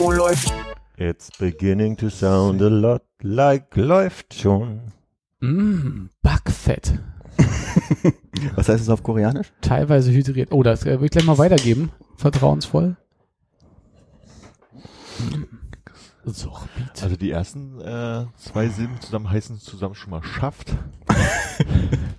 Oh, 0.00 0.12
läuft. 0.12 0.52
It's 0.96 1.30
beginning 1.36 1.96
to 1.96 2.08
sound 2.08 2.62
a 2.62 2.68
lot 2.68 3.02
like 3.22 3.76
läuft 3.76 4.34
schon. 4.34 4.92
Mm, 5.40 6.10
Backfett. 6.22 6.96
Was 8.54 8.68
heißt 8.68 8.82
es 8.82 8.88
auf 8.88 9.02
Koreanisch? 9.02 9.52
Teilweise 9.62 10.12
hydriert. 10.12 10.52
Oh, 10.52 10.62
das 10.62 10.86
äh, 10.86 11.00
will 11.00 11.06
ich 11.06 11.10
gleich 11.10 11.24
mal 11.24 11.38
weitergeben. 11.38 11.90
Vertrauensvoll. 12.16 12.96
Sorbit. 16.30 17.02
Also 17.02 17.16
die 17.16 17.30
ersten 17.30 17.80
äh, 17.80 18.24
zwei 18.36 18.68
Silben 18.68 19.00
zusammen 19.00 19.30
heißen 19.30 19.58
zusammen 19.58 19.94
schon 19.94 20.10
mal 20.10 20.22
schafft. 20.22 20.74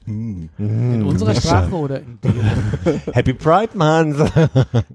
Hm. 0.05 0.49
In 0.57 1.03
unserer 1.03 1.35
Sprache 1.35 1.73
oder 1.73 2.01
in 2.01 2.19
der? 2.21 2.33
Happy 3.13 3.33
Pride 3.33 3.77
Month. 3.77 4.17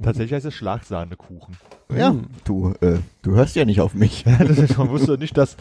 Tatsächlich 0.03 0.33
heißt 0.33 0.47
es 0.47 0.55
Schlagsahnekuchen. 0.55 1.57
Ja, 1.95 2.15
du, 2.45 2.75
äh, 2.81 2.99
du 3.23 3.33
hörst 3.33 3.57
ja 3.57 3.65
nicht 3.65 3.81
auf 3.81 3.95
mich. 3.95 4.25
das 4.39 4.59
ist, 4.59 4.79
man 4.79 4.89
wusste 4.89 5.17
nicht, 5.19 5.37
dass 5.37 5.57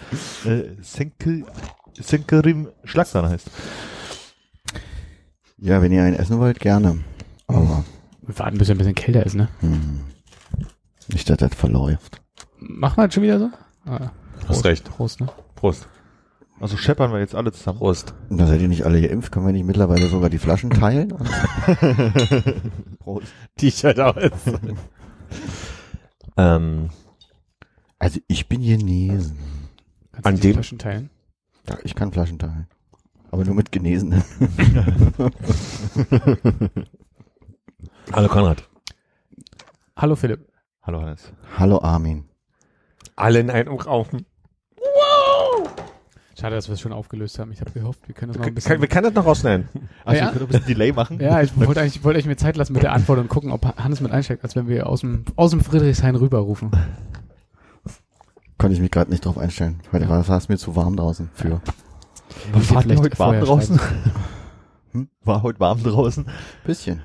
äh, 0.46 0.64
Senkel, 0.82 1.46
Senkerim 2.00 2.70
Schlagsahne 2.84 3.30
heißt. 3.30 3.50
Ja, 5.60 5.82
wenn 5.82 5.92
ihr 5.92 6.04
einen 6.04 6.16
essen 6.16 6.40
wollt, 6.40 6.60
gerne. 6.60 7.04
Aber 7.48 7.86
Wir 8.22 8.40
warten, 8.40 8.58
bis 8.58 8.70
er 8.70 8.76
ein 8.76 8.80
bisschen 8.80 8.96
kälter 8.96 9.26
ist, 9.26 9.36
ne? 9.36 9.50
hm, 9.60 10.02
nicht, 11.10 11.30
dass 11.30 11.38
das 11.38 11.54
verläuft. 11.54 12.23
Machen 12.68 12.98
wir 12.98 13.06
das 13.08 13.14
schon 13.14 13.24
wieder 13.24 13.40
so? 13.40 13.50
Ah, 13.86 14.12
Hast 14.48 14.64
recht. 14.66 14.86
Prost, 14.90 15.20
ne? 15.22 15.28
Prost. 15.56 15.88
Also 16.60 16.78
scheppern 16.78 17.12
wir 17.12 17.20
jetzt 17.20 17.36
alle 17.36 17.52
zusammen. 17.52 17.80
Prost. 17.80 18.14
Und 18.30 18.38
da 18.38 18.48
seid 18.48 18.62
ihr 18.62 18.68
nicht 18.68 18.86
alle 18.86 19.02
geimpft, 19.02 19.32
können 19.32 19.46
wir 19.46 19.54
nicht 19.54 19.66
mittlerweile 19.66 20.08
sogar 20.08 20.30
die 20.30 20.38
Flaschen 20.38 20.70
teilen? 20.70 21.10
Prost. 23.00 23.28
T-Shirt 23.58 24.00
aus. 24.00 24.16
ähm, 26.38 26.90
Also 28.00 28.20
ich 28.28 28.48
bin 28.48 28.62
genesen. 28.62 29.38
Kannst 30.12 30.26
An 30.28 30.36
du 30.36 30.42
die 30.42 30.48
dem- 30.48 30.54
Flaschen 30.54 30.78
teilen? 30.80 31.10
Ja, 31.68 31.78
ich 31.84 31.96
kann 31.96 32.12
Flaschen 32.12 32.40
teilen. 32.40 32.68
Aber 33.32 33.44
nur 33.46 33.56
mit 33.56 33.72
Genesenen. 33.72 34.24
hallo 38.12 38.28
Konrad. 38.30 38.64
Hallo 39.98 40.16
Philipp. 40.16 40.48
Hallo 40.84 41.02
Hannes. 41.02 41.32
Hallo 41.58 41.80
Armin. 41.82 42.26
Alle 43.16 43.40
in 43.40 43.50
einem 43.50 43.76
Raum. 43.78 44.08
Schade, 46.40 46.56
dass 46.56 46.68
wir 46.68 46.74
es 46.74 46.82
schon 46.82 46.92
aufgelöst 46.94 47.38
haben. 47.40 47.52
Ich 47.52 47.62
habe 47.62 47.72
gehofft, 47.72 48.02
wir 48.08 48.16
können 48.16 48.32
das 48.34 48.38
noch 48.40 48.44
ein 48.46 48.48
Kann, 48.48 48.56
bisschen... 48.56 48.82
wir 48.82 48.88
können 48.88 49.04
das 49.06 49.14
noch 49.14 49.26
rausschneiden. 49.26 49.70
Also 50.04 50.20
Ja. 50.20 50.26
wir 50.26 50.32
können 50.34 50.46
ein 50.46 50.48
bisschen 50.48 50.66
Delay 50.66 50.92
machen. 50.92 51.20
Ja, 51.22 51.42
ich 51.42 51.56
wollte 51.58 51.80
eigentlich, 51.82 52.04
wollte 52.04 52.18
eigentlich 52.18 52.26
mir 52.28 52.36
Zeit 52.38 52.58
lassen 52.58 52.74
mit 52.74 52.84
der 52.84 52.92
Antwort 52.92 53.20
und 53.20 53.30
gucken, 53.30 53.52
ob 53.52 53.78
Hannes 53.78 54.02
mit 54.02 54.12
einsteigt, 54.12 54.44
als 54.44 54.56
wenn 54.56 54.68
wir 54.68 54.88
aus 54.88 55.02
dem, 55.02 55.26
aus 55.36 55.52
dem 55.52 55.62
Friedrichshain 55.62 56.16
rüberrufen. 56.16 56.72
Konnte 58.58 58.74
ich 58.76 58.82
mich 58.82 58.92
gerade 58.92 59.12
nicht 59.12 59.26
drauf 59.26 59.38
einstellen. 59.38 59.80
Heute 59.92 60.10
war 60.10 60.28
war 60.28 60.38
es 60.38 60.50
mir 60.50 60.58
zu 60.58 60.76
warm 60.76 60.96
draußen 60.98 61.30
für. 61.34 61.62
War 62.52 62.62
Vielleicht 62.62 63.00
heute 63.00 63.20
warm 63.20 63.40
draußen? 63.40 63.80
Hm? 64.92 65.10
War 65.24 65.44
heute 65.44 65.60
warm 65.60 65.84
draußen? 65.84 66.26
Bisschen. 66.66 67.04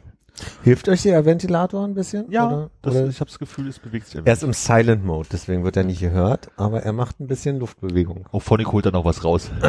Hilft 0.63 0.89
euch 0.89 1.03
der 1.03 1.25
Ventilator 1.25 1.85
ein 1.85 1.95
bisschen? 1.95 2.31
Ja, 2.31 2.47
Oder, 2.47 2.71
das, 2.83 2.95
oder? 2.95 3.09
ich 3.09 3.21
habe 3.21 3.31
das 3.31 3.39
Gefühl, 3.39 3.69
es 3.69 3.79
bewegt 3.79 4.07
sich 4.07 4.19
ein 4.19 4.27
Er 4.27 4.33
ist 4.33 4.43
im 4.43 4.53
Silent 4.53 5.05
Mode, 5.05 5.29
deswegen 5.33 5.65
wird 5.65 5.77
er 5.77 5.85
nicht 5.85 6.01
gehört, 6.01 6.51
aber 6.57 6.83
er 6.83 6.93
macht 6.93 7.21
ein 7.21 7.27
bisschen 7.27 7.59
Luftbewegung. 7.59 8.27
Auch 8.33 8.41
Phonic 8.43 8.73
holt 8.73 8.87
da 8.87 8.91
noch 8.91 9.05
was 9.05 9.25
raus. 9.25 9.51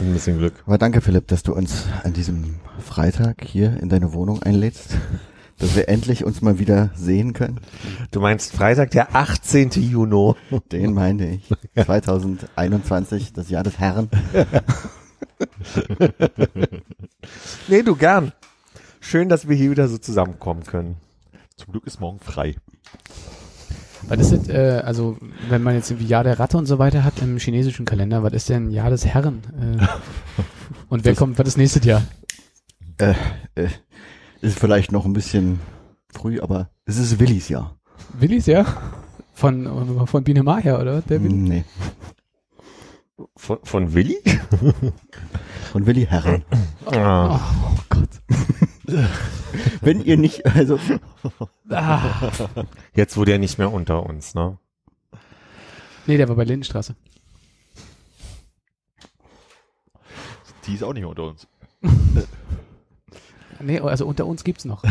Ein 0.00 0.12
bisschen 0.14 0.38
Glück. 0.38 0.54
Aber 0.66 0.78
danke 0.78 1.00
Philipp, 1.00 1.28
dass 1.28 1.42
du 1.44 1.54
uns 1.54 1.84
an 2.02 2.12
diesem 2.12 2.56
Freitag 2.80 3.44
hier 3.44 3.76
in 3.80 3.88
deine 3.88 4.12
Wohnung 4.12 4.42
einlädst. 4.42 4.96
Dass 5.58 5.76
wir 5.76 5.88
endlich 5.88 6.24
uns 6.24 6.40
mal 6.42 6.58
wieder 6.58 6.90
sehen 6.96 7.34
können. 7.34 7.60
Du 8.10 8.20
meinst 8.20 8.52
Freitag, 8.52 8.90
der 8.90 9.14
18. 9.14 9.70
Juni. 9.70 10.34
Den 10.72 10.92
meine 10.92 11.34
ich. 11.34 11.48
2021, 11.76 13.32
das 13.32 13.48
Jahr 13.48 13.62
des 13.62 13.78
Herrn. 13.78 14.08
Nee, 17.68 17.82
du 17.82 17.94
gern. 17.94 18.32
Schön, 19.04 19.28
dass 19.28 19.48
wir 19.48 19.56
hier 19.56 19.72
wieder 19.72 19.88
so 19.88 19.98
zusammenkommen 19.98 20.62
können. 20.62 20.96
Zum 21.56 21.72
Glück 21.72 21.84
ist 21.88 22.00
morgen 22.00 22.20
frei. 22.20 22.54
Was 24.06 24.20
ist 24.20 24.32
das, 24.32 24.48
äh, 24.48 24.80
also, 24.84 25.18
wenn 25.48 25.60
man 25.62 25.74
jetzt 25.74 25.90
irgendwie 25.90 26.06
Jahr 26.06 26.22
der 26.22 26.38
Ratte 26.38 26.56
und 26.56 26.66
so 26.66 26.78
weiter 26.78 27.02
hat 27.02 27.20
im 27.20 27.36
chinesischen 27.38 27.84
Kalender, 27.84 28.22
was 28.22 28.32
ist 28.32 28.48
denn 28.48 28.70
Jahr 28.70 28.90
des 28.90 29.04
Herren? 29.04 29.42
Äh, 29.60 29.84
und 30.88 31.04
wer 31.04 31.16
kommt, 31.16 31.36
was 31.36 31.48
ist 31.48 31.56
nächstes 31.58 31.84
Jahr? 31.84 32.02
Äh, 32.98 33.14
äh, 33.56 33.68
ist 34.40 34.58
vielleicht 34.58 34.92
noch 34.92 35.04
ein 35.04 35.12
bisschen 35.12 35.58
früh, 36.12 36.40
aber 36.40 36.70
es 36.84 36.96
ist 36.96 37.18
Willis 37.18 37.48
Jahr. 37.48 37.76
Willis, 38.18 38.46
ja? 38.46 38.64
Von, 39.34 40.06
von 40.06 40.22
Biene 40.22 40.44
Maya, 40.44 40.80
oder? 40.80 41.02
Der 41.02 41.22
Willi? 41.24 41.34
Nee, 41.34 41.64
Von, 43.36 43.58
von 43.64 43.94
Willi? 43.94 44.18
von 45.72 45.86
Willi 45.86 46.06
Herren. 46.06 46.44
Ah. 46.86 47.40
Oh 47.66 47.78
Gott. 47.88 48.08
Wenn 49.80 50.02
ihr 50.04 50.16
nicht, 50.16 50.44
also, 50.46 50.78
Ah, 51.70 52.00
Jetzt 52.94 53.16
wurde 53.16 53.32
er 53.32 53.38
nicht 53.38 53.58
mehr 53.58 53.72
unter 53.72 54.04
uns, 54.04 54.34
ne? 54.34 54.58
nee, 56.06 56.16
der 56.16 56.28
war 56.28 56.36
bei 56.36 56.44
Lindenstraße. 56.44 56.94
Die 60.66 60.74
ist 60.74 60.84
auch 60.84 60.92
nicht 60.92 61.02
mehr 61.02 61.10
unter 61.10 61.24
uns. 61.24 61.46
Nee, 63.60 63.80
also 63.80 64.06
unter 64.06 64.26
uns 64.26 64.44
gibt's 64.44 64.64
noch. 64.64 64.82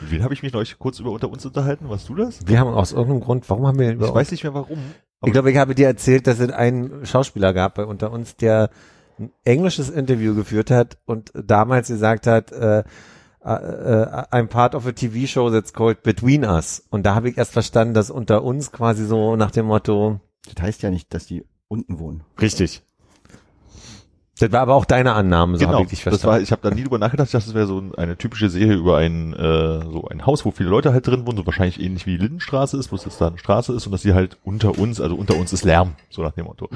Mit 0.00 0.10
wen 0.10 0.22
habe 0.22 0.34
ich 0.34 0.42
mich 0.42 0.52
neulich 0.52 0.78
kurz 0.78 0.98
über 0.98 1.10
unter 1.10 1.28
uns 1.30 1.44
unterhalten? 1.46 1.88
Warst 1.88 2.08
du 2.08 2.14
das? 2.14 2.46
Wir 2.46 2.58
haben 2.58 2.68
aus 2.70 2.92
irgendeinem 2.92 3.20
Grund, 3.20 3.48
warum 3.48 3.66
haben 3.66 3.78
wir 3.78 3.92
über 3.92 4.08
Ich 4.08 4.14
weiß 4.14 4.30
nicht 4.30 4.44
mehr 4.44 4.54
warum. 4.54 4.78
Ich 5.24 5.32
glaube, 5.32 5.50
ich 5.50 5.56
habe 5.56 5.74
dir 5.74 5.86
erzählt, 5.86 6.26
dass 6.26 6.38
es 6.40 6.50
einen 6.50 7.06
Schauspieler 7.06 7.54
gab 7.54 7.76
bei 7.76 7.84
unter 7.86 8.10
uns, 8.12 8.36
der 8.36 8.68
ein 9.18 9.30
englisches 9.44 9.90
Interview 9.90 10.34
geführt 10.34 10.70
hat 10.70 10.98
und 11.06 11.32
damals 11.34 11.88
gesagt 11.88 12.26
hat, 12.26 12.52
äh, 12.52 12.84
äh, 13.44 13.50
äh, 13.50 14.24
I'm 14.32 14.46
part 14.46 14.74
of 14.74 14.86
a 14.86 14.92
TV 14.92 15.26
show 15.26 15.50
that's 15.50 15.72
called 15.72 16.02
Between 16.02 16.44
Us. 16.44 16.82
Und 16.90 17.04
da 17.04 17.14
habe 17.14 17.28
ich 17.28 17.36
erst 17.36 17.52
verstanden, 17.52 17.94
dass 17.94 18.10
unter 18.10 18.42
uns 18.42 18.72
quasi 18.72 19.04
so 19.04 19.36
nach 19.36 19.50
dem 19.50 19.66
Motto, 19.66 20.20
das 20.54 20.62
heißt 20.62 20.82
ja 20.82 20.90
nicht, 20.90 21.12
dass 21.12 21.26
die 21.26 21.44
unten 21.68 21.98
wohnen. 21.98 22.22
richtig. 22.40 22.82
Das 24.36 24.50
war 24.50 24.62
aber 24.62 24.74
auch 24.74 24.84
deine 24.84 25.12
Annahme, 25.12 25.58
so 25.58 25.64
genau, 25.64 25.74
habe 25.74 25.84
ich 25.84 25.90
dich 25.90 26.02
das 26.02 26.12
war, 26.12 26.18
verstanden. 26.18 26.42
ich 26.42 26.50
habe 26.50 26.68
da 26.68 26.74
nie 26.74 26.82
drüber 26.82 26.98
nachgedacht. 26.98 27.28
Ich 27.28 27.32
dachte, 27.32 27.46
das 27.46 27.54
wäre 27.54 27.66
so 27.68 27.78
ein, 27.78 27.94
eine 27.94 28.16
typische 28.16 28.48
Serie 28.48 28.74
über 28.74 28.96
ein 28.96 29.32
äh, 29.32 29.82
so 29.84 30.08
ein 30.10 30.26
Haus, 30.26 30.44
wo 30.44 30.50
viele 30.50 30.70
Leute 30.70 30.92
halt 30.92 31.06
drin 31.06 31.24
wohnen, 31.24 31.36
so 31.36 31.46
wahrscheinlich 31.46 31.80
ähnlich 31.80 32.04
wie 32.06 32.16
die 32.16 32.22
Lindenstraße 32.22 32.76
ist, 32.76 32.90
wo 32.90 32.96
es 32.96 33.04
jetzt 33.04 33.20
da 33.20 33.28
eine 33.28 33.38
Straße 33.38 33.72
ist 33.72 33.86
und 33.86 33.92
dass 33.92 34.02
sie 34.02 34.12
halt 34.12 34.38
unter 34.42 34.76
uns, 34.76 35.00
also 35.00 35.14
unter 35.14 35.36
uns 35.36 35.52
ist 35.52 35.64
Lärm, 35.64 35.94
so 36.10 36.22
nach 36.22 36.32
dem 36.32 36.46
Motto. 36.46 36.68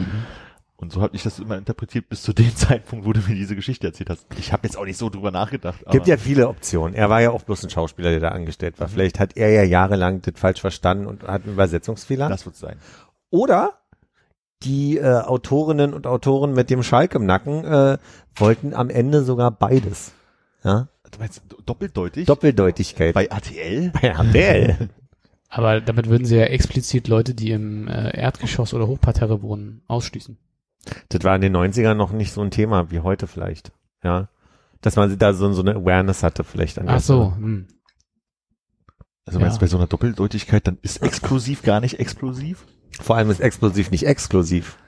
Und 0.80 0.92
so 0.92 1.02
habe 1.02 1.16
ich 1.16 1.24
das 1.24 1.40
immer 1.40 1.58
interpretiert 1.58 2.08
bis 2.08 2.22
zu 2.22 2.32
dem 2.32 2.54
Zeitpunkt, 2.56 3.04
wo 3.04 3.12
du 3.12 3.20
mir 3.20 3.34
diese 3.34 3.56
Geschichte 3.56 3.88
erzählt 3.88 4.10
hast. 4.10 4.26
Ich 4.38 4.52
habe 4.52 4.64
jetzt 4.66 4.76
auch 4.76 4.84
nicht 4.84 4.96
so 4.96 5.10
drüber 5.10 5.32
nachgedacht. 5.32 5.80
Gibt 5.90 6.06
ja 6.06 6.16
viele 6.16 6.48
Optionen. 6.48 6.94
Er 6.94 7.10
war 7.10 7.20
ja 7.20 7.30
auch 7.32 7.42
bloß 7.42 7.64
ein 7.64 7.70
Schauspieler, 7.70 8.10
der 8.10 8.20
da 8.20 8.28
angestellt 8.28 8.78
war. 8.78 8.86
Vielleicht 8.88 9.18
hat 9.18 9.36
er 9.36 9.50
ja 9.50 9.64
jahrelang 9.64 10.22
das 10.22 10.34
falsch 10.36 10.60
verstanden 10.60 11.06
und 11.06 11.24
hat 11.24 11.42
einen 11.42 11.54
Übersetzungsfehler. 11.54 12.28
das 12.28 12.46
wird 12.46 12.54
sein. 12.56 12.76
Oder 13.30 13.74
die 14.62 14.98
äh, 14.98 15.04
Autorinnen 15.20 15.94
und 15.94 16.06
Autoren 16.06 16.52
mit 16.52 16.70
dem 16.70 16.82
Schalk 16.84 17.14
im 17.14 17.26
Nacken 17.26 17.64
äh, 17.64 17.98
wollten 18.36 18.72
am 18.72 18.88
Ende 18.90 19.22
sogar 19.24 19.50
beides. 19.50 20.12
Ja? 20.64 20.88
Du 21.10 21.18
meinst 21.18 21.42
do- 21.48 21.58
doppeldeutig? 21.64 22.26
Doppeldeutigkeit. 22.26 23.14
Bei 23.14 23.26
RTL? 23.26 23.90
Bei 24.00 24.08
RTL. 24.08 24.88
Aber 25.48 25.80
damit 25.80 26.08
würden 26.08 26.24
sie 26.24 26.36
ja 26.36 26.44
explizit 26.44 27.08
Leute, 27.08 27.34
die 27.34 27.50
im 27.52 27.88
äh, 27.88 28.16
Erdgeschoss 28.16 28.74
oder 28.74 28.86
Hochparterre 28.86 29.42
wohnen, 29.42 29.82
ausschließen. 29.88 30.38
Das 31.08 31.24
war 31.24 31.34
in 31.34 31.40
den 31.40 31.56
90ern 31.56 31.94
noch 31.94 32.12
nicht 32.12 32.32
so 32.32 32.40
ein 32.42 32.50
Thema 32.50 32.90
wie 32.90 33.00
heute 33.00 33.26
vielleicht. 33.26 33.72
Ja. 34.02 34.28
Dass 34.80 34.96
man 34.96 35.18
da 35.18 35.32
so, 35.34 35.52
so 35.52 35.62
eine 35.62 35.74
Awareness 35.74 36.22
hatte 36.22 36.44
vielleicht 36.44 36.78
an 36.78 36.86
der 36.86 36.96
Ach 36.96 37.00
so. 37.00 37.32
Hm. 37.34 37.66
Also 39.24 39.40
meinst 39.40 39.56
Ja. 39.56 39.58
du 39.58 39.64
bei 39.64 39.66
so 39.70 39.76
einer 39.76 39.86
Doppeldeutigkeit, 39.86 40.66
dann 40.66 40.78
ist 40.82 41.02
exklusiv 41.02 41.62
gar 41.62 41.80
nicht 41.80 41.98
explosiv? 41.98 42.66
Vor 43.00 43.16
allem 43.16 43.30
ist 43.30 43.40
explosiv 43.40 43.90
nicht 43.90 44.06
exklusiv. 44.06 44.78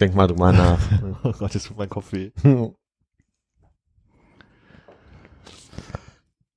Denk 0.00 0.14
mal 0.14 0.26
drüber 0.26 0.52
nach. 0.52 0.78
Oh 1.22 1.32
Gott, 1.32 1.54
jetzt 1.54 1.66
tut 1.68 1.76
mein 1.76 1.88
Kopf 1.90 2.12
weh. 2.12 2.30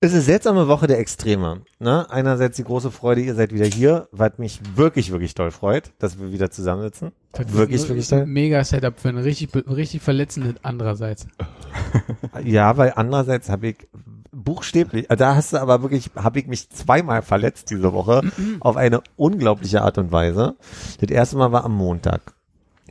Es 0.04 0.10
ist 0.10 0.16
eine 0.16 0.24
seltsame 0.24 0.68
Woche 0.68 0.86
der 0.86 1.00
Extreme. 1.00 1.62
Ne? 1.80 2.06
Einerseits 2.10 2.58
die 2.58 2.66
große 2.66 2.92
Freude, 2.92 3.22
ihr 3.22 3.36
seid 3.36 3.54
wieder 3.54 3.68
hier, 3.68 4.10
was 4.12 4.38
mich 4.38 4.60
wirklich, 4.76 5.14
wirklich 5.14 5.34
toll 5.34 5.50
freut, 5.50 5.94
dass 5.98 6.20
wir 6.20 6.34
wieder 6.34 6.52
zusammensitzen. 6.52 7.14
Wirklich, 7.32 7.88
wirklich 7.88 8.10
toll. 8.10 8.26
Mega 8.26 8.62
Setup 8.66 9.00
für 9.00 9.08
einen 9.08 9.20
richtig, 9.20 9.56
richtig 9.56 10.02
verletzenden 10.02 10.58
andererseits. 10.62 11.28
Ja, 12.44 12.76
weil 12.76 12.92
andererseits 12.98 13.50
habe 13.50 13.70
ich 13.70 13.88
buchstäblich, 14.34 15.08
da 15.08 15.36
hast 15.36 15.54
du 15.54 15.58
aber 15.58 15.82
wirklich, 15.84 16.10
habe 16.16 16.40
ich 16.40 16.48
mich 16.48 16.70
zweimal 16.70 17.22
verletzt 17.22 17.70
diese 17.70 17.94
Woche 17.94 18.24
auf 18.60 18.76
eine 18.76 19.02
unglaubliche 19.16 19.84
Art 19.84 19.98
und 19.98 20.12
Weise. 20.12 20.56
Das 21.00 21.10
erste 21.12 21.38
Mal 21.38 21.54
war 21.54 21.64
am 21.64 21.76
Montag. 21.78 22.34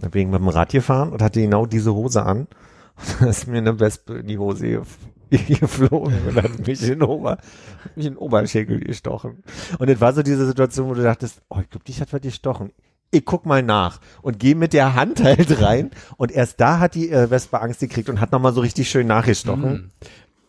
Da 0.01 0.09
bin 0.09 0.23
ich 0.23 0.29
mit 0.29 0.41
dem 0.41 0.49
Rad 0.49 0.71
gefahren 0.71 1.13
und 1.13 1.21
hatte 1.21 1.43
genau 1.43 1.67
diese 1.67 1.93
Hose 1.93 2.25
an. 2.25 2.47
Da 3.21 3.27
ist 3.27 3.49
mir 3.49 3.59
eine 3.59 3.79
Wespe 3.81 4.19
in 4.19 4.29
die 4.29 4.39
Hose 4.39 4.83
geflogen 5.49 6.15
und 6.29 6.43
hat 6.43 6.67
mich 6.67 6.83
in 6.83 7.03
Ober, 7.03 7.39
mich 7.97 8.07
in 8.07 8.17
Oberschenkel 8.17 8.81
gestochen. 8.81 9.43
Und 9.79 9.89
es 9.89 10.01
war 10.01 10.13
so 10.13 10.23
diese 10.23 10.47
Situation, 10.47 10.89
wo 10.89 10.95
du 10.95 11.03
dachtest, 11.03 11.41
oh, 11.49 11.59
ich 11.61 11.71
glaube, 11.71 11.85
dich 11.85 12.01
hat 12.01 12.13
was 12.13 12.21
gestochen. 12.21 12.73
Ich 13.11 13.25
guck 13.25 13.45
mal 13.45 13.63
nach 13.63 14.01
und 14.23 14.39
gehe 14.39 14.55
mit 14.55 14.73
der 14.73 14.95
Hand 14.95 15.23
halt 15.23 15.61
rein 15.61 15.91
und 16.17 16.33
erst 16.33 16.61
da 16.61 16.79
hat 16.79 16.95
die 16.95 17.11
äh, 17.11 17.31
Wespe 17.31 17.61
Angst 17.61 17.81
gekriegt 17.81 18.09
und 18.09 18.21
hat 18.21 18.33
nochmal 18.33 18.55
so 18.55 18.63
richtig 18.63 18.89
schön 18.89 19.07
nachgestochen. 19.07 19.91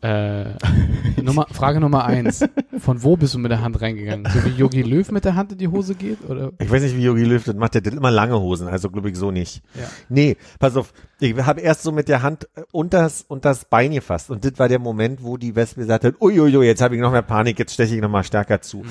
Äh, 0.04 0.56
Nummer, 1.22 1.48
Frage 1.50 1.80
Nummer 1.80 2.04
eins. 2.04 2.44
Von 2.78 3.04
wo 3.04 3.16
bist 3.16 3.34
du 3.34 3.40
mit 3.40 3.52
der 3.52 3.62
Hand 3.62 3.82
reingegangen? 3.82 4.30
So 4.30 4.44
wie 4.44 4.50
Yogi 4.50 4.82
Löw 4.82 5.10
mit 5.12 5.24
der 5.24 5.36
Hand 5.36 5.54
in 5.54 5.58
die 5.58 5.70
Hose 5.70 5.96
geht? 5.96 6.30
Oder? 6.30 6.52
Ich 6.60 6.70
weiß 6.70 6.84
nicht, 6.84 6.98
wie 6.98 7.04
Yogi 7.04 7.24
Löw 7.24 7.42
das 7.42 7.56
macht. 7.56 7.76
Der 7.76 7.84
hat 7.84 7.94
immer 7.94 8.12
lange 8.12 8.38
Hosen, 8.38 8.68
also 8.68 8.90
glaube 8.90 9.10
ich 9.10 9.16
so 9.16 9.32
nicht. 9.32 9.64
Ja. 9.76 9.88
Nee, 10.10 10.36
pass 10.60 10.76
auf. 10.76 10.94
Ich 11.22 11.34
habe 11.38 11.62
erst 11.62 11.84
so 11.84 11.94
mit 11.94 12.10
der 12.10 12.22
Hand 12.22 12.50
äh, 12.56 12.64
unters, 12.74 13.24
unters 13.26 13.64
Bein 13.64 13.94
gefasst. 13.94 14.30
Und 14.30 14.44
das 14.44 14.60
war 14.60 14.68
der 14.68 14.80
Moment, 14.80 15.24
wo 15.24 15.38
die 15.38 15.56
Wespe 15.56 15.80
gesagt 15.80 16.04
hat, 16.04 16.22
uiuiui, 16.22 16.66
jetzt 16.66 16.82
habe 16.82 16.96
ich 16.96 17.02
noch 17.02 17.14
mehr 17.14 17.22
Panik, 17.22 17.58
jetzt 17.60 17.74
steche 17.74 17.96
ich 17.96 18.02
noch 18.02 18.10
mal 18.10 18.26
stärker 18.26 18.60
zu. 18.60 18.84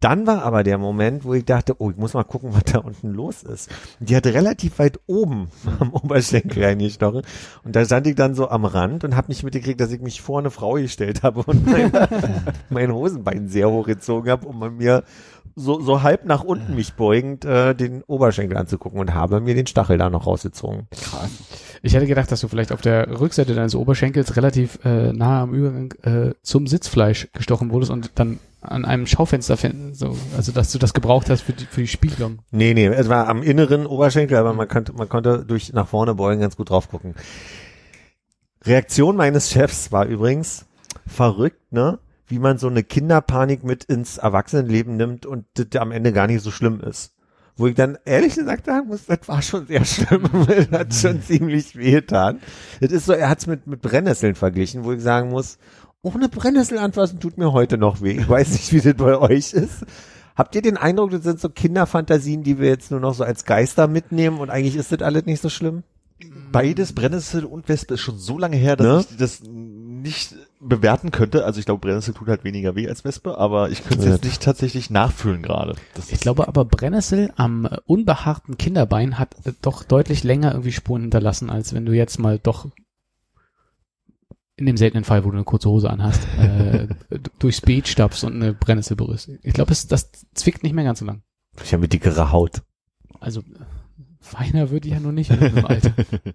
Dann 0.00 0.26
war 0.26 0.42
aber 0.44 0.62
der 0.62 0.78
Moment, 0.78 1.24
wo 1.24 1.34
ich 1.34 1.44
dachte, 1.44 1.76
oh, 1.78 1.90
ich 1.90 1.96
muss 1.96 2.14
mal 2.14 2.24
gucken, 2.24 2.54
was 2.54 2.64
da 2.64 2.78
unten 2.78 3.10
los 3.10 3.42
ist. 3.42 3.70
Und 4.00 4.08
die 4.08 4.16
hat 4.16 4.26
relativ 4.26 4.78
weit 4.78 4.98
oben 5.06 5.48
am 5.78 5.92
Oberschenkel 5.92 6.64
reingestochen. 6.64 7.22
Und 7.64 7.76
da 7.76 7.84
stand 7.84 8.06
ich 8.06 8.14
dann 8.14 8.34
so 8.34 8.48
am 8.48 8.64
Rand 8.64 9.04
und 9.04 9.14
habe 9.14 9.28
nicht 9.28 9.42
mitgekriegt, 9.42 9.80
dass 9.80 9.92
ich 9.92 10.00
mich 10.00 10.22
vor 10.22 10.38
eine 10.38 10.50
Frau 10.54 10.74
gestellt 10.74 11.22
habe 11.22 11.42
und 11.42 11.66
mein, 11.66 11.92
mein 12.70 12.92
Hosenbein 12.92 13.48
sehr 13.48 13.70
hochgezogen 13.70 14.30
habe, 14.30 14.46
um 14.46 14.76
mir 14.76 15.04
so, 15.56 15.80
so 15.80 16.02
halb 16.02 16.24
nach 16.24 16.42
unten 16.42 16.74
mich 16.74 16.94
beugend 16.94 17.44
äh, 17.44 17.74
den 17.74 18.02
Oberschenkel 18.02 18.56
anzugucken 18.56 18.98
und 18.98 19.14
habe 19.14 19.40
mir 19.40 19.54
den 19.54 19.66
Stachel 19.66 19.98
da 19.98 20.10
noch 20.10 20.26
rausgezogen. 20.26 20.88
Ich 21.82 21.94
hätte 21.94 22.06
gedacht, 22.06 22.32
dass 22.32 22.40
du 22.40 22.48
vielleicht 22.48 22.72
auf 22.72 22.80
der 22.80 23.20
Rückseite 23.20 23.54
deines 23.54 23.74
Oberschenkels 23.74 24.36
relativ 24.36 24.78
äh, 24.84 25.12
nah 25.12 25.42
am 25.42 25.54
Übergang 25.54 25.94
äh, 26.02 26.34
zum 26.42 26.66
Sitzfleisch 26.66 27.28
gestochen 27.32 27.70
wurdest 27.70 27.92
und 27.92 28.12
dann 28.16 28.40
an 28.62 28.84
einem 28.84 29.06
Schaufenster 29.06 29.56
finden, 29.56 29.94
so, 29.94 30.16
also 30.36 30.50
dass 30.50 30.72
du 30.72 30.78
das 30.78 30.94
gebraucht 30.94 31.28
hast 31.28 31.42
für 31.42 31.52
die, 31.52 31.66
für 31.66 31.82
die 31.82 31.88
Spiegelung. 31.88 32.38
Nee, 32.50 32.72
nee, 32.72 32.86
es 32.86 33.10
war 33.10 33.28
am 33.28 33.42
inneren 33.42 33.86
Oberschenkel, 33.86 34.38
aber 34.38 34.54
man 34.54 34.68
konnte, 34.68 34.94
man 34.94 35.08
konnte 35.08 35.44
durch 35.44 35.72
nach 35.74 35.86
vorne 35.86 36.14
beugen 36.14 36.40
ganz 36.40 36.56
gut 36.56 36.70
drauf 36.70 36.88
gucken. 36.88 37.14
Reaktion 38.66 39.16
meines 39.16 39.50
Chefs 39.50 39.92
war 39.92 40.06
übrigens 40.06 40.64
verrückt, 41.06 41.72
ne? 41.72 41.98
Wie 42.26 42.38
man 42.38 42.56
so 42.56 42.68
eine 42.68 42.82
Kinderpanik 42.82 43.62
mit 43.62 43.84
ins 43.84 44.16
Erwachsenenleben 44.16 44.96
nimmt 44.96 45.26
und 45.26 45.44
das 45.54 45.80
am 45.80 45.92
Ende 45.92 46.12
gar 46.12 46.26
nicht 46.26 46.42
so 46.42 46.50
schlimm 46.50 46.80
ist. 46.80 47.12
Wo 47.56 47.66
ich 47.66 47.74
dann 47.74 47.98
ehrlich 48.06 48.34
gesagt 48.34 48.64
sagen 48.64 48.88
muss, 48.88 49.04
das 49.06 49.20
war 49.26 49.42
schon 49.42 49.66
sehr 49.66 49.84
schlimm, 49.84 50.22
weil 50.32 50.64
das 50.64 50.80
hat 50.80 50.94
schon 50.94 51.22
ziemlich 51.22 51.76
wehgetan. 51.76 52.40
Das 52.80 52.90
ist 52.90 53.04
so, 53.04 53.12
er 53.12 53.28
hat 53.28 53.40
es 53.40 53.46
mit, 53.46 53.66
mit 53.66 53.82
Brennnesseln 53.82 54.34
verglichen, 54.34 54.84
wo 54.84 54.92
ich 54.92 55.02
sagen 55.02 55.28
muss, 55.28 55.58
ohne 56.00 56.30
Brennnessel 56.30 56.78
anfassen 56.78 57.20
tut 57.20 57.36
mir 57.36 57.52
heute 57.52 57.76
noch 57.76 58.00
weh. 58.00 58.18
Ich 58.18 58.28
weiß 58.28 58.52
nicht, 58.52 58.72
wie 58.72 58.80
das 58.80 58.94
bei 58.94 59.18
euch 59.18 59.52
ist. 59.52 59.84
Habt 60.36 60.54
ihr 60.54 60.62
den 60.62 60.78
Eindruck, 60.78 61.10
das 61.10 61.22
sind 61.22 61.38
so 61.38 61.48
Kinderfantasien, 61.48 62.42
die 62.42 62.58
wir 62.58 62.68
jetzt 62.68 62.90
nur 62.90 63.00
noch 63.00 63.14
so 63.14 63.24
als 63.24 63.44
Geister 63.44 63.88
mitnehmen 63.88 64.38
und 64.38 64.50
eigentlich 64.50 64.76
ist 64.76 64.90
das 64.90 65.02
alles 65.02 65.26
nicht 65.26 65.42
so 65.42 65.48
schlimm? 65.48 65.82
Beides, 66.52 66.92
Brennnessel 66.92 67.44
und 67.44 67.68
Wespe, 67.68 67.94
ist 67.94 68.00
schon 68.00 68.18
so 68.18 68.38
lange 68.38 68.56
her, 68.56 68.76
dass 68.76 68.86
Ne? 68.86 69.06
ich 69.10 69.16
das 69.16 69.42
nicht 69.42 70.34
bewerten 70.60 71.10
könnte. 71.10 71.44
Also 71.44 71.58
ich 71.58 71.66
glaube, 71.66 71.80
Brennnessel 71.80 72.14
tut 72.14 72.28
halt 72.28 72.44
weniger 72.44 72.76
weh 72.76 72.88
als 72.88 73.04
Wespe, 73.04 73.36
aber 73.36 73.70
ich 73.70 73.82
könnte 73.84 74.04
es 74.04 74.10
jetzt 74.10 74.24
nicht 74.24 74.42
tatsächlich 74.42 74.90
nachfühlen 74.90 75.42
gerade. 75.42 75.74
Das 75.94 76.10
Ich 76.12 76.20
glaube 76.20 76.46
aber 76.46 76.64
Brennnessel 76.64 77.32
am 77.36 77.66
äh, 77.66 77.78
unbehaarten 77.86 78.56
Kinderbein 78.56 79.18
hat 79.18 79.34
äh, 79.44 79.52
doch 79.60 79.82
deutlich 79.82 80.22
länger 80.22 80.52
irgendwie 80.52 80.72
Spuren 80.72 81.02
hinterlassen, 81.02 81.50
als 81.50 81.74
wenn 81.74 81.84
du 81.84 81.92
jetzt 81.92 82.18
mal 82.18 82.38
doch 82.38 82.68
in 84.56 84.66
dem 84.66 84.76
seltenen 84.76 85.02
Fall, 85.04 85.24
wo 85.24 85.30
du 85.30 85.36
eine 85.36 85.44
kurze 85.44 85.68
Hose 85.68 85.90
anhast, 85.90 86.26
äh, 86.38 86.86
durchs 87.40 87.60
Beet 87.60 87.88
stapfst 87.88 88.22
und 88.22 88.34
eine 88.34 88.54
Brennnessel 88.54 88.96
berührst. 88.96 89.30
Ich 89.42 89.52
glaube, 89.52 89.72
es- 89.72 89.88
das 89.88 90.10
zwickt 90.34 90.62
nicht 90.62 90.74
mehr 90.74 90.84
ganz 90.84 91.00
so 91.00 91.04
lang. 91.04 91.22
Ich 91.62 91.72
habe 91.74 91.88
dickere 91.88 92.30
Haut. 92.30 92.62
Also 93.18 93.40
äh, 93.40 93.44
feiner 94.24 94.70
würde 94.70 94.88
ich 94.88 94.94
ja 94.94 95.00
nur 95.00 95.12
nicht 95.12 95.30
in 95.30 95.64
Alter. 95.64 95.94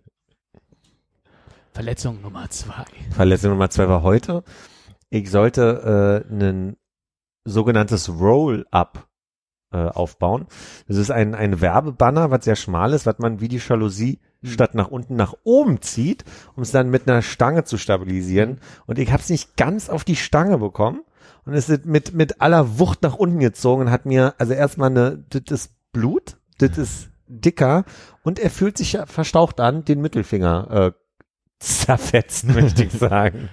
Verletzung 1.73 2.21
Nummer 2.21 2.49
zwei. 2.49 2.85
Verletzung 3.11 3.51
Nummer 3.51 3.69
zwei 3.69 3.87
war 3.87 4.03
heute. 4.03 4.43
Ich 5.09 5.31
sollte 5.31 6.25
äh, 6.29 6.33
ein 6.33 6.77
sogenanntes 7.45 8.09
Roll-Up 8.09 9.07
äh, 9.71 9.77
aufbauen. 9.77 10.47
Das 10.87 10.97
ist 10.97 11.09
ein, 11.11 11.35
ein 11.35 11.61
Werbebanner, 11.61 12.31
was 12.31 12.45
sehr 12.45 12.55
schmal 12.55 12.93
ist, 12.93 13.05
was 13.05 13.17
man 13.19 13.39
wie 13.39 13.47
die 13.47 13.61
Jalousie 13.65 14.19
statt 14.43 14.75
nach 14.75 14.89
unten 14.89 15.15
nach 15.15 15.33
oben 15.43 15.81
zieht, 15.81 16.23
um 16.55 16.63
es 16.63 16.71
dann 16.71 16.89
mit 16.89 17.07
einer 17.07 17.21
Stange 17.21 17.63
zu 17.63 17.77
stabilisieren. 17.77 18.59
Und 18.85 18.99
ich 18.99 19.11
habe 19.11 19.21
es 19.21 19.29
nicht 19.29 19.57
ganz 19.57 19.89
auf 19.89 20.03
die 20.03 20.15
Stange 20.15 20.57
bekommen. 20.57 21.01
Und 21.45 21.53
es 21.53 21.69
ist 21.69 21.85
mit, 21.85 22.13
mit 22.13 22.41
aller 22.41 22.77
Wucht 22.77 23.01
nach 23.01 23.15
unten 23.15 23.39
gezogen 23.39 23.83
und 23.83 23.91
hat 23.91 24.05
mir, 24.05 24.35
also 24.37 24.53
erstmal 24.53 24.89
eine, 24.89 25.23
das 25.29 25.61
ist 25.61 25.73
Blut, 25.91 26.37
das 26.59 26.77
ist 26.77 27.09
dicker 27.29 27.85
und 28.23 28.39
er 28.39 28.49
fühlt 28.49 28.77
sich 28.77 28.93
ja 28.93 29.05
verstaucht 29.05 29.59
an, 29.59 29.85
den 29.85 30.01
Mittelfinger 30.01 30.71
äh, 30.71 30.91
zerfetzt, 31.59 32.45
möchte 32.45 32.83
ich 32.83 32.91
sagen. 32.93 33.49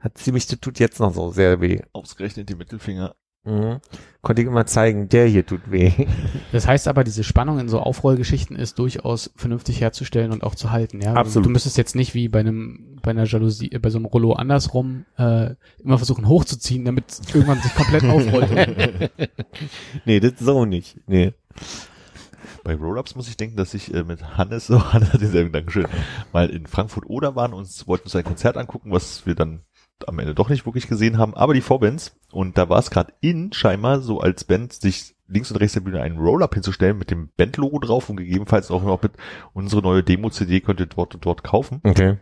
Hat 0.00 0.18
ziemlich, 0.18 0.46
das 0.46 0.60
tut 0.60 0.78
jetzt 0.78 1.00
noch 1.00 1.14
so 1.14 1.30
sehr 1.30 1.60
weh. 1.60 1.80
Ausgerechnet 1.92 2.48
die 2.48 2.54
Mittelfinger. 2.54 3.14
Mhm. 3.44 3.80
Konnte 4.20 4.42
ich 4.42 4.48
immer 4.48 4.66
zeigen, 4.66 5.08
der 5.08 5.26
hier 5.26 5.44
tut 5.44 5.70
weh. 5.70 5.92
Das 6.52 6.68
heißt 6.68 6.86
aber, 6.86 7.02
diese 7.02 7.24
Spannung 7.24 7.58
in 7.58 7.68
so 7.68 7.80
Aufrollgeschichten 7.80 8.56
ist 8.56 8.78
durchaus 8.78 9.32
vernünftig 9.36 9.80
herzustellen 9.80 10.32
und 10.32 10.44
auch 10.44 10.54
zu 10.54 10.70
halten, 10.70 11.00
ja. 11.00 11.14
Absolut. 11.14 11.46
Du 11.46 11.50
müsstest 11.50 11.78
jetzt 11.78 11.96
nicht 11.96 12.12
wie 12.14 12.28
bei 12.28 12.40
einem, 12.40 12.98
bei 13.02 13.10
einer 13.10 13.24
Jalousie, 13.24 13.72
äh, 13.72 13.78
bei 13.78 13.88
so 13.88 13.98
einem 13.98 14.04
Rollo 14.04 14.34
andersrum, 14.34 15.06
äh, 15.16 15.54
immer 15.82 15.96
versuchen 15.96 16.28
hochzuziehen, 16.28 16.84
damit 16.84 17.10
es 17.10 17.34
irgendwann 17.34 17.60
sich 17.60 17.74
komplett 17.74 18.04
aufrollt. 18.04 18.50
nee, 20.04 20.20
das 20.20 20.34
so 20.38 20.66
nicht. 20.66 21.00
Nee. 21.06 21.32
Bei 22.64 22.74
Roll-Ups 22.74 23.16
muss 23.16 23.28
ich 23.28 23.36
denken, 23.36 23.56
dass 23.56 23.74
ich 23.74 23.92
äh, 23.92 24.04
mit 24.04 24.36
Hannes, 24.36 24.66
so 24.66 24.82
Hannes 24.92 25.12
hat 25.12 25.20
denselben 25.20 25.52
Dankeschön, 25.52 25.86
mal 26.32 26.48
in 26.48 26.66
Frankfurt 26.66 27.06
oder 27.06 27.34
waren 27.34 27.52
und 27.52 27.86
wollten 27.86 28.04
uns 28.04 28.16
ein 28.16 28.24
Konzert 28.24 28.56
angucken, 28.56 28.92
was 28.92 29.26
wir 29.26 29.34
dann 29.34 29.62
am 30.06 30.18
Ende 30.18 30.34
doch 30.34 30.48
nicht 30.48 30.66
wirklich 30.66 30.88
gesehen 30.88 31.18
haben, 31.18 31.34
aber 31.34 31.54
die 31.54 31.60
Vorbands. 31.60 32.16
Und 32.32 32.58
da 32.58 32.68
war 32.68 32.78
es 32.78 32.90
gerade 32.90 33.12
in, 33.20 33.52
scheinbar 33.52 34.00
so 34.00 34.20
als 34.20 34.44
Band, 34.44 34.72
sich 34.72 35.14
links 35.28 35.50
und 35.50 35.58
rechts 35.58 35.74
der 35.74 35.80
Bühne 35.80 36.02
einen 36.02 36.18
Roll-Up 36.18 36.54
hinzustellen 36.54 36.98
mit 36.98 37.10
dem 37.10 37.30
Bandlogo 37.36 37.78
drauf 37.78 38.10
und 38.10 38.16
gegebenenfalls 38.16 38.70
auch 38.70 38.82
noch 38.82 39.02
mit 39.02 39.12
unsere 39.52 39.82
neue 39.82 40.02
Demo-CD 40.02 40.60
könnt 40.60 40.80
ihr 40.80 40.86
dort 40.86 41.14
und 41.14 41.24
dort 41.24 41.44
kaufen. 41.44 41.80
Okay. 41.84 42.18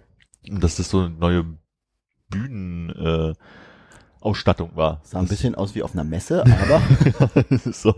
Und 0.48 0.62
dass 0.62 0.76
das 0.76 0.90
so 0.90 1.00
eine 1.00 1.10
neue 1.10 1.44
Bühnen, 2.28 2.90
äh, 2.90 3.34
Ausstattung 4.20 4.76
war. 4.76 5.00
Sah 5.02 5.18
ein 5.18 5.28
bisschen 5.28 5.54
aus 5.54 5.74
wie 5.74 5.82
auf 5.82 5.94
einer 5.94 6.04
Messe, 6.04 6.44
aber 6.44 6.82
so, 7.72 7.94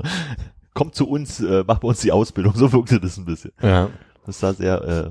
kommt 0.75 0.95
zu 0.95 1.09
uns, 1.09 1.41
äh, 1.41 1.64
macht 1.67 1.81
bei 1.83 1.88
uns 1.88 2.00
die 2.00 2.12
Ausbildung. 2.12 2.55
So 2.57 2.73
wirkte 2.73 3.00
das 3.00 3.17
ein 3.19 3.25
bisschen. 3.25 3.52
Ja. 3.62 3.91
Das 4.26 4.38
sah 4.41 4.52
sehr 4.55 4.83
äh, 4.83 5.11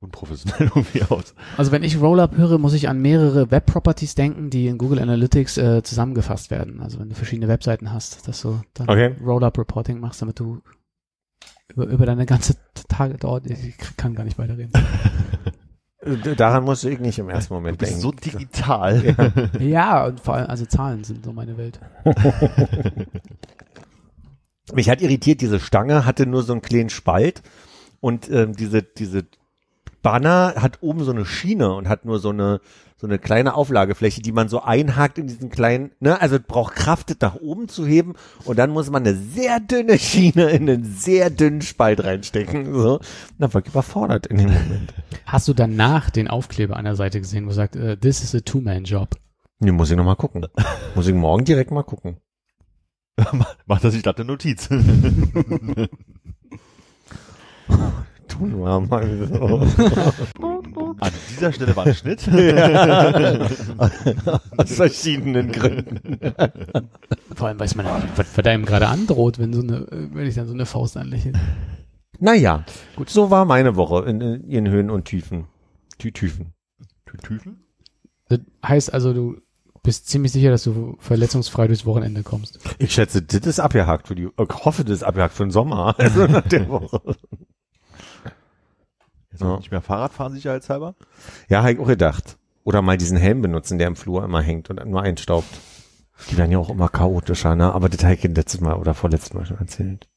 unprofessionell 0.00 0.68
irgendwie 0.74 1.02
aus. 1.02 1.34
Also 1.56 1.72
wenn 1.72 1.82
ich 1.82 2.00
Rollup 2.00 2.36
höre, 2.36 2.58
muss 2.58 2.74
ich 2.74 2.88
an 2.88 3.00
mehrere 3.00 3.50
Web-Properties 3.50 4.14
denken, 4.14 4.50
die 4.50 4.66
in 4.66 4.76
Google 4.78 4.98
Analytics 5.00 5.56
äh, 5.58 5.82
zusammengefasst 5.82 6.50
werden. 6.50 6.80
Also 6.82 6.98
wenn 7.00 7.08
du 7.08 7.14
verschiedene 7.14 7.48
Webseiten 7.48 7.92
hast, 7.92 8.28
dass 8.28 8.42
du 8.42 8.60
dann 8.74 8.88
Okay. 8.88 9.14
Rollup-Reporting 9.24 9.98
machst, 10.00 10.20
damit 10.20 10.38
du 10.40 10.60
über, 11.72 11.86
über 11.86 12.04
deine 12.06 12.26
ganze 12.26 12.56
Tage 12.88 13.16
dort, 13.18 13.46
ich 13.46 13.76
kann 13.96 14.14
gar 14.14 14.24
nicht 14.24 14.38
weiterreden. 14.38 14.72
Daran 16.36 16.64
musste 16.64 16.90
ich 16.90 17.00
nicht 17.00 17.18
im 17.18 17.30
ersten 17.30 17.54
Du 17.54 17.54
Moment 17.54 17.78
bist 17.78 17.92
denken. 17.92 18.02
so 18.02 18.10
digital. 18.12 19.02
ja, 19.58 20.04
und 20.04 20.20
vor 20.20 20.34
allem, 20.34 20.50
also 20.50 20.66
Zahlen 20.66 21.02
sind 21.02 21.24
so 21.24 21.32
meine 21.32 21.56
Welt. 21.56 21.80
Mich 24.72 24.88
hat 24.88 25.02
irritiert, 25.02 25.40
diese 25.40 25.60
Stange 25.60 26.06
hatte 26.06 26.26
nur 26.26 26.42
so 26.42 26.52
einen 26.52 26.62
kleinen 26.62 26.90
Spalt 26.90 27.42
und 28.00 28.30
ähm, 28.30 28.56
diese, 28.56 28.82
diese 28.82 29.26
Banner 30.04 30.54
hat 30.56 30.82
oben 30.82 31.02
so 31.02 31.10
eine 31.10 31.24
Schiene 31.24 31.74
und 31.74 31.88
hat 31.88 32.04
nur 32.04 32.18
so 32.18 32.30
eine, 32.30 32.60
so 32.96 33.06
eine 33.06 33.18
kleine 33.18 33.54
Auflagefläche, 33.54 34.22
die 34.22 34.32
man 34.32 34.48
so 34.48 34.62
einhakt 34.62 35.18
in 35.18 35.26
diesen 35.26 35.50
kleinen, 35.50 35.92
ne, 36.00 36.20
also 36.20 36.38
braucht 36.38 36.74
Kraft, 36.74 37.10
das 37.10 37.16
nach 37.20 37.36
oben 37.40 37.68
zu 37.68 37.86
heben 37.86 38.14
und 38.44 38.58
dann 38.58 38.70
muss 38.70 38.90
man 38.90 39.02
eine 39.02 39.16
sehr 39.16 39.60
dünne 39.60 39.98
Schiene 39.98 40.50
in 40.50 40.68
einen 40.68 40.84
sehr 40.84 41.30
dünnen 41.30 41.62
Spalt 41.62 42.04
reinstecken, 42.04 42.72
so. 42.74 43.00
Dann 43.38 43.52
war 43.52 43.62
ich 43.62 43.68
überfordert 43.68 44.26
in 44.26 44.38
dem 44.38 44.52
Moment. 44.52 44.94
Hast 45.26 45.48
du 45.48 45.54
danach 45.54 46.10
den 46.10 46.28
Aufkleber 46.28 46.76
an 46.76 46.84
der 46.84 46.96
Seite 46.96 47.20
gesehen, 47.20 47.46
wo 47.46 47.50
sagt, 47.50 47.76
äh, 47.76 47.96
this 47.96 48.22
is 48.22 48.34
a 48.34 48.40
two-man-job? 48.40 49.16
Nee, 49.60 49.72
muss 49.72 49.90
ich 49.90 49.96
noch 49.96 50.04
mal 50.04 50.16
gucken. 50.16 50.46
muss 50.94 51.06
ich 51.06 51.14
morgen 51.14 51.44
direkt 51.44 51.70
mal 51.70 51.82
gucken. 51.82 52.18
Macht 53.66 53.84
er 53.84 53.90
sich 53.90 54.02
glatt 54.02 54.18
eine 54.18 54.26
Notiz. 54.26 54.68
Tu 58.28 58.46
nur 58.46 58.80
mal 58.80 59.28
so. 59.28 59.60
An 60.98 61.12
dieser 61.30 61.52
Stelle 61.52 61.76
war 61.76 61.86
ein 61.86 61.94
Schnitt. 61.94 62.26
Aus 64.56 64.72
verschiedenen 64.72 65.52
Gründen. 65.52 66.18
Vor 67.34 67.48
allem 67.48 67.60
weiß 67.60 67.76
man 67.76 67.86
ja 67.86 67.98
nicht, 67.98 68.16
was, 68.16 68.38
einem 68.44 68.64
gerade 68.64 68.88
androht, 68.88 69.38
wenn 69.38 69.52
so 69.52 69.60
eine, 69.60 69.86
wenn 69.90 70.26
ich 70.26 70.34
dann 70.34 70.48
so 70.48 70.54
eine 70.54 70.66
Faust 70.66 70.96
anlächle. 70.96 71.32
Naja, 72.18 72.64
gut, 72.96 73.10
so 73.10 73.30
war 73.30 73.44
meine 73.44 73.76
Woche 73.76 74.04
in, 74.08 74.20
in 74.20 74.48
ihren 74.48 74.68
Höhen 74.68 74.90
und 74.90 75.04
Tiefen. 75.04 75.46
Tü 75.98 76.10
Tüfen. 76.10 76.54
Tüten? 77.22 77.64
Das 78.28 78.40
heißt 78.64 78.92
also, 78.92 79.12
du 79.12 79.36
bist 79.84 80.08
ziemlich 80.08 80.32
sicher, 80.32 80.50
dass 80.50 80.64
du 80.64 80.96
verletzungsfrei 80.98 81.68
durchs 81.68 81.86
Wochenende 81.86 82.24
kommst. 82.24 82.58
Ich 82.78 82.92
schätze, 82.92 83.22
das 83.22 83.46
ist 83.46 83.60
abgehakt 83.60 84.08
für 84.08 84.16
die, 84.16 84.24
ich 84.24 84.64
hoffe, 84.64 84.82
das 84.82 84.94
ist 84.94 85.02
abgehakt 85.04 85.34
für 85.34 85.44
den 85.44 85.52
Sommer, 85.52 85.94
also 85.98 86.26
nach 86.26 86.42
der 86.48 86.68
Woche. 86.68 87.00
Jetzt 89.30 89.40
Ja. 89.42 89.56
nicht 89.58 89.70
mehr 89.70 89.80
Fahrrad 89.82 90.12
fahren 90.12 90.32
sicherheitshalber? 90.32 90.94
Ja, 91.48 91.60
habe 91.60 91.72
ich 91.72 91.78
auch 91.78 91.86
gedacht. 91.86 92.36
Oder 92.64 92.82
mal 92.82 92.96
diesen 92.96 93.18
Helm 93.18 93.42
benutzen, 93.42 93.78
der 93.78 93.88
im 93.88 93.96
Flur 93.96 94.24
immer 94.24 94.40
hängt 94.40 94.70
und 94.70 94.84
nur 94.86 95.02
einstaubt. 95.02 95.48
Die 96.30 96.36
werden 96.38 96.50
ja 96.52 96.58
auch 96.58 96.70
immer 96.70 96.88
chaotischer, 96.88 97.54
ne? 97.56 97.72
Aber 97.74 97.88
das 97.88 98.02
habe 98.04 98.14
ich 98.14 98.22
letztes 98.22 98.60
Mal 98.60 98.74
oder 98.74 98.94
vorletztes 98.94 99.34
Mal 99.34 99.44
schon 99.44 99.58
erzählt. 99.58 100.08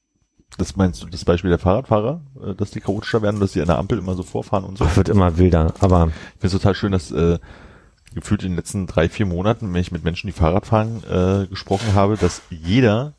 Das 0.57 0.75
meinst 0.77 1.03
du 1.03 1.07
das 1.07 1.25
Beispiel 1.25 1.50
der 1.50 1.59
Fahrradfahrer, 1.59 2.21
äh, 2.41 2.55
dass 2.55 2.71
die 2.71 2.79
chaotischer 2.79 3.21
werden, 3.21 3.39
dass 3.41 3.51
die 3.51 3.59
an 3.62 3.67
der 3.67 3.77
Ampel 3.79 3.97
immer 3.97 4.13
so 4.13 4.24
vorfahren 4.24 4.63
und 4.63 4.77
so? 4.77 4.86
Ach, 4.88 4.95
wird 4.95 5.09
immer 5.09 5.38
wilder, 5.38 5.74
aber 5.81 6.05
Ich 6.07 6.39
finde 6.41 6.47
es 6.47 6.51
total 6.53 6.75
schön, 6.75 6.91
dass 6.93 7.12
äh, 7.12 7.38
gefühlt 8.19 8.43
in 8.43 8.50
den 8.51 8.55
letzten 8.57 8.88
drei, 8.88 9.09
vier 9.09 9.25
Monaten, 9.25 9.74
wenn 9.74 9.81
ich 9.81 9.91
mit 9.91 10.03
Menschen, 10.03 10.27
die 10.27 10.33
Fahrrad 10.33 10.65
fahren, 10.65 11.03
äh, 11.09 11.47
gesprochen 11.47 11.93
habe, 11.93 12.17
dass 12.17 12.41
jeder 12.50 13.13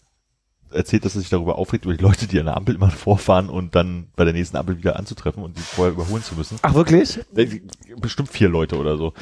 erzählt, 0.70 1.04
dass 1.04 1.14
er 1.14 1.20
sich 1.20 1.30
darüber 1.30 1.56
aufregt, 1.56 1.84
über 1.84 1.96
die 1.96 2.02
Leute, 2.02 2.26
die 2.26 2.38
an 2.38 2.46
der 2.46 2.56
Ampel 2.56 2.74
immer 2.74 2.90
vorfahren 2.90 3.48
und 3.48 3.74
dann 3.74 4.08
bei 4.16 4.24
der 4.24 4.34
nächsten 4.34 4.56
Ampel 4.56 4.76
wieder 4.76 4.96
anzutreffen 4.96 5.42
und 5.42 5.56
die 5.56 5.62
vorher 5.62 5.94
überholen 5.94 6.22
zu 6.22 6.34
müssen. 6.34 6.58
Ach 6.62 6.74
wirklich? 6.74 7.20
Äh, 7.34 7.60
Bestimmt 8.00 8.28
vier 8.28 8.48
Leute 8.48 8.76
oder 8.76 8.96
so. 8.96 9.14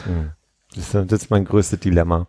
Das 0.74 0.86
ist, 0.86 0.94
das 0.94 1.22
ist 1.22 1.30
mein 1.30 1.44
größtes 1.44 1.78
Dilemma. 1.80 2.26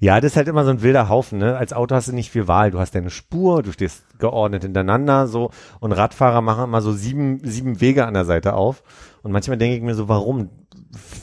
Ja, 0.00 0.20
das 0.20 0.32
ist 0.32 0.36
halt 0.36 0.48
immer 0.48 0.64
so 0.64 0.70
ein 0.70 0.82
wilder 0.82 1.08
Haufen, 1.08 1.38
ne? 1.38 1.56
Als 1.56 1.72
Auto 1.72 1.94
hast 1.94 2.08
du 2.08 2.12
nicht 2.12 2.30
viel 2.30 2.46
Wahl. 2.48 2.70
Du 2.70 2.78
hast 2.78 2.94
deine 2.94 3.10
Spur, 3.10 3.62
du 3.62 3.72
stehst 3.72 4.04
geordnet 4.18 4.62
hintereinander, 4.62 5.26
so. 5.26 5.50
Und 5.80 5.92
Radfahrer 5.92 6.40
machen 6.40 6.64
immer 6.64 6.80
so 6.80 6.92
sieben, 6.92 7.40
sieben 7.42 7.80
Wege 7.80 8.06
an 8.06 8.14
der 8.14 8.24
Seite 8.24 8.54
auf. 8.54 8.82
Und 9.22 9.32
manchmal 9.32 9.58
denke 9.58 9.76
ich 9.76 9.82
mir 9.82 9.94
so, 9.94 10.08
warum? 10.08 10.50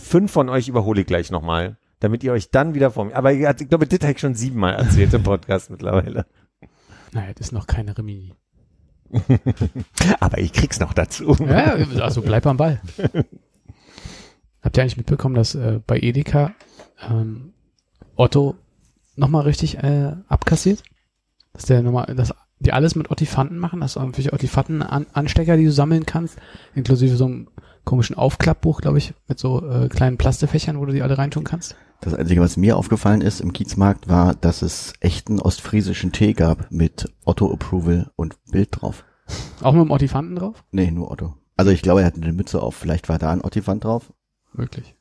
Fünf 0.06 0.32
von 0.32 0.50
euch 0.50 0.68
überhole 0.68 1.02
ich 1.02 1.08
gleich 1.08 1.32
nochmal. 1.32 1.78
Damit 2.00 2.24
ihr 2.24 2.32
euch 2.32 2.52
dann 2.52 2.76
wieder 2.76 2.92
vor 2.92 3.06
mir, 3.06 3.16
aber 3.16 3.34
ich 3.34 3.40
ich 3.40 3.70
glaube, 3.70 3.88
das 3.88 4.00
habe 4.02 4.12
ich 4.12 4.20
schon 4.20 4.36
siebenmal 4.36 4.76
erzählt 4.76 5.14
im 5.14 5.24
Podcast 5.24 5.72
mittlerweile. 5.72 6.28
Naja, 7.12 7.34
das 7.34 7.48
ist 7.48 7.54
noch 7.54 7.66
keine 7.66 7.98
Remini. 7.98 8.34
Aber 10.20 10.38
ich 10.40 10.52
krieg's 10.52 10.80
noch 10.80 10.94
dazu. 10.94 11.36
Ja, 11.40 11.76
also 12.02 12.22
bleib 12.22 12.46
am 12.46 12.58
Ball. 12.58 12.82
Habt 14.62 14.78
ihr 14.78 14.84
eigentlich 14.84 14.98
mitbekommen, 14.98 15.36
dass 15.36 15.56
äh, 15.56 15.80
bei 15.88 15.98
Edeka 16.00 16.54
ähm, 17.10 17.54
Otto 18.16 18.56
nochmal 19.16 19.44
richtig 19.44 19.78
äh, 19.78 20.12
abkassiert? 20.28 20.84
Dass 21.54 21.66
der 21.66 21.82
nochmal, 21.82 22.14
dass 22.16 22.34
die 22.60 22.74
alles 22.74 22.96
mit 22.96 23.10
Ottifanten 23.10 23.58
machen, 23.58 23.80
dass 23.80 23.94
du 23.94 24.02
irgendwelche 24.02 24.34
Ottifanten-Anstecker, 24.34 25.56
die 25.56 25.66
du 25.66 25.72
sammeln 25.72 26.06
kannst, 26.06 26.38
inklusive 26.76 27.16
so 27.16 27.26
einem 27.26 27.48
komischen 27.86 28.16
Aufklappbuch, 28.16 28.82
glaube 28.82 28.98
ich, 28.98 29.14
mit 29.28 29.40
so 29.40 29.66
äh, 29.68 29.88
kleinen 29.88 30.18
Plastefächern, 30.18 30.80
wo 30.80 30.86
du 30.86 30.94
die 30.94 31.02
alle 31.02 31.18
reintun 31.18 31.44
kannst. 31.44 31.76
Das 32.02 32.14
Einzige, 32.14 32.42
was 32.42 32.58
mir 32.58 32.78
aufgefallen 32.78 33.22
ist 33.22 33.40
im 33.40 33.54
Kiezmarkt, 33.54 34.10
war, 34.10 34.36
dass 34.36 34.62
es 34.62 34.94
echten 35.00 35.40
ostfriesischen 35.40 36.12
Tee 36.12 36.34
gab 36.34 36.70
mit 36.72 37.12
Otto-Approval 37.24 38.12
und 38.16 38.36
Bild 38.52 38.70
drauf. 38.72 39.06
Auch 39.62 39.74
mit 39.74 39.82
dem 39.82 39.92
Ottifanten 39.92 40.36
drauf? 40.36 40.64
Nee, 40.72 40.92
nur 40.92 41.10
Otto. 41.10 41.36
Also 41.58 41.72
ich 41.72 41.82
glaube, 41.82 42.02
er 42.02 42.08
hatte 42.08 42.22
eine 42.22 42.34
Mütze 42.34 42.62
auf. 42.62 42.76
Vielleicht 42.76 43.08
war 43.08 43.18
da 43.18 43.32
ein 43.32 43.44
Ottifant 43.44 43.84
drauf. 43.84 44.12
Möglich. 44.54 44.96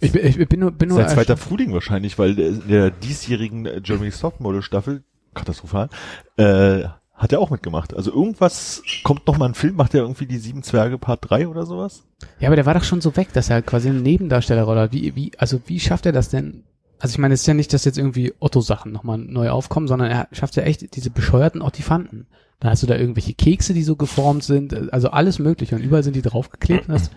Ich 0.00 0.12
bin, 0.12 0.26
ich 0.26 0.48
bin 0.48 0.60
nur, 0.60 0.70
bin 0.72 0.90
nur 0.90 0.98
Sein 0.98 1.08
zweiter. 1.08 1.36
Frühling 1.36 1.72
wahrscheinlich, 1.72 2.18
weil 2.18 2.34
der, 2.34 2.52
der 2.52 2.90
diesjährigen 2.90 3.66
äh, 3.66 3.80
Germany 3.82 4.10
Topmodel 4.10 4.62
Staffel, 4.62 5.02
katastrophal, 5.34 5.88
äh, 6.36 6.84
hat 7.18 7.32
er 7.32 7.40
auch 7.40 7.50
mitgemacht. 7.50 7.94
Also 7.94 8.12
irgendwas, 8.12 8.82
kommt 9.02 9.26
noch 9.26 9.36
mal 9.36 9.46
ein 9.46 9.54
Film, 9.54 9.74
macht 9.74 9.92
er 9.94 10.02
irgendwie 10.02 10.26
die 10.26 10.38
Sieben 10.38 10.62
Zwerge 10.62 10.98
Part 10.98 11.28
3 11.28 11.48
oder 11.48 11.66
sowas? 11.66 12.04
Ja, 12.38 12.48
aber 12.48 12.56
der 12.56 12.64
war 12.64 12.74
doch 12.74 12.84
schon 12.84 13.00
so 13.00 13.16
weg, 13.16 13.32
dass 13.32 13.50
er 13.50 13.60
quasi 13.60 13.88
eine 13.88 14.00
Nebendarstellerrolle 14.00 14.82
hat. 14.82 14.92
Wie, 14.92 15.14
wie, 15.16 15.32
also 15.36 15.60
wie 15.66 15.80
schafft 15.80 16.06
er 16.06 16.12
das 16.12 16.30
denn? 16.30 16.62
Also 17.00 17.12
ich 17.12 17.18
meine, 17.18 17.34
es 17.34 17.40
ist 17.40 17.46
ja 17.46 17.54
nicht, 17.54 17.72
dass 17.72 17.84
jetzt 17.84 17.98
irgendwie 17.98 18.32
Otto-Sachen 18.38 18.92
nochmal 18.92 19.18
neu 19.18 19.50
aufkommen, 19.50 19.88
sondern 19.88 20.10
er 20.10 20.28
schafft 20.32 20.56
ja 20.56 20.62
echt 20.62 20.96
diese 20.96 21.10
bescheuerten 21.10 21.60
Ottifanten. 21.60 22.26
Da 22.60 22.70
hast 22.70 22.82
du 22.82 22.86
da 22.88 22.96
irgendwelche 22.96 23.34
Kekse, 23.34 23.74
die 23.74 23.84
so 23.84 23.94
geformt 23.94 24.42
sind, 24.42 24.92
also 24.92 25.10
alles 25.10 25.38
mögliche 25.38 25.76
und 25.76 25.82
überall 25.82 26.02
sind 26.02 26.16
die 26.16 26.22
draufgeklebt. 26.22 26.88
Und 26.88 26.94
das, 26.94 27.10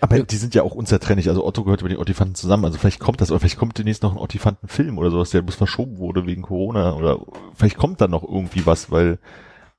Aber 0.00 0.18
die 0.20 0.36
sind 0.36 0.54
ja 0.54 0.62
auch 0.62 0.74
unzertrennlich. 0.74 1.28
Also 1.28 1.44
Otto 1.44 1.64
gehört 1.64 1.80
über 1.80 1.88
die 1.88 1.98
Ottifanten 1.98 2.34
zusammen. 2.34 2.64
Also 2.64 2.78
vielleicht 2.78 3.00
kommt 3.00 3.20
das, 3.20 3.30
oder 3.30 3.40
vielleicht 3.40 3.58
kommt 3.58 3.78
demnächst 3.78 4.02
noch 4.02 4.12
ein 4.12 4.18
Ottifanten-Film 4.18 4.98
oder 4.98 5.10
sowas, 5.10 5.30
der 5.30 5.42
bloß 5.42 5.56
verschoben 5.56 5.98
wurde 5.98 6.26
wegen 6.26 6.42
Corona. 6.42 6.94
Oder 6.94 7.18
vielleicht 7.54 7.76
kommt 7.76 8.00
da 8.00 8.08
noch 8.08 8.22
irgendwie 8.22 8.64
was, 8.66 8.90
weil 8.90 9.18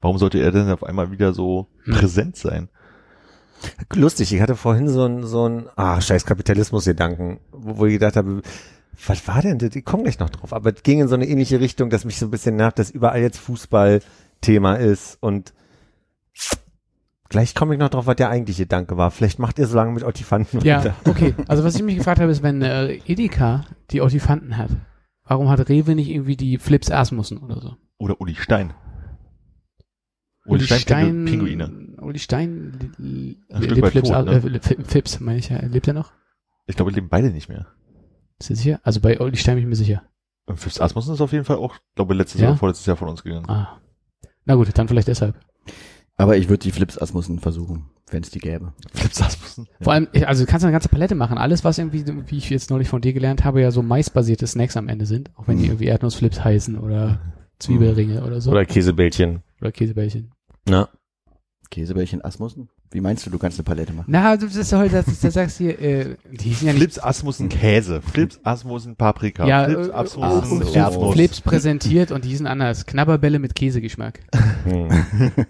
warum 0.02 0.18
sollte 0.18 0.40
er 0.40 0.52
denn 0.52 0.70
auf 0.70 0.84
einmal 0.84 1.12
wieder 1.12 1.34
so 1.34 1.68
Hm. 1.84 1.94
präsent 1.96 2.36
sein? 2.36 2.70
Lustig, 3.94 4.34
ich 4.34 4.42
hatte 4.42 4.56
vorhin 4.56 4.88
so 4.88 5.06
ein, 5.06 5.26
so 5.26 5.48
ein, 5.48 5.68
ah, 5.76 6.00
scheiß 6.00 6.26
Kapitalismus-Gedanken, 6.26 7.40
wo, 7.52 7.80
wo 7.80 7.86
ich 7.86 7.94
gedacht 7.94 8.16
habe, 8.16 8.42
was 9.06 9.28
war 9.28 9.42
denn 9.42 9.60
das? 9.60 9.76
Ich 9.76 9.84
komme 9.86 10.04
gleich 10.04 10.20
noch 10.20 10.30
drauf, 10.30 10.54
aber 10.54 10.74
es 10.74 10.84
ging 10.84 11.00
in 11.02 11.08
so 11.08 11.16
eine 11.16 11.28
ähnliche 11.28 11.60
Richtung, 11.60 11.90
dass 11.90 12.06
mich 12.06 12.20
so 12.20 12.26
ein 12.28 12.32
bisschen 12.32 12.56
nervt, 12.56 12.80
dass 12.80 12.90
überall 12.90 13.22
jetzt 13.22 13.38
Fußball-Thema 13.40 14.76
ist 14.76 15.18
und 15.22 15.54
gleich 17.30 17.56
komme 17.56 17.74
ich 17.76 17.80
noch 17.80 17.90
drauf, 17.90 18.06
was 18.08 18.16
der 18.18 18.30
eigentliche 18.30 18.64
Gedanke 18.64 18.98
war. 18.98 19.12
Vielleicht 19.12 19.40
macht 19.40 19.58
ihr 19.60 19.68
so 19.68 19.76
lange 19.78 19.92
mit 19.94 20.04
Ottifanten 20.04 20.62
ja, 20.62 20.80
weiter. 20.80 20.96
okay. 21.06 21.34
Also 21.48 21.64
was 21.64 21.76
ich 21.76 21.84
mich 21.84 21.98
gefragt 21.98 22.20
habe, 22.20 22.32
ist, 22.32 22.44
wenn 22.44 22.62
äh, 22.62 22.96
Edeka 23.06 23.66
die 23.92 24.02
Ottifanten 24.02 24.58
hat, 24.58 24.72
warum 25.24 25.50
hat 25.50 25.70
Rewe 25.70 25.96
nicht 25.96 26.10
irgendwie 26.10 26.36
die 26.36 26.58
Flips 26.58 26.92
Asmussen 26.92 27.38
oder 27.38 27.62
so? 27.62 27.76
Oder 27.98 28.20
Uli 28.20 28.36
Stein. 28.36 28.74
Uli, 30.46 30.66
Stein, 30.66 31.26
Pinguine. 31.26 31.96
Uli 32.02 32.18
Stein, 32.18 32.94
li- 32.98 33.38
Ein 33.50 33.62
li- 33.62 33.66
Stück 33.68 33.78
lebt 33.78 33.88
Flips, 33.90 34.10
tot, 34.10 34.26
ne? 34.26 34.32
äh, 34.56 34.84
Fips, 34.84 35.20
meine 35.20 35.38
ich, 35.40 35.50
ja. 35.50 35.60
lebt 35.60 35.88
er 35.88 35.94
noch? 35.94 36.12
Ich 36.66 36.76
glaube, 36.76 36.92
leben 36.92 37.10
beide 37.10 37.30
nicht 37.30 37.50
mehr. 37.50 37.68
Ist 38.40 38.50
du 38.50 38.56
sicher? 38.56 38.80
Also 38.84 39.00
bei 39.02 39.20
Uli 39.20 39.36
Stein 39.38 39.56
bin 39.56 39.64
ich 39.66 39.70
mir 39.70 39.76
sicher. 39.76 40.02
Und 40.46 40.58
Phipps 40.60 40.82
Asmussen 40.82 41.14
ist 41.14 41.22
auf 41.22 41.32
jeden 41.34 41.46
Fall 41.46 41.58
auch, 41.58 41.76
glaube 41.94 42.16
letztes 42.16 42.42
Ja? 42.42 42.50
oder 42.50 42.58
vorletztes 42.58 42.88
Jahr 42.88 42.96
von 42.98 43.10
uns 43.10 43.22
gegangen. 43.22 43.48
Ah. 43.48 43.80
Na 44.46 44.56
gut, 44.56 44.76
dann 44.76 44.88
vielleicht 44.88 45.08
deshalb. 45.10 45.36
Aber 46.20 46.36
ich 46.38 46.50
würde 46.50 46.60
die 46.62 46.72
Flips 46.72 46.98
Asmussen 47.02 47.40
versuchen, 47.40 47.86
wenn 48.12 48.22
es 48.24 48.30
die 48.30 48.40
gäbe. 48.40 48.74
Phipps 48.94 49.22
Asmussen. 49.22 49.68
Vor 49.82 49.94
allem, 49.94 50.08
also 50.26 50.44
du 50.44 50.52
kannst 50.52 50.66
eine 50.66 50.74
ganze 50.74 50.90
Palette 50.90 51.16
machen. 51.16 51.38
Alles, 51.38 51.64
was 51.64 51.78
irgendwie, 51.78 52.04
wie 52.28 52.38
ich 52.38 52.50
jetzt 52.50 52.70
neulich 52.70 52.90
von 52.90 53.00
dir 53.02 53.14
gelernt 53.14 53.46
habe, 53.46 53.62
ja 53.62 53.72
so 53.72 53.82
maisbasierte 53.82 54.46
Snacks 54.46 54.76
am 54.76 54.90
Ende 54.90 55.06
sind. 55.06 55.32
Auch 55.38 55.48
wenn 55.48 55.58
die 55.58 55.64
Mhm. 55.64 55.70
irgendwie 55.72 55.86
Erdnussflips 55.86 56.44
heißen 56.44 56.78
oder 56.78 57.20
Zwiebelringe 57.60 58.24
oder 58.26 58.42
so. 58.42 58.52
Oder 58.52 58.66
Käsebällchen. 58.66 59.44
oder 59.62 59.72
Käsebällchen. 59.72 60.32
Na, 60.68 60.90
Käsebällchen 61.72 62.24
Asmussen? 62.26 62.70
Wie 62.92 63.02
meinst 63.02 63.26
du, 63.26 63.30
du 63.30 63.38
kannst 63.38 63.60
eine 63.60 63.64
Palette 63.64 63.94
machen? 63.94 64.06
Na, 64.08 64.36
du- 64.36 64.48
das 64.48 64.56
ist 64.56 64.74
heute, 64.74 65.04
das, 65.06 65.20
das 65.20 65.34
sagst 65.36 65.58
hier, 65.60 65.80
äh, 65.80 66.16
die 66.32 66.54
sind 66.54 66.68
ja 66.68 66.74
nicht 66.74 66.82
Flips 66.82 67.00
Asmussen 67.00 67.48
Käse. 67.50 68.02
Flips 68.02 68.40
Asmussen 68.44 68.96
Paprika. 68.96 69.46
Ja, 69.46 69.66
Flips 69.66 69.88
äh, 69.90 69.92
Asmussen 69.92 70.64
so. 70.64 71.12
Flips 71.12 71.42
präsentiert 71.42 72.12
und 72.12 72.26
die 72.26 72.36
sind 72.36 72.48
anders. 72.48 72.86
Knabberbälle 72.88 73.38
mit 73.40 73.54
Käsegeschmack. 73.56 74.20
hm. 74.64 74.90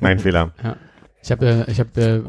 mein 0.01 0.19
Fehler. 0.19 0.51
Ich 1.23 1.31
habe, 1.31 1.65
äh, 1.67 1.71
ich 1.71 1.79
habe, 1.79 2.01
äh, 2.01 2.21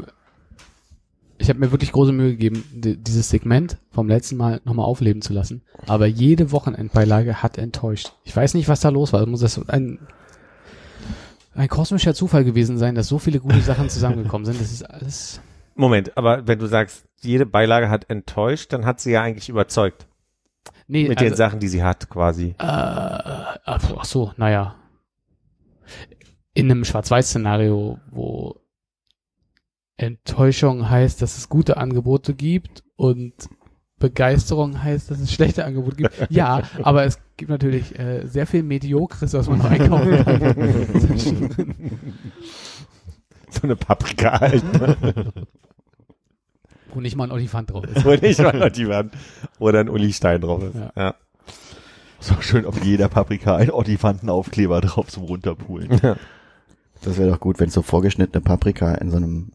ich 1.37 1.49
habe 1.49 1.59
mir 1.59 1.71
wirklich 1.71 1.91
große 1.91 2.11
Mühe 2.11 2.29
gegeben, 2.31 2.63
di- 2.71 2.95
dieses 2.97 3.29
Segment 3.29 3.77
vom 3.91 4.07
letzten 4.07 4.37
Mal 4.37 4.61
nochmal 4.63 4.85
aufleben 4.85 5.21
zu 5.21 5.33
lassen. 5.33 5.63
Aber 5.87 6.05
jede 6.05 6.51
Wochenendbeilage 6.51 7.41
hat 7.41 7.57
enttäuscht. 7.57 8.13
Ich 8.23 8.35
weiß 8.35 8.53
nicht, 8.53 8.67
was 8.69 8.79
da 8.81 8.89
los 8.89 9.11
war. 9.11 9.25
Muss 9.25 9.41
das 9.41 9.67
ein 9.69 9.99
ein 11.53 11.67
kosmischer 11.67 12.13
Zufall 12.13 12.43
gewesen 12.43 12.77
sein, 12.77 12.95
dass 12.95 13.07
so 13.07 13.19
viele 13.19 13.39
gute 13.39 13.61
Sachen 13.61 13.89
zusammengekommen 13.89 14.45
sind. 14.45 14.59
Das 14.59 14.71
ist 14.71 14.83
alles. 14.83 15.41
Moment, 15.75 16.17
aber 16.17 16.47
wenn 16.47 16.59
du 16.59 16.67
sagst, 16.67 17.07
jede 17.21 17.45
Beilage 17.45 17.89
hat 17.89 18.09
enttäuscht, 18.09 18.73
dann 18.73 18.85
hat 18.85 18.99
sie 18.99 19.11
ja 19.11 19.21
eigentlich 19.21 19.49
überzeugt. 19.49 20.07
Nee, 20.87 21.07
Mit 21.07 21.21
den 21.21 21.35
Sachen, 21.35 21.59
die 21.59 21.69
sie 21.69 21.83
hat, 21.83 22.09
quasi. 22.09 22.55
Äh, 22.59 22.63
ach 22.63 24.03
so, 24.03 24.33
naja. 24.37 24.75
In 26.53 26.69
einem 26.69 26.83
Schwarz-Weiß-Szenario, 26.83 27.99
wo 28.11 28.61
Enttäuschung 29.95 30.89
heißt, 30.89 31.21
dass 31.21 31.37
es 31.37 31.47
gute 31.47 31.77
Angebote 31.77 32.33
gibt 32.33 32.83
und 32.95 33.33
Begeisterung 34.01 34.83
heißt, 34.83 35.09
dass 35.09 35.19
es 35.19 35.31
schlechte 35.31 35.63
Angebote 35.63 35.95
gibt. 35.95 36.27
Ja, 36.29 36.63
aber 36.83 37.05
es 37.05 37.19
gibt 37.37 37.49
natürlich 37.49 37.97
äh, 37.97 38.27
sehr 38.27 38.45
viel 38.45 38.63
Mediokres, 38.63 39.33
was 39.33 39.47
man 39.47 39.59
noch 39.59 39.69
einkaufen 39.69 40.25
kann. 40.25 41.75
So 43.53 43.63
eine 43.63 43.75
Paprika 43.75 44.39
halt. 44.39 44.63
ne? 44.79 45.33
Wo 46.93 47.01
nicht 47.01 47.17
mal 47.17 47.25
ein 47.25 47.31
Olifant 47.31 47.69
drauf 47.69 47.83
ist. 47.83 48.05
Wo 48.05 48.11
nicht 48.15 48.39
mal 48.39 48.71
die 48.71 48.87
Wand. 48.87 49.13
Oder 49.59 49.81
ein 49.81 49.89
Uli 49.89 50.13
Stein 50.13 50.39
drauf 50.39 50.63
ist. 50.63 50.75
Ja. 50.75 50.91
Ja. 50.95 51.15
So 52.21 52.35
schön 52.39 52.65
auf 52.65 52.81
jeder 52.81 53.09
Paprika 53.09 53.57
ein 53.57 53.69
Olifantenaufkleber 53.69 54.79
drauf 54.79 55.07
zum 55.09 55.23
Runterpulen. 55.23 55.99
Das 57.01 57.17
wäre 57.17 57.29
doch 57.29 57.41
gut, 57.41 57.59
wenn 57.59 57.67
es 57.67 57.73
so 57.73 57.81
vorgeschnittene 57.81 58.41
Paprika 58.41 58.95
in 58.95 59.11
so 59.11 59.17
einem 59.17 59.51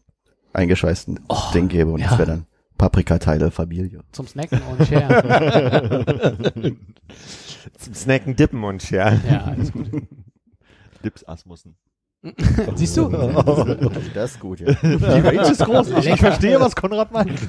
eingeschweißten 0.53 1.21
Ding 1.55 1.67
gäbe 1.67 1.91
und 1.91 2.01
ja. 2.01 2.09
das 2.09 2.19
wäre 2.19 2.29
dann 2.29 2.45
Paprikateile 2.77 3.51
Fabilio. 3.51 4.01
Zum 4.11 4.27
Snacken 4.27 4.61
und 4.61 4.87
Share. 4.87 6.05
Zum 7.79 7.93
Snacken, 7.93 8.35
Dippen 8.35 8.63
und 8.63 8.81
Share. 8.83 9.19
ja, 9.29 9.43
alles 9.45 9.71
gut. 9.71 9.89
Lips 11.03 11.27
Asmussen. 11.27 11.75
Siehst 12.75 12.97
du? 12.97 13.09
Das 14.13 14.31
ist 14.31 14.39
gut, 14.39 14.59
ja. 14.59 14.73
Die 14.73 14.87
Range 15.03 15.41
ist 15.51 15.63
groß. 15.63 15.89
Ich, 15.99 16.07
ich 16.07 16.19
verstehe, 16.19 16.59
was 16.59 16.75
Konrad 16.75 17.11
meint. 17.11 17.39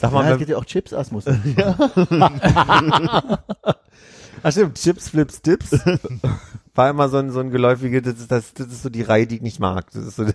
Sag 0.00 0.10
Ja, 0.10 0.10
mal, 0.10 0.24
es 0.24 0.30
wenn- 0.30 0.38
gibt 0.38 0.50
ja 0.50 0.56
auch 0.56 0.64
Chips 0.64 0.92
Asmus. 0.92 1.24
Ach 4.42 4.52
stimmt, 4.52 4.76
Chips, 4.76 5.08
Flips, 5.10 5.42
Dips. 5.42 5.70
War 6.74 6.90
immer 6.90 7.08
so 7.08 7.16
ein, 7.18 7.30
so 7.30 7.40
ein 7.40 7.50
geläufiges, 7.50 8.02
das 8.04 8.20
ist, 8.20 8.30
das, 8.30 8.54
das 8.54 8.68
ist 8.68 8.82
so 8.82 8.88
die 8.88 9.02
Reihe, 9.02 9.26
die 9.26 9.36
ich 9.36 9.42
nicht 9.42 9.58
mag. 9.60 9.90
Das 9.92 10.04
ist 10.06 10.16
so 10.16 10.24
das 10.24 10.34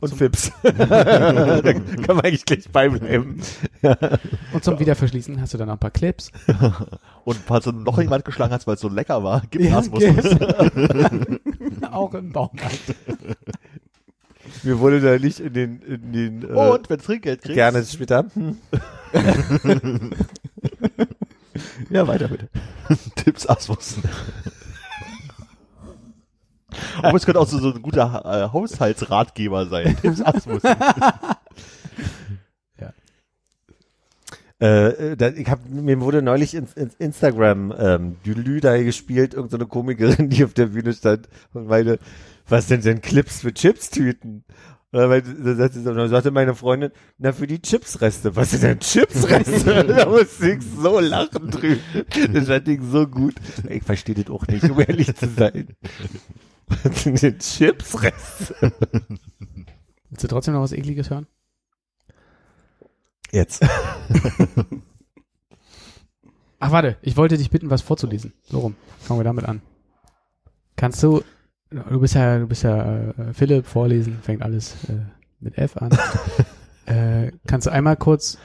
und 0.00 0.14
Fips. 0.14 0.52
da 0.62 0.72
kann 1.72 2.16
man 2.16 2.20
eigentlich 2.20 2.44
gleich 2.44 2.68
beibleiben. 2.70 3.40
Und 4.52 4.64
zum 4.64 4.78
Wiederverschließen 4.78 5.40
hast 5.40 5.54
du 5.54 5.58
dann 5.58 5.68
noch 5.68 5.74
ein 5.76 5.80
paar 5.80 5.90
Clips. 5.90 6.30
Und 7.24 7.38
falls 7.44 7.64
du 7.64 7.72
noch 7.72 7.98
jemand 8.00 8.24
geschlagen 8.24 8.52
hast, 8.52 8.66
weil 8.66 8.74
es 8.74 8.80
so 8.80 8.88
lecker 8.88 9.24
war, 9.24 9.42
gib 9.50 9.62
Ja, 9.62 9.78
Asmussen. 9.78 10.20
Auch 11.90 12.14
im 12.14 12.30
Baumarkt. 12.30 12.94
Mir 14.62 14.78
wurde 14.78 15.00
da 15.00 15.18
nicht 15.18 15.40
in 15.40 15.52
den, 15.52 15.80
in 15.82 16.12
den 16.12 16.42
äh, 16.42 16.46
Und 16.52 16.88
wenn 16.88 16.98
Trinkgeld 17.00 17.42
kriegst. 17.42 17.54
gerne 17.54 17.84
später. 17.84 18.26
Hm. 18.34 18.58
Ja, 21.90 22.06
weiter 22.06 22.28
bitte. 22.28 22.48
Tipps 23.16 23.46
Asmussen. 23.48 24.02
Aber 27.02 27.16
es 27.16 27.24
könnte 27.24 27.40
auch 27.40 27.46
so, 27.46 27.58
so 27.58 27.72
ein 27.72 27.82
guter 27.82 28.22
äh, 28.24 28.52
Haushaltsratgeber 28.52 29.66
sein. 29.66 29.96
Asmussen. 30.24 30.70
Äh, 34.58 35.12
äh, 35.12 35.16
da, 35.16 35.28
ich 35.28 35.50
hab, 35.50 35.68
mir 35.68 36.00
wurde 36.00 36.22
neulich 36.22 36.54
ins, 36.54 36.72
ins 36.72 36.94
Instagram 36.94 37.74
ähm, 37.78 38.16
Dülü 38.24 38.60
da 38.60 38.82
gespielt, 38.82 39.34
irgendeine 39.34 39.64
so 39.64 39.68
Komikerin, 39.68 40.30
die 40.30 40.44
auf 40.44 40.54
der 40.54 40.66
Bühne 40.66 40.94
stand 40.94 41.28
und 41.52 41.66
meinte, 41.66 41.98
was 42.48 42.66
denn 42.66 42.80
denn 42.80 43.02
Clips 43.02 43.42
für 43.42 43.52
Chips-Tüten? 43.52 44.44
Und 44.92 45.10
dann, 45.10 46.08
sagte, 46.08 46.30
meine 46.30 46.54
Freundin, 46.54 46.90
na 47.18 47.32
für 47.32 47.46
die 47.46 47.60
Chipsreste. 47.60 48.34
Was 48.34 48.52
sind 48.52 48.62
denn 48.62 48.80
Chipsreste? 48.80 49.84
da 49.84 50.08
musste 50.08 50.52
ich 50.52 50.62
so 50.62 51.00
lachen 51.00 51.50
drüben. 51.50 51.80
Das 52.32 52.46
fand 52.46 52.68
ich 52.68 52.80
so 52.80 53.06
gut. 53.06 53.34
Ich 53.68 53.82
verstehe 53.82 54.14
das 54.14 54.30
auch 54.30 54.46
nicht, 54.46 54.70
um 54.70 54.80
ehrlich 54.80 55.14
zu 55.14 55.28
sein. 55.28 55.76
Denn 57.04 57.38
Chipsreste? 57.38 58.54
Willst 60.10 60.24
du 60.24 60.28
trotzdem 60.28 60.54
noch 60.54 60.62
was 60.62 60.72
Ekliges 60.72 61.10
hören? 61.10 61.26
Jetzt. 63.32 63.62
Ach, 66.58 66.70
warte, 66.72 66.96
ich 67.02 67.16
wollte 67.16 67.36
dich 67.36 67.50
bitten, 67.50 67.70
was 67.70 67.82
vorzulesen. 67.82 68.32
So 68.44 68.60
rum. 68.60 68.76
Fangen 69.00 69.20
wir 69.20 69.24
damit 69.24 69.44
an. 69.44 69.60
Kannst 70.76 71.02
du, 71.02 71.22
du 71.70 72.00
bist 72.00 72.14
ja, 72.14 72.38
du 72.38 72.46
bist 72.46 72.62
ja 72.62 73.10
äh, 73.10 73.32
Philipp, 73.34 73.66
vorlesen, 73.66 74.18
fängt 74.22 74.42
alles 74.42 74.74
äh, 74.88 75.00
mit 75.40 75.58
F 75.58 75.76
an. 75.76 75.90
äh, 76.86 77.32
kannst 77.46 77.66
du 77.66 77.70
einmal 77.72 77.96
kurz, 77.96 78.38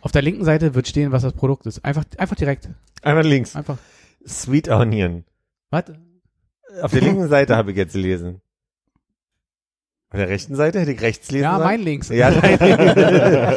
auf 0.00 0.12
der 0.12 0.22
linken 0.22 0.44
Seite 0.44 0.74
wird 0.74 0.86
stehen, 0.86 1.12
was 1.12 1.22
das 1.22 1.32
Produkt 1.32 1.66
ist. 1.66 1.84
Einfach, 1.84 2.04
einfach 2.18 2.36
direkt. 2.36 2.68
Einmal 3.02 3.26
links. 3.26 3.56
Einfach. 3.56 3.78
Sweet 4.26 4.68
Onion. 4.68 5.24
Was? 5.70 5.84
Auf 6.82 6.90
der 6.92 7.00
linken 7.02 7.28
Seite 7.28 7.56
habe 7.56 7.70
ich 7.72 7.76
jetzt 7.76 7.92
gelesen. 7.92 8.40
Auf 10.10 10.18
der 10.18 10.28
rechten 10.28 10.54
Seite 10.54 10.80
hätte 10.80 10.92
ich 10.92 11.00
rechts 11.00 11.30
lesen 11.30 11.44
Ja, 11.44 11.52
sollen? 11.56 11.64
mein 11.64 11.80
links. 11.80 12.08
Ja, 12.08 12.30
nein. 12.42 13.56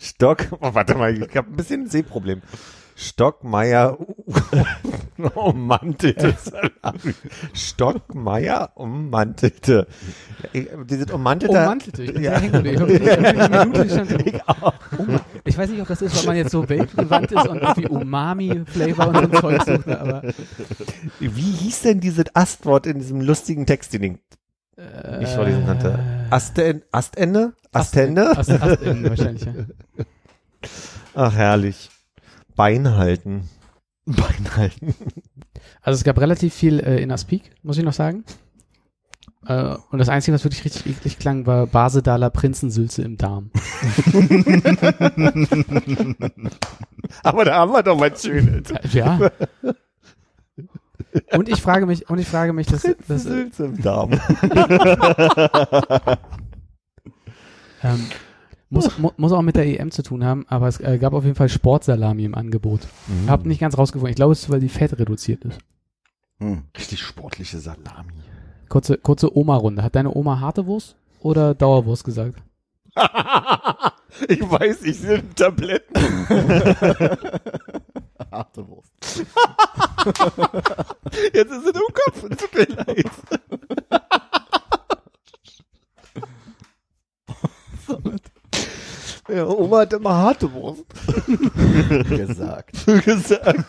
Stock, 0.00 0.46
oh, 0.60 0.74
warte 0.74 0.94
mal, 0.96 1.16
ich 1.22 1.36
habe 1.36 1.50
ein 1.50 1.56
bisschen 1.56 1.82
ein 1.82 1.88
Sehproblem. 1.90 2.42
Stockmeier 2.96 3.98
ummantelte 5.34 6.34
Salami. 6.42 7.14
Stockmeier 7.52 8.70
ummantelte. 8.74 9.86
Ich- 10.52 10.68
Dieses 10.88 11.10
ummantelte. 11.10 11.58
Ummantelte. 11.58 12.02
Ich 12.04 12.14
bin 12.14 12.22
Ja. 12.22 12.38
hängen. 12.38 12.64
Ich 13.74 13.92
ich 14.26 14.40
Ich 15.44 15.58
weiß 15.58 15.70
nicht, 15.70 15.80
ob 15.80 15.88
das 15.88 16.02
ist, 16.02 16.16
weil 16.18 16.26
man 16.26 16.36
jetzt 16.36 16.50
so 16.52 16.68
weltgewandt 16.68 17.30
ist 17.32 17.46
und 17.48 17.62
irgendwie 17.62 17.86
Umami-Flavor 17.88 19.08
und 19.08 19.14
so 19.16 19.20
ein 19.22 19.32
Zeug 19.40 19.62
sucht, 19.62 19.88
aber 19.88 20.22
Wie 21.20 21.28
hieß 21.52 21.82
denn 21.82 22.00
dieses 22.00 22.24
Astwort 22.34 22.86
in 22.86 22.98
diesem 22.98 23.20
lustigen 23.20 23.66
Text, 23.66 23.92
den 23.92 24.02
ich 24.02 24.12
nicht 25.20 25.32
vorlesen 25.32 25.64
konnte? 25.66 25.98
Aste, 26.30 26.82
Astende? 26.90 27.52
Astende? 27.72 28.36
Ast, 28.36 28.50
Astenden 28.50 29.08
wahrscheinlich, 29.10 29.44
ja. 29.44 29.52
Ach, 31.14 31.34
herrlich. 31.34 31.90
Bein 32.56 32.96
halten. 32.96 33.48
Bein 34.06 34.56
halten. 34.56 34.94
Also 35.82 35.98
es 35.98 36.04
gab 36.04 36.18
relativ 36.18 36.54
viel 36.54 36.80
äh, 36.80 37.02
in 37.02 37.10
Aspik, 37.10 37.52
muss 37.62 37.78
ich 37.78 37.84
noch 37.84 37.92
sagen. 37.92 38.24
Äh, 39.46 39.76
und 39.90 39.98
das 39.98 40.08
Einzige, 40.08 40.34
was 40.34 40.44
wirklich 40.44 40.64
richtig 40.64 40.86
eklig 40.86 41.18
klang, 41.18 41.46
war 41.46 41.66
Basedaler 41.66 42.30
Prinzensülze 42.30 43.02
im 43.02 43.16
Darm. 43.16 43.50
Aber 47.22 47.44
da 47.44 47.56
haben 47.56 47.72
wir 47.72 47.82
doch 47.82 48.00
was 48.00 48.22
Schönes. 48.22 48.72
Ja. 48.92 49.30
Und 51.32 51.48
ich 51.48 51.62
frage 51.62 51.86
mich, 51.86 52.08
und 52.08 52.18
ich 52.18 52.26
frage 52.26 52.52
mich, 52.52 52.66
dass, 52.66 52.84
äh, 52.84 52.94
Sülz 53.08 53.60
im 53.60 53.80
Darm. 53.80 54.12
ähm, 57.82 58.06
muss, 58.74 58.98
mu 58.98 59.10
muss 59.16 59.32
auch 59.32 59.42
mit 59.42 59.56
der 59.56 59.66
EM 59.66 59.90
zu 59.90 60.02
tun 60.02 60.24
haben, 60.24 60.44
aber 60.48 60.68
es 60.68 60.80
äh, 60.80 60.98
gab 60.98 61.14
auf 61.14 61.24
jeden 61.24 61.36
Fall 61.36 61.48
Sportsalami 61.48 62.24
im 62.24 62.34
Angebot. 62.34 62.80
Mhm. 63.06 63.30
Hab 63.30 63.46
nicht 63.46 63.60
ganz 63.60 63.78
rausgefunden. 63.78 64.10
Ich 64.10 64.16
glaube, 64.16 64.32
es 64.32 64.42
ist, 64.42 64.50
weil 64.50 64.60
die 64.60 64.68
Fett 64.68 64.98
reduziert 64.98 65.44
ist. 65.44 65.58
Hm. 66.38 66.64
Richtig 66.76 67.00
sportliche 67.00 67.58
Salami. 67.58 68.10
Kurze, 68.68 68.98
kurze 68.98 69.36
Oma-Runde. 69.36 69.82
Hat 69.82 69.94
deine 69.94 70.14
Oma 70.14 70.40
harte 70.40 70.66
Wurst 70.66 70.96
oder 71.20 71.54
Dauerwurst 71.54 72.04
gesagt? 72.04 72.42
ich 74.28 74.40
weiß, 74.40 74.82
ich 74.82 74.98
sind 74.98 75.36
Tabletten. 75.36 75.94
Harte 78.30 78.68
Wurst. 78.68 78.92
Jetzt 81.32 81.52
ist 81.52 81.66
es 81.66 81.72
im 81.72 81.82
Kopf. 81.92 82.24
Es 82.30 82.36
Tut 82.36 82.54
mir 82.54 82.66
leid. 82.66 83.10
Ja, 89.28 89.46
Oma 89.46 89.80
hat 89.80 89.92
immer 89.92 90.14
harte 90.14 90.52
Wurst 90.52 90.84
Gesagt. 92.08 92.84
gesagt. 93.04 93.64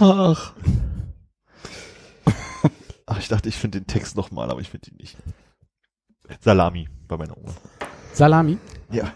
Ach. 0.00 0.52
Ach, 3.06 3.18
ich 3.18 3.28
dachte, 3.28 3.48
ich 3.48 3.56
finde 3.56 3.80
den 3.80 3.86
Text 3.86 4.16
nochmal, 4.16 4.50
aber 4.50 4.60
ich 4.60 4.70
finde 4.70 4.90
ihn 4.90 4.96
nicht. 4.96 5.16
Salami 6.40 6.88
bei 7.08 7.16
meiner 7.16 7.36
Oma. 7.36 7.52
Salami? 8.12 8.58
Ja. 8.90 9.12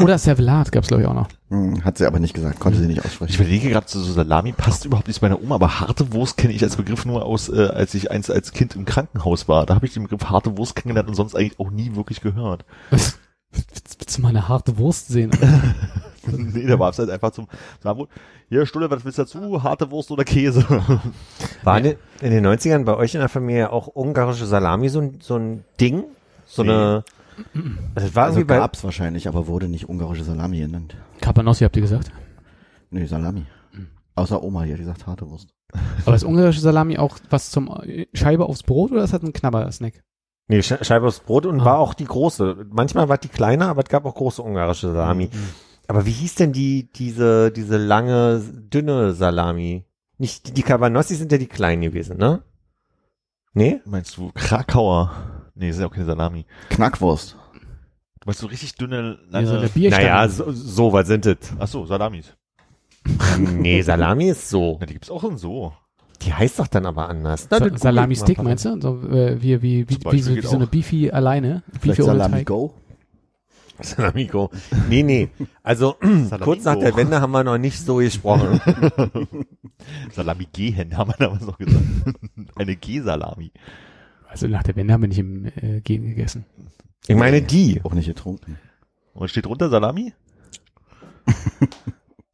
Oder 0.00 0.18
Servelat 0.18 0.70
gab's 0.72 0.88
glaube 0.88 1.02
ich 1.02 1.08
auch 1.08 1.14
noch. 1.14 1.28
Hm, 1.50 1.84
hat 1.84 1.98
sie 1.98 2.06
aber 2.06 2.20
nicht 2.20 2.32
gesagt, 2.34 2.60
konnte 2.60 2.78
sie 2.78 2.86
nicht 2.86 2.98
Ich 2.98 3.04
aussprechen. 3.04 3.34
überlege 3.34 3.70
gerade, 3.70 3.86
so 3.88 4.00
so 4.00 4.12
Salami 4.12 4.52
passt 4.52 4.84
überhaupt 4.84 5.08
nicht 5.08 5.18
zu 5.18 5.24
meiner 5.24 5.42
Oma, 5.42 5.56
aber 5.56 5.80
harte 5.80 6.12
Wurst 6.12 6.36
kenne 6.36 6.52
ich 6.52 6.62
als 6.62 6.76
Begriff 6.76 7.04
nur 7.04 7.24
aus, 7.26 7.48
äh, 7.48 7.66
als 7.66 7.92
ich 7.94 8.10
eins 8.10 8.30
als 8.30 8.52
Kind 8.52 8.76
im 8.76 8.84
Krankenhaus 8.84 9.48
war. 9.48 9.66
Da 9.66 9.74
habe 9.74 9.84
ich 9.86 9.92
den 9.92 10.04
Begriff 10.04 10.26
harte 10.30 10.56
Wurst 10.56 10.76
kennengelernt 10.76 11.08
und 11.08 11.16
sonst 11.16 11.34
eigentlich 11.34 11.58
auch 11.58 11.70
nie 11.70 11.96
wirklich 11.96 12.20
gehört. 12.20 12.64
Was? 12.90 13.18
Willst, 13.52 13.96
willst 13.98 14.16
du 14.16 14.22
mal 14.22 14.28
eine 14.28 14.46
harte 14.48 14.78
Wurst 14.78 15.08
sehen? 15.08 15.32
nee, 16.26 16.66
da 16.66 16.78
war 16.78 16.90
es 16.90 16.98
halt 17.00 17.10
einfach 17.10 17.32
zum 17.32 17.48
Sagen, 17.82 18.06
hier 18.48 18.64
Stulle, 18.64 18.88
was 18.88 19.04
willst 19.04 19.18
du 19.18 19.22
dazu? 19.22 19.62
Harte 19.64 19.90
Wurst 19.90 20.12
oder 20.12 20.22
Käse? 20.22 20.64
War 21.64 21.78
in 21.78 21.96
in 22.20 22.30
den 22.30 22.46
90ern 22.46 22.84
bei 22.84 22.94
euch 22.96 23.14
in 23.14 23.20
der 23.20 23.28
Familie 23.28 23.72
auch 23.72 23.88
ungarische 23.92 24.46
Salami 24.46 24.88
so 24.88 25.00
ein, 25.00 25.18
so 25.20 25.34
ein 25.36 25.64
Ding? 25.80 26.04
So 26.46 26.62
Nee. 26.62 26.70
eine. 26.70 27.04
Also 27.94 28.06
das 28.08 28.14
war 28.14 28.24
Also 28.26 28.38
irgendwie 28.40 28.54
bei, 28.54 28.58
gab's 28.58 28.82
wahrscheinlich, 28.84 29.28
aber 29.28 29.46
wurde 29.46 29.68
nicht 29.68 29.88
ungarische 29.88 30.24
Salami 30.24 30.58
genannt. 30.60 30.96
Cabanossi 31.20 31.64
habt 31.64 31.76
ihr 31.76 31.82
gesagt. 31.82 32.10
Nee, 32.90 33.06
Salami. 33.06 33.44
Außer 34.14 34.42
Oma, 34.42 34.64
die 34.64 34.72
hat 34.72 34.78
gesagt 34.80 35.06
harte 35.06 35.28
Wurst. 35.30 35.54
Aber 36.04 36.16
ist 36.16 36.24
ungarische 36.24 36.60
Salami 36.60 36.98
auch 36.98 37.18
was 37.30 37.50
zum 37.50 37.72
Scheibe 38.12 38.46
aufs 38.46 38.64
Brot 38.64 38.90
oder 38.90 39.04
ist 39.04 39.12
das 39.12 39.22
ein 39.22 39.32
Knabber-Snack? 39.32 40.02
Nee, 40.48 40.58
Sche- 40.58 40.82
Scheibe 40.82 41.06
aus 41.06 41.20
Brot 41.20 41.46
und 41.46 41.60
Ah. 41.60 41.64
war 41.64 41.78
auch 41.78 41.94
die 41.94 42.06
große. 42.06 42.66
Manchmal 42.70 43.08
war 43.08 43.18
die 43.18 43.28
kleiner, 43.28 43.68
aber 43.68 43.82
es 43.84 43.88
gab 43.88 44.04
auch 44.04 44.16
große 44.16 44.42
ungarische 44.42 44.88
Salami. 44.92 45.30
Aber 45.86 46.06
wie 46.06 46.10
hieß 46.10 46.34
denn 46.34 46.52
die, 46.52 46.90
diese, 46.92 47.52
diese 47.52 47.76
lange, 47.78 48.40
dünne 48.40 49.12
Salami? 49.12 49.84
Nicht, 50.18 50.48
die, 50.48 50.52
die 50.52 50.62
Cabanossi 50.62 51.14
sind 51.14 51.30
ja 51.30 51.38
die 51.38 51.46
kleinen 51.46 51.82
gewesen, 51.82 52.18
ne? 52.18 52.42
Nee? 53.54 53.80
Meinst 53.84 54.16
du 54.16 54.32
Krakauer? 54.34 55.12
Nee, 55.60 55.68
ist 55.68 55.78
ja 55.78 55.86
auch 55.86 55.92
keine 55.92 56.06
Salami. 56.06 56.46
Knackwurst. 56.70 57.36
Du 57.52 58.26
meinst 58.26 58.40
so 58.40 58.46
richtig 58.46 58.76
dünne, 58.76 59.18
Ja, 59.30 59.44
so 59.44 59.50
eine 59.50 59.58
lange, 59.58 59.68
Bierstange. 59.68 60.06
Naja, 60.06 60.28
so, 60.28 60.50
so 60.52 60.92
was 60.94 61.06
sind 61.06 61.26
es? 61.26 61.36
ach 61.58 61.68
so, 61.68 61.84
Salamis. 61.84 62.34
Nee, 63.38 63.82
Salami 63.82 64.30
ist 64.30 64.48
so. 64.48 64.78
Ja, 64.80 64.86
die 64.86 64.94
gibt's 64.94 65.10
auch 65.10 65.22
in 65.24 65.36
so. 65.36 65.74
Die 66.22 66.32
heißt 66.32 66.58
doch 66.58 66.66
dann 66.66 66.86
aber 66.86 67.08
anders. 67.08 67.46
Sa 67.50 67.60
das 67.60 67.80
Salami-Stick 67.80 68.36
googelt 68.36 68.38
man 68.38 68.46
meinst 68.46 68.64
du? 68.64 68.80
So, 68.80 69.08
äh, 69.14 69.42
wie, 69.42 69.60
wie, 69.60 69.88
wie, 69.88 69.98
wie, 70.10 70.20
so, 70.20 70.34
wie 70.34 70.40
so 70.40 70.56
eine. 70.56 70.66
Beefy 70.66 71.10
alleine. 71.10 71.62
Vielleicht 71.80 71.98
Beefy 71.98 72.02
Salami 72.02 72.36
Teig. 72.36 72.46
Go. 72.46 72.74
Salami 73.80 74.24
Go. 74.26 74.50
Nee, 74.88 75.02
nee. 75.02 75.28
Also, 75.62 75.96
kurz 76.40 76.64
nach 76.64 76.76
der 76.76 76.96
Wende 76.96 77.20
haben 77.20 77.32
wir 77.32 77.44
noch 77.44 77.58
nicht 77.58 77.80
so 77.84 77.96
gesprochen. 77.96 78.60
Salami 80.12 80.46
gehen, 80.52 80.96
haben 80.96 81.10
wir 81.10 81.16
damals 81.18 81.44
noch 81.44 81.58
gesagt. 81.58 81.84
Eine 82.56 82.76
G-Salami. 82.76 83.52
Also 84.30 84.46
nach 84.46 84.62
der 84.62 84.76
Wende 84.76 84.94
haben 84.94 85.02
wir 85.02 85.08
nicht 85.08 85.18
im 85.18 85.46
äh, 85.46 85.80
Gehen 85.80 86.06
gegessen. 86.06 86.44
Ich 87.08 87.16
meine 87.16 87.42
die. 87.42 87.80
Auch 87.82 87.94
nicht 87.94 88.06
getrunken. 88.06 88.58
Und 89.12 89.28
steht 89.28 89.46
drunter 89.46 89.68
Salami? 89.68 90.14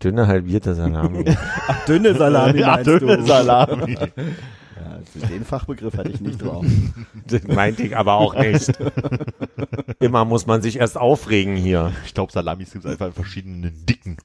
Dünne 0.03 0.27
halbierte 0.27 0.75
Salami. 0.75 1.25
Dünne 1.89 2.15
Salami 2.15 2.61
Ja, 2.61 2.83
dünne 2.83 3.23
Salami. 3.23 3.95
Ja, 3.95 5.29
den 5.29 5.45
Fachbegriff 5.45 5.97
hatte 5.97 6.11
ich 6.11 6.21
nicht 6.21 6.43
drauf. 6.43 6.67
das 7.27 7.45
meinte 7.45 7.83
ich 7.83 7.97
aber 7.97 8.15
auch 8.15 8.35
nicht. 8.35 8.73
Immer 9.99 10.27
muss 10.27 10.47
man 10.47 10.61
sich 10.61 10.77
erst 10.77 10.99
aufregen 10.99 11.57
hier. 11.57 11.93
Ich 12.05 12.13
glaube, 12.13 12.31
Salamis 12.31 12.73
gibt's 12.73 12.87
einfach 12.87 13.07
in 13.07 13.13
verschiedenen 13.15 13.87
Dicken. 13.87 14.19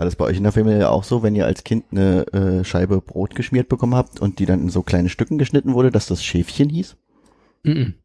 War 0.00 0.06
das 0.06 0.16
bei 0.16 0.24
euch 0.24 0.38
in 0.38 0.44
der 0.44 0.52
Familie 0.52 0.88
auch 0.88 1.04
so, 1.04 1.22
wenn 1.22 1.34
ihr 1.34 1.44
als 1.44 1.62
Kind 1.62 1.84
eine 1.90 2.26
äh, 2.32 2.64
Scheibe 2.64 3.02
Brot 3.02 3.34
geschmiert 3.34 3.68
bekommen 3.68 3.94
habt 3.94 4.18
und 4.18 4.38
die 4.38 4.46
dann 4.46 4.62
in 4.62 4.70
so 4.70 4.80
kleine 4.82 5.10
Stücken 5.10 5.36
geschnitten 5.36 5.74
wurde, 5.74 5.90
dass 5.90 6.06
das 6.06 6.24
Schäfchen 6.24 6.70
hieß? 6.70 6.96
Mhm. 7.64 7.96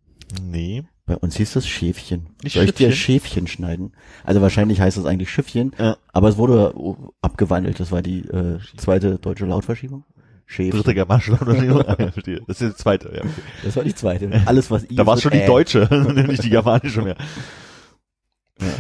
Nee. 0.44 0.84
Bei 1.06 1.16
uns 1.16 1.38
hieß 1.38 1.54
das 1.54 1.66
Schäfchen. 1.66 2.32
Nicht 2.44 2.56
Soll 2.56 2.66
ich 2.66 2.74
dir 2.74 2.92
Schiffchen? 2.92 3.48
Schäfchen 3.48 3.48
schneiden? 3.48 3.94
Also 4.26 4.42
wahrscheinlich 4.42 4.82
heißt 4.82 4.98
es 4.98 5.06
eigentlich 5.06 5.30
Schiffchen, 5.30 5.72
Ja. 5.80 5.96
aber 6.12 6.28
es 6.28 6.36
wurde 6.36 6.74
oh, 6.76 7.14
abgewandelt. 7.22 7.80
Das 7.80 7.94
war 7.94 8.02
die 8.02 8.28
äh, 8.28 8.60
zweite 8.76 9.18
deutsche 9.18 9.46
Lautverschiebung. 9.46 10.04
Schäfchen. 10.46 10.72
Dritte 10.72 10.96
germanische 10.96 11.32
Lautverschiebung. 11.32 11.82
Ah. 11.88 11.96
Das 11.96 12.60
ist 12.60 12.74
die 12.74 12.76
zweite, 12.76 13.14
ja. 13.16 13.22
Das 13.64 13.78
war 13.78 13.86
die 13.86 13.96
zweite. 13.96 14.42
Alles 14.46 14.70
was 14.70 14.84
I 14.92 14.96
Da 14.96 15.06
war 15.06 15.16
es 15.16 15.22
schon 15.22 15.32
die 15.32 15.38
äh. 15.38 15.48
deutsche, 15.48 15.88
nicht 16.28 16.44
die 16.44 16.50
germanische 16.50 17.04
mehr. 17.04 17.16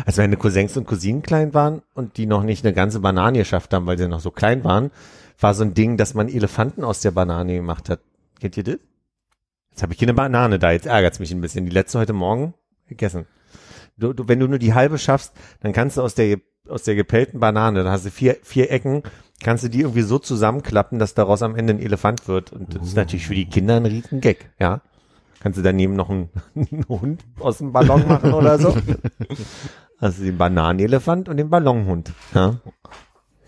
Also 0.05 0.21
wenn 0.21 0.37
Cousins 0.39 0.77
und 0.77 0.87
Cousinen 0.87 1.21
klein 1.21 1.53
waren 1.53 1.81
und 1.93 2.17
die 2.17 2.25
noch 2.25 2.43
nicht 2.43 2.65
eine 2.65 2.73
ganze 2.73 2.99
Banane 3.01 3.39
geschafft 3.39 3.73
haben, 3.73 3.85
weil 3.85 3.97
sie 3.97 4.07
noch 4.07 4.21
so 4.21 4.31
klein 4.31 4.63
waren, 4.63 4.91
war 5.39 5.53
so 5.53 5.63
ein 5.63 5.73
Ding, 5.73 5.97
dass 5.97 6.13
man 6.13 6.29
Elefanten 6.29 6.83
aus 6.83 7.01
der 7.01 7.11
Banane 7.11 7.55
gemacht 7.55 7.89
hat. 7.89 7.99
Kennt 8.39 8.55
ihr 8.57 8.63
das? 8.63 8.77
Jetzt 9.71 9.83
habe 9.83 9.91
ich 9.91 9.99
keine 9.99 10.13
Banane 10.13 10.59
da, 10.59 10.71
jetzt 10.71 10.85
ärgert's 10.85 11.19
mich 11.19 11.31
ein 11.31 11.41
bisschen. 11.41 11.65
Die 11.65 11.71
letzte 11.71 11.99
heute 11.99 12.13
Morgen 12.13 12.53
gegessen. 12.87 13.25
Du, 13.97 14.13
du, 14.13 14.27
wenn 14.27 14.39
du 14.39 14.47
nur 14.47 14.59
die 14.59 14.73
halbe 14.73 14.97
schaffst, 14.97 15.33
dann 15.61 15.73
kannst 15.73 15.97
du 15.97 16.01
aus 16.01 16.15
der 16.15 16.39
aus 16.69 16.83
der 16.83 16.95
gepellten 16.95 17.39
Banane, 17.39 17.83
da 17.83 17.91
hast 17.91 18.05
du 18.05 18.11
vier, 18.11 18.37
vier 18.43 18.71
Ecken, 18.71 19.03
kannst 19.43 19.63
du 19.63 19.69
die 19.69 19.81
irgendwie 19.81 20.01
so 20.01 20.19
zusammenklappen, 20.19 20.99
dass 20.99 21.13
daraus 21.13 21.41
am 21.41 21.55
Ende 21.55 21.73
ein 21.73 21.79
Elefant 21.79 22.27
wird. 22.27 22.51
Und 22.51 22.75
das 22.75 22.87
ist 22.87 22.95
natürlich 22.95 23.27
für 23.27 23.35
die 23.35 23.45
Kinder 23.45 23.75
ein 23.75 23.85
riesen 23.85 24.21
Gag, 24.21 24.51
ja. 24.59 24.81
Kannst 25.45 25.59
du 25.59 25.61
daneben 25.61 25.95
noch 25.95 26.09
einen, 26.09 26.29
einen 26.55 26.85
Hund 26.89 27.23
aus 27.39 27.59
dem 27.59 27.71
Ballon 27.71 28.07
machen 28.07 28.33
oder 28.33 28.57
so? 28.57 28.75
Also 29.99 30.23
den 30.23 30.37
Bananenelefant 30.39 31.29
und 31.29 31.37
den 31.37 31.49
Ballonhund. 31.51 32.11
Ja. 32.33 32.59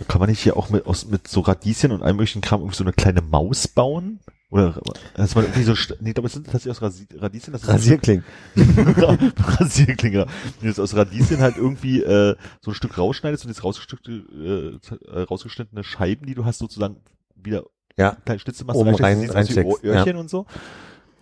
Kann 0.08 0.20
man 0.20 0.30
nicht 0.30 0.40
hier 0.42 0.56
auch 0.58 0.70
mit, 0.70 0.86
aus, 0.86 1.08
mit 1.08 1.28
so 1.28 1.42
Radieschen 1.42 1.92
und 1.92 2.04
allem 2.04 2.18
möglichen 2.18 2.42
Kram 2.42 2.62
irgendwie 2.62 2.78
so 2.78 2.84
eine 2.84 2.94
kleine 2.94 3.22
Maus 3.24 3.68
bauen? 3.68 4.20
Oder, 4.52 4.80
dass 5.16 5.34
man 5.34 5.44
irgendwie 5.46 5.64
so, 5.64 5.74
nee, 6.00 6.10
ich 6.10 6.14
glaube, 6.14 6.28
es 6.28 6.34
sind 6.34 6.46
tatsächlich 6.46 6.72
aus 6.72 6.82
Rasi 6.84 7.08
Radieschen, 7.16 7.52
das 7.52 7.64
ist 7.64 7.68
Rasierkling. 7.70 8.24
Rasierklinge. 8.56 10.26
Wenn 10.60 10.68
du 10.68 10.70
es 10.70 10.80
aus 10.80 10.96
Radieschen 10.96 11.40
halt 11.40 11.58
irgendwie 11.58 12.02
äh, 12.04 12.36
so 12.62 12.72
ein 12.72 12.76
Stück 12.76 12.98
rausschneidest 12.98 13.44
und 13.44 13.50
jetzt 13.52 13.64
rausgeschnittene, 13.64 14.80
äh, 15.12 15.20
rausgeschnittene 15.24 15.84
Scheiben, 15.84 16.28
die 16.28 16.36
du 16.36 16.46
hast, 16.46 16.60
sozusagen 16.60 16.98
wieder 17.36 17.64
Ja. 17.98 18.16
kleine 18.24 18.40
Schnitze 18.40 18.64
machst, 18.66 18.80
Oben 18.80 18.96
rein- 18.96 19.30
reinsteckst, 19.30 19.66
Ohr- 19.70 19.84
Öhrchen 19.84 20.16
und 20.16 20.30
so. 20.30 20.46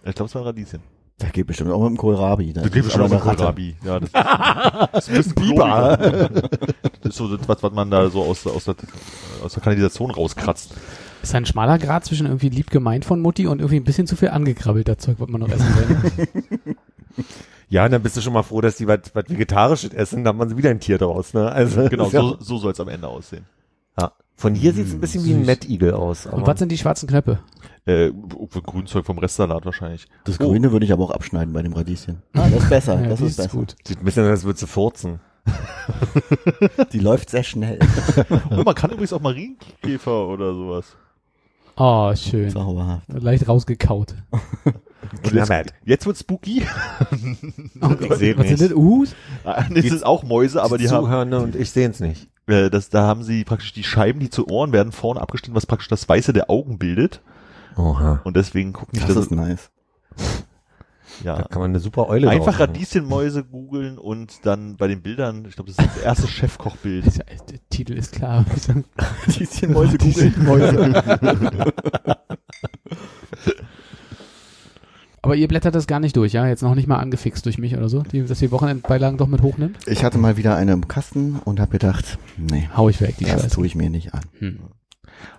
Ich 0.05 0.15
glaube, 0.15 0.29
es 0.29 0.35
war 0.35 0.45
Radieschen. 0.45 0.81
Da 1.17 1.29
geht 1.29 1.47
bestimmt 1.47 1.71
auch 1.71 1.81
mit 1.81 1.91
dem 1.91 1.97
Kohlrabi. 1.97 2.51
Das 2.53 2.69
geht 2.71 2.83
bestimmt 2.83 3.05
auch 3.05 3.09
mit 3.09 3.21
Kohlrabi. 3.21 3.75
Ja, 3.85 3.99
das, 4.01 4.11
das 4.11 5.07
ist 5.07 5.09
ein 5.09 5.15
bisschen 5.15 5.35
Biber. 5.35 5.97
Das 7.01 7.11
ist 7.11 7.15
so 7.15 7.35
das, 7.37 7.47
was, 7.47 7.63
was 7.63 7.71
man 7.71 7.89
da 7.89 8.09
so 8.09 8.21
aus, 8.23 8.45
aus, 8.47 8.65
der, 8.65 8.75
aus 9.43 9.53
der 9.53 9.63
Kanalisation 9.63 10.11
rauskratzt. 10.11 10.73
Ist 11.23 11.33
ein 11.33 11.45
schmaler 11.45 11.79
Grad 11.79 12.03
zwischen 12.05 12.27
irgendwie 12.27 12.49
lieb 12.49 12.69
gemeint 12.69 13.05
von 13.05 13.21
Mutti 13.21 13.47
und 13.47 13.59
irgendwie 13.59 13.77
ein 13.77 13.85
bisschen 13.85 14.07
zu 14.07 14.15
viel 14.17 14.29
angekrabbelter 14.29 14.97
Zeug, 14.97 15.15
was 15.19 15.29
man 15.29 15.41
noch 15.41 15.49
essen 15.49 15.65
will. 15.75 16.75
Ja, 17.69 17.85
und 17.85 17.91
dann 17.91 18.03
bist 18.03 18.15
du 18.15 18.21
schon 18.21 18.33
mal 18.33 18.43
froh, 18.43 18.61
dass 18.61 18.77
die 18.77 18.87
was 18.87 18.99
was 19.13 19.23
Vegetarisches 19.27 19.91
essen, 19.91 20.23
dann 20.23 20.37
haben 20.37 20.49
sie 20.49 20.55
wieder 20.57 20.69
ein 20.69 20.79
Tier 20.79 20.97
draus. 20.99 21.33
Ne? 21.33 21.51
Also 21.51 21.89
Genau, 21.89 22.09
ja, 22.09 22.21
so, 22.21 22.37
so 22.39 22.57
soll 22.59 22.73
es 22.73 22.79
am 22.79 22.89
Ende 22.89 23.07
aussehen. 23.07 23.45
ja. 23.99 24.11
Von 24.35 24.53
hier 24.53 24.73
sieht's 24.73 24.91
ein 24.93 24.99
bisschen 24.99 25.23
wie 25.25 25.31
ein 25.31 25.39
süß. 25.39 25.47
Mettigel 25.47 25.93
aus. 25.93 26.25
Und 26.27 26.45
was 26.45 26.59
sind 26.59 26.71
die 26.71 26.77
schwarzen 26.77 27.07
Knöpfe? 27.07 27.39
Äh, 27.87 28.11
Grünzeug 28.65 29.05
vom 29.05 29.19
Restsalat 29.19 29.65
wahrscheinlich. 29.65 30.07
Das 30.23 30.39
Oh. 30.39 30.45
Grüne 30.47 30.71
würde 30.71 30.85
ich 30.85 30.91
aber 30.91 31.03
auch 31.03 31.11
abschneiden 31.11 31.53
bei 31.53 31.61
dem 31.61 31.73
Radieschen. 31.73 32.23
Ah, 32.33 32.49
das 32.49 32.63
ist 32.63 32.69
besser. 32.69 32.99
Ja, 33.01 33.09
das 33.09 33.19
die 33.19 33.25
ist 33.25 33.37
besser. 33.37 33.49
gut. 33.49 33.75
Sieht 33.87 33.99
ein 33.99 34.05
bisschen 34.05 34.25
als 34.25 34.43
würdest 34.43 34.63
du 34.63 34.67
furzen. 34.67 35.19
Die 36.91 36.99
läuft 36.99 37.29
sehr 37.29 37.43
schnell. 37.43 37.77
Oh, 38.49 38.63
man 38.63 38.73
kann 38.73 38.89
übrigens 38.89 39.13
auch 39.13 39.21
Marienkäfer 39.21 40.27
oder 40.27 40.55
sowas. 40.55 40.95
Oh, 41.77 42.11
schön. 42.15 42.49
Zauberhaft. 42.49 43.03
Leicht 43.09 43.47
rausgekaut. 43.47 44.15
Und 45.23 45.33
jetzt, 45.33 45.51
jetzt 45.85 46.05
wird 46.07 46.17
spooky. 46.17 46.63
Ich 46.63 48.13
sehe 48.15 48.35
Was 48.37 48.47
sind 48.47 48.59
nicht. 48.59 48.61
das? 48.61 48.71
Uhus? 48.73 49.15
das 49.43 49.67
sind 49.85 50.03
auch 50.03 50.23
Mäuse, 50.23 50.63
aber 50.63 50.79
die 50.79 50.89
haben, 50.89 51.05
Zuhörende 51.05 51.39
und 51.41 51.55
ich 51.55 51.69
sehe 51.69 51.87
es 51.89 51.99
nicht. 51.99 52.27
äh, 52.47 52.71
das, 52.71 52.89
da 52.89 53.03
haben 53.03 53.21
sie 53.23 53.43
praktisch 53.43 53.71
die 53.73 53.83
Scheiben, 53.83 54.19
die 54.19 54.31
zu 54.31 54.47
Ohren 54.47 54.71
werden, 54.71 54.91
vorne 54.91 55.21
abgeschnitten, 55.21 55.53
was 55.55 55.67
praktisch 55.67 55.89
das 55.89 56.09
Weiße 56.09 56.33
der 56.33 56.49
Augen 56.49 56.79
bildet. 56.79 57.21
Oha. 57.77 58.21
Und 58.23 58.35
deswegen 58.37 58.73
gucken 58.73 58.91
nicht, 58.93 59.07
Das 59.07 59.15
dass 59.15 59.25
ist 59.25 59.31
nice. 59.31 59.69
Da 61.23 61.37
ja. 61.37 61.43
kann 61.43 61.61
man 61.61 61.71
eine 61.71 61.79
super 61.79 62.07
Eule 62.09 62.29
Einfach. 62.29 62.59
Radieschenmäuse 62.59 63.43
googeln 63.45 63.97
und 63.97 64.45
dann 64.45 64.75
bei 64.75 64.87
den 64.87 65.01
Bildern, 65.01 65.45
ich 65.47 65.55
glaube, 65.55 65.71
das 65.71 65.79
ist 65.85 65.95
das 65.95 66.03
erste 66.03 66.27
Chefkochbild. 66.27 67.05
Ja- 67.17 67.23
Der 67.49 67.59
Titel 67.69 67.93
ist 67.93 68.11
klar. 68.13 68.45
Radieschenmäuse 69.27 69.97
googeln. 69.97 70.33
Mäuse. 70.43 71.03
Aber 75.21 75.35
ihr 75.35 75.47
blättert 75.47 75.73
das 75.73 75.87
gar 75.87 75.99
nicht 75.99 76.15
durch, 76.17 76.33
ja? 76.33 76.47
Jetzt 76.47 76.61
noch 76.61 76.75
nicht 76.75 76.87
mal 76.87 76.99
angefixt 76.99 77.45
durch 77.47 77.57
mich 77.57 77.75
oder 77.75 77.89
so, 77.89 78.03
die, 78.03 78.23
dass 78.25 78.39
die 78.39 78.51
Wochenendbeilagen 78.51 79.17
doch 79.17 79.27
mit 79.27 79.41
hochnimmt? 79.41 79.77
Ich 79.87 80.03
hatte 80.03 80.19
mal 80.19 80.37
wieder 80.37 80.55
eine 80.55 80.73
im 80.73 80.87
Kasten 80.87 81.39
und 81.43 81.59
habe 81.59 81.71
gedacht, 81.71 82.19
nee, 82.37 82.69
Hau 82.77 82.89
ich 82.89 83.01
weg, 83.01 83.15
die 83.17 83.25
das 83.25 83.47
tue 83.49 83.65
ich 83.65 83.73
mir 83.73 83.89
nicht 83.89 84.13
an. 84.13 84.21
Hm. 84.37 84.59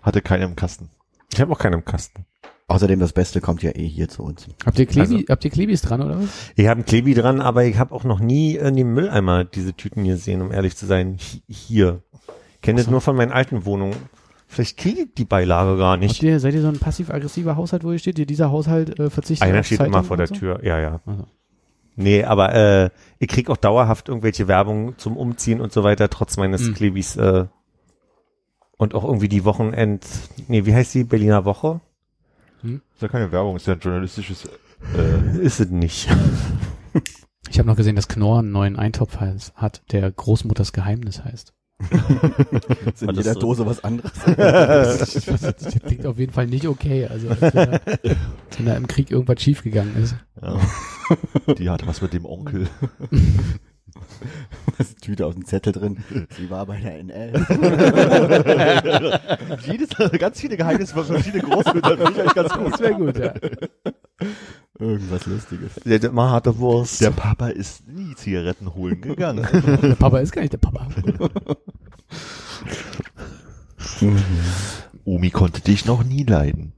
Hatte 0.03 0.22
keiner 0.22 0.44
im 0.46 0.57
Kasten. 0.57 0.90
Ich 1.37 1.40
habe 1.42 1.53
auch 1.53 1.59
keinen 1.59 1.75
im 1.75 1.85
Kasten. 1.85 2.25
Außerdem 2.68 2.99
das 2.99 3.12
Beste 3.12 3.40
kommt 3.40 3.62
ja 3.62 3.70
eh 3.77 3.87
hier 3.87 4.09
zu 4.09 4.22
uns. 4.25 4.49
Habt 4.64 4.79
ihr 4.79 4.87
Klebi, 4.87 5.16
Also- 5.16 5.25
habt 5.29 5.44
ihr 5.44 5.51
Klebis 5.51 5.83
dran 5.83 6.01
oder 6.03 6.18
was? 6.18 6.29
Ich 6.57 6.66
habe 6.66 6.79
einen 6.79 6.85
Klebi 6.87 7.14
dran, 7.14 7.40
aber 7.40 7.64
ich 7.64 7.79
habe 7.79 7.94
auch 7.94 8.03
noch 8.05 8.18
nie 8.18 8.57
in 8.57 8.75
dem 8.75 8.92
Mülleimer 8.94 9.44
diese 9.44 9.75
Tüten 9.75 10.03
gesehen, 10.05 10.40
um 10.42 10.51
ehrlich 10.51 10.77
zu 10.77 10.87
sein. 10.87 11.16
Hi- 11.20 11.42
Hier. 11.46 12.03
Kenne 12.62 12.79
das 12.81 12.90
nur 12.90 13.01
von 13.01 13.14
meinen 13.14 13.31
alten 13.33 13.66
Wohnungen. 13.66 13.94
Vielleicht 14.49 14.79
kriege 14.79 15.03
ich 15.03 15.14
die 15.14 15.25
Beilage 15.27 15.77
gar 15.77 15.96
nicht. 15.96 16.22
ihr, 16.22 16.40
seid 16.40 16.55
ihr 16.55 16.62
so 16.62 16.68
ein 16.68 16.79
passiv-aggressiver 16.79 17.55
Haushalt, 17.57 17.85
wo 17.85 17.92
ihr 17.92 17.99
steht? 17.99 18.18
Ihr 18.18 18.27
dieser 18.27 18.51
Haushalt 18.51 18.99
äh, 18.99 19.11
verzichtet 19.11 19.46
Einer 19.46 19.61
auf 19.61 19.66
steht 19.66 19.79
Zeitung 19.79 19.92
immer 19.92 20.03
vor 20.05 20.16
der 20.16 20.29
so? 20.29 20.35
Tür. 20.37 20.64
Ja, 20.64 20.81
ja. 20.81 21.01
Also. 21.05 21.27
Nee, 21.96 22.25
aber 22.25 22.55
äh, 22.55 22.90
ich 23.18 23.29
krieg 23.29 23.49
auch 23.51 23.57
dauerhaft 23.57 24.09
irgendwelche 24.09 24.49
Werbung 24.49 24.99
zum 24.99 25.16
Umziehen 25.16 25.61
und 25.61 25.72
so 25.72 25.85
weiter, 25.85 26.09
trotz 26.11 26.37
meines 26.37 26.62
Hm. 26.66 26.75
Klebis. 26.75 27.16
Äh, 27.16 27.46
und 28.79 28.95
auch 28.95 29.05
irgendwie 29.05 29.29
die 29.29 29.45
Wochenend... 29.45 30.05
Nee, 30.49 30.67
wie 30.67 30.75
heißt 30.75 30.95
die? 30.95 31.05
Berliner 31.05 31.45
Woche? 31.45 31.81
ist 32.62 33.03
ja 33.03 33.09
keine 33.09 33.31
Werbung, 33.31 33.57
ist 33.57 33.67
ja 33.67 33.75
ein 33.75 33.81
journalistisches, 33.81 34.45
äh, 34.97 35.39
Ist 35.39 35.61
es 35.61 35.69
nicht. 35.71 36.09
Ich 37.49 37.61
habe 37.61 37.69
noch 37.69 37.77
gesehen, 37.77 37.95
dass 37.95 38.09
Knorr 38.09 38.41
einen 38.41 38.51
neuen 38.51 38.75
Eintopf 38.77 39.19
heißt- 39.19 39.55
hat, 39.55 39.81
der 39.93 40.11
Großmutters 40.11 40.73
Geheimnis 40.73 41.23
heißt. 41.23 41.55
Ist 42.93 43.03
in 43.03 43.11
jeder 43.15 43.35
so? 43.35 43.41
Dose 43.41 43.65
was 43.67 43.85
anderes. 43.85 44.12
Das 44.27 45.79
klingt 45.87 46.07
auf 46.07 46.19
jeden 46.19 46.33
Fall 46.33 46.49
nicht 46.49 46.67
okay. 46.67 47.07
Also 47.07 47.29
als 47.29 47.41
wenn 47.43 47.53
da, 47.53 47.81
wenn 48.57 48.67
da 48.67 48.75
im 48.77 48.89
Krieg 48.89 49.12
irgendwas 49.12 49.41
schiefgegangen 49.41 49.95
ist. 49.97 50.17
ja. 50.43 50.59
die 51.55 51.71
hatte 51.71 51.87
was 51.87 52.03
mit 52.03 52.12
dem 52.15 52.25
Onkel. 52.27 52.69
Da 54.67 54.73
ist 54.79 54.91
eine 54.91 55.01
Tüte 55.01 55.27
aus 55.27 55.35
dem 55.35 55.45
Zettel 55.45 55.73
drin. 55.73 55.99
Sie 56.37 56.49
war 56.51 56.67
bei 56.67 56.79
der 56.79 57.03
NL. 57.03 57.33
Jedes, 59.67 59.89
ganz 60.19 60.41
viele 60.41 60.57
Geheimnisse 60.57 60.95
von 60.95 61.05
verschiedenen 61.05 61.51
Großmüttern, 61.51 61.99
finde 61.99 62.13
ich 62.13 62.21
eigentlich 62.21 62.35
ganz 62.35 62.53
gut. 62.53 62.73
Das 62.73 62.81
wäre 62.81 62.95
gut, 62.95 63.19
ja. 63.19 63.35
Irgendwas 64.79 65.27
Lustiges. 65.27 65.75
Der 65.85 65.97
hat 65.97 66.05
immer 66.05 66.31
harte 66.31 66.59
Wurst. 66.59 67.01
Der 67.01 67.11
Papa 67.11 67.49
ist 67.49 67.87
nie 67.89 68.15
Zigaretten 68.15 68.75
holen 68.75 69.01
gegangen. 69.01 69.47
Der 69.83 69.95
Papa 69.95 70.19
ist 70.19 70.33
gar 70.33 70.43
nicht 70.43 70.53
der 70.53 70.59
Papa. 70.59 70.87
Omi 75.05 75.31
konnte 75.31 75.61
dich 75.63 75.87
noch 75.87 76.05
nie 76.05 76.25
leiden. 76.25 76.73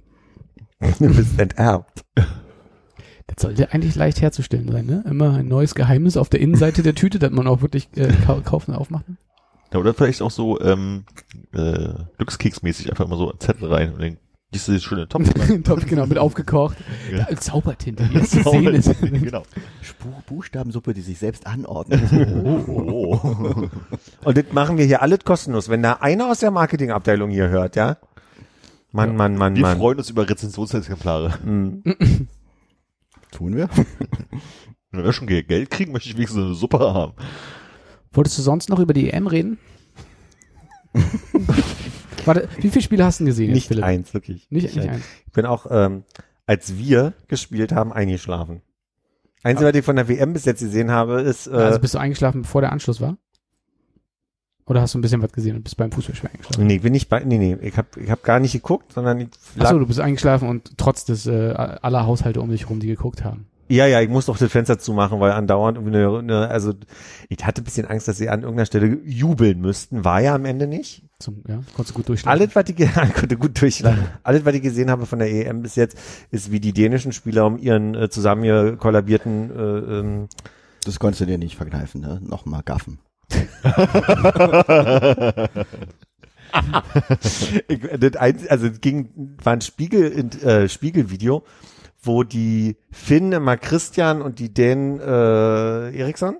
Du 0.81 1.13
bist 1.15 1.39
enterbt. 1.39 2.05
Das 3.29 3.43
sollte 3.43 3.73
eigentlich 3.73 3.95
leicht 3.95 4.21
herzustellen 4.21 4.71
sein, 4.73 4.87
ne? 4.87 5.05
Immer 5.09 5.35
ein 5.35 5.49
neues 5.49 5.75
Geheimnis 5.75 6.17
auf 6.17 6.29
der 6.29 6.41
Innenseite 6.41 6.83
der 6.83 6.95
Tüte, 6.95 7.19
das 7.19 7.31
man 7.31 7.47
auch 7.47 7.63
wirklich 7.63 7.89
äh, 7.97 8.09
kau 8.27 8.41
kaufen 8.41 8.73
und 8.73 8.79
aufmachen. 8.79 9.19
Ja, 9.73 9.79
oder 9.79 9.93
vielleicht 9.95 10.23
auch 10.23 10.31
so 10.31 10.59
ähm, 10.61 11.05
äh, 11.53 11.91
Glückskeksmäßig 12.17 12.91
einfach 12.91 13.05
immer 13.05 13.17
so 13.19 13.31
einen 13.31 13.39
Zettel 13.39 13.71
rein 13.71 13.93
und 13.93 14.01
dann 14.03 14.17
gießt 14.51 14.69
du 14.69 14.73
das 14.73 14.83
schöne 14.83 15.07
Topf 15.09 15.29
rein. 15.51 15.63
Top, 15.63 15.87
genau, 15.87 16.07
mit 16.07 16.17
aufgekocht. 16.17 16.79
Ja. 17.13 17.27
Ja. 17.31 17.37
Zaubertinte, 17.37 18.05
die 18.05 18.19
sehen 18.25 18.75
ist. 18.75 18.99
genau. 19.03 19.43
Buchstabensuppe, 20.27 20.95
die 20.95 21.03
sich 21.03 21.19
selbst 21.19 21.47
anordnet. 21.47 22.01
Oh. 22.67 23.69
Und 24.25 24.39
das 24.39 24.45
machen 24.53 24.79
wir 24.79 24.87
hier 24.87 25.03
alles 25.03 25.21
kostenlos. 25.25 25.69
Wenn 25.69 25.83
da 25.83 25.99
einer 26.01 26.31
aus 26.31 26.41
der 26.41 26.51
Marketingabteilung 26.51 27.29
hier 27.29 27.51
hört, 27.51 27.77
ja? 27.77 27.99
Mann, 28.91 29.17
Mann, 29.17 29.37
Mann, 29.37 29.55
Wir 29.55 29.63
Mann. 29.63 29.77
freuen 29.77 29.99
uns 29.99 30.09
über 30.09 30.27
Rezensionsexemplare. 30.29 31.43
Hm. 31.45 31.83
Tun 33.31 33.57
wir? 33.57 33.69
Wenn 34.91 35.05
wir 35.05 35.13
schon 35.13 35.27
Geld 35.27 35.71
kriegen, 35.71 35.93
möchte 35.93 36.09
ich 36.09 36.17
wenigstens 36.17 36.45
eine 36.45 36.55
Suppe 36.55 36.79
haben. 36.79 37.13
Wolltest 38.13 38.39
du 38.39 38.43
sonst 38.43 38.69
noch 38.71 38.79
über 38.79 38.95
die 38.95 39.11
EM 39.11 39.27
reden? 39.27 39.59
Warte, 42.25 42.49
wie 42.61 42.69
viele 42.71 42.83
Spiele 42.83 43.05
hast 43.05 43.21
du 43.21 43.25
denn 43.25 43.31
gesehen? 43.31 43.49
jetzt, 43.49 43.55
Nicht 43.55 43.69
Philipp? 43.69 43.85
eins, 43.85 44.15
wirklich. 44.15 44.51
Nicht, 44.51 44.75
nicht 44.75 44.89
eins. 44.89 45.05
Ich 45.27 45.33
bin 45.33 45.47
auch, 45.47 45.67
ähm, 45.71 46.05
als 46.47 46.77
wir 46.79 47.13
gespielt 47.29 47.73
haben, 47.73 47.93
eingeschlafen. 47.93 48.63
Einzige, 49.43 49.69
was 49.69 49.77
ich 49.77 49.85
von 49.85 49.97
der 49.97 50.09
WM 50.09 50.33
bis 50.33 50.45
jetzt 50.45 50.61
gesehen 50.61 50.91
habe, 50.91 51.21
ist, 51.21 51.47
äh, 51.47 51.51
also 51.53 51.79
bist 51.79 51.95
du 51.95 51.99
eingeschlafen, 51.99 52.43
bevor 52.43 52.61
der 52.61 52.73
Anschluss 52.73 53.01
war? 53.01 53.19
Oder 54.69 54.83
hast 54.83 54.95
du 54.95 54.99
ein 54.99 55.03
bisschen 55.03 55.23
was 55.23 55.33
gesehen 55.33 55.57
und 55.57 55.63
bist 55.63 55.77
beim 55.77 55.91
Fußballspiel 55.91 56.31
eingeschlafen? 56.31 56.67
nee, 56.67 56.79
bin 56.79 56.95
ich 56.95 57.09
bei, 57.09 57.21
nee, 57.21 57.39
nee, 57.39 57.57
ich 57.63 57.77
habe 57.77 57.89
ich 57.97 58.11
hab 58.11 58.23
gar 58.23 58.39
nicht 58.39 58.53
geguckt, 58.53 58.93
sondern 58.93 59.19
ich 59.21 59.29
lag, 59.57 59.67
Achso, 59.67 59.79
du 59.79 59.87
bist 59.87 59.99
eingeschlafen 59.99 60.49
und 60.49 60.77
trotz 60.77 61.05
des 61.05 61.27
äh, 61.27 61.53
aller 61.53 62.07
Haushalte 62.07 62.41
um 62.41 62.51
dich 62.51 62.69
rum, 62.69 62.79
die 62.79 62.87
geguckt 62.87 63.25
haben. 63.25 63.47
ja, 63.69 63.87
ja, 63.87 64.01
ich 64.03 64.11
muss 64.11 64.27
doch 64.27 64.37
das 64.37 64.53
Fenster 64.53 64.79
zumachen, 64.79 65.21
weil 65.21 65.33
andauernd 65.33 65.79
irgendwie 65.79 65.97
eine, 65.97 66.19
eine, 66.19 66.49
also 66.49 66.75
ich 67.31 67.45
hatte 67.47 67.63
ein 67.63 67.65
bisschen 67.65 67.87
Angst, 67.87 68.09
dass 68.09 68.19
sie 68.19 68.29
an 68.29 68.41
irgendeiner 68.43 68.67
Stelle 68.67 68.99
jubeln 69.05 69.61
müssten, 69.61 70.05
war 70.05 70.21
ja 70.21 70.35
am 70.35 70.45
Ende 70.45 70.67
nicht. 70.67 71.03
Zum, 71.19 71.43
ja, 71.49 71.61
konntest 71.75 71.91
du 71.91 71.95
gut 71.95 72.09
durchschlafen. 72.09 72.41
Alles, 72.41 72.55
was 72.55 72.69
ich, 72.69 72.95
konnte 73.15 73.37
gut 73.39 73.61
durchschlagen. 73.61 74.05
Alles, 74.23 74.45
was 74.45 74.55
ich 74.55 74.63
gesehen 74.63 74.91
habe 74.91 75.07
von 75.07 75.19
der 75.19 75.31
EM 75.31 75.63
bis 75.63 75.77
jetzt, 75.77 75.99
ist, 76.31 76.53
wie 76.53 76.61
die 76.61 76.73
dänischen 76.75 77.13
Spieler 77.13 77.47
um 77.47 77.59
ihren 77.59 77.95
äh, 77.95 78.11
zusammen 78.11 78.79
kollabierten 78.79 79.51
äh, 79.51 79.63
ähm, 79.99 80.29
Das 80.85 80.99
konntest 80.99 81.23
du 81.23 81.27
dir 81.27 81.39
nicht 81.39 81.57
verkneifen, 81.57 82.03
ne? 82.03 82.21
Nochmal 82.23 82.63
gaffen. 82.63 82.99
Das 88.01 88.17
ein, 88.17 88.49
also 88.49 88.67
es 88.69 88.81
ging, 88.81 89.37
war 89.43 89.53
ein 89.53 89.61
Spiegel, 89.61 90.31
äh, 90.43 90.69
Spiegelvideo, 90.69 91.45
wo 92.01 92.23
die 92.23 92.77
Finn 92.91 93.33
immer 93.33 93.57
Christian 93.57 94.23
und 94.23 94.39
die 94.39 94.53
Dänen 94.53 94.99
äh, 95.01 95.99
Eriksson, 95.99 96.37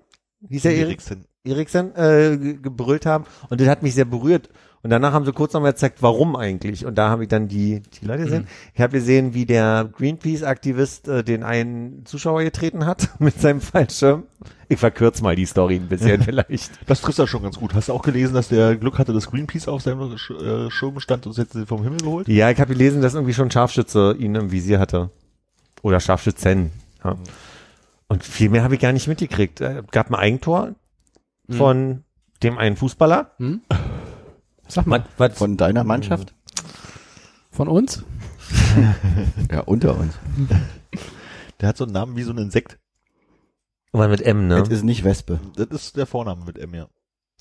hieß 0.49 0.65
er 0.65 0.73
Erik, 0.73 0.87
Eriksen. 0.87 1.25
Eriksen, 1.45 1.95
äh, 1.95 2.37
ge- 2.39 2.59
gebrüllt 2.63 3.07
haben 3.07 3.25
und 3.51 3.61
das 3.61 3.69
hat 3.69 3.83
mich 3.83 3.95
sehr 3.95 4.05
berührt. 4.07 4.49
Und 4.83 4.91
danach 4.91 5.13
haben 5.13 5.25
sie 5.25 5.33
kurz 5.33 5.53
nochmal 5.53 5.73
gezeigt, 5.73 6.03
warum 6.03 6.37
eigentlich. 6.37 6.87
Und 6.87 6.97
da 6.97 7.09
habe 7.11 7.25
ich 7.25 7.29
dann 7.29 7.49
die, 7.49 7.83
die 8.01 8.07
Leute 8.07 8.25
gesehen. 8.25 8.47
Ich 8.75 8.81
habe 8.81 8.93
gesehen, 8.93 9.35
wie 9.35 9.45
der 9.45 9.91
Greenpeace-Aktivist 9.93 11.09
äh, 11.09 11.25
den 11.25 11.43
einen 11.43 12.07
Zuschauer 12.07 12.45
getreten 12.45 12.87
hat 12.87 13.09
mit 13.19 13.41
seinem 13.41 13.61
Fallschirm. 13.61 14.25
Ich 14.69 14.79
verkürze 14.79 15.23
mal 15.23 15.35
die 15.35 15.47
Story 15.47 15.77
ein 15.77 15.89
bisschen 15.89 16.23
vielleicht. 16.25 16.79
Das 16.87 17.01
trifft 17.01 17.19
ja 17.19 17.27
schon 17.27 17.43
ganz 17.43 17.59
gut. 17.59 17.75
Hast 17.75 17.89
du 17.89 17.93
auch 17.93 18.03
gelesen, 18.03 18.35
dass 18.35 18.49
der 18.49 18.77
Glück 18.77 18.99
hatte, 18.99 19.13
dass 19.13 19.31
Greenpeace 19.31 19.67
auf 19.67 19.83
seinem 19.83 20.17
Sch 20.17 20.31
äh, 20.31 20.71
Schirm 20.71 21.01
stand 21.01 21.27
und 21.27 21.37
jetzt 21.37 21.59
vom 21.67 21.83
Himmel 21.83 21.99
geholt? 21.99 22.29
Ja, 22.29 22.51
ich 22.51 22.61
habe 22.61 22.73
gelesen, 22.73 23.03
dass 23.03 23.15
irgendwie 23.15 23.35
schon 23.35 23.51
Scharfschütze 23.51 24.15
ihn 24.19 24.37
im 24.37 24.53
Visier 24.53 24.79
hatte. 24.79 25.11
Oder 25.83 25.99
Scharfschützen. 25.99 26.71
Ja. 27.05 27.17
Und 28.07 28.23
viel 28.23 28.49
mehr 28.49 28.63
habe 28.63 28.75
ich 28.75 28.81
gar 28.81 28.93
nicht 28.93 29.09
mitgekriegt. 29.09 29.61
Es 29.61 29.85
gab 29.91 30.11
ein 30.11 30.15
Eigentor 30.15 30.75
von 31.51 32.05
dem 32.43 32.59
einen 32.59 32.77
Fußballer. 32.77 33.33
Hm? 33.39 33.63
Sag 34.69 34.87
mal, 34.87 35.05
Was, 35.17 35.31
was, 35.33 35.39
Von 35.39 35.57
deiner 35.57 35.85
Mannschaft? 35.85 36.35
von 37.51 37.69
uns? 37.69 38.05
Ja, 39.51 39.61
unter 39.61 39.97
uns. 39.99 40.15
Der 41.61 41.69
hat 41.71 41.77
so 41.77 41.85
einen 41.85 41.93
Namen 41.93 42.17
wie 42.17 42.23
so 42.23 42.31
ein 42.33 42.39
Insekt. 42.39 42.79
war 43.93 44.09
mit 44.09 44.21
M, 44.23 44.47
ne? 44.47 44.59
Das 44.61 44.69
ist 44.69 44.85
nicht 44.85 45.05
Wespe. 45.05 45.41
Das 45.57 45.67
ist 45.69 45.97
der 45.97 46.07
Vorname 46.07 46.45
mit 46.45 46.59
M, 46.59 46.75
ja. 46.75 46.89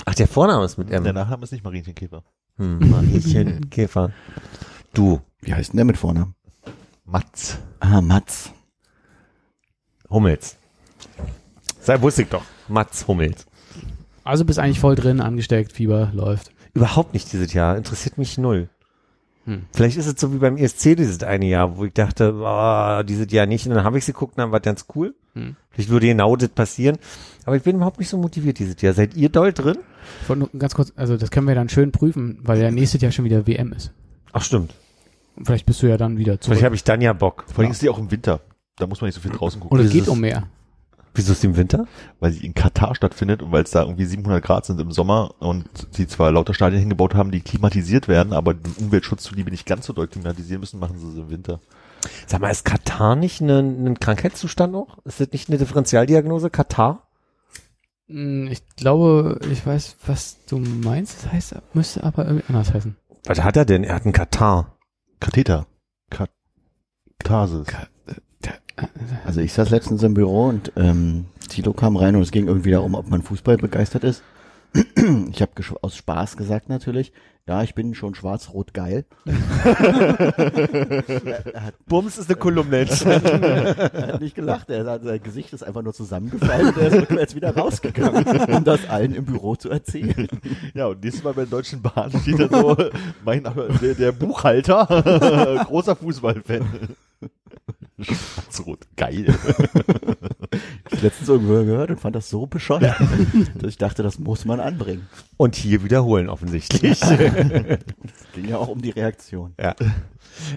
Ach, 0.05 0.15
der 0.15 0.27
Vorname 0.27 0.65
ist 0.65 0.77
mit 0.77 0.89
M. 0.89 1.03
Der 1.03 1.13
Nachname 1.13 1.43
ist 1.43 1.51
nicht 1.51 1.63
Marienchenkäfer. 1.63 2.23
Hm, 2.57 2.89
Mariechen, 2.89 3.69
Käfer. 3.69 4.11
Du, 4.93 5.21
Wie 5.41 5.53
heißt 5.53 5.73
denn 5.73 5.77
der 5.77 5.85
mit 5.85 5.97
Vornamen? 5.97 6.33
Matz. 7.05 7.57
Ah, 7.79 8.01
Mats. 8.01 8.51
Hummels. 10.09 10.57
Sei, 11.81 12.01
wusste 12.01 12.23
ich 12.23 12.29
doch. 12.29 12.43
Mats 12.67 13.07
Hummels. 13.07 13.45
Also 14.23 14.43
bist 14.45 14.59
eigentlich 14.59 14.79
voll 14.79 14.95
drin, 14.95 15.21
angesteckt, 15.21 15.71
Fieber 15.71 16.09
läuft. 16.13 16.51
Überhaupt 16.77 17.13
nicht 17.13 17.31
dieses 17.33 17.53
Jahr. 17.53 17.77
Interessiert 17.77 18.17
mich 18.17 18.37
null. 18.37 18.69
Hm. 19.45 19.63
Vielleicht 19.73 19.97
ist 19.97 20.07
es 20.07 20.19
so 20.19 20.33
wie 20.33 20.37
beim 20.37 20.57
ESC 20.57 20.97
dieses 20.97 21.23
eine 21.23 21.45
Jahr, 21.45 21.77
wo 21.77 21.85
ich 21.85 21.93
dachte, 21.93 22.33
oh, 22.35 23.03
dieses 23.03 23.31
Jahr 23.31 23.45
nicht. 23.45 23.65
Und 23.65 23.75
dann 23.75 23.83
habe 23.83 23.97
ich 23.97 24.05
sie 24.05 24.11
geguckt 24.11 24.37
und 24.37 24.41
dann 24.41 24.51
war 24.51 24.59
ganz 24.59 24.85
cool. 24.95 25.15
Hm. 25.33 25.55
Vielleicht 25.71 25.89
würde 25.89 26.07
genau 26.07 26.35
das 26.35 26.49
passieren. 26.49 26.97
Aber 27.45 27.55
ich 27.55 27.63
bin 27.63 27.77
überhaupt 27.77 27.99
nicht 27.99 28.09
so 28.09 28.17
motiviert 28.17 28.59
dieses 28.59 28.81
Jahr. 28.81 28.93
Seid 28.93 29.15
ihr 29.15 29.29
doll 29.29 29.53
drin? 29.53 29.77
Nur 30.27 30.49
ganz 30.57 30.75
kurz, 30.75 30.91
also 30.95 31.15
das 31.15 31.31
können 31.31 31.47
wir 31.47 31.55
dann 31.55 31.69
schön 31.69 31.91
prüfen, 31.91 32.39
weil 32.43 32.59
ja 32.59 32.71
nächstes 32.71 33.01
Jahr 33.01 33.11
schon 33.11 33.25
wieder 33.25 33.47
WM 33.47 33.71
ist. 33.71 33.93
Ach 34.33 34.43
stimmt. 34.43 34.73
Und 35.37 35.45
vielleicht 35.45 35.65
bist 35.65 35.81
du 35.81 35.87
ja 35.87 35.97
dann 35.97 36.17
wieder 36.17 36.41
zurück. 36.41 36.55
Vielleicht 36.55 36.65
habe 36.65 36.75
ich 36.75 36.83
dann 36.83 36.99
ja 36.99 37.13
Bock. 37.13 37.45
Vor 37.47 37.63
allem 37.63 37.71
ist 37.71 37.81
die 37.81 37.89
auch 37.89 37.99
im 37.99 38.11
Winter. 38.11 38.41
Da 38.75 38.85
muss 38.85 39.01
man 39.01 39.07
nicht 39.07 39.15
so 39.15 39.21
viel 39.21 39.31
draußen 39.31 39.59
gucken. 39.61 39.79
Und 39.79 39.85
es 39.85 39.91
geht 39.91 40.07
um 40.07 40.19
mehr. 40.19 40.47
Wieso 41.17 41.33
ist 41.33 41.43
die 41.43 41.47
im 41.47 41.57
Winter? 41.57 41.85
weil 42.19 42.31
sie 42.31 42.45
in 42.45 42.53
Katar 42.53 42.95
stattfindet 42.95 43.41
und 43.41 43.51
weil 43.51 43.63
es 43.63 43.71
da 43.71 43.81
irgendwie 43.81 44.05
700 44.05 44.43
Grad 44.43 44.65
sind 44.65 44.79
im 44.79 44.91
Sommer 44.91 45.35
und 45.39 45.65
sie 45.91 46.07
zwar 46.07 46.31
lauter 46.31 46.53
Stadien 46.53 46.79
hingebaut 46.79 47.13
haben, 47.15 47.31
die 47.31 47.41
klimatisiert 47.41 48.07
werden, 48.07 48.33
aber 48.33 48.53
den 48.53 48.73
Umweltschutz 48.73 49.23
zuliebe 49.23 49.51
nicht 49.51 49.65
ganz 49.65 49.85
so 49.85 49.93
doll 49.93 50.07
klimatisieren 50.07 50.59
müssen, 50.61 50.79
machen 50.79 50.97
sie 50.99 51.07
es 51.09 51.15
im 51.15 51.29
Winter. 51.29 51.59
Sag 52.25 52.39
mal, 52.41 52.49
ist 52.51 52.63
Katar 52.65 53.15
nicht 53.15 53.41
ein 53.41 53.85
ein 53.87 53.99
Krankheitszustand 53.99 54.73
auch? 54.75 54.99
Ist 55.05 55.19
das 55.19 55.31
nicht 55.31 55.49
eine 55.49 55.57
Differentialdiagnose? 55.57 56.49
Katar? 56.49 57.07
Hm, 58.07 58.47
Ich 58.51 58.65
glaube, 58.75 59.39
ich 59.51 59.65
weiß, 59.65 59.97
was 60.05 60.37
du 60.45 60.59
meinst. 60.59 61.23
Das 61.25 61.31
heißt, 61.33 61.55
müsste 61.73 62.03
aber 62.03 62.25
irgendwie 62.25 62.45
anders 62.47 62.73
heißen. 62.73 62.95
Was 63.25 63.43
hat 63.43 63.57
er 63.57 63.65
denn? 63.65 63.83
Er 63.83 63.95
hat 63.95 64.03
einen 64.03 64.13
Katar. 64.13 64.77
Katheter. 65.19 65.67
Katharsis. 67.19 67.67
Also 69.25 69.41
ich 69.41 69.53
saß 69.53 69.69
letztens 69.69 70.03
im 70.03 70.13
Büro 70.13 70.47
und 70.47 70.71
ähm, 70.75 71.25
Thilo 71.49 71.73
kam 71.73 71.97
rein 71.97 72.15
und 72.15 72.21
es 72.21 72.31
ging 72.31 72.47
irgendwie 72.47 72.71
darum, 72.71 72.95
ob 72.95 73.09
man 73.09 73.21
Fußball 73.21 73.57
begeistert 73.57 74.03
ist. 74.03 74.23
Ich 75.31 75.41
habe 75.41 75.51
aus 75.81 75.95
Spaß 75.95 76.37
gesagt 76.37 76.69
natürlich, 76.69 77.13
ja, 77.47 77.63
ich 77.63 77.73
bin 77.75 77.95
schon 77.95 78.13
schwarz-rot 78.13 78.73
geil. 78.73 79.05
er, 79.63 80.33
Bums 81.85 82.17
ist 82.17 82.29
eine 82.29 82.37
Kolumne. 82.37 82.79
er 83.05 84.07
hat 84.07 84.19
nicht 84.19 84.35
gelacht, 84.35 84.69
er 84.69 84.85
hat, 84.85 85.03
sein 85.03 85.23
Gesicht 85.23 85.53
ist 85.53 85.63
einfach 85.63 85.81
nur 85.81 85.93
zusammengefallen 85.93 86.67
und 86.67 86.77
er 86.77 86.87
ist 86.87 86.95
rückwärts 87.01 87.35
wieder 87.35 87.55
rausgegangen, 87.55 88.25
um 88.49 88.65
das 88.65 88.89
allen 88.89 89.15
im 89.15 89.23
Büro 89.23 89.55
zu 89.55 89.69
erzählen. 89.69 90.27
Ja, 90.73 90.87
und 90.87 91.01
nächstes 91.01 91.23
Mal 91.23 91.33
bei 91.33 91.43
der 91.43 91.51
Deutschen 91.51 91.81
Bahn 91.81 92.11
steht 92.21 92.39
da 92.39 92.49
so, 92.49 92.75
mein, 93.23 93.43
der, 93.81 93.93
der 93.93 94.11
Buchhalter, 94.11 94.85
großer 95.65 95.95
Fußballfan. 95.95 96.65
Schwarz-Rot, 97.99 98.87
geil. 98.95 99.33
Ich 100.89 101.01
letztens 101.01 101.27
irgendwo 101.29 101.53
gehört 101.53 101.89
und 101.91 101.99
fand 101.99 102.15
das 102.15 102.29
so 102.29 102.47
bescheuert, 102.47 102.95
dass 103.55 103.69
ich 103.69 103.77
dachte, 103.77 104.01
das 104.01 104.17
muss 104.17 104.45
man 104.45 104.59
anbringen. 104.59 105.07
Und 105.35 105.55
hier 105.55 105.83
wiederholen 105.83 106.29
offensichtlich. 106.29 107.01
Es 107.03 107.79
ging 108.33 108.49
ja 108.49 108.57
auch 108.57 108.69
um 108.69 108.81
die 108.81 108.91
Reaktion. 108.91 109.53
Ja. 109.59 109.75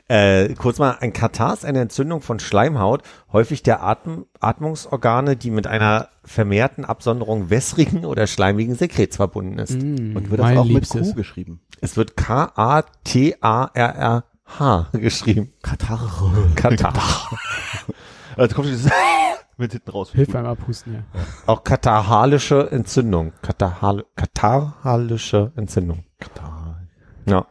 Äh, 0.09 0.55
kurz 0.55 0.79
mal, 0.79 0.99
ein 1.01 1.13
Katar 1.13 1.53
ist 1.55 1.65
eine 1.65 1.81
Entzündung 1.81 2.21
von 2.21 2.39
Schleimhaut, 2.39 3.03
häufig 3.33 3.63
der 3.63 3.83
Atm 3.83 4.25
Atmungsorgane, 4.39 5.37
die 5.37 5.51
mit 5.51 5.67
einer 5.67 6.09
vermehrten 6.25 6.85
Absonderung 6.85 7.51
wässrigen 7.51 8.05
oder 8.05 8.27
schleimigen 8.27 8.75
Sekrets 8.77 9.17
verbunden 9.17 9.59
ist. 9.59 9.73
Hm, 9.73 10.17
Und 10.17 10.31
wird 10.31 10.41
das 10.41 10.57
auch 10.57 10.65
Liebstes. 10.65 11.01
mit 11.01 11.11
Q 11.11 11.15
geschrieben? 11.17 11.61
Es 11.81 11.97
wird 11.97 12.17
K-A-T-A-R-R-H 14.59 14.99
geschrieben. 14.99 15.53
Katar. 15.63 15.99
Katar. 16.55 17.31
Also 18.37 18.55
kommt 18.55 18.69
dieses 18.69 18.91
mit 19.59 19.73
hinten 19.73 19.91
raus. 19.91 20.13
Hilft 20.13 20.33
beim 20.33 20.47
Abhusten, 20.47 20.95
ja. 20.95 21.01
Auch 21.47 21.65
katarhalische 21.65 22.71
Entzündung. 22.71 23.33
Katarhal 23.43 24.07
katarhalische 24.15 25.53
Entzündung. 25.57 26.05
Katar. 26.19 26.81
Ja. 27.27 27.47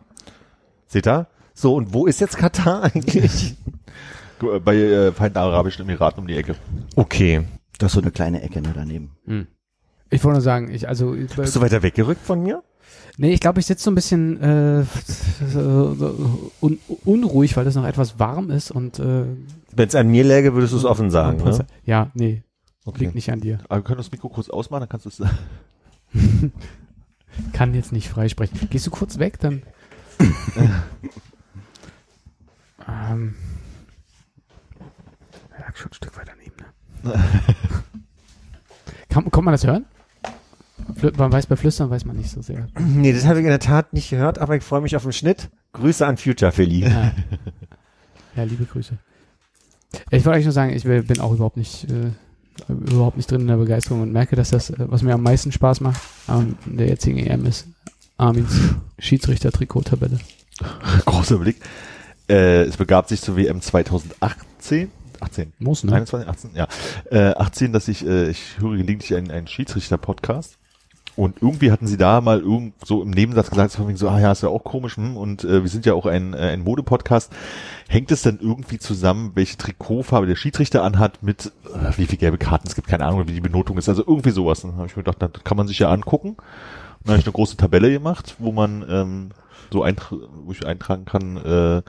Seht 0.88 1.06
ihr? 1.06 1.28
So, 1.54 1.76
und 1.76 1.94
wo 1.94 2.08
ist 2.08 2.22
jetzt 2.22 2.38
Katar 2.38 2.84
eigentlich? 2.96 3.56
Bei 4.64 4.76
äh, 4.76 5.12
Vereinten 5.12 5.38
Arabischen 5.38 5.84
Emiraten 5.84 6.22
um 6.22 6.28
die 6.28 6.38
Ecke. 6.38 6.56
Okay. 6.96 7.46
Das 7.78 7.92
ist 7.92 7.96
so 7.96 8.02
eine 8.02 8.12
kleine 8.12 8.42
Ecke 8.42 8.62
ne, 8.62 8.72
daneben. 8.74 9.12
Ich 10.10 10.24
wollte 10.24 10.38
nur 10.38 10.42
sagen, 10.42 10.72
ich, 10.72 10.88
also, 10.88 11.12
Bist 11.12 11.56
du 11.56 11.62
weiter 11.62 11.84
weggerückt 11.84 12.26
von 12.26 12.42
mir? 12.42 12.64
Nee, 13.22 13.34
ich 13.34 13.42
glaube, 13.42 13.60
ich 13.60 13.66
sitze 13.66 13.84
so 13.84 13.92
ein 13.92 13.96
bisschen 13.96 14.42
äh, 14.42 14.86
so 15.52 16.52
un, 16.62 16.80
unruhig, 17.04 17.58
weil 17.58 17.66
das 17.66 17.76
noch 17.76 17.84
etwas 17.84 18.18
warm 18.18 18.50
ist 18.50 18.72
und 18.72 18.98
äh, 19.00 19.26
Wenn 19.76 19.88
es 19.90 19.96
an 19.96 20.08
mir 20.08 20.24
läge, 20.24 20.54
würdest 20.54 20.72
du 20.72 20.78
es 20.78 20.86
offen 20.86 21.12
sagen, 21.12 21.44
ne? 21.44 21.66
Ja, 21.84 22.12
nee, 22.14 22.44
Okay. 22.86 23.00
liegt 23.04 23.16
nicht 23.16 23.30
an 23.30 23.42
dir. 23.42 23.60
Aber 23.68 23.80
wir 23.80 23.84
können 23.84 23.98
das 23.98 24.14
Mikro 24.14 24.30
kurz 24.30 24.50
ausmachen, 24.50 24.84
dann 24.84 24.90
kannst 24.90 25.06
du 25.06 25.10
es. 25.10 25.22
Kann 27.54 27.74
jetzt 27.76 27.92
nicht 27.92 28.08
freisprechen. 28.08 28.58
Gehst 28.70 28.88
du 28.88 28.92
kurz 28.92 29.20
weg, 29.20 29.38
dann. 29.40 29.64
ähm, 32.88 33.36
ja, 35.60 35.66
schon 35.76 35.92
ein 35.92 35.94
Stück 35.94 36.18
weiter 36.18 36.32
neben. 36.42 36.56
Ne? 37.04 37.14
kann, 39.10 39.30
kann 39.30 39.44
man 39.44 39.52
das 39.52 39.68
hören? 39.68 39.86
Flü 41.00 41.12
man 41.18 41.32
weiß 41.32 41.48
bei 41.48 41.56
Flüstern 41.56 41.90
weiß 41.90 42.06
man 42.06 42.18
nicht 42.18 42.30
so 42.30 42.42
sehr. 42.42 42.68
Nee, 42.80 43.14
das 43.14 43.26
habe 43.26 43.40
ich 43.40 43.46
in 43.46 43.50
der 43.50 43.60
Tat 43.60 43.94
nicht 43.94 44.10
gehört, 44.10 44.40
aber 44.40 44.56
ich 44.56 44.64
freue 44.64 44.82
mich 44.82 44.96
auf 44.96 45.04
den 45.04 45.14
Schnitt. 45.14 45.50
Grüße 45.74 46.06
an 46.06 46.18
Future 46.18 46.52
Philly. 46.52 46.82
Ja, 46.82 47.12
ja 48.36 48.44
liebe 48.44 48.66
Grüße. 48.66 48.98
Ich 50.12 50.26
wollte 50.26 50.34
eigentlich 50.34 50.46
nur 50.46 50.54
sagen, 50.54 50.72
ich 50.72 50.84
bin 50.84 51.20
auch 51.20 51.34
überhaupt 51.34 51.58
nicht 51.58 51.90
äh, 51.90 52.12
überhaupt 52.68 53.18
nicht 53.18 53.32
drin 53.32 53.42
in 53.42 53.48
der 53.48 53.58
Begeisterung 53.58 54.02
und 54.02 54.12
merke, 54.12 54.36
dass 54.36 54.50
das, 54.50 54.70
äh, 54.70 54.76
was 54.78 55.02
mir 55.02 55.14
am 55.14 55.24
meisten 55.24 55.52
Spaß 55.52 55.82
macht 55.82 56.02
an 56.28 56.58
der 56.66 56.88
jetzigen 56.88 57.18
EM 57.18 57.46
ist, 57.46 57.68
Armins 58.18 58.54
Schiedsrichter-Trikot-Tabelle. 59.00 60.20
Großer 61.06 61.38
Blick. 61.38 61.58
Äh, 62.28 62.64
es 62.64 62.78
begab 62.78 63.08
sich 63.08 63.22
zur 63.22 63.38
WM 63.38 63.62
2018. 63.62 64.92
18. 65.22 65.54
Muss, 65.60 65.84
ne? 65.84 65.94
21, 65.94 66.30
18, 66.30 66.52
ja. 66.54 66.68
Äh, 67.12 67.36
18, 67.36 67.74
dass 67.74 67.88
ich, 67.88 68.06
äh, 68.06 68.30
ich 68.30 68.60
höre 68.60 68.78
gelegentlich 68.78 69.16
einen, 69.16 69.32
einen 69.32 69.48
Schiedsrichter-Podcast. 69.48 70.59
Und 71.16 71.42
irgendwie 71.42 71.72
hatten 71.72 71.88
sie 71.88 71.98
da 71.98 72.22
mal 72.22 72.40
irgend 72.40 72.74
so 72.86 73.02
im 73.02 73.10
Nebensatz 73.10 73.50
gesagt, 73.50 73.72
so, 73.72 73.80
von 73.80 73.88
wegen 73.88 73.98
so, 73.98 74.08
ah 74.08 74.20
ja, 74.20 74.32
ist 74.32 74.44
ja 74.44 74.50
auch 74.50 74.64
komisch, 74.64 74.96
hm, 74.96 75.18
und 75.18 75.44
äh, 75.44 75.62
wir 75.62 75.70
sind 75.70 75.86
ja 75.86 75.94
auch 75.94 76.06
ein, 76.06 76.34
äh, 76.34 76.52
ein 76.52 76.64
Mode-Podcast. 76.64 77.32
Hängt 77.88 78.12
es 78.12 78.22
dann 78.22 78.40
irgendwie 78.42 78.80
zusammen, 78.80 79.32
welche 79.36 79.58
Trikotfarbe 79.58 80.28
der 80.28 80.36
Schiedsrichter 80.36 80.84
anhat 80.84 81.22
mit, 81.22 81.52
äh, 81.66 81.98
wie 81.98 82.06
viele 82.06 82.18
gelbe 82.18 82.38
Karten 82.38 82.68
es 82.68 82.76
gibt, 82.76 82.88
keine 82.88 83.06
Ahnung, 83.06 83.28
wie 83.28 83.34
die 83.34 83.42
Benotung 83.42 83.78
ist, 83.78 83.90
also 83.90 84.04
irgendwie 84.06 84.32
sowas. 84.32 84.62
Dann 84.62 84.78
habe 84.78 84.88
ich 84.88 84.96
mir 84.96 85.04
gedacht, 85.04 85.22
das 85.22 85.44
kann 85.44 85.58
man 85.58 85.68
sich 85.68 85.80
ja 85.80 85.90
angucken. 85.90 86.30
Und 86.30 86.38
dann 87.04 87.14
habe 87.14 87.20
ich 87.20 87.26
eine 87.26 87.34
große 87.34 87.58
Tabelle 87.58 87.92
gemacht, 87.92 88.36
wo 88.40 88.52
man 88.52 88.86
ähm, 88.90 89.30
so 89.72 89.84
eintra 89.84 90.16
wo 90.46 90.52
ich 90.52 90.66
eintragen 90.66 91.06
kann, 91.06 91.38
äh, 91.38 91.82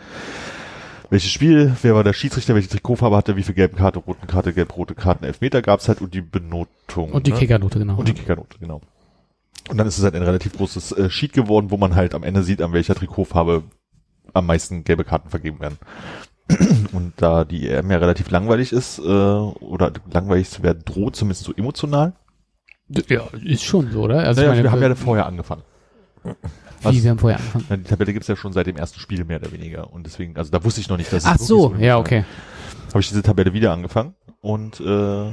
welches 1.11 1.30
Spiel, 1.33 1.74
wer 1.83 1.94
war 1.94 2.04
der 2.04 2.12
Schiedsrichter, 2.12 2.54
welche 2.54 2.68
Trikotfarbe 2.68 3.16
hatte, 3.16 3.37
wie 3.37 3.42
viel 3.42 3.54
gelbe 3.54 3.76
Karte, 3.76 3.98
roten 3.98 4.28
Karte, 4.28 4.52
gelb-rote 4.52 4.94
Karten, 4.94 5.24
Elfmeter 5.24 5.61
gab's 5.61 5.88
halt 5.88 6.00
und 6.00 6.14
die 6.14 6.20
Benotung. 6.20 7.11
Und 7.11 7.26
die 7.26 7.33
ne? 7.33 7.38
Kickernote, 7.38 7.80
genau. 7.80 7.96
Und 7.96 8.09
die 8.09 8.14
Kickernote, 8.14 8.59
genau. 8.61 8.80
Und 9.68 9.78
dann 9.78 9.86
ist 9.86 9.98
es 9.98 10.04
halt 10.04 10.14
ein 10.14 10.22
relativ 10.22 10.54
großes 10.56 10.92
äh, 10.92 11.10
Sheet 11.10 11.32
geworden, 11.32 11.70
wo 11.70 11.76
man 11.76 11.94
halt 11.94 12.14
am 12.14 12.22
Ende 12.22 12.42
sieht, 12.42 12.62
an 12.62 12.72
welcher 12.72 12.94
Trikotfarbe 12.94 13.62
am 14.32 14.46
meisten 14.46 14.84
gelbe 14.84 15.04
Karten 15.04 15.28
vergeben 15.28 15.60
werden. 15.60 15.78
Und 16.92 17.12
da 17.16 17.44
die 17.44 17.68
EM 17.68 17.90
ja 17.90 17.98
relativ 17.98 18.30
langweilig 18.30 18.72
ist, 18.72 18.98
äh, 18.98 19.02
oder 19.02 19.92
langweilig 20.12 20.50
zu 20.50 20.62
werden 20.62 20.82
droht, 20.84 21.16
zumindest 21.16 21.44
so 21.44 21.54
emotional. 21.54 22.14
ja, 23.08 23.22
ist 23.44 23.64
schon 23.64 23.90
so, 23.92 24.02
oder? 24.02 24.20
Also 24.20 24.40
Naja, 24.40 24.52
meine, 24.52 24.64
wir 24.64 24.72
haben 24.72 24.82
ja 24.82 24.94
vorher 24.94 25.26
angefangen. 25.26 25.62
wie, 26.82 27.02
wir 27.02 27.10
haben 27.10 27.18
vorher 27.18 27.38
angefangen. 27.38 27.66
Ja, 27.68 27.76
Die 27.76 27.84
Tabelle 27.84 28.12
gibt's 28.12 28.28
ja 28.28 28.36
schon 28.36 28.52
seit 28.52 28.66
dem 28.66 28.76
ersten 28.76 28.98
Spiel 28.98 29.24
mehr 29.24 29.40
oder 29.40 29.52
weniger. 29.52 29.92
Und 29.92 30.04
deswegen, 30.06 30.36
also 30.36 30.50
da 30.50 30.64
wusste 30.64 30.80
ich 30.80 30.88
noch 30.88 30.96
nicht, 30.96 31.12
dass 31.12 31.24
Ach 31.24 31.36
es 31.36 31.46
so, 31.46 31.70
wirklich 31.70 31.86
ja, 31.86 31.98
okay. 31.98 32.24
Habe 32.88 33.00
ich 33.00 33.08
diese 33.08 33.22
Tabelle 33.22 33.52
wieder 33.52 33.72
angefangen 33.72 34.14
und 34.40 34.80
äh, 34.80 35.32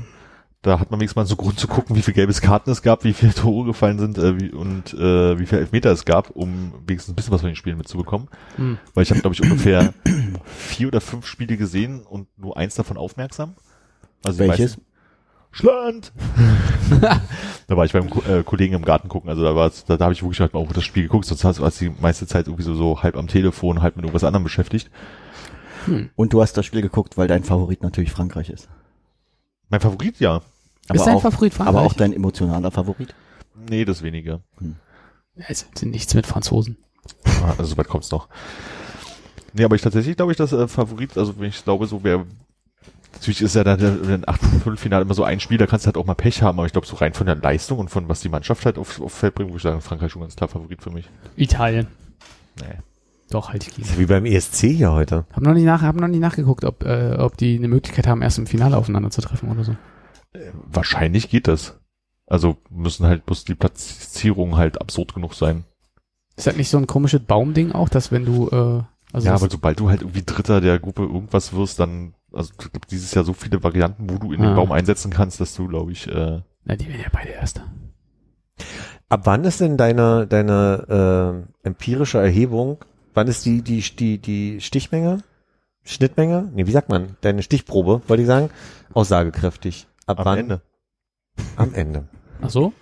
da 0.67 0.79
hat 0.79 0.91
man 0.91 0.99
wenigstens 0.99 1.15
mal 1.15 1.25
so 1.25 1.35
Grund 1.35 1.59
zu 1.59 1.67
gucken, 1.67 1.95
wie 1.95 2.01
viele 2.01 2.15
gelbes 2.15 2.41
Karten 2.41 2.69
es 2.69 2.81
gab, 2.81 3.03
wie 3.03 3.13
viele 3.13 3.33
Tore 3.35 3.65
gefallen 3.65 3.99
sind 3.99 4.17
äh, 4.17 4.39
wie, 4.39 4.49
und 4.49 4.93
äh, 4.93 5.39
wie 5.39 5.45
viele 5.45 5.61
Elfmeter 5.61 5.91
es 5.91 6.05
gab, 6.05 6.31
um 6.31 6.73
wenigstens 6.85 7.13
ein 7.13 7.15
bisschen 7.15 7.33
was 7.33 7.41
von 7.41 7.49
den 7.49 7.55
Spielen 7.55 7.77
mitzubekommen. 7.77 8.27
Hm. 8.57 8.77
Weil 8.93 9.03
ich 9.03 9.11
habe, 9.11 9.21
glaube 9.21 9.33
ich, 9.33 9.41
ungefähr 9.41 9.93
vier 10.45 10.89
oder 10.89 11.01
fünf 11.01 11.25
Spiele 11.25 11.57
gesehen 11.57 12.01
und 12.01 12.27
nur 12.37 12.57
eins 12.57 12.75
davon 12.75 12.97
aufmerksam. 12.97 13.55
Also 14.23 14.39
Welches? 14.39 14.77
meisten- 14.77 14.83
Schland! 15.51 16.11
da 17.67 17.77
war 17.77 17.85
ich 17.85 17.93
beim 17.93 18.09
äh, 18.27 18.43
Kollegen 18.43 18.75
im 18.75 18.83
Garten 18.83 19.07
gucken, 19.07 19.29
also 19.29 19.41
da 19.43 19.55
war 19.55 19.71
da, 19.87 19.97
da 19.97 20.03
habe 20.03 20.13
ich 20.13 20.21
wirklich 20.21 20.39
halt 20.39 20.53
mal 20.53 20.59
auch 20.59 20.71
das 20.71 20.83
Spiel 20.83 21.03
geguckt, 21.03 21.25
sonst 21.25 21.43
war 21.43 21.67
es 21.67 21.79
die 21.79 21.89
meiste 21.89 22.27
Zeit 22.27 22.45
irgendwie 22.45 22.63
so, 22.63 22.75
so 22.75 23.01
halb 23.01 23.15
am 23.15 23.27
Telefon, 23.27 23.81
halb 23.81 23.95
mit 23.95 24.05
irgendwas 24.05 24.23
anderem 24.23 24.43
beschäftigt. 24.43 24.91
Und 26.15 26.33
du 26.33 26.41
hast 26.41 26.53
das 26.57 26.65
Spiel 26.65 26.81
geguckt, 26.81 27.17
weil 27.17 27.27
dein 27.27 27.43
Favorit 27.43 27.81
natürlich 27.81 28.11
Frankreich 28.11 28.49
ist. 28.49 28.67
Mein 29.69 29.79
Favorit, 29.79 30.19
ja. 30.19 30.41
Aber 30.89 30.95
ist 30.99 31.05
dein 31.05 31.15
auch, 31.15 31.21
Favorit 31.21 31.53
Frankreich? 31.53 31.75
aber 31.75 31.85
auch 31.85 31.93
dein 31.93 32.13
emotionaler 32.13 32.71
Favorit. 32.71 33.13
Nee, 33.69 33.85
das 33.85 34.03
weniger. 34.03 34.41
Ja, 35.35 35.45
es 35.49 35.67
sind 35.75 35.91
nichts 35.91 36.13
mit 36.13 36.25
Franzosen. 36.25 36.77
Ah, 37.43 37.49
Also 37.57 37.65
soweit 37.65 37.87
kommt's 37.87 38.11
noch. 38.11 38.27
Nee, 39.53 39.63
aber 39.63 39.75
ich 39.75 39.81
tatsächlich 39.81 40.15
glaube 40.15 40.31
ich, 40.31 40.37
dass 40.37 40.51
äh, 40.53 40.67
Favorit, 40.67 41.17
also 41.17 41.39
wenn 41.39 41.49
ich 41.49 41.63
glaube, 41.63 41.87
so 41.87 42.03
wer 42.03 42.25
natürlich 43.13 43.41
ist 43.41 43.55
ja 43.55 43.63
dann 43.63 43.79
in 43.79 44.27
8 44.27 44.41
Finale 44.75 45.03
immer 45.03 45.13
so 45.13 45.23
ein 45.23 45.39
Spiel, 45.39 45.57
da 45.57 45.65
kannst 45.65 45.85
du 45.85 45.87
halt 45.87 45.97
auch 45.97 46.05
mal 46.05 46.13
Pech 46.13 46.41
haben, 46.41 46.59
aber 46.59 46.67
ich 46.67 46.71
glaube 46.73 46.85
so 46.85 46.95
rein 46.97 47.13
von 47.13 47.25
der 47.25 47.35
Leistung 47.35 47.79
und 47.79 47.89
von 47.89 48.07
was 48.07 48.21
die 48.21 48.29
Mannschaft 48.29 48.65
halt 48.65 48.77
auf, 48.77 49.01
auf 49.01 49.11
Feld 49.13 49.35
bringt, 49.35 49.49
würde 49.49 49.57
ich 49.57 49.63
sagen, 49.63 49.81
Frankreich 49.81 50.11
schon 50.11 50.21
ganz 50.21 50.35
klar 50.35 50.47
Favorit 50.47 50.81
für 50.83 50.91
mich. 50.91 51.09
Italien. 51.35 51.87
Nee. 52.59 52.75
Doch, 53.29 53.49
halt 53.51 53.67
ich 53.67 53.75
gegen. 53.75 53.87
Wie 53.97 54.05
beim 54.05 54.25
ESC 54.25 54.67
hier 54.67 54.91
heute. 54.91 55.25
Hab 55.33 55.43
noch 55.43 55.53
nicht 55.53 55.65
nach, 55.65 55.81
hab 55.81 55.95
noch 55.95 56.07
nicht 56.07 56.19
nachgeguckt, 56.21 56.63
ob, 56.63 56.83
äh, 56.83 57.15
ob 57.17 57.35
die 57.37 57.57
eine 57.57 57.67
Möglichkeit 57.67 58.07
haben, 58.07 58.21
erst 58.21 58.37
im 58.37 58.47
Finale 58.47 58.77
aufeinander 58.77 59.09
zu 59.09 59.21
treffen 59.21 59.49
oder 59.49 59.63
so. 59.63 59.75
Wahrscheinlich 60.65 61.29
geht 61.29 61.47
das. 61.47 61.79
Also 62.25 62.57
müssen 62.69 63.05
halt, 63.05 63.27
muss 63.27 63.45
die 63.45 63.55
Platzierungen 63.55 64.57
halt 64.57 64.81
absurd 64.81 65.13
genug 65.13 65.33
sein. 65.33 65.63
Ist 66.35 66.47
das 66.47 66.57
nicht 66.57 66.69
so 66.69 66.77
ein 66.77 66.87
komisches 66.87 67.21
Baumding 67.21 67.71
auch, 67.71 67.89
dass 67.89 68.11
wenn 68.11 68.25
du, 68.25 68.49
äh, 68.49 68.83
also 69.13 69.27
ja, 69.27 69.33
aber 69.33 69.49
sobald 69.49 69.79
du 69.79 69.89
halt 69.89 70.01
irgendwie 70.01 70.23
Dritter 70.23 70.61
der 70.61 70.77
Gruppe 70.79 71.03
irgendwas 71.03 71.53
wirst, 71.53 71.79
dann, 71.79 72.13
also 72.33 72.51
es 72.57 72.71
gibt 72.71 72.91
dieses 72.91 73.13
Jahr 73.13 73.23
so 73.23 73.33
viele 73.33 73.63
Varianten, 73.63 74.09
wo 74.09 74.17
du 74.17 74.33
in 74.33 74.41
den 74.41 74.51
Ah. 74.51 74.55
Baum 74.55 74.71
einsetzen 74.71 75.09
kannst, 75.11 75.39
dass 75.39 75.55
du, 75.55 75.67
glaube 75.67 75.93
ich, 75.93 76.07
äh, 76.07 76.41
na, 76.65 76.75
die 76.75 76.87
werden 76.89 77.01
ja 77.01 77.09
beide 77.11 77.29
Erster. 77.29 77.63
Ab 79.09 79.21
wann 79.23 79.45
ist 79.45 79.61
denn 79.61 79.77
deine, 79.77 80.27
deine 80.27 81.45
äh, 81.63 81.67
empirische 81.67 82.17
Erhebung, 82.19 82.83
wann 83.13 83.27
ist 83.27 83.45
die, 83.45 83.61
die, 83.61 83.79
die, 83.81 84.17
die 84.17 84.59
Stichmenge? 84.59 85.23
Schnittmenge? 85.83 86.51
Nee, 86.53 86.67
wie 86.67 86.71
sagt 86.71 86.89
man? 86.89 87.15
Deine 87.21 87.41
Stichprobe, 87.41 88.01
wollte 88.07 88.21
ich 88.23 88.27
sagen, 88.27 88.49
aussagekräftig. 88.93 89.87
Ab 90.07 90.19
am 90.19 90.25
wann? 90.25 90.39
Ende. 90.39 90.61
Am 91.55 91.73
Ende. 91.73 92.07
Ach 92.41 92.49
so? 92.49 92.73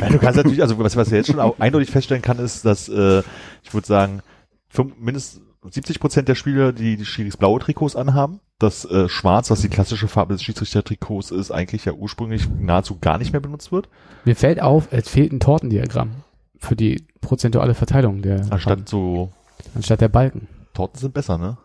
Ja, 0.00 0.08
du 0.08 0.18
kannst 0.18 0.36
natürlich, 0.36 0.62
also 0.62 0.78
was, 0.78 0.96
was 0.96 1.08
ich 1.08 1.14
jetzt 1.14 1.28
schon 1.28 1.40
auch 1.40 1.58
eindeutig 1.58 1.90
feststellen 1.90 2.22
kann, 2.22 2.38
ist, 2.38 2.64
dass 2.64 2.88
äh, 2.88 3.22
ich 3.62 3.72
würde 3.74 3.86
sagen, 3.86 4.20
fünf, 4.68 4.96
mindestens 4.98 5.42
70 5.70 6.00
Prozent 6.00 6.28
der 6.28 6.34
Spieler, 6.34 6.72
die 6.72 6.96
die 6.96 7.04
Schiris 7.04 7.36
blaue 7.36 7.58
Trikots 7.60 7.96
anhaben, 7.96 8.40
das 8.58 8.84
äh, 8.84 9.08
Schwarz, 9.08 9.50
was 9.50 9.60
die 9.60 9.68
klassische 9.68 10.08
Farbe 10.08 10.34
des 10.34 10.42
Schiedsrichter-Trikots 10.42 11.30
ist, 11.30 11.50
eigentlich 11.50 11.84
ja 11.84 11.92
ursprünglich 11.92 12.48
nahezu 12.48 12.98
gar 12.98 13.18
nicht 13.18 13.32
mehr 13.32 13.40
benutzt 13.40 13.72
wird. 13.72 13.88
Mir 14.24 14.36
fällt 14.36 14.60
auf, 14.60 14.88
es 14.90 15.08
fehlt 15.08 15.32
ein 15.32 15.40
Tortendiagramm 15.40 16.10
für 16.58 16.76
die 16.76 17.06
prozentuale 17.20 17.74
Verteilung 17.74 18.22
der, 18.22 18.46
Anstatt 18.50 18.88
so 18.88 19.32
anstatt 19.74 20.00
der 20.00 20.08
Balken. 20.08 20.48
Torten 20.74 20.98
sind 20.98 21.14
besser, 21.14 21.38
ne? 21.38 21.56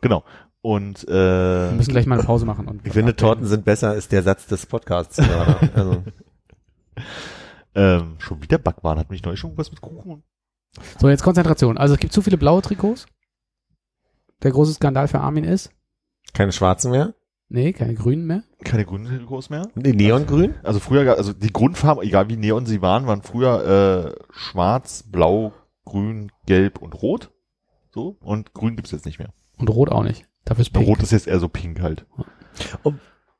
Genau. 0.00 0.24
Und 0.62 1.06
Wir 1.08 1.70
äh, 1.70 1.74
müssen 1.74 1.90
gleich 1.92 2.06
mal 2.06 2.16
eine 2.18 2.24
Pause 2.26 2.44
machen. 2.44 2.68
Und 2.68 2.86
Ich 2.86 2.92
finde, 2.92 3.16
Torten 3.16 3.46
sind 3.46 3.64
besser, 3.64 3.94
ist 3.94 4.12
der 4.12 4.22
Satz 4.22 4.46
des 4.46 4.66
Podcasts 4.66 5.16
gerade. 5.16 5.70
Also, 5.74 6.02
ähm, 7.74 8.16
schon 8.18 8.42
wieder 8.42 8.58
Backwaren, 8.58 8.98
hat 8.98 9.10
mich 9.10 9.22
neulich 9.22 9.40
schon 9.40 9.56
was 9.56 9.70
mit 9.70 9.80
Kuchen. 9.80 10.22
So, 10.98 11.08
jetzt 11.08 11.22
Konzentration. 11.22 11.78
Also 11.78 11.94
es 11.94 12.00
gibt 12.00 12.12
zu 12.12 12.20
viele 12.22 12.36
blaue 12.36 12.62
Trikots. 12.62 13.06
Der 14.42 14.50
große 14.50 14.74
Skandal 14.74 15.08
für 15.08 15.20
Armin 15.20 15.44
ist, 15.44 15.70
keine 16.32 16.52
schwarzen 16.52 16.90
mehr? 16.92 17.14
nee, 17.48 17.72
keine 17.72 17.94
grünen 17.94 18.26
mehr. 18.26 18.44
Keine 18.64 18.84
grünen 18.84 19.06
Trikots 19.06 19.50
mehr. 19.50 19.68
Nee, 19.74 19.92
Neongrün? 19.92 20.54
Also 20.62 20.78
früher, 20.80 21.04
gab- 21.04 21.18
also 21.18 21.32
die 21.32 21.52
Grundfarben, 21.52 22.02
egal 22.04 22.28
wie 22.28 22.36
neon 22.36 22.64
sie 22.66 22.80
waren, 22.82 23.06
waren 23.06 23.22
früher 23.22 24.14
äh, 24.16 24.22
schwarz, 24.32 25.04
blau, 25.06 25.52
grün, 25.84 26.30
gelb 26.46 26.78
und 26.80 26.94
rot. 27.02 27.30
So. 27.92 28.16
Und 28.20 28.54
grün 28.54 28.76
gibt's 28.76 28.92
jetzt 28.92 29.04
nicht 29.06 29.18
mehr. 29.18 29.32
Und 29.58 29.68
rot 29.68 29.90
auch 29.90 30.04
nicht. 30.04 30.26
Dafür 30.44 30.62
ist 30.62 30.72
pink. 30.72 30.86
Rot 30.86 31.02
ist 31.02 31.12
jetzt 31.12 31.26
eher 31.28 31.38
so 31.40 31.48
pink 31.48 31.80
halt. 31.80 32.04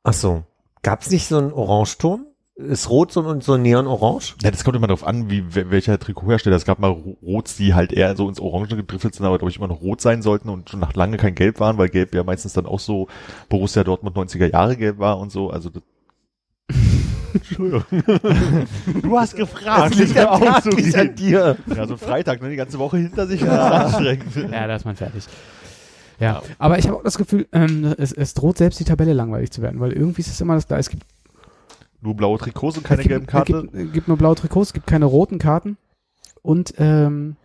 Ach 0.03 0.13
so. 0.13 0.43
Gab's 0.83 1.09
nicht 1.11 1.27
so 1.27 1.37
einen 1.37 1.51
Orangeton? 1.53 2.25
Ist 2.55 2.89
rot 2.89 3.11
so 3.11 3.21
und 3.21 3.43
so 3.43 3.57
neon-orange? 3.57 4.35
Ja, 4.43 4.51
das 4.51 4.63
kommt 4.63 4.75
immer 4.75 4.85
darauf 4.87 5.05
an, 5.07 5.29
wie 5.31 5.41
wel- 5.55 5.71
welcher 5.71 5.97
Trikothersteller. 5.97 6.55
Es 6.55 6.65
gab 6.65 6.79
mal 6.79 6.89
Ro- 6.91 7.17
Rots, 7.23 7.55
die 7.55 7.73
halt 7.73 7.91
eher 7.91 8.15
so 8.15 8.27
ins 8.29 8.39
Orange 8.39 8.75
gedriffelt 8.75 9.15
sind, 9.15 9.25
aber 9.25 9.39
glaube 9.39 9.49
ich 9.49 9.57
immer 9.57 9.67
noch 9.67 9.81
rot 9.81 10.01
sein 10.01 10.21
sollten 10.21 10.49
und 10.49 10.69
schon 10.69 10.79
nach 10.79 10.93
lange 10.93 11.17
kein 11.17 11.33
Gelb 11.33 11.59
waren, 11.59 11.77
weil 11.77 11.89
Gelb 11.89 12.13
ja 12.13 12.23
meistens 12.23 12.53
dann 12.53 12.65
auch 12.67 12.79
so 12.79 13.07
Borussia 13.49 13.83
Dortmund 13.83 14.15
90er 14.15 14.51
Jahre 14.51 14.75
Gelb 14.77 14.99
war 14.99 15.17
und 15.17 15.31
so. 15.31 15.49
Also 15.49 15.69
das 15.69 15.81
Entschuldigung. 17.33 17.83
du 19.01 19.17
hast 19.17 19.35
gefragt. 19.35 19.95
liegt 19.95 20.13
mir 20.13 20.29
an, 20.29 20.47
auch 20.47 20.61
so 20.61 20.69
liegt 20.71 20.95
an 20.95 21.15
dir. 21.15 21.57
Ja, 21.75 21.87
so 21.87 21.95
Freitag, 21.97 22.41
ne, 22.41 22.49
die 22.49 22.57
ganze 22.57 22.77
Woche 22.77 22.97
hinter 22.97 23.25
sich, 23.25 23.41
ja. 23.41 23.47
das 23.47 23.89
ist 23.91 23.95
anstrengend. 23.95 24.51
Ja, 24.51 24.67
da 24.67 24.75
ist 24.75 24.85
man 24.85 24.95
fertig. 24.97 25.23
Ja, 26.21 26.41
aber 26.59 26.77
ich 26.79 26.87
habe 26.87 26.97
auch 26.97 27.03
das 27.03 27.17
Gefühl, 27.17 27.47
ähm, 27.51 27.93
es, 27.97 28.11
es 28.13 28.33
droht 28.33 28.57
selbst 28.57 28.79
die 28.79 28.85
Tabelle 28.85 29.13
langweilig 29.13 29.51
zu 29.51 29.61
werden, 29.61 29.79
weil 29.79 29.91
irgendwie 29.91 30.21
ist 30.21 30.27
es 30.29 30.39
immer 30.39 30.55
das 30.55 30.67
gleiche. 30.67 30.79
Es 30.81 30.89
gibt, 30.89 31.03
Nur 32.01 32.15
blaue 32.15 32.37
Trikots 32.37 32.77
und 32.77 32.83
keine 32.83 33.01
es 33.01 33.07
gelben 33.07 33.21
gibt, 33.25 33.31
Karten. 33.31 33.53
es 33.55 33.61
gibt, 33.63 33.75
es 33.75 33.91
gibt 33.93 34.07
nur 34.07 34.17
blaue 34.17 34.35
Trikots, 34.35 34.67
es 34.69 34.73
gibt 34.73 34.87
keine 34.87 35.05
roten 35.05 35.39
Karten. 35.39 35.77
und 36.41 36.73
ähm, 36.77 37.35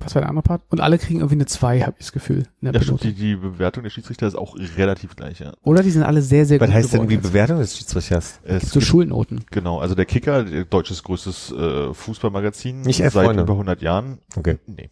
was 0.00 0.14
war 0.16 0.20
der 0.22 0.28
andere 0.28 0.42
Part? 0.42 0.62
Und 0.70 0.80
alle 0.80 0.98
kriegen 0.98 1.20
irgendwie 1.20 1.36
eine 1.36 1.46
2, 1.46 1.80
habe 1.82 1.92
ich 1.98 2.04
das 2.06 2.12
Gefühl. 2.12 2.40
In 2.60 2.72
der 2.72 2.74
Ja, 2.74 2.82
stimmt, 2.82 3.04
die, 3.04 3.14
die 3.14 3.36
Bewertung 3.36 3.84
der 3.84 3.90
Schiedsrichter 3.90 4.26
ist 4.26 4.34
auch 4.34 4.54
relativ 4.76 5.16
gleich, 5.16 5.38
ja. 5.40 5.54
Oder 5.62 5.82
die 5.82 5.90
sind 5.90 6.02
alle 6.02 6.20
sehr, 6.20 6.44
sehr 6.44 6.60
Was 6.60 6.66
gut 6.68 6.74
heißt 6.74 6.92
denn 6.92 7.08
die. 7.08 7.16
Bewertung 7.16 7.58
des 7.58 7.78
Schiedsrichters? 7.78 8.40
Es 8.44 8.68
So 8.70 8.80
gibt- 8.80 8.86
Schulnoten. 8.86 9.44
Genau, 9.50 9.78
also 9.78 9.94
der 9.94 10.04
Kicker, 10.04 10.44
deutsches 10.64 11.02
größtes 11.04 11.52
äh, 11.52 11.94
Fußballmagazin 11.94 12.82
Nicht 12.82 12.98
seit 12.98 13.12
Freunde. 13.12 13.44
über 13.44 13.52
100 13.54 13.80
Jahren. 13.80 14.18
Okay. 14.36 14.58
Nee. 14.66 14.90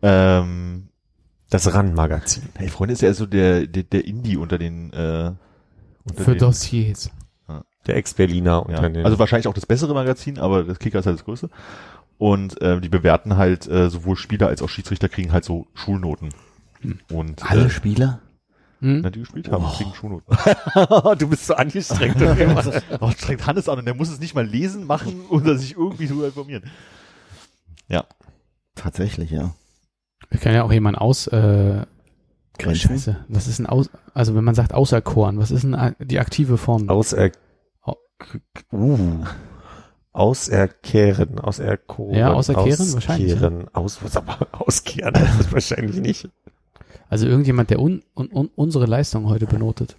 Ähm, 0.00 0.88
Das 1.54 1.72
RAN-Magazin. 1.72 2.42
hey, 2.56 2.68
Freunde 2.68 2.94
ist 2.94 3.02
ja 3.02 3.14
so 3.14 3.26
der, 3.26 3.68
der, 3.68 3.84
der 3.84 4.04
Indie 4.04 4.36
unter 4.36 4.58
den 4.58 4.92
äh, 4.92 5.30
unter 6.02 6.24
Für 6.24 6.32
den, 6.32 6.38
Dossiers. 6.38 7.12
Der 7.86 7.96
Ex-Berliner 7.96 8.50
ja. 8.50 8.76
unter 8.76 8.90
den. 8.90 9.04
Also 9.04 9.20
wahrscheinlich 9.20 9.46
auch 9.46 9.54
das 9.54 9.64
bessere 9.64 9.94
Magazin, 9.94 10.40
aber 10.40 10.64
das 10.64 10.80
Kicker 10.80 10.98
ist 10.98 11.06
halt 11.06 11.16
das 11.16 11.24
größte. 11.24 11.50
Und 12.18 12.60
äh, 12.60 12.80
die 12.80 12.88
bewerten 12.88 13.36
halt 13.36 13.68
äh, 13.68 13.88
sowohl 13.88 14.16
Spieler 14.16 14.48
als 14.48 14.62
auch 14.62 14.68
Schiedsrichter 14.68 15.08
kriegen 15.08 15.30
halt 15.30 15.44
so 15.44 15.68
Schulnoten. 15.74 16.30
Und 17.12 17.48
Alle 17.48 17.66
äh, 17.66 17.70
Spieler? 17.70 18.20
Hm? 18.80 19.02
na, 19.02 19.10
die 19.10 19.20
gespielt 19.20 19.48
haben, 19.52 19.64
kriegen 19.76 19.94
Schulnoten. 19.94 20.36
du 21.18 21.28
bist 21.28 21.46
so 21.46 21.54
angestrengt. 21.54 22.16
Oh, 23.00 23.10
strengt 23.12 23.46
Hannes 23.46 23.68
an 23.68 23.78
und 23.78 23.84
der 23.84 23.94
muss 23.94 24.10
es 24.10 24.18
nicht 24.18 24.34
mal 24.34 24.44
lesen, 24.44 24.88
machen 24.88 25.20
oder 25.30 25.56
sich 25.56 25.76
irgendwie 25.76 26.08
darüber 26.08 26.26
informieren. 26.26 26.64
Ja. 27.86 28.06
Tatsächlich, 28.74 29.30
ja. 29.30 29.54
Wir 30.34 30.40
können 30.40 30.56
ja 30.56 30.64
auch 30.64 30.72
jemanden 30.72 30.98
aus, 30.98 31.28
äh, 31.28 31.84
Grenzen? 32.58 32.88
Scheiße. 32.88 33.16
Was 33.28 33.46
ist 33.46 33.60
ein 33.60 33.66
aus, 33.66 33.88
also 34.14 34.34
wenn 34.34 34.42
man 34.42 34.56
sagt 34.56 34.74
auserkoren, 34.74 35.38
was 35.38 35.52
ist 35.52 35.62
denn 35.62 35.94
die 36.00 36.18
aktive 36.18 36.58
Form? 36.58 36.88
Auser, 36.88 37.30
Au- 37.82 37.96
uh, 38.72 39.24
auserkehren, 40.12 41.38
auserkoren. 41.38 42.14
Ja, 42.16 42.32
auserkehren 42.32 42.92
wahrscheinlich, 42.94 43.34
Auskehren, 43.34 43.68
aus, 43.72 44.02
was 44.02 44.16
aber 44.16 44.48
auskehren, 44.60 45.12
das 45.14 45.52
wahrscheinlich 45.52 46.00
nicht. 46.00 46.28
Also 47.08 47.28
irgendjemand, 47.28 47.70
der 47.70 47.78
un, 47.80 48.02
un, 48.16 48.28
un, 48.32 48.50
unsere 48.56 48.86
Leistung 48.86 49.28
heute 49.28 49.46
benotet. 49.46 49.96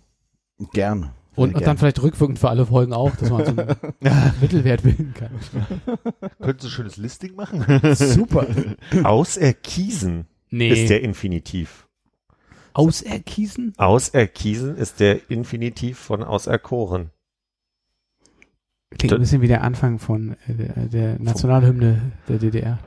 Gern. 0.73 1.11
Und, 1.35 1.53
und 1.55 1.65
dann 1.65 1.77
vielleicht 1.77 2.01
rückwirkend 2.01 2.39
für 2.39 2.49
alle 2.49 2.65
Folgen 2.65 2.93
auch, 2.93 3.15
dass 3.15 3.29
man 3.29 3.45
so 3.45 3.51
einen 3.51 3.75
Mittelwert 4.41 4.83
bilden 4.83 5.13
kann. 5.13 5.31
Könntest 6.39 6.63
du 6.63 6.67
ein 6.67 6.71
schönes 6.71 6.97
Listing 6.97 7.35
machen? 7.35 7.65
Super. 7.95 8.47
Auserkiesen 9.03 10.27
Nee. 10.49 10.69
ist 10.69 10.89
der 10.89 11.01
Infinitiv. 11.01 11.87
Auserkiesen? 12.73 13.73
Auserkiesen 13.77 14.77
ist 14.77 14.99
der 14.99 15.29
Infinitiv 15.29 15.97
von 15.97 16.23
auserkoren. 16.23 17.09
Klingt 18.97 19.13
ein 19.13 19.19
bisschen 19.19 19.41
wie 19.41 19.47
der 19.47 19.63
Anfang 19.63 19.99
von 19.99 20.37
äh, 20.47 20.53
der, 20.53 20.85
der 20.87 21.19
Nationalhymne 21.19 22.13
der 22.29 22.37
DDR. 22.37 22.79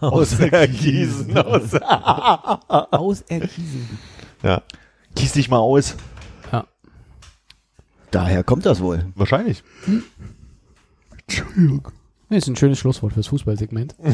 Auserkiesen. 0.00 1.36
Aus 1.38 1.74
Auserkiesen. 2.92 3.98
ja. 4.42 4.62
Gieß 5.14 5.32
dich 5.32 5.48
mal 5.48 5.58
aus. 5.58 5.96
Daher 8.10 8.44
kommt 8.44 8.66
das 8.66 8.80
wohl. 8.80 9.06
Wahrscheinlich. 9.14 9.62
Nee, 12.30 12.36
ist 12.36 12.48
ein 12.48 12.56
schönes 12.56 12.78
Schlusswort 12.78 13.12
fürs 13.12 13.28
Fußballsegment. 13.28 13.94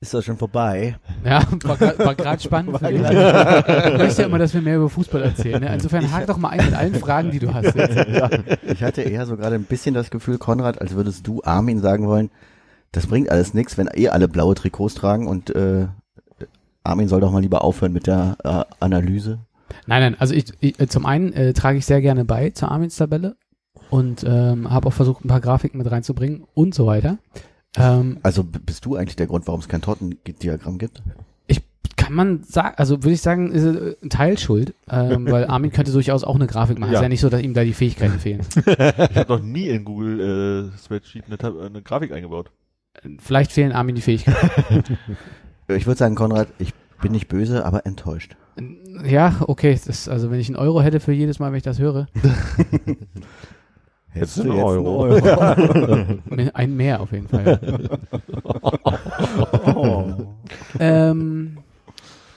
Ist 0.00 0.14
das 0.14 0.24
schon 0.24 0.36
vorbei? 0.36 0.96
Ja, 1.24 1.42
war 1.64 1.80
war 1.80 2.14
gerade 2.14 2.40
spannend 2.40 2.78
für 2.78 2.86
dich. 2.86 3.02
Du 3.02 3.98
möchtest 3.98 4.18
ja 4.20 4.26
immer, 4.26 4.38
dass 4.38 4.54
wir 4.54 4.62
mehr 4.62 4.76
über 4.76 4.88
Fußball 4.88 5.22
erzählen. 5.22 5.60
Ne? 5.60 5.74
Insofern 5.74 6.12
hak 6.12 6.28
doch 6.28 6.36
mal 6.36 6.50
ein 6.50 6.64
mit 6.64 6.74
allen 6.74 6.94
Fragen, 6.94 7.32
die 7.32 7.40
du 7.40 7.52
hast. 7.52 7.74
Jetzt. 7.74 8.06
Ich 8.62 8.84
hatte 8.84 9.02
eher 9.02 9.26
so 9.26 9.36
gerade 9.36 9.56
ein 9.56 9.64
bisschen 9.64 9.94
das 9.94 10.10
Gefühl, 10.10 10.38
Konrad, 10.38 10.80
als 10.80 10.94
würdest 10.94 11.26
du 11.26 11.42
Armin 11.42 11.80
sagen 11.80 12.06
wollen, 12.06 12.30
das 12.92 13.08
bringt 13.08 13.28
alles 13.28 13.54
nichts, 13.54 13.76
wenn 13.76 13.88
eh 13.92 14.08
alle 14.08 14.28
blaue 14.28 14.54
Trikots 14.54 14.94
tragen 14.94 15.26
und 15.26 15.50
äh, 15.50 15.88
Armin 16.84 17.08
soll 17.08 17.20
doch 17.20 17.32
mal 17.32 17.42
lieber 17.42 17.64
aufhören 17.64 17.92
mit 17.92 18.06
der 18.06 18.36
äh, 18.44 18.64
Analyse. 18.78 19.40
Nein, 19.86 20.02
nein, 20.02 20.16
also 20.18 20.34
ich, 20.34 20.46
ich 20.60 20.78
äh, 20.80 20.86
zum 20.88 21.06
einen 21.06 21.32
äh, 21.32 21.52
trage 21.52 21.78
ich 21.78 21.86
sehr 21.86 22.00
gerne 22.00 22.24
bei 22.24 22.50
zur 22.50 22.70
Armins 22.70 22.96
Tabelle 22.96 23.36
und 23.90 24.24
ähm, 24.26 24.70
habe 24.70 24.88
auch 24.88 24.92
versucht, 24.92 25.24
ein 25.24 25.28
paar 25.28 25.40
Grafiken 25.40 25.78
mit 25.78 25.90
reinzubringen 25.90 26.44
und 26.54 26.74
so 26.74 26.86
weiter. 26.86 27.18
Ähm, 27.76 28.18
Also 28.22 28.44
bist 28.44 28.84
du 28.84 28.96
eigentlich 28.96 29.16
der 29.16 29.26
Grund, 29.26 29.46
warum 29.46 29.60
es 29.60 29.68
kein 29.68 29.82
Tortendiagramm 29.82 30.78
gibt? 30.78 31.02
ich 31.46 31.62
kann 31.96 32.12
man 32.14 32.44
sagen, 32.44 32.74
also 32.76 33.02
würde 33.02 33.12
ich 33.14 33.20
sagen, 33.22 33.50
ist 33.50 33.64
äh, 33.64 33.96
ein 34.02 34.10
Teil 34.10 34.38
schuld, 34.38 34.72
ähm, 34.90 35.28
weil 35.30 35.44
Armin 35.48 35.72
könnte 35.72 35.92
durchaus 35.92 36.22
auch 36.24 36.36
eine 36.36 36.46
Grafik 36.46 36.78
machen. 36.78 36.92
Ja. 36.92 36.98
Ist 36.98 37.02
ja 37.02 37.08
nicht 37.08 37.20
so, 37.20 37.28
dass 37.28 37.42
ihm 37.42 37.54
da 37.54 37.64
die 37.64 37.72
Fähigkeiten 37.72 38.18
fehlen. 38.18 38.40
Ich 38.66 39.16
habe 39.16 39.26
noch 39.28 39.42
nie 39.42 39.68
in 39.68 39.84
Google 39.84 40.70
äh, 40.74 40.78
Spreadsheet 40.78 41.24
eine, 41.26 41.60
eine 41.60 41.82
Grafik 41.82 42.12
eingebaut. 42.12 42.50
Vielleicht 43.18 43.52
fehlen 43.52 43.72
Armin 43.72 43.94
die 43.94 44.02
Fähigkeiten. 44.02 44.96
Ich 45.70 45.86
würde 45.86 45.98
sagen, 45.98 46.14
Konrad, 46.14 46.48
ich 46.58 46.72
bin 47.02 47.12
nicht 47.12 47.28
böse, 47.28 47.66
aber 47.66 47.84
enttäuscht. 47.84 48.36
Ja, 49.04 49.36
okay, 49.46 49.78
das, 49.86 50.08
also 50.08 50.30
wenn 50.30 50.40
ich 50.40 50.48
einen 50.48 50.56
Euro 50.56 50.80
hätte 50.82 51.00
für 51.00 51.12
jedes 51.12 51.38
Mal, 51.38 51.50
wenn 51.52 51.58
ich 51.58 51.62
das 51.62 51.78
höre, 51.78 52.06
Jetzt 54.14 54.38
du 54.38 54.42
ein 54.42 54.50
einen 54.50 54.86
Euro. 54.86 56.20
me- 56.34 56.54
ein 56.54 56.76
mehr 56.76 57.00
auf 57.00 57.12
jeden 57.12 57.28
Fall. 57.28 57.60
ähm, 60.80 61.58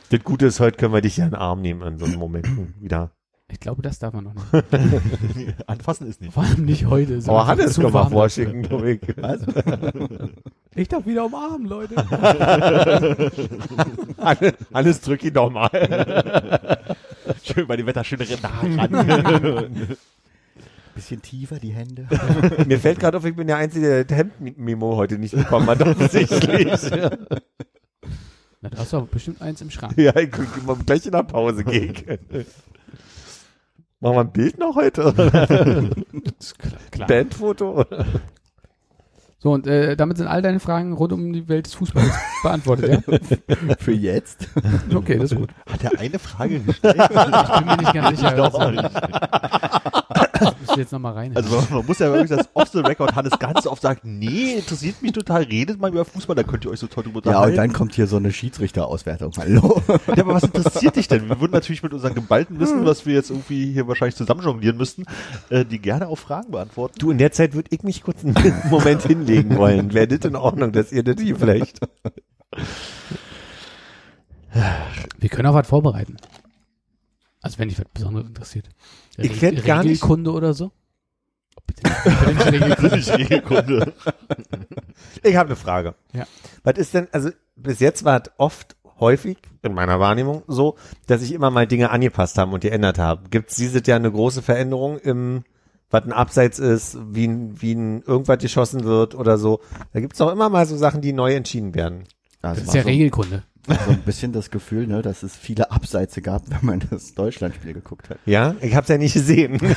Das 0.09 0.24
Gute 0.24 0.45
ist, 0.47 0.59
heute 0.59 0.78
können 0.78 0.93
wir 0.93 1.01
dich 1.01 1.17
ja 1.17 1.26
in 1.26 1.32
den 1.32 1.39
Arm 1.39 1.61
nehmen 1.61 1.82
an 1.82 1.97
so 1.97 2.05
einem 2.05 2.19
Momenten 2.19 2.76
wieder. 2.80 3.11
Ich 3.51 3.59
glaube, 3.59 3.81
das 3.81 3.99
darf 3.99 4.13
man 4.13 4.23
noch 4.23 4.33
nicht. 4.33 4.45
Anfassen 5.67 6.07
ist 6.07 6.21
nicht. 6.21 6.33
Vor 6.33 6.43
allem 6.43 6.65
nicht 6.65 6.85
heute. 6.85 7.13
ist 7.15 7.27
Aber 7.27 7.47
Hannes 7.47 7.77
kann 7.79 7.91
mal 7.91 8.09
vorschicken, 8.09 8.61
glaube 8.63 8.93
ich. 8.93 9.01
Ich 10.73 10.87
darf 10.87 11.05
wieder 11.05 11.25
umarmen, 11.25 11.67
Leute. 11.67 11.97
Hannes, 14.17 14.53
Hannes 14.73 15.01
drück 15.01 15.21
ihn 15.21 15.33
doch 15.33 15.51
mal. 15.51 15.69
Schön 17.43 17.67
bei 17.67 17.75
dem 17.75 17.87
Wetter 17.87 18.05
schön 18.05 18.19
nah 18.41 18.61
ran. 18.85 19.97
Bisschen 20.95 21.21
tiefer 21.21 21.59
die 21.59 21.73
Hände. 21.73 22.07
Mir 22.65 22.79
fällt 22.79 23.01
gerade 23.01 23.17
auf, 23.17 23.25
ich 23.25 23.35
bin 23.35 23.47
der 23.47 23.57
Einzige, 23.57 23.85
der 23.85 24.05
das 24.05 24.17
Hemd-Memo 24.17 24.95
heute 24.95 25.17
nicht 25.17 25.35
bekommen 25.35 25.67
hat, 25.67 25.81
offensichtlich. 25.81 26.71
Na, 28.61 28.69
da 28.69 28.77
hast 28.77 28.93
du 28.93 28.97
aber 28.97 29.07
bestimmt 29.07 29.41
eins 29.41 29.59
im 29.59 29.71
Schrank. 29.71 29.97
ja, 29.97 30.15
ich 30.15 30.31
guck 30.31 30.65
mal 30.65 30.77
gleich 30.85 31.05
in 31.05 31.11
der 31.11 31.23
Pause 31.23 31.65
gegen. 31.65 32.19
Machen 34.01 34.15
wir 34.15 34.19
ein 34.21 34.31
Bild 34.31 34.57
noch 34.57 34.75
heute? 34.75 35.13
Klar. 36.91 37.07
Bandfoto? 37.07 37.85
So, 39.37 39.51
und 39.53 39.65
äh, 39.67 39.95
damit 39.95 40.17
sind 40.17 40.27
all 40.27 40.41
deine 40.41 40.59
Fragen 40.59 40.93
rund 40.93 41.13
um 41.13 41.33
die 41.33 41.47
Welt 41.47 41.65
des 41.67 41.73
Fußballs 41.75 42.11
beantwortet, 42.43 43.03
ja? 43.07 43.75
Für 43.79 43.91
jetzt? 43.91 44.47
Okay, 44.93 45.17
das 45.17 45.31
ist 45.31 45.37
gut. 45.37 45.49
Hat 45.67 45.83
er 45.83 45.99
eine 45.99 46.19
Frage 46.19 46.59
gestellt? 46.59 46.95
Ich 46.99 47.07
bin 47.07 47.65
mir 47.65 47.77
nicht 47.77 47.93
ganz 47.93 48.19
sicher. 48.19 48.35
Doch, 48.35 48.53
was- 48.53 48.71
nicht. 48.71 48.83
Muss 48.83 50.00
ich 50.72 50.78
jetzt 50.78 50.91
nochmal 50.91 51.13
rein. 51.13 51.36
Also 51.36 51.63
man 51.69 51.86
muss 51.86 51.99
ja 51.99 52.11
wirklich 52.11 52.30
das 52.30 52.49
off 52.53 52.69
the 52.69 52.80
record 52.80 53.15
Hannes 53.15 53.38
ganz 53.39 53.65
oft 53.67 53.82
sagt, 53.82 54.05
nee, 54.05 54.53
interessiert 54.55 55.01
mich 55.01 55.11
total, 55.13 55.43
redet 55.43 55.80
mal 55.80 55.89
über 55.91 56.05
Fußball, 56.05 56.36
da 56.36 56.43
könnt 56.43 56.65
ihr 56.65 56.72
euch 56.72 56.80
so 56.80 56.88
toll 56.88 57.03
drüber 57.03 57.22
Ja, 57.24 57.32
und 57.32 57.36
unterhalten. 57.36 57.57
dann 57.57 57.74
kommt 57.74 57.95
hier 57.95 58.07
so 58.07 58.17
eine 58.17 58.32
Schiedsrichterauswertung. 58.32 59.32
Hallo. 59.38 59.82
Ja, 60.07 60.24
aber 60.24 60.36
was 60.36 60.43
interessiert 60.43 60.95
dich 60.95 61.07
denn? 61.07 61.30
Wir 61.30 61.39
würden 61.39 61.51
natürlich 61.53 61.84
mit 61.84 61.93
unserem 61.93 62.15
geballten 62.15 62.59
Wissen, 62.59 62.86
was 62.86 63.05
wir 63.05 63.13
jetzt 63.13 63.30
irgendwie 63.30 63.72
hier 63.74 63.88
wahrscheinlich 63.88 64.15
zusammen 64.15 64.41
jonglieren 64.41 64.78
müssten, 64.78 65.05
äh, 65.49 65.65
die 65.65 65.80
gerne 65.80 66.07
auf 66.07 66.19
Fragen 66.19 66.51
beantworten. 66.51 66.95
Du, 66.99 67.11
in 67.11 67.17
der 67.17 67.32
Zeit 67.32 67.53
würde 67.53 67.69
ich 67.72 67.84
mich 67.84 68.03
kurz 68.03 68.24
einen 68.24 68.36
Moment 68.69 69.03
hinlegen 69.03 69.57
wollen. 69.57 69.93
Wäre 69.93 70.07
das 70.07 70.26
in 70.30 70.36
Ordnung, 70.36 70.72
dass 70.72 70.91
ihr 70.91 71.03
das 71.03 71.22
hier 71.22 71.36
vielleicht... 71.36 71.80
Wir 75.19 75.30
können 75.30 75.47
auch 75.47 75.53
was 75.53 75.67
vorbereiten. 75.67 76.17
Also 77.41 77.57
wenn 77.59 77.69
dich 77.69 77.80
was 77.80 77.86
Besonderes 77.93 78.28
interessiert. 78.28 78.67
Ich 79.18 79.36
fänd 79.36 79.64
gar 79.66 79.84
nicht- 79.84 80.01
Regelkunde 80.03 80.32
oder 80.32 80.53
so? 80.53 80.72
Oh, 81.86 81.89
Regelkunde. 82.49 83.93
Ich 85.24 85.36
habe 85.36 85.47
eine 85.49 85.55
Frage. 85.55 85.95
Ja. 86.14 86.26
Was 86.64 86.78
ist 86.78 86.93
denn, 86.93 87.07
also 87.12 87.30
bis 87.55 87.80
jetzt 87.80 88.03
war 88.03 88.22
es 88.24 88.32
oft, 88.38 88.76
häufig, 88.99 89.38
in 89.64 89.74
meiner 89.74 89.99
Wahrnehmung, 89.99 90.43
so, 90.47 90.76
dass 91.07 91.22
sich 91.22 91.32
immer 91.34 91.49
mal 91.49 91.66
Dinge 91.68 91.89
angepasst 91.89 92.38
haben 92.38 92.53
und 92.53 92.62
geändert 92.62 92.99
haben. 92.99 93.30
Gibt 93.32 93.49
es 93.49 93.55
dieses 93.57 93.86
Jahr 93.88 93.97
eine 93.97 94.12
große 94.12 94.41
Veränderung 94.43 94.97
im, 94.99 95.43
was 95.89 96.03
ein 96.03 96.14
Abseits 96.14 96.59
ist, 96.59 96.97
wie 97.09 97.28
ein, 97.28 97.59
wie 97.62 97.74
ein 97.74 98.01
irgendwas 98.03 98.38
geschossen 98.39 98.84
wird 98.84 99.16
oder 99.16 99.38
so? 99.38 99.59
Da 99.93 99.99
gibt 100.01 100.14
es 100.14 100.20
doch 100.20 100.32
immer 100.32 100.49
mal 100.49 100.66
so 100.68 100.78
Sachen, 100.78 101.01
die 101.01 101.14
neu 101.14 101.34
entschieden 101.34 101.74
werden. 101.74 102.03
Das 102.41 102.57
Das 102.57 102.68
ist 102.68 102.74
ja 102.76 102.82
so, 102.84 102.88
Regelkunde. 102.89 103.43
So 103.68 103.91
ein 103.91 104.01
bisschen 104.01 104.32
das 104.34 104.49
Gefühl, 104.49 104.88
ne, 104.88 105.01
dass 105.01 105.22
es 105.24 105.36
viele 105.36 105.70
Abseitze 105.72 106.22
gab, 106.22 106.49
wenn 106.49 106.66
man 106.66 106.82
das 106.89 107.14
Deutschlandspiel 107.14 107.74
geguckt 107.74 108.09
hat. 108.09 108.18
Ja, 108.26 108.55
ich 108.62 108.74
habe 108.76 108.84
es 108.84 108.88
ja 108.89 108.97
nicht 108.97 109.14
gesehen. 109.14 109.59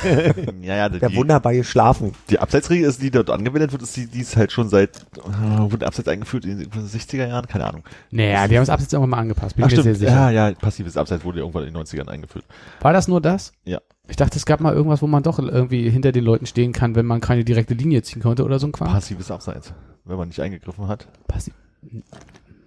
Ja, 0.61 0.75
ja, 0.75 0.89
Der 0.89 1.09
die, 1.09 1.15
wunderbar 1.15 1.53
geschlafen. 1.53 2.13
die 2.29 2.39
Abseitsregel 2.39 2.89
ist, 2.89 3.01
die 3.01 3.11
dort 3.11 3.29
angewendet 3.29 3.71
wird, 3.71 3.83
ist 3.83 3.95
die, 3.95 4.07
die 4.07 4.21
ist 4.21 4.35
halt 4.35 4.51
schon 4.51 4.67
seit, 4.69 4.97
äh, 5.17 5.71
wurde 5.71 5.85
Abseits 5.85 6.07
eingeführt 6.07 6.45
in 6.45 6.57
den 6.59 6.69
60er 6.71 7.27
Jahren? 7.27 7.45
Keine 7.47 7.65
Ahnung. 7.65 7.83
Naja, 8.09 8.47
die 8.47 8.55
haben 8.57 8.63
es 8.63 8.69
abseits 8.69 8.91
irgendwann 8.93 9.11
mal 9.11 9.17
angepasst. 9.19 9.55
Bin 9.55 9.65
Ach 9.65 9.69
ich 9.69 9.77
mir 9.77 9.83
sehr 9.83 9.95
stimmt, 9.95 10.09
sicher. 10.09 10.31
ja, 10.31 10.49
ja, 10.49 10.55
passives 10.55 10.97
Abseits 10.97 11.23
wurde 11.23 11.39
irgendwann 11.41 11.65
in 11.67 11.73
den 11.73 11.83
90ern 11.83 12.07
eingeführt. 12.07 12.45
War 12.81 12.93
das 12.93 13.07
nur 13.07 13.21
das? 13.21 13.53
Ja. 13.65 13.79
Ich 14.07 14.15
dachte, 14.15 14.37
es 14.37 14.45
gab 14.45 14.59
mal 14.59 14.73
irgendwas, 14.73 15.01
wo 15.03 15.07
man 15.07 15.21
doch 15.23 15.37
irgendwie 15.39 15.89
hinter 15.89 16.11
den 16.11 16.23
Leuten 16.23 16.45
stehen 16.47 16.73
kann, 16.73 16.95
wenn 16.95 17.05
man 17.05 17.21
keine 17.21 17.43
direkte 17.43 17.75
Linie 17.75 18.01
ziehen 18.01 18.21
konnte 18.23 18.43
oder 18.43 18.57
so 18.59 18.67
ein 18.67 18.71
Quatsch. 18.71 18.89
Passives 18.91 19.29
Abseits. 19.29 19.73
wenn 20.05 20.17
man 20.17 20.27
nicht 20.29 20.39
eingegriffen 20.39 20.87
hat. 20.87 21.07
Passiv. 21.27 21.53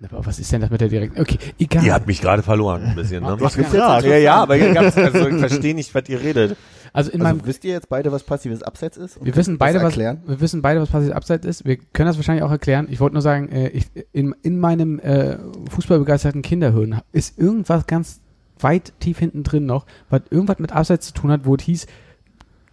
Aber 0.02 0.26
was 0.26 0.38
ist 0.38 0.52
denn 0.52 0.60
das 0.60 0.70
mit 0.70 0.80
der 0.80 0.88
direkten? 0.88 1.20
Okay, 1.20 1.38
egal. 1.58 1.84
Ihr 1.84 1.92
habt 1.92 2.06
mich 2.06 2.20
gerade 2.20 2.42
verloren 2.42 2.82
ein 2.82 2.94
bisschen, 2.94 3.22
ne? 3.22 3.36
Hast 3.42 3.56
gefragt. 3.56 4.06
Ja, 4.06 4.16
ja, 4.16 4.34
aber 4.36 4.58
gab's, 4.58 4.96
also 4.96 5.28
ich 5.28 5.38
verstehe 5.38 5.74
nicht, 5.74 5.94
was 5.94 6.08
ihr 6.08 6.20
redet. 6.20 6.56
Also 6.92 7.10
in 7.10 7.20
meinem 7.20 7.38
Also 7.38 7.46
wisst 7.46 7.64
ihr 7.64 7.72
jetzt 7.72 7.88
beide, 7.88 8.12
was 8.12 8.22
passives 8.22 8.62
Abseits 8.62 8.96
ist? 8.96 9.16
Und 9.16 9.26
Wir 9.26 9.36
wissen 9.36 9.58
beide, 9.58 9.78
was, 9.78 9.84
erklären? 9.84 10.22
wir 10.26 10.40
wissen 10.40 10.62
beide, 10.62 10.80
was 10.80 10.88
passiv 10.88 11.12
abseits 11.12 11.44
ist. 11.44 11.64
Wir 11.64 11.76
können 11.76 12.06
das 12.06 12.16
wahrscheinlich 12.16 12.44
auch 12.44 12.50
erklären. 12.50 12.86
Ich 12.90 13.00
wollte 13.00 13.14
nur 13.14 13.22
sagen, 13.22 13.48
äh, 13.50 13.68
ich, 13.68 13.86
in, 14.12 14.34
in 14.42 14.58
meinem 14.58 14.98
äh, 15.00 15.38
fußballbegeisterten 15.70 16.42
Kinderhirn 16.42 17.00
ist 17.12 17.38
irgendwas 17.38 17.86
ganz 17.86 18.20
weit 18.60 18.92
tief 19.00 19.18
hinten 19.18 19.42
drin 19.42 19.66
noch, 19.66 19.86
was 20.10 20.22
irgendwas 20.30 20.58
mit 20.58 20.72
Abseits 20.72 21.06
zu 21.08 21.12
tun 21.12 21.30
hat, 21.30 21.44
wo 21.44 21.54
es 21.54 21.62
hieß, 21.62 21.86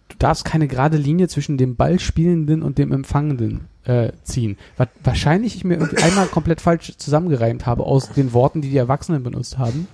du 0.08 0.16
darfst 0.18 0.44
keine 0.44 0.68
gerade 0.68 0.96
Linie 0.96 1.28
zwischen 1.28 1.58
dem 1.58 1.76
Ballspielenden 1.76 2.62
und 2.62 2.78
dem 2.78 2.92
Empfangenden 2.92 3.68
äh, 3.86 4.12
ziehen. 4.22 4.56
Was 4.76 4.88
wahrscheinlich 5.02 5.56
ich 5.56 5.64
mir 5.64 5.78
einmal 6.02 6.26
komplett 6.26 6.60
falsch 6.60 6.96
zusammengereimt 6.96 7.66
habe 7.66 7.84
aus 7.84 8.10
den 8.10 8.32
Worten, 8.32 8.60
die 8.62 8.70
die 8.70 8.76
Erwachsenen 8.76 9.22
benutzt 9.22 9.58
haben. 9.58 9.86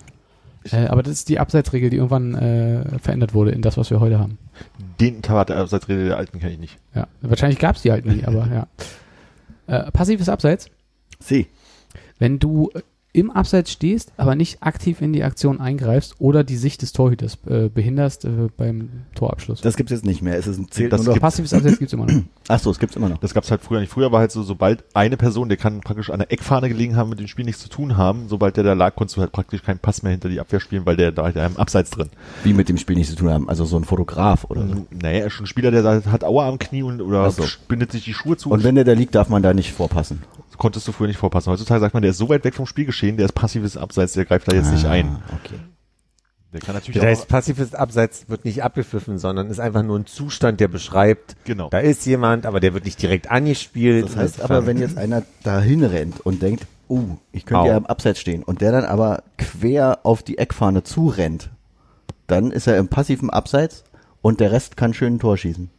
Äh, 0.71 0.87
aber 0.87 1.03
das 1.03 1.15
ist 1.15 1.29
die 1.29 1.39
Abseitsregel, 1.39 1.91
die 1.91 1.97
irgendwann 1.97 2.35
äh, 2.35 2.99
verändert 2.99 3.35
wurde 3.35 3.51
in 3.51 3.63
das, 3.63 3.77
was 3.77 3.91
wir 3.91 4.01
heute 4.01 4.19
haben. 4.19 4.39
Den 5.01 5.23
Tat 5.23 5.49
der 5.49 5.57
Abseitsrede 5.59 6.07
der 6.07 6.17
Alten 6.17 6.39
kenne 6.39 6.53
ich 6.53 6.59
nicht. 6.59 6.79
Ja, 6.95 7.09
wahrscheinlich 7.21 7.59
gab's 7.59 7.83
die 7.83 7.91
halt 7.91 8.07
nie, 8.07 8.25
aber 8.25 8.49
ja. 8.53 8.67
Äh, 9.69 9.93
passives 9.93 10.29
Abseits, 10.29 10.69
Sie. 11.21 11.47
wenn 12.19 12.41
du 12.41 12.69
im 13.15 13.31
Abseits 13.31 13.71
stehst, 13.71 14.13
aber 14.17 14.35
nicht 14.35 14.63
aktiv 14.63 15.03
in 15.03 15.13
die 15.13 15.23
Aktion 15.23 15.61
eingreifst 15.61 16.15
oder 16.19 16.45
die 16.45 16.57
Sicht 16.57 16.81
des 16.81 16.93
Torhüters 16.93 17.39
äh, 17.47 17.69
behinderst 17.69 18.25
äh, 18.25 18.49
beim 18.57 18.89
Torabschluss. 19.15 19.61
Das 19.61 19.77
gibt's 19.77 19.93
jetzt 19.93 20.07
nicht 20.07 20.23
mehr. 20.23 20.39
Es 20.39 20.47
ist 20.47 20.59
ein 20.59 20.71
zählt 20.71 20.93
Das 20.93 21.05
nur 21.05 21.15
noch. 21.15 21.21
Passives 21.21 21.53
Abseits 21.53 21.79
gibt's 21.79 21.93
immer 21.93 22.07
noch. 22.07 22.23
Ach 22.49 22.59
so, 22.59 22.71
es 22.71 22.79
gibt's 22.79 22.97
immer 22.97 23.11
noch. 23.11 23.19
Das 23.19 23.35
gab's 23.35 23.51
halt 23.51 23.61
früher 23.63 23.81
nicht. 23.81 23.93
Früher 23.93 24.13
war 24.13 24.21
halt 24.21 24.33
so, 24.33 24.43
sobald 24.43 24.85
eine 24.95 25.19
Person, 25.19 25.49
der 25.51 25.59
kann 25.59 25.81
praktisch 25.81 26.09
an 26.09 26.21
der 26.21 26.33
Eckfahne 26.33 26.69
gelegen 26.71 26.97
haben, 26.97 27.11
mit 27.11 27.21
dem 27.21 27.29
Spiel 27.29 27.45
nichts 27.45 27.63
zu 27.63 27.69
tun 27.69 27.99
haben, 27.99 28.29
sobald 28.29 28.57
der 28.57 28.65
da 28.65 28.73
lag, 28.73 28.95
konntest 28.97 29.19
du 29.19 29.21
halt 29.21 29.33
praktisch 29.33 29.63
keinen 29.63 29.79
Pass 29.79 30.03
mehr 30.03 30.13
hinter 30.13 30.31
die 30.31 30.41
Abwehr 30.41 30.61
spielen, 30.61 30.87
weil 30.87 30.97
der 30.97 31.13
da 31.13 31.25
halt 31.25 31.37
im 31.37 31.59
Abseits 31.59 31.91
drin. 31.91 32.09
Wie 32.45 32.55
mit 32.55 32.71
dem 32.71 32.79
Spiel 32.79 32.97
nichts 32.97 33.13
zu 33.13 33.19
tun 33.19 33.29
haben. 33.31 33.49
Also 33.49 33.67
so 33.67 33.77
ein 33.77 33.85
Fotograf 33.85 34.45
oder 34.45 34.67
so. 34.67 34.87
Naja, 34.91 35.19
er 35.21 35.27
ist 35.27 35.35
schon 35.35 35.45
ein 35.45 35.49
Spieler, 35.49 35.71
der 35.71 35.83
da 35.83 36.03
hat 36.11 36.25
Aua 36.25 36.49
am 36.49 36.59
Knie 36.59 36.83
und 36.83 37.03
oder 37.03 37.25
Ach 37.25 37.31
so. 37.31 37.45
bindet 37.69 37.93
sich 37.93 38.05
die 38.05 38.15
Schuhe 38.15 38.39
zu. 38.39 38.51
Und 38.51 38.65
wenn 38.65 38.75
der 38.75 38.85
da 38.85 38.93
liegt, 38.93 39.15
darf 39.15 39.29
man 39.29 39.43
da 39.43 39.53
nicht 39.53 39.73
vorpassen. 39.73 40.23
Konntest 40.59 40.87
du 40.89 40.93
früher 40.93 41.09
nicht 41.09 41.19
vorpassen. 41.19 41.53
Heutzutage 41.53 41.81
sagt 41.81 41.95
man, 41.95 42.03
der 42.03 42.11
ist 42.13 42.19
so 42.19 42.29
weit 42.29 42.45
weg 42.45 42.55
vom 42.55 42.67
Spielgeschehen, 42.67 43.17
der 43.17 43.27
ist 43.27 43.33
passives 43.33 43.77
Abseits, 43.77 44.13
der 44.13 44.25
greift 44.25 44.51
da 44.51 44.55
jetzt 44.55 44.73
nicht 44.73 44.87
ein. 44.87 45.07
Ah, 45.07 45.35
Okay. 45.45 45.59
Der 46.53 46.61
kann 46.61 46.75
natürlich 46.75 47.01
Das 47.01 47.05
auch, 47.05 47.09
heißt, 47.09 47.29
passives 47.29 47.75
Abseits 47.75 48.29
wird 48.29 48.45
nicht 48.45 48.63
abgepfiffen, 48.63 49.17
sondern 49.17 49.49
ist 49.49 49.59
einfach 49.59 49.83
nur 49.83 49.99
ein 49.99 50.05
Zustand, 50.05 50.61
der 50.61 50.69
beschreibt, 50.69 51.35
genau. 51.45 51.71
da 51.71 51.79
ist 51.79 52.05
jemand, 52.05 52.45
aber 52.45 52.61
der 52.61 52.75
wird 52.75 52.85
nicht 52.85 53.01
direkt 53.01 53.31
angespielt. 53.31 54.05
Das 54.05 54.17
heißt 54.17 54.43
aber, 54.43 54.67
wenn 54.67 54.77
jetzt 54.77 54.99
einer 54.99 55.23
dahin 55.45 55.83
rennt 55.83 56.21
und 56.21 56.43
denkt, 56.43 56.67
uh, 56.91 57.17
ich 57.33 57.47
könnte 57.47 57.63
Au. 57.63 57.67
ja 57.69 57.77
im 57.79 57.87
Abseits 57.87 58.21
stehen 58.21 58.43
und 58.43 58.61
der 58.61 58.71
dann 58.71 58.85
aber 58.85 59.23
quer 59.39 60.01
auf 60.03 60.23
die 60.23 60.37
Eckfahne 60.37 60.83
zurennt, 60.83 61.49
dann 62.27 62.51
ist 62.51 62.67
er 62.67 62.77
im 62.77 62.89
passiven 62.89 63.31
Abseits 63.31 63.85
und 64.21 64.39
der 64.41 64.53
Rest 64.53 64.77
kann 64.77 64.93
schön 64.93 65.15
ein 65.15 65.19
Tor 65.19 65.39
schießen. 65.39 65.71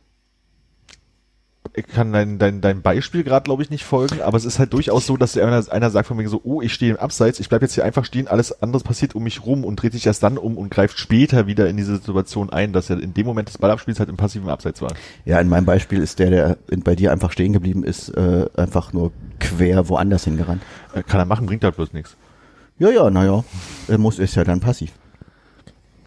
Ich 1.76 1.88
kann 1.88 2.14
dein, 2.14 2.38
dein, 2.38 2.62
dein 2.62 2.84
Beispiel 2.84 3.24
gerade, 3.24 3.46
glaube 3.46 3.64
ich, 3.64 3.72
nicht 3.72 3.84
folgen, 3.84 4.22
aber 4.22 4.38
es 4.38 4.46
ist 4.46 4.60
halt 4.60 4.74
durchaus 4.74 5.08
so, 5.08 5.18
dass 5.18 5.36
einer, 5.36 5.64
einer 5.72 5.90
sagt 5.90 6.08
von 6.08 6.18
mir 6.18 6.30
so, 6.30 6.40
oh, 6.44 6.62
ich 6.62 6.72
stehe 6.72 6.92
im 6.92 7.00
Abseits, 7.00 7.40
ich 7.40 7.50
bleib 7.50 7.64
jetzt 7.64 7.74
hier 7.74 7.84
einfach 7.84 8.06
stehen, 8.06 8.28
alles 8.28 8.62
anderes 8.62 8.84
passiert 8.84 9.16
um 9.16 9.24
mich 9.24 9.44
rum 9.44 9.66
und 9.66 9.78
dreht 9.78 9.94
sich 9.94 10.06
erst 10.06 10.22
dann 10.22 10.38
um 10.38 10.58
und 10.58 10.70
greift 10.70 11.00
später 11.00 11.48
wieder 11.48 11.68
in 11.68 11.76
diese 11.76 11.96
Situation 11.96 12.52
ein, 12.52 12.74
dass 12.74 12.92
er 12.92 13.02
in 13.02 13.16
dem 13.16 13.26
Moment 13.26 13.48
des 13.48 13.58
Ballabspiels 13.58 14.00
halt 14.00 14.10
im 14.10 14.18
passiven 14.18 14.50
Abseits 14.50 14.84
war. 14.84 14.94
Ja, 15.26 15.40
in 15.40 15.50
meinem 15.50 15.66
Beispiel 15.66 16.00
ist 16.00 16.20
der, 16.20 16.30
der 16.30 16.58
bei 16.84 16.96
dir 16.96 17.12
einfach 17.12 17.32
stehen 17.32 17.54
geblieben 17.54 17.84
ist, 17.84 18.10
äh, 18.10 18.46
einfach 18.56 18.94
nur 18.94 19.12
quer 19.40 19.90
woanders 19.90 20.26
hingerannt. 20.26 20.62
Äh, 20.94 21.02
Kann 21.02 21.20
er 21.20 21.26
machen, 21.26 21.48
bringt 21.48 21.64
halt 21.64 21.76
bloß 21.76 21.94
nichts. 21.94 22.18
Ja, 22.78 22.92
ja, 22.92 23.10
naja, 23.10 23.44
er 23.88 23.98
muss, 23.98 24.20
ist 24.20 24.36
ja 24.36 24.44
dann 24.44 24.60
passiv. 24.60 24.92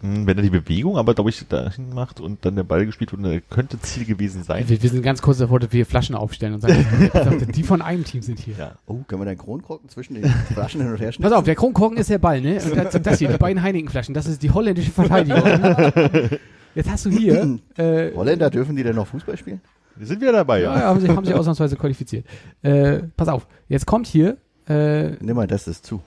Hm, 0.01 0.27
Wenn 0.27 0.37
er 0.37 0.43
die 0.43 0.49
Bewegung 0.49 0.97
aber, 0.97 1.13
glaube 1.13 1.29
ich, 1.29 1.47
dahin 1.47 1.93
macht 1.93 2.19
und 2.19 2.45
dann 2.45 2.55
der 2.55 2.63
Ball 2.63 2.85
gespielt 2.85 3.11
wird, 3.17 3.49
könnte 3.49 3.79
Ziel 3.79 4.05
gewesen 4.05 4.43
sein. 4.43 4.67
Wir, 4.67 4.81
wir 4.81 4.89
sind 4.89 5.01
ganz 5.01 5.21
kurz 5.21 5.39
davor, 5.39 5.59
dass 5.59 5.71
wir 5.71 5.85
Flaschen 5.85 6.15
aufstellen 6.15 6.53
und 6.55 6.61
sagen, 6.61 7.49
die 7.55 7.63
von 7.63 7.81
einem 7.81 8.03
Team 8.03 8.21
sind 8.21 8.39
hier. 8.39 8.55
Ja. 8.57 8.71
Oh, 8.85 8.97
können 9.07 9.21
wir 9.21 9.25
den 9.25 9.37
Kronkorken 9.37 9.89
zwischen 9.89 10.15
den 10.15 10.25
Flaschen 10.53 10.81
hin 10.81 10.91
und 10.91 10.97
her 10.99 11.07
Pass 11.07 11.15
schneiden? 11.15 11.33
auf, 11.33 11.43
der 11.45 11.55
Kronkorken 11.55 11.97
ist 11.97 12.09
der 12.09 12.19
Ball, 12.19 12.41
ne? 12.41 12.61
Und 12.63 12.75
das, 12.75 13.01
das 13.01 13.19
hier, 13.19 13.29
die 13.29 13.37
beiden 13.37 13.61
Heineken-Flaschen, 13.63 14.13
das 14.13 14.27
ist 14.27 14.43
die 14.43 14.51
holländische 14.51 14.91
Verteidigung. 14.91 15.41
Jetzt 16.75 16.89
hast 16.91 17.05
du 17.05 17.09
hier, 17.09 17.57
äh, 17.77 18.11
Holländer, 18.15 18.51
dürfen 18.51 18.75
die 18.75 18.83
denn 18.83 18.95
noch 18.95 19.07
Fußball 19.07 19.35
spielen? 19.35 19.61
Wir 19.95 20.05
sind 20.05 20.21
wieder 20.21 20.31
dabei, 20.31 20.61
ja, 20.61 20.73
ja. 20.75 20.79
ja, 20.79 20.85
haben 20.85 20.99
sie, 20.99 21.09
haben 21.09 21.25
sie 21.25 21.33
ausnahmsweise 21.33 21.75
qualifiziert. 21.75 22.23
Äh, 22.61 22.99
pass 23.17 23.29
auf, 23.29 23.47
jetzt 23.67 23.87
kommt 23.87 24.05
hier, 24.05 24.37
äh, 24.69 25.09
Nimm 25.23 25.35
mal, 25.35 25.47
das 25.47 25.67
ist 25.67 25.85
zu. 25.87 26.01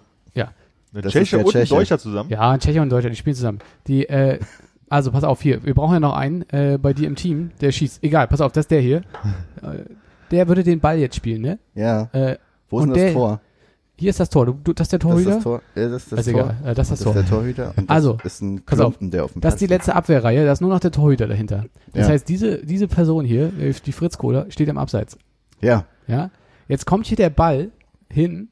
Eine 0.93 1.03
Das 1.03 1.13
Tscheche 1.13 1.39
und 1.39 1.47
ein 1.47 1.51
Tscheche. 1.51 1.75
Deutscher 1.75 1.99
zusammen. 1.99 2.31
ja, 2.31 2.51
ein 2.51 2.61
Tschecher 2.61 2.81
und 2.83 2.87
ein 2.89 2.91
Deutscher, 2.91 3.11
die 3.11 3.17
spielen 3.17 3.37
zusammen. 3.37 3.59
Die, 3.87 4.09
äh, 4.09 4.41
also 4.89 5.13
pass 5.13 5.23
auf, 5.25 5.41
hier, 5.41 5.65
wir 5.65 5.75
brauchen 5.75 5.95
ja 5.95 6.01
noch 6.01 6.15
einen 6.17 6.43
äh, 6.51 6.79
bei 6.81 6.93
dir 6.93 7.07
im 7.07 7.15
Team, 7.17 7.51
der 7.61 7.71
schießt. 7.73 8.03
Egal, 8.03 8.27
pass 8.29 8.41
auf, 8.41 8.53
das 8.53 8.65
ist 8.65 8.71
der 8.71 8.81
hier. 8.81 9.03
Äh, 9.63 9.85
der 10.31 10.49
würde 10.49 10.63
den 10.65 10.81
Ball 10.81 10.99
jetzt 10.99 11.17
spielen, 11.17 11.43
ne? 11.43 11.59
Ja. 11.75 12.09
Äh, 12.13 12.39
Wo 12.71 12.79
ist 12.79 12.85
denn 12.87 12.91
das 12.95 13.03
der- 13.03 13.13
Tor? 13.13 13.41
hier 13.97 14.09
ist 14.11 14.19
das 14.21 14.31
Tor. 14.31 14.47
Du, 14.47 14.53
du, 14.55 14.73
das 14.73 14.87
ist 14.87 14.93
der 14.93 14.99
Das 15.01 15.09
ist 15.11 15.13
Torhüter? 15.13 15.35
das 15.35 15.43
Tor. 15.43 15.63
Ja, 15.75 15.89
das 15.89 16.03
ist 16.05 16.13
das 16.13 16.25
Tor. 16.25 16.35
egal, 16.35 16.57
äh, 16.65 16.75
das 16.75 16.91
ist 16.91 16.91
das 16.93 16.99
Das 17.01 17.05
Tor. 17.05 17.15
ist 17.17 17.29
der 17.31 17.37
Torhüter. 17.39 17.75
Und 17.77 17.91
das 17.91 17.97
Also, 17.97 18.19
ist 18.25 18.41
ein 18.41 18.63
pass 18.65 18.81
auf. 18.81 18.93
Klumpen, 18.95 19.11
der 19.11 19.25
auf 19.27 19.33
dem 19.35 19.41
Das 19.43 19.55
ist 19.55 19.61
die 19.61 19.67
letzte 19.67 19.95
Abwehrreihe, 19.95 20.47
da 20.47 20.53
ist 20.53 20.61
nur 20.63 20.71
noch 20.71 20.81
der 20.81 20.93
Torhüter 20.93 21.27
dahinter. 21.27 21.67
Das 21.93 22.07
Ja. 22.07 22.13
heißt, 22.15 22.27
diese, 22.29 22.65
diese 22.65 22.89
Person 22.89 23.27
hier, 23.27 23.53
äh, 23.61 23.75
die 23.85 23.93
Fritz 23.93 24.17
Kohler, 24.17 24.47
steht 24.51 24.71
am 24.71 24.79
Abseits. 24.79 25.19
Ja. 25.61 25.85
Ja? 26.07 26.31
Jetzt 26.69 26.87
kommt 26.87 27.07
hier 27.07 27.17
der 27.19 27.29
Ball 27.31 27.71
hin, 28.09 28.49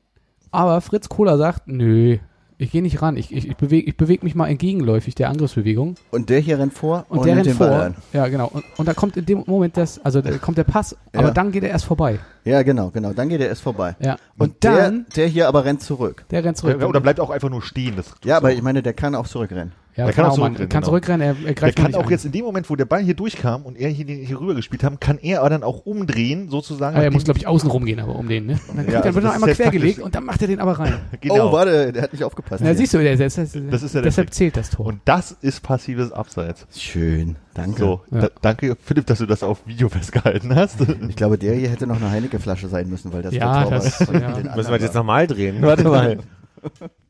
aber 0.51 0.81
Fritz 0.83 1.09
Kohler 1.09 1.39
sagt, 1.39 1.69
nö, 1.69 2.19
ich 2.59 2.73
gehe 2.73 2.83
nicht 2.83 3.01
ran, 3.01 3.17
ich, 3.17 3.33
ich, 3.33 3.49
ich 3.49 3.57
bewege 3.57 3.89
ich 3.89 3.97
beweg 3.97 4.23
mich 4.25 4.35
mal 4.35 4.49
entgegenläufig 4.49 5.15
der 5.15 5.31
Angriffsbewegung. 5.31 5.95
Und 6.11 6.29
der 6.29 6.41
hier 6.41 6.59
rennt 6.59 6.75
vor 6.75 7.07
Und, 7.09 7.19
und, 7.19 7.27
der 7.27 7.37
rennt 7.37 7.51
vor. 7.53 7.95
Ja, 8.13 8.27
genau. 8.29 8.49
Und, 8.53 8.65
und 8.77 8.87
da 8.87 8.95
kommt 8.95 9.17
in 9.17 9.25
dem 9.27 9.45
Moment 9.47 9.77
das, 9.77 10.05
also 10.05 10.21
da 10.21 10.37
kommt 10.39 10.59
der 10.59 10.65
Pass, 10.65 10.97
Ja. 11.15 11.21
aber 11.21 11.31
dann 11.31 11.53
geht 11.53 11.63
er 11.63 11.71
erst 11.71 11.85
vorbei. 11.85 12.19
Ja, 12.45 12.63
genau, 12.63 12.91
genau. 12.91 13.13
Dann 13.13 13.29
geht 13.29 13.41
er 13.41 13.49
erst 13.49 13.63
vorbei. 13.63 13.95
Ja. 14.01 14.17
Und, 14.37 14.49
Und, 14.51 14.65
dann, 14.65 15.07
der, 15.15 15.25
der 15.25 15.27
hier 15.29 15.49
aber 15.49 15.65
rennt 15.65 15.83
zurück. 15.83 16.25
der, 16.31 16.45
rennt 16.45 16.57
zurück. 16.57 16.79
Ja, 16.81 16.87
oder 16.87 17.01
bleibt 17.01 17.21
auch 17.21 17.31
einfach 17.31 17.51
nur 17.51 17.63
stehen. 17.63 17.95
Das 17.97 18.13
Ja, 18.25 18.37
aber 18.37 18.53
ich 18.53 18.63
meine, 18.63 18.83
der 18.83 18.93
kann 18.93 19.15
auch 19.15 19.29
zurückrennen. 19.29 19.73
Ja, 19.99 20.05
der 20.07 20.15
kann, 20.15 20.25
auch 20.27 20.37
mal, 20.37 20.47
zurückrennen, 20.47 20.69
kann 20.69 20.81
genau. 20.81 20.87
zurückrennen, 20.87 21.21
er, 21.21 21.29
er 21.31 21.35
Der 21.35 21.55
greift 21.55 21.79
nur 21.79 21.85
kann 21.87 21.95
auch 21.97 22.05
ein. 22.05 22.11
jetzt 22.11 22.25
in 22.25 22.33
dem 22.33 22.45
Moment, 22.45 22.71
wo 22.71 22.77
der 22.77 22.85
Ball 22.85 23.03
hier 23.03 23.15
durchkam 23.15 23.63
und 23.67 23.77
er 23.79 23.89
hier, 23.91 24.07
hier 24.07 24.41
rüber 24.41 24.55
gespielt 24.55 24.83
haben, 24.85 24.99
kann 25.01 25.19
er 25.19 25.41
aber 25.41 25.51
dann 25.51 25.63
auch 25.63 25.85
umdrehen, 25.85 26.49
sozusagen. 26.49 26.97
Ah, 26.97 27.03
er 27.03 27.11
muss, 27.11 27.25
glaube 27.25 27.39
ich, 27.39 27.47
außen 27.47 27.69
rumgehen, 27.71 28.01
aber 28.01 28.15
um 28.17 28.29
den, 28.29 28.47
ne? 28.47 28.53
Und 28.69 28.77
dann, 28.79 28.87
kriegt 28.87 28.93
Ja, 28.93 29.01
er- 29.01 29.05
also 29.05 29.15
wird 29.17 29.25
er 29.25 29.27
das 29.29 29.35
einmal 29.35 29.51
ist 29.51 29.57
quer 29.57 29.65
jetzt 29.67 29.73
gelegt 29.73 29.89
taktisch. 29.97 30.05
und 30.05 30.15
dann 30.15 30.25
macht 30.25 30.41
er 30.41 30.49
den 30.49 30.61
aber 30.61 30.79
rein. 30.79 30.95
genau. 31.21 31.49
Oh, 31.49 31.53
warte, 31.53 31.93
der 31.93 32.03
hat 32.03 32.13
nicht 32.13 32.25
aufgepasst. 32.25 32.61
Ja, 32.63 32.69
hier. 32.69 32.77
siehst 32.79 32.95
du, 32.95 32.99
der, 32.99 33.17
das, 33.17 33.35
das, 33.35 33.53
Das 33.53 33.83
ist 33.83 33.95
ja 33.95 34.01
der 34.01 34.03
deshalb 34.11 34.33
zählt 34.33 34.57
das 34.57 34.71
Tor. 34.71 34.87
Und 34.87 35.01
das 35.05 35.33
ist 35.41 35.63
passives 35.63 36.13
Abseits. 36.13 36.67
Schön, 36.77 37.37
danke. 37.55 37.79
So, 37.81 38.01
Ja. 38.13 38.21
da, 38.23 38.29
danke 38.41 38.77
Philipp, 38.83 39.07
dass 39.07 39.19
du 39.19 39.27
das 39.27 39.43
auf 39.43 39.67
Video 39.67 39.89
festgehalten 39.89 40.55
hast. 40.55 40.77
Ich 41.09 41.17
glaube, 41.17 41.39
der 41.39 41.55
hier 41.55 41.69
hätte 41.71 41.87
noch 41.87 41.97
eine 41.97 42.11
Heineke-Flasche 42.11 42.69
sein 42.69 42.89
müssen, 42.89 43.13
weil 43.13 43.23
das 43.23 43.35
Ja, 43.35 43.53
der 43.55 43.63
Torwart 43.65 43.85
das- 43.85 43.95
von 43.97 44.15
ja. 44.21 44.29
Müssen 44.29 44.45
wir 44.47 44.63
das 44.63 44.83
jetzt 44.83 44.95
war. 44.95 45.01
nochmal 45.03 45.27
drehen? 45.27 45.57
Warte 45.61 45.85
mal. 45.85 46.19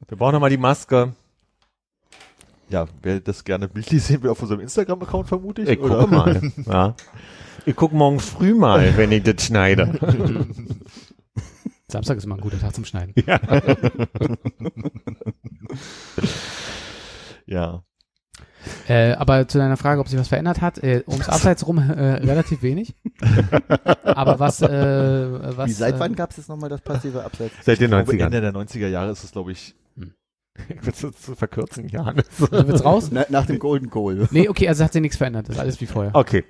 Wir 0.08 0.16
brauchen 0.16 0.32
nochmal 0.32 0.50
die 0.50 0.56
Maske. 0.56 1.12
Ja, 2.70 2.86
wer 3.02 3.20
das 3.20 3.44
gerne 3.44 3.68
bildlich 3.68 4.02
sehen 4.02 4.22
will 4.22 4.30
auf 4.30 4.40
unserem 4.42 4.60
Instagram-Account, 4.60 5.28
vermute 5.28 5.62
ich. 5.62 5.68
Ich 5.68 5.80
gucke 5.80 6.06
mal. 6.06 6.40
Ja. 6.66 6.94
Ich 7.66 7.76
gucke 7.76 7.94
morgen 7.94 8.20
früh 8.20 8.54
mal, 8.54 8.96
wenn 8.96 9.12
ich 9.12 9.22
das 9.24 9.44
schneide. 9.44 9.98
Samstag 11.90 12.16
ist 12.18 12.24
immer 12.24 12.36
ein 12.36 12.40
guter 12.40 12.58
Tag 12.58 12.74
zum 12.74 12.84
Schneiden. 12.84 13.14
Ja. 17.46 17.82
Äh, 18.86 19.12
aber 19.12 19.48
zu 19.48 19.56
deiner 19.56 19.78
Frage, 19.78 20.00
ob 20.00 20.08
sich 20.08 20.18
was 20.18 20.28
verändert 20.28 20.60
hat, 20.60 20.78
äh, 20.82 21.02
ums 21.06 21.28
Abseits 21.28 21.66
rum 21.66 21.78
äh, 21.78 21.92
relativ 22.16 22.60
wenig. 22.62 22.94
aber 24.04 24.38
was, 24.38 24.60
äh, 24.60 25.56
was 25.56 25.68
Wie, 25.68 25.72
seit 25.72 25.94
äh, 25.94 26.00
wann 26.00 26.14
gab 26.14 26.30
es 26.32 26.36
jetzt 26.36 26.48
nochmal 26.50 26.68
das 26.68 26.82
passive 26.82 27.24
Abseits? 27.24 27.54
Seit 27.62 27.80
den 27.80 27.84
Ich 27.84 27.90
glaube, 27.90 28.12
90ern. 28.12 28.24
Ende 28.26 28.40
der 28.42 28.52
90er 28.52 28.88
Jahre 28.88 29.12
ist 29.12 29.24
es, 29.24 29.32
glaube 29.32 29.52
ich, 29.52 29.74
Ich 29.96 30.06
will 30.82 30.92
es 30.92 30.98
zu 31.22 31.34
verkürzen, 31.34 31.88
Johannes. 31.88 32.26
Also 32.40 32.68
wird's 32.68 32.84
raus? 32.84 33.10
Na, 33.12 33.24
nach 33.28 33.46
dem 33.46 33.58
Golden 33.58 33.90
Goal. 33.90 34.28
Nee, 34.30 34.48
okay, 34.48 34.68
also 34.68 34.84
hat 34.84 34.92
sich 34.92 35.02
nichts 35.02 35.16
verändert. 35.16 35.48
Das 35.48 35.56
ist 35.56 35.60
alles 35.60 35.80
wie 35.80 35.86
vorher. 35.86 36.14
Okay. 36.14 36.44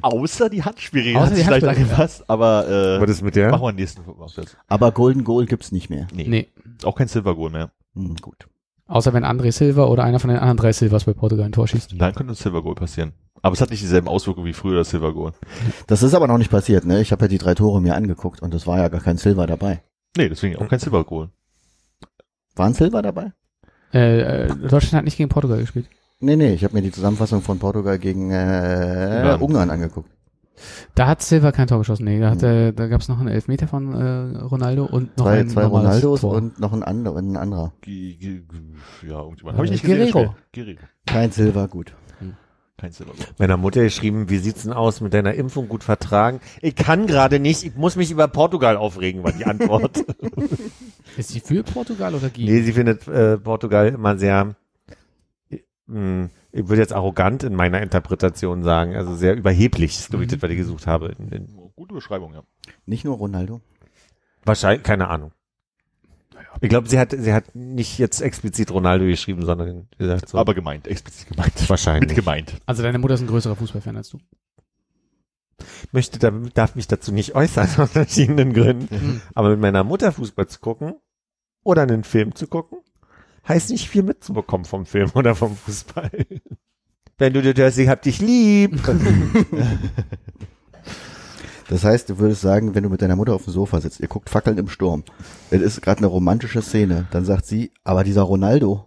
außer 0.00 0.48
die 0.48 0.62
Außer 0.62 0.70
hat 0.70 0.76
die 0.82 1.34
sich 1.36 1.46
leicht 1.46 1.64
Handspielregel, 1.64 1.68
angepasst, 1.68 2.24
aber 2.28 2.68
äh, 2.68 3.00
Was 3.00 3.10
ist 3.10 3.22
mit 3.22 3.36
der? 3.36 3.50
machen 3.50 3.62
wir 3.62 3.72
nächsten 3.72 4.02
Absatz. 4.08 4.56
Aber 4.68 4.92
Golden 4.92 5.24
Goal 5.24 5.46
gibt's 5.46 5.72
nicht 5.72 5.90
mehr. 5.90 6.06
Nee, 6.14 6.26
Nee. 6.28 6.48
auch 6.84 6.94
kein 6.96 7.08
Silver 7.08 7.34
Goal 7.34 7.50
mehr. 7.50 7.70
Hm, 7.94 8.16
gut. 8.16 8.48
Außer 8.86 9.12
wenn 9.14 9.24
André 9.24 9.50
Silva 9.52 9.84
oder 9.84 10.04
einer 10.04 10.20
von 10.20 10.28
den 10.28 10.38
anderen 10.38 10.56
drei 10.58 10.72
Silvers 10.72 11.04
bei 11.04 11.14
Portugal 11.14 11.46
ein 11.46 11.52
Tor 11.52 11.66
schießt. 11.68 11.94
Dann 11.98 12.14
könnte 12.14 12.32
ein 12.32 12.36
Silver 12.36 12.62
Goal 12.62 12.74
passieren. 12.74 13.12
Aber 13.40 13.52
es 13.54 13.60
hat 13.60 13.70
nicht 13.70 13.82
dieselben 13.82 14.08
Auswirkungen 14.08 14.46
wie 14.46 14.52
früher 14.54 14.76
das 14.76 14.90
Silver 14.90 15.12
Goal. 15.12 15.32
Das 15.86 16.02
ist 16.02 16.14
aber 16.14 16.26
noch 16.26 16.38
nicht 16.38 16.50
passiert, 16.50 16.84
ne? 16.86 17.00
Ich 17.00 17.12
habe 17.12 17.24
ja 17.24 17.28
die 17.28 17.38
drei 17.38 17.54
Tore 17.54 17.80
mir 17.80 17.94
angeguckt 17.94 18.40
und 18.42 18.52
es 18.54 18.66
war 18.66 18.78
ja 18.78 18.88
gar 18.88 19.00
kein 19.00 19.16
Silver 19.18 19.46
dabei. 19.46 19.82
Nee, 20.16 20.28
deswegen 20.28 20.56
auch 20.56 20.68
kein 20.68 20.78
Silver 20.78 21.04
Goal. 21.04 21.28
War 22.56 22.66
ein 22.66 22.74
Silver 22.74 23.02
dabei? 23.02 23.32
Äh, 23.92 24.20
äh, 24.20 24.48
Deutschland 24.48 24.94
hat 24.94 25.04
nicht 25.04 25.16
gegen 25.16 25.28
Portugal 25.28 25.58
gespielt. 25.60 25.86
Nee, 26.20 26.36
nee, 26.36 26.52
ich 26.54 26.64
habe 26.64 26.74
mir 26.74 26.82
die 26.82 26.90
Zusammenfassung 26.92 27.42
von 27.42 27.58
Portugal 27.58 27.98
gegen 27.98 28.30
äh, 28.30 28.34
Ungarn. 29.20 29.40
Ungarn 29.42 29.70
angeguckt. 29.70 30.10
Da 30.94 31.08
hat 31.08 31.20
Silva 31.20 31.50
kein 31.50 31.66
Tor 31.66 31.78
geschossen. 31.78 32.04
Nee, 32.04 32.20
da, 32.20 32.30
hat, 32.30 32.42
äh, 32.44 32.72
da 32.72 32.86
gab 32.86 33.00
es 33.00 33.08
noch 33.08 33.18
einen 33.18 33.28
Elfmeter 33.28 33.66
von 33.66 33.92
äh, 33.92 34.38
Ronaldo 34.38 34.84
und 34.84 35.16
noch 35.18 35.24
Zwei, 35.26 35.40
ein 35.40 35.48
zwei 35.48 35.64
Ronaldos 35.64 36.20
Tor. 36.20 36.34
und 36.34 36.60
noch 36.60 36.72
ein, 36.72 36.84
ander, 36.84 37.16
ein 37.16 37.36
anderer. 37.36 37.72
Ge- 37.80 38.14
ge- 38.14 38.42
Ja, 39.02 39.20
irgendjemand. 39.20 39.56
Habe 39.56 39.64
ich 39.66 39.72
nicht 39.72 39.84
Guerrero. 39.84 40.20
gesehen. 40.20 40.34
Guerrero. 40.76 40.78
Kein 41.06 41.32
Silber, 41.32 41.66
gut. 41.68 41.92
Kein. 42.76 42.92
Meiner 43.38 43.56
Mutter 43.56 43.82
geschrieben, 43.84 44.28
wie 44.30 44.38
sieht's 44.38 44.64
denn 44.64 44.72
aus 44.72 45.00
mit 45.00 45.14
deiner 45.14 45.34
Impfung 45.34 45.68
gut 45.68 45.84
vertragen? 45.84 46.40
Ich 46.60 46.74
kann 46.74 47.06
gerade 47.06 47.38
nicht, 47.38 47.62
ich 47.62 47.76
muss 47.76 47.94
mich 47.94 48.10
über 48.10 48.26
Portugal 48.26 48.76
aufregen, 48.76 49.22
war 49.22 49.30
die 49.32 49.44
Antwort. 49.44 50.04
Ist 51.16 51.28
sie 51.30 51.38
für 51.40 51.62
Portugal 51.62 52.14
oder 52.14 52.30
gegen? 52.30 52.52
nee, 52.52 52.62
sie 52.62 52.72
findet 52.72 53.06
äh, 53.06 53.38
Portugal 53.38 53.88
immer 53.88 54.18
sehr, 54.18 54.56
mh, 55.86 56.30
ich 56.50 56.68
würde 56.68 56.82
jetzt 56.82 56.92
arrogant 56.92 57.44
in 57.44 57.54
meiner 57.54 57.80
Interpretation 57.80 58.64
sagen, 58.64 58.96
also 58.96 59.14
sehr 59.14 59.36
überheblich, 59.36 59.96
ist 59.96 60.10
glaube 60.10 60.24
ich 60.24 60.30
das, 60.30 60.42
was 60.42 60.50
ich 60.50 60.56
gesucht 60.56 60.88
habe. 60.88 61.14
In, 61.18 61.28
in, 61.28 61.48
Gute 61.76 61.94
Beschreibung, 61.94 62.34
ja. 62.34 62.42
Nicht 62.86 63.04
nur 63.04 63.16
Ronaldo. 63.16 63.60
wahrscheinlich, 64.44 64.82
keine 64.82 65.08
Ahnung. 65.08 65.30
Ich 66.60 66.68
glaube, 66.68 66.88
sie 66.88 66.98
hat, 66.98 67.14
sie 67.16 67.32
hat 67.32 67.54
nicht 67.54 67.98
jetzt 67.98 68.20
explizit 68.20 68.70
Ronaldo 68.70 69.04
geschrieben, 69.06 69.44
sondern 69.44 69.88
gesagt 69.98 70.28
so. 70.28 70.38
Aber 70.38 70.54
gemeint, 70.54 70.86
explizit 70.86 71.28
gemeint. 71.28 71.68
wahrscheinlich. 71.68 72.08
Mit 72.08 72.16
gemeint. 72.16 72.54
Also 72.66 72.82
deine 72.82 72.98
Mutter 72.98 73.14
ist 73.14 73.20
ein 73.20 73.26
größerer 73.26 73.56
Fußballfan 73.56 73.96
als 73.96 74.10
du. 74.10 74.18
möchte, 75.92 76.18
da, 76.18 76.30
darf 76.30 76.74
mich 76.74 76.88
dazu 76.88 77.12
nicht 77.12 77.34
äußern, 77.34 77.68
aus 77.78 77.92
verschiedenen 77.92 78.52
Gründen. 78.52 78.94
Mhm. 78.94 79.20
Aber 79.34 79.50
mit 79.50 79.60
meiner 79.60 79.84
Mutter 79.84 80.12
Fußball 80.12 80.46
zu 80.46 80.60
gucken 80.60 80.94
oder 81.62 81.82
einen 81.82 82.04
Film 82.04 82.34
zu 82.34 82.46
gucken, 82.46 82.78
heißt 83.48 83.70
nicht 83.70 83.88
viel 83.88 84.02
mitzubekommen 84.02 84.64
vom 84.64 84.86
Film 84.86 85.10
oder 85.14 85.34
vom 85.34 85.56
Fußball. 85.56 86.10
Wenn 87.18 87.32
du 87.32 87.42
dir 87.42 87.54
hörst, 87.54 87.78
ich 87.78 87.88
hab 87.88 88.02
dich 88.02 88.20
lieb. 88.20 88.80
Das 91.74 91.82
heißt, 91.82 92.08
du 92.08 92.20
würdest 92.20 92.40
sagen, 92.40 92.76
wenn 92.76 92.84
du 92.84 92.88
mit 92.88 93.02
deiner 93.02 93.16
Mutter 93.16 93.34
auf 93.34 93.42
dem 93.42 93.52
Sofa 93.52 93.80
sitzt, 93.80 93.98
ihr 93.98 94.06
guckt 94.06 94.30
Fackeln 94.30 94.58
im 94.58 94.68
Sturm, 94.68 95.02
es 95.50 95.60
ist 95.60 95.82
gerade 95.82 95.98
eine 95.98 96.06
romantische 96.06 96.62
Szene, 96.62 97.08
dann 97.10 97.24
sagt 97.24 97.46
sie, 97.46 97.72
aber 97.82 98.04
dieser 98.04 98.22
Ronaldo, 98.22 98.86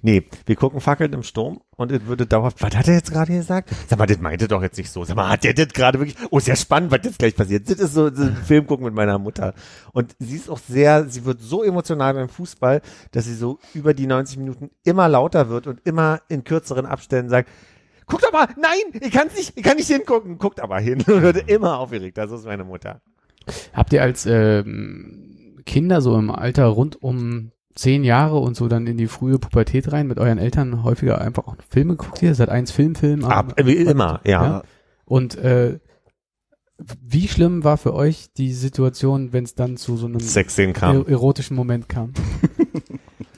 nee, 0.00 0.24
wir 0.46 0.56
gucken 0.56 0.80
Fackeln 0.80 1.12
im 1.12 1.22
Sturm 1.22 1.60
und 1.76 1.92
es 1.92 2.06
würde 2.06 2.24
dauerhaft, 2.24 2.62
was 2.62 2.74
hat 2.74 2.88
er 2.88 2.94
jetzt 2.94 3.12
gerade 3.12 3.34
gesagt? 3.34 3.68
Sag 3.90 3.98
mal, 3.98 4.06
das 4.06 4.20
meinte 4.20 4.48
doch 4.48 4.62
jetzt 4.62 4.78
nicht 4.78 4.90
so. 4.90 5.04
Sag 5.04 5.16
mal, 5.16 5.28
hat 5.28 5.44
der 5.44 5.52
das 5.52 5.68
gerade 5.74 5.98
wirklich, 5.98 6.16
oh, 6.30 6.40
sehr 6.40 6.56
spannend, 6.56 6.90
was 6.90 7.00
jetzt 7.04 7.18
gleich 7.18 7.36
passiert. 7.36 7.68
Das 7.68 7.78
ist 7.78 7.92
so, 7.92 8.10
so 8.10 8.22
ein 8.22 8.36
Film 8.36 8.66
gucken 8.66 8.86
mit 8.86 8.94
meiner 8.94 9.18
Mutter. 9.18 9.52
Und 9.92 10.16
sie 10.18 10.36
ist 10.36 10.48
auch 10.48 10.60
sehr, 10.66 11.10
sie 11.10 11.26
wird 11.26 11.42
so 11.42 11.62
emotional 11.62 12.14
beim 12.14 12.30
Fußball, 12.30 12.80
dass 13.10 13.26
sie 13.26 13.34
so 13.34 13.58
über 13.74 13.92
die 13.92 14.06
90 14.06 14.38
Minuten 14.38 14.70
immer 14.82 15.10
lauter 15.10 15.50
wird 15.50 15.66
und 15.66 15.82
immer 15.84 16.22
in 16.28 16.42
kürzeren 16.42 16.86
Abständen 16.86 17.28
sagt, 17.28 17.50
guck 18.06 18.20
doch 18.20 18.32
mal, 18.32 18.48
nein, 18.56 19.00
ich 19.00 19.10
kann's 19.10 19.36
nicht, 19.36 19.52
ich 19.56 19.62
kann 19.62 19.76
nicht 19.76 19.88
hingucken, 19.88 20.38
guckt 20.38 20.60
aber 20.60 20.78
hin 20.78 20.98
und 21.06 21.22
wird 21.22 21.48
immer 21.48 21.78
aufgeregt. 21.78 22.18
Das 22.18 22.30
ist 22.30 22.44
meine 22.44 22.64
Mutter. 22.64 23.00
Habt 23.72 23.92
ihr 23.92 24.02
als 24.02 24.26
ähm, 24.26 25.60
Kinder 25.66 26.00
so 26.00 26.16
im 26.18 26.30
Alter 26.30 26.66
rund 26.66 27.02
um 27.02 27.50
zehn 27.74 28.04
Jahre 28.04 28.38
und 28.38 28.56
so 28.56 28.68
dann 28.68 28.86
in 28.86 28.96
die 28.96 29.08
frühe 29.08 29.38
Pubertät 29.38 29.92
rein 29.92 30.06
mit 30.06 30.18
euren 30.18 30.38
Eltern 30.38 30.82
häufiger 30.82 31.20
einfach 31.20 31.46
auch 31.46 31.56
Filme 31.68 31.96
geguckt 31.96 32.22
ihr? 32.22 32.34
Seit 32.34 32.48
eins 32.48 32.70
Film, 32.70 32.94
Film? 32.94 33.24
Ab, 33.24 33.54
wie 33.62 33.76
immer, 33.76 34.20
ja. 34.24 34.44
Ja. 34.44 34.62
Und 35.04 35.36
äh, 35.36 35.78
wie 36.78 37.28
schlimm 37.28 37.64
war 37.64 37.76
für 37.76 37.94
euch 37.94 38.32
die 38.36 38.52
Situation, 38.52 39.32
wenn 39.32 39.44
es 39.44 39.54
dann 39.54 39.76
zu 39.76 39.96
so 39.96 40.06
einem 40.06 40.20
kam. 40.72 40.96
er 40.96 41.08
erotischen 41.08 41.56
Moment 41.56 41.88
kam? 41.88 42.12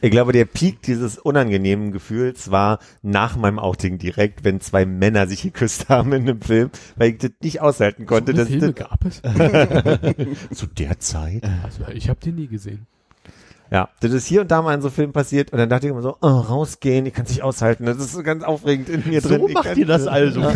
Ich 0.06 0.12
glaube, 0.12 0.30
der 0.30 0.44
Peak 0.44 0.82
dieses 0.82 1.18
unangenehmen 1.18 1.90
Gefühls 1.90 2.52
war 2.52 2.78
nach 3.02 3.34
meinem 3.34 3.58
Outing 3.58 3.98
direkt, 3.98 4.44
wenn 4.44 4.60
zwei 4.60 4.86
Männer 4.86 5.26
sich 5.26 5.42
geküsst 5.42 5.88
haben 5.88 6.12
in 6.12 6.22
einem 6.22 6.40
Film, 6.40 6.70
weil 6.94 7.10
ich 7.10 7.18
das 7.18 7.32
nicht 7.42 7.60
aushalten 7.60 8.06
konnte. 8.06 8.30
so 8.30 8.38
dass 8.38 8.46
Filme 8.46 8.72
das, 8.72 8.88
gab 8.88 9.04
es? 9.04 9.20
zu 10.56 10.68
der 10.68 11.00
Zeit? 11.00 11.42
Also 11.64 11.90
ich 11.92 12.08
habe 12.08 12.20
die 12.22 12.30
nie 12.30 12.46
gesehen. 12.46 12.86
Ja, 13.72 13.88
das 13.98 14.12
ist 14.12 14.28
hier 14.28 14.42
und 14.42 14.52
da 14.52 14.62
mal 14.62 14.74
in 14.74 14.80
so 14.80 14.90
Filmen 14.90 15.12
passiert 15.12 15.52
und 15.52 15.58
dann 15.58 15.68
dachte 15.68 15.86
ich 15.86 15.90
immer 15.90 16.02
so, 16.02 16.16
oh, 16.20 16.28
rausgehen, 16.28 17.04
ich 17.06 17.12
kann 17.12 17.24
es 17.24 17.32
nicht 17.32 17.42
aushalten. 17.42 17.84
Das 17.84 17.96
ist 17.96 18.12
so 18.12 18.22
ganz 18.22 18.44
aufregend 18.44 18.88
in 18.88 19.08
mir 19.08 19.20
drin. 19.20 19.40
So 19.40 19.48
macht 19.48 19.76
ihr 19.76 19.86
das 19.86 20.06
also, 20.06 20.40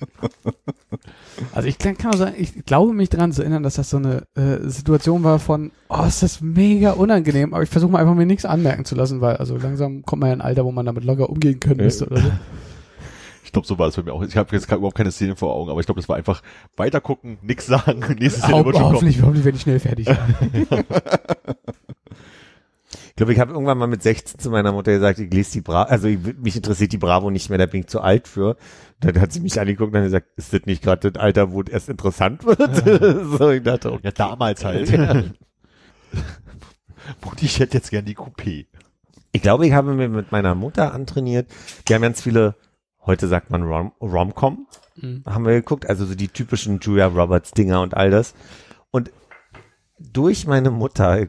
Also 1.54 1.68
ich 1.68 1.78
kann 1.78 1.96
kann 1.96 2.12
auch 2.12 2.18
sagen, 2.18 2.34
ich 2.36 2.66
glaube 2.66 2.92
mich 2.92 3.08
daran 3.08 3.32
zu 3.32 3.40
erinnern, 3.42 3.62
dass 3.62 3.74
das 3.74 3.88
so 3.88 3.96
eine 3.96 4.24
äh, 4.34 4.58
Situation 4.68 5.24
war 5.24 5.38
von, 5.38 5.70
oh, 5.88 6.04
ist 6.04 6.22
das 6.22 6.42
mega 6.42 6.92
unangenehm, 6.92 7.54
aber 7.54 7.62
ich 7.62 7.70
versuche 7.70 7.90
mal 7.90 7.98
einfach 8.00 8.14
mir 8.14 8.26
nichts 8.26 8.44
anmerken 8.44 8.84
zu 8.84 8.94
lassen, 8.94 9.22
weil 9.22 9.36
also 9.36 9.56
langsam 9.56 10.02
kommt 10.02 10.20
man 10.20 10.28
ja 10.28 10.34
in 10.34 10.40
ein 10.42 10.46
Alter, 10.46 10.64
wo 10.66 10.72
man 10.72 10.84
damit 10.84 11.04
locker 11.04 11.30
umgehen 11.30 11.58
können 11.58 11.78
müsste 11.78 12.06
oder 12.06 12.20
so. 12.20 12.30
Ich 13.42 13.52
glaube, 13.52 13.66
so 13.66 13.76
war 13.80 13.88
es 13.88 13.96
bei 13.96 14.04
mir 14.04 14.12
auch. 14.12 14.22
Ich 14.22 14.36
habe 14.36 14.54
jetzt 14.54 14.70
überhaupt 14.70 14.96
keine 14.96 15.10
Szene 15.10 15.34
vor 15.34 15.52
Augen, 15.56 15.70
aber 15.70 15.80
ich 15.80 15.86
glaube, 15.86 16.00
das 16.00 16.08
war 16.08 16.14
einfach 16.14 16.40
weitergucken, 16.76 17.38
nix 17.42 17.66
sagen, 17.66 17.98
nächste 18.20 18.42
Szene 18.42 18.54
Ho 18.54 18.64
wird 18.64 18.76
schon 18.76 18.84
kommen. 18.84 18.94
hoffentlich, 18.94 19.22
hoffentlich 19.22 19.44
werde 19.44 19.56
ich 19.56 19.62
schnell 19.62 19.80
fertig. 19.80 20.06
Ich 23.20 23.22
glaube, 23.22 23.34
ich 23.34 23.40
habe 23.40 23.52
irgendwann 23.52 23.76
mal 23.76 23.86
mit 23.86 24.02
16 24.02 24.40
zu 24.40 24.48
meiner 24.50 24.72
Mutter 24.72 24.92
gesagt, 24.92 25.18
ich 25.18 25.30
lese 25.30 25.52
die 25.52 25.60
Bravo, 25.60 25.90
also 25.90 26.08
ich, 26.08 26.18
mich 26.38 26.56
interessiert 26.56 26.90
die 26.92 26.96
Bravo 26.96 27.30
nicht 27.30 27.50
mehr, 27.50 27.58
da 27.58 27.66
bin 27.66 27.80
ich 27.80 27.86
zu 27.88 28.00
alt 28.00 28.26
für. 28.26 28.56
Dann 29.00 29.20
hat 29.20 29.30
sie 29.30 29.40
mich 29.40 29.60
angeguckt 29.60 29.92
und 29.92 29.98
hat 29.98 30.04
gesagt, 30.06 30.28
ist 30.36 30.54
das 30.54 30.62
nicht 30.64 30.82
gerade 30.82 31.12
das 31.12 31.20
Alter, 31.22 31.52
wo 31.52 31.60
es 31.60 31.68
erst 31.68 31.90
interessant 31.90 32.46
wird? 32.46 32.58
so, 33.38 33.50
ich 33.50 33.62
dachte, 33.62 33.92
okay. 33.92 34.00
Ja, 34.04 34.10
damals 34.12 34.64
halt. 34.64 34.90
Mutti, 37.22 37.44
ich 37.44 37.58
hätte 37.60 37.76
jetzt 37.76 37.90
gern 37.90 38.06
die 38.06 38.16
Coupé. 38.16 38.64
Ich 39.32 39.42
glaube, 39.42 39.66
ich 39.66 39.74
habe 39.74 39.92
mir 39.92 40.08
mit 40.08 40.32
meiner 40.32 40.54
Mutter 40.54 40.94
antrainiert. 40.94 41.50
Wir 41.84 41.96
haben 41.96 42.02
ganz 42.02 42.22
viele, 42.22 42.54
heute 43.04 43.28
sagt 43.28 43.50
man 43.50 43.64
Rom- 43.64 43.92
Rom-Com, 44.00 44.66
Mhm. 44.96 45.24
haben 45.26 45.44
wir 45.44 45.52
geguckt, 45.52 45.86
also 45.90 46.06
so 46.06 46.14
die 46.14 46.28
typischen 46.28 46.78
Julia 46.80 47.06
Roberts 47.08 47.50
Dinger 47.50 47.82
und 47.82 47.92
all 47.94 48.10
das. 48.10 48.32
Und 48.90 49.10
durch 49.98 50.46
meine 50.46 50.70
Mutter, 50.70 51.26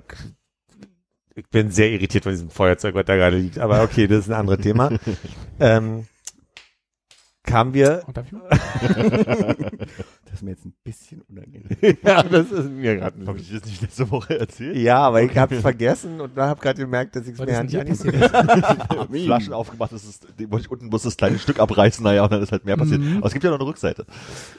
ich, 1.41 1.49
bin 1.49 1.71
sehr 1.71 1.89
irritiert 1.89 2.23
von 2.23 2.33
diesem 2.33 2.49
Feuerzeug, 2.49 2.95
was 2.95 3.05
da 3.05 3.15
gerade 3.15 3.37
liegt, 3.37 3.59
aber 3.59 3.83
okay, 3.83 4.07
das 4.07 4.19
ist 4.19 4.29
ein 4.29 4.39
anderes 4.39 4.61
Thema. 4.61 4.91
ähm, 5.59 6.05
kamen 7.43 7.73
wir, 7.73 8.03
das 8.13 8.25
ist 10.33 10.43
mir 10.43 10.51
jetzt 10.51 10.65
ein 10.65 10.73
bisschen 10.83 11.21
unangenehm. 11.21 11.67
ja, 12.03 12.23
das 12.23 12.51
ist 12.51 12.69
mir 12.69 12.97
gerade 12.97 13.19
ein 13.19 13.27
Habe 13.27 13.39
ich 13.39 13.51
das 13.51 13.65
nicht 13.65 13.81
letzte 13.81 14.09
Woche 14.11 14.39
erzählt? 14.39 14.77
Ja, 14.77 14.99
aber 14.99 15.23
ich 15.23 15.35
habe 15.37 15.55
vergessen 15.55 16.21
und 16.21 16.37
habe 16.37 16.61
gerade 16.61 16.81
gemerkt, 16.81 17.15
dass 17.15 17.27
ich 17.27 17.33
es 17.33 17.39
mir 17.39 17.51
ja 17.51 17.63
denn 17.63 17.87
nicht 17.87 18.03
dir 18.03 18.13
angeguckt 18.13 18.15
Ich 18.15 18.97
hab 18.97 19.11
Flaschen 19.11 19.53
aufgemacht, 19.53 19.91
das 19.91 20.03
ist, 20.03 20.27
die 20.39 20.49
wollte 20.51 20.65
ich 20.65 20.71
unten 20.71 20.87
muss 20.87 21.03
das 21.03 21.17
kleine 21.17 21.39
Stück 21.39 21.59
abreißen, 21.59 22.03
naja, 22.03 22.23
und 22.23 22.31
dann 22.31 22.41
ist 22.41 22.51
halt 22.51 22.65
mehr 22.65 22.77
passiert. 22.77 23.01
Mhm. 23.01 23.17
Aber 23.17 23.27
es 23.27 23.33
gibt 23.33 23.43
ja 23.43 23.49
noch 23.49 23.59
eine 23.59 23.67
Rückseite. 23.67 24.05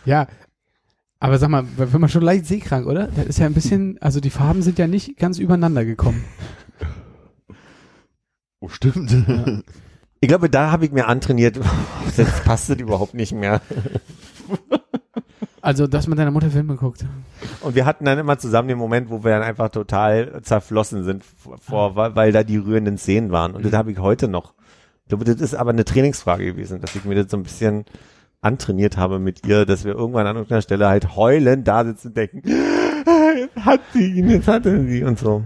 Ja, 0.05 0.27
aber 1.23 1.39
sag 1.39 1.51
mal, 1.51 1.65
wenn 1.77 2.01
man 2.01 2.11
schon 2.11 2.23
leicht 2.23 2.47
seekrank, 2.47 2.85
oder? 2.85 3.07
Das 3.07 3.27
ist 3.27 3.39
ja 3.39 3.47
ein 3.47 3.55
bisschen, 3.55 3.97
also 4.01 4.19
die 4.19 4.31
Farben 4.31 4.61
sind 4.61 4.77
ja 4.81 4.89
nicht 4.89 5.17
ganz 5.19 5.39
übereinander 5.39 5.85
gekommen. 5.85 6.25
Oh, 8.63 8.69
stimmt. 8.69 9.13
Ich 10.21 10.29
glaube, 10.29 10.49
da 10.49 10.71
habe 10.71 10.85
ich 10.85 10.93
mir 10.93 11.09
antrainiert, 11.09 11.59
jetzt 12.17 12.45
passt 12.45 12.71
das 12.71 12.79
überhaupt 12.79 13.13
nicht 13.13 13.33
mehr. 13.33 13.61
Also, 15.61 15.89
dass 15.89 16.07
man 16.07 16.17
deiner 16.17 16.31
Mutter 16.31 16.49
Filme 16.49 16.77
guckt. 16.77 17.05
Und 17.63 17.75
wir 17.75 17.87
hatten 17.87 18.05
dann 18.05 18.21
immer 18.21 18.39
zusammen 18.39 18.69
den 18.69 18.79
Moment, 18.79 19.11
wo 19.11 19.25
wir 19.25 19.33
dann 19.33 19.43
einfach 19.43 19.69
total 19.71 20.43
zerflossen 20.43 21.03
sind, 21.03 21.25
vor, 21.61 21.97
weil, 21.97 22.15
weil 22.15 22.31
da 22.31 22.45
die 22.45 22.57
rührenden 22.57 22.99
Szenen 22.99 23.33
waren. 23.33 23.57
Und 23.57 23.65
das 23.65 23.73
habe 23.73 23.91
ich 23.91 23.99
heute 23.99 24.29
noch. 24.29 24.55
Ich 25.03 25.09
glaube, 25.09 25.25
das 25.25 25.41
ist 25.41 25.57
aber 25.57 25.71
eine 25.71 25.85
Trainingsfrage 25.85 26.45
gewesen, 26.45 26.81
dass 26.81 26.95
ich 26.95 27.05
mir 27.05 27.17
das 27.17 27.33
so 27.33 27.37
ein 27.37 27.43
bisschen 27.43 27.85
antrainiert 28.43 28.97
habe 28.97 29.19
mit 29.19 29.45
ihr, 29.45 29.67
dass 29.67 29.85
wir 29.85 29.95
irgendwann 29.97 30.29
an 30.29 30.37
irgendeiner 30.37 30.63
Stelle 30.63 30.89
halt 30.89 31.17
heulend 31.17 31.67
da 31.67 31.85
sitzen 31.85 32.09
und 32.09 32.17
denken, 32.17 32.43
jetzt 33.37 33.57
hat 33.57 33.81
sie 33.93 34.07
ihn, 34.07 34.31
jetzt 34.31 34.47
hat 34.47 34.67
er 34.67 34.85
sie 34.85 35.03
und 35.03 35.19
so. 35.19 35.43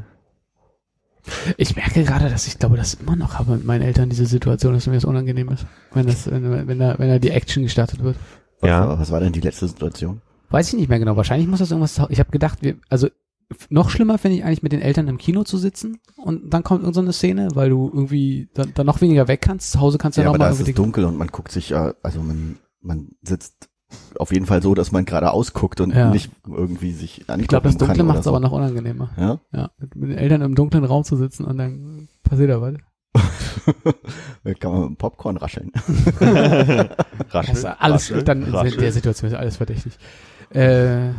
Ich 1.57 1.75
merke 1.77 2.05
gerade, 2.05 2.29
dass 2.31 2.47
ich 2.47 2.59
glaube, 2.59 2.77
das 2.77 2.95
immer 2.95 3.17
noch 3.17 3.35
habe 3.39 3.53
mit 3.53 3.65
meinen 3.65 3.83
Eltern 3.83 4.09
diese 4.11 4.27
Situation, 4.27 4.75
dass 4.75 4.87
mir 4.87 4.95
das 4.95 5.05
unangenehm 5.05 5.49
ist. 5.51 5.67
Wenn 5.93 6.07
das, 6.07 6.31
wenn, 6.31 6.69
wenn 6.69 6.79
da, 6.79 6.99
wenn 6.99 7.09
da 7.09 7.19
die 7.19 7.31
Action 7.31 7.63
gestartet 7.65 8.03
wird. 8.03 8.17
Was, 8.61 8.69
Ja. 8.69 8.89
war, 8.89 8.99
was 8.99 9.11
war 9.11 9.21
denn 9.21 9.33
die 9.33 9.41
letzte 9.41 9.67
Situation? 9.69 10.21
Weiß 10.51 10.69
ich 10.69 10.75
nicht 10.79 10.89
mehr 10.89 10.99
genau. 10.99 11.17
Wahrscheinlich 11.17 11.49
muss 11.49 11.59
das 11.59 11.71
irgendwas. 11.73 12.01
Ich 12.11 12.21
habe 12.21 12.31
gedacht, 12.31 12.59
wir, 12.63 12.77
also 12.89 13.09
noch 13.69 13.91
schlimmer 13.91 14.19
finde 14.19 14.39
ich 14.39 14.45
eigentlich 14.45 14.63
mit 14.63 14.73
den 14.73 14.81
Eltern 14.83 15.09
im 15.09 15.19
Kino 15.19 15.45
zu 15.45 15.57
sitzen 15.59 15.99
und 16.17 16.53
dann 16.53 16.63
kommt 16.65 16.81
irgendeine 16.83 17.13
Szene, 17.13 17.49
weil 17.55 17.71
du 17.71 17.87
irgendwie 17.93 18.49
dann, 18.55 18.73
dann 18.75 18.87
noch 18.87 19.01
weniger 19.01 19.29
weg 19.29 19.41
kannst. 19.41 19.71
Zu 19.73 19.81
Hause 19.81 19.99
kannst 19.99 20.19
du 20.19 20.21
Ja, 20.23 20.27
ja, 20.27 20.29
aber 20.31 20.39
noch 20.39 20.45
da 20.47 20.49
mal 20.51 20.55
ist 20.55 20.61
es 20.61 20.69
irgendwie. 20.69 20.83
dunkel 20.83 21.05
und 21.05 21.17
man 21.17 21.29
guckt 21.29 21.53
sich 21.53 21.71
ja, 21.71 21.95
also 22.03 22.21
man, 22.21 22.57
man 22.81 23.09
sitzt 23.23 23.69
auf 24.19 24.33
jeden 24.33 24.47
Fall 24.47 24.63
so, 24.63 24.75
dass 24.75 24.93
man 24.93 25.05
gerade 25.05 25.31
ausguckt 25.31 25.81
und 25.81 25.95
Ja. 25.95 26.11
nicht 26.11 26.31
irgendwie 26.47 26.93
sich 26.93 27.21
angucken 27.29 27.41
Ich 27.43 27.49
glaube, 27.49 27.69
das 27.69 27.77
Dunkle 27.77 28.03
macht 28.05 28.21
es 28.21 28.27
oder 28.27 28.37
aber 28.37 28.41
noch 28.47 28.53
unangenehmer. 28.53 29.11
so. 29.17 29.23
Ja? 29.23 29.41
Ja, 29.53 29.71
mit, 29.79 30.11
den 30.11 30.19
Eltern 30.19 30.43
im 30.43 30.55
dunklen 30.55 30.85
Raum 30.85 31.05
zu 31.05 31.17
sitzen 31.17 31.45
und 31.45 31.59
dann 31.59 32.09
passiert 32.23 32.51
da 32.51 32.61
was. 32.61 32.75
Da 34.45 34.55
kann 34.55 34.71
man 34.73 34.81
mit 34.83 34.91
dem 34.91 34.97
Popcorn 34.97 35.37
rascheln. 35.39 35.73
Raschel, 36.21 36.91
Das 37.31 37.49
ist 37.59 37.65
alles, 37.65 38.11
raschel, 38.13 38.23
dann 38.23 38.47
in 38.47 38.79
der 38.79 38.93
Situation 38.93 39.31
ist 39.31 39.37
alles 39.37 39.57
verdächtig. 39.57 39.99
Äh, 40.51 41.11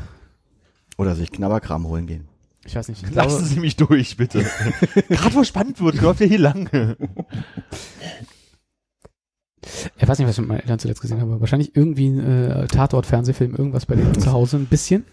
Oder 0.97 1.15
sich 1.15 1.31
Knabberkram 1.31 1.85
holen 1.87 2.07
gehen. 2.07 2.27
ich 2.65 2.75
weiß 2.75 2.87
nicht. 2.87 3.03
Ich 3.03 3.11
glaube, 3.11 3.29
Lassen 3.31 3.43
Sie 3.45 3.59
mich 3.59 3.75
durch, 3.75 4.15
bitte. 4.15 4.45
Gerade 5.09 5.35
wo 5.35 5.43
spannend 5.43 5.81
wird, 5.81 5.99
läuft 6.01 6.21
ja 6.21 6.27
hier 6.27 6.39
lang. 6.39 6.95
Ich 9.97 10.07
weiß 10.07 10.19
nicht, 10.19 10.27
was 10.27 10.35
ich 10.35 10.39
mit 10.39 10.49
meinen 10.49 10.59
Eltern 10.59 10.79
zuletzt 10.79 11.01
gesehen 11.01 11.21
habe. 11.21 11.39
Wahrscheinlich 11.39 11.75
irgendwie 11.75 12.07
ein 12.09 12.19
äh, 12.19 12.67
Tatort-Fernsehfilm, 12.67 13.55
irgendwas 13.55 13.85
bei 13.85 13.95
denen 13.95 14.19
zu 14.19 14.31
Hause, 14.31 14.57
ein 14.57 14.65
bisschen. 14.65 15.05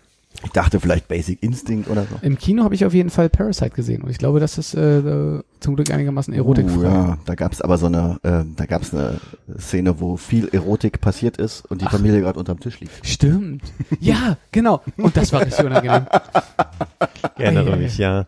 Ich 0.43 0.51
dachte 0.51 0.81
vielleicht 0.81 1.09
Basic 1.09 1.43
Instinct 1.43 1.89
oder 1.89 2.03
so. 2.03 2.17
Im 2.21 2.37
Kino 2.37 2.65
habe 2.65 2.75
ich 2.75 2.85
auf 2.85 2.93
jeden 2.93 3.11
Fall 3.11 3.29
Parasite 3.29 3.71
gesehen 3.71 4.03
und 4.03 4.11
ich 4.11 4.19
glaube, 4.19 4.41
das 4.41 4.59
ist 4.59 4.75
äh, 4.75 5.41
zum 5.61 5.77
Glück 5.77 5.91
einigermaßen 5.91 6.35
erotikfrei. 6.35 6.81
Uh, 6.81 6.83
ja, 6.83 7.19
da 7.25 7.35
gab's 7.35 7.61
aber 7.61 7.79
so 7.79 7.87
eine, 7.87 8.19
äh, 8.25 8.43
da 8.57 8.67
gab's 8.67 8.93
eine 8.93 9.21
Szene, 9.59 10.01
wo 10.01 10.17
viel 10.17 10.49
Erotik 10.49 11.01
passiert 11.01 11.37
ist 11.37 11.65
und 11.71 11.81
die 11.81 11.87
Ach. 11.87 11.93
Familie 11.93 12.21
gerade 12.21 12.39
unterm 12.39 12.59
Tisch 12.59 12.81
liegt. 12.81 13.07
Stimmt. 13.07 13.63
Ja, 14.01 14.37
genau. 14.51 14.83
Und 14.97 15.17
das 15.17 15.33
war 15.33 15.45
richtig 15.45 15.65
unangenehm. 15.65 16.07
Ich 17.37 17.43
erinnere 17.43 17.77
mich, 17.77 17.99
ja. 17.99 18.27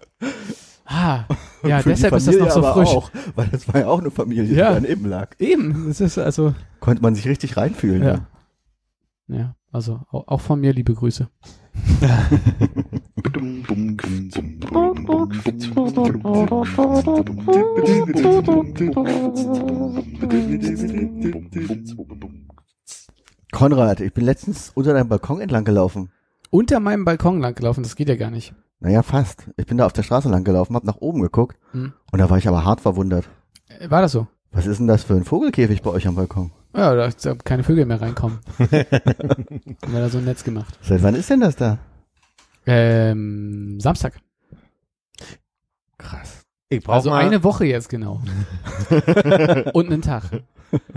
Ah, 0.87 1.25
ja, 1.65 1.83
deshalb 1.83 2.15
ist 2.15 2.29
das 2.29 2.37
noch 2.37 2.51
so 2.51 2.59
aber 2.61 2.75
frisch. 2.75 2.89
Auch, 2.91 3.11
weil 3.35 3.49
das 3.49 3.67
war 3.69 3.81
ja 3.81 3.87
auch 3.89 4.01
eine 4.01 4.11
Familie, 4.11 4.45
Ja. 4.57 4.75
die 4.75 4.83
daneben 4.83 5.07
lag. 5.07 5.31
Eben, 5.39 5.87
das 5.89 6.01
ist 6.01 6.17
also, 6.19 6.55
Konnte 6.81 7.03
man 7.03 7.15
sich 7.15 7.27
richtig 7.27 7.57
reinfühlen. 7.57 8.03
ja. 8.03 8.27
Ja, 9.29 9.57
also 9.73 10.03
auch, 10.13 10.29
auch 10.29 10.41
von 10.41 10.61
mir 10.61 10.73
liebe 10.73 10.95
Grüße. 10.95 11.29
Konrad, 23.53 24.01
ich 24.01 24.13
bin 24.13 24.25
letztens 24.25 24.71
unter 24.75 24.93
deinem 24.93 25.09
Balkon 25.09 25.41
entlang 25.41 25.65
gelaufen. 25.65 26.11
Unter 26.51 26.81
meinem 26.81 27.05
Balkon 27.05 27.41
lang 27.41 27.55
gelaufen, 27.55 27.83
das 27.83 27.97
geht 27.97 28.09
ja 28.09 28.17
gar 28.17 28.31
nicht. 28.31 28.55
Naja, 28.81 29.03
fast. 29.03 29.49
Ich 29.57 29.67
bin 29.67 29.79
da 29.79 29.87
auf 29.87 29.93
der 29.93 30.03
Straße 30.03 30.29
lang 30.29 30.45
gelaufen, 30.45 30.77
hab 30.77 30.85
nach 30.85 30.97
oben 30.99 31.23
geguckt 31.23 31.57
Hm. 31.73 31.93
und 32.13 32.19
da 32.19 32.29
war 32.31 32.39
ich 32.39 32.47
aber 32.49 32.65
hart 32.65 32.81
verwundert. 32.81 33.29
Äh, 33.69 33.91
War 33.91 34.03
das 34.03 34.13
so? 34.13 34.27
Was 34.53 34.67
ist 34.67 34.79
denn 34.79 34.87
das 34.87 35.05
für 35.05 35.15
ein 35.15 35.25
Vogelkäfig 35.25 35.83
bei 35.83 35.91
euch 35.91 36.07
am 36.07 36.15
Balkon? 36.15 36.51
Ja, 36.75 36.95
da 36.95 37.11
keine 37.45 37.65
Vögel 37.65 37.87
mehr 37.87 38.01
reinkommen. 38.01 38.39
Haben 38.59 38.73
wir 39.93 40.01
da 40.01 40.09
so 40.09 40.19
ein 40.19 40.25
Netz 40.25 40.45
gemacht. 40.45 40.79
Seit 40.83 41.03
wann 41.03 41.15
ist 41.15 41.29
denn 41.31 41.41
das 41.41 41.57
da? 41.57 41.79
Ähm, 42.67 43.79
Samstag. 43.81 44.21
Krass. 45.99 46.43
Ich 46.69 46.83
brauche 46.83 46.97
Also 46.97 47.11
mal 47.11 47.25
eine 47.25 47.43
Woche 47.45 47.65
jetzt 47.65 47.89
genau. 47.89 48.21
Und 49.73 49.87
einen 49.87 50.03
Tag. 50.03 50.25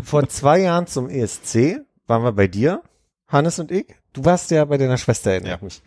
vor 0.03 0.27
zwei 0.27 0.61
Jahren 0.61 0.88
zum 0.88 1.09
ESC 1.09 1.82
waren 2.07 2.23
wir 2.23 2.32
bei 2.34 2.47
dir, 2.47 2.82
Hannes 3.27 3.59
und 3.59 3.71
ich. 3.71 3.86
Du 4.13 4.25
warst 4.25 4.49
ja 4.51 4.65
bei 4.65 4.77
deiner 4.77 4.97
Schwester, 4.97 5.32
erinnere 5.32 5.55
ich 5.57 5.61
mich. 5.61 5.82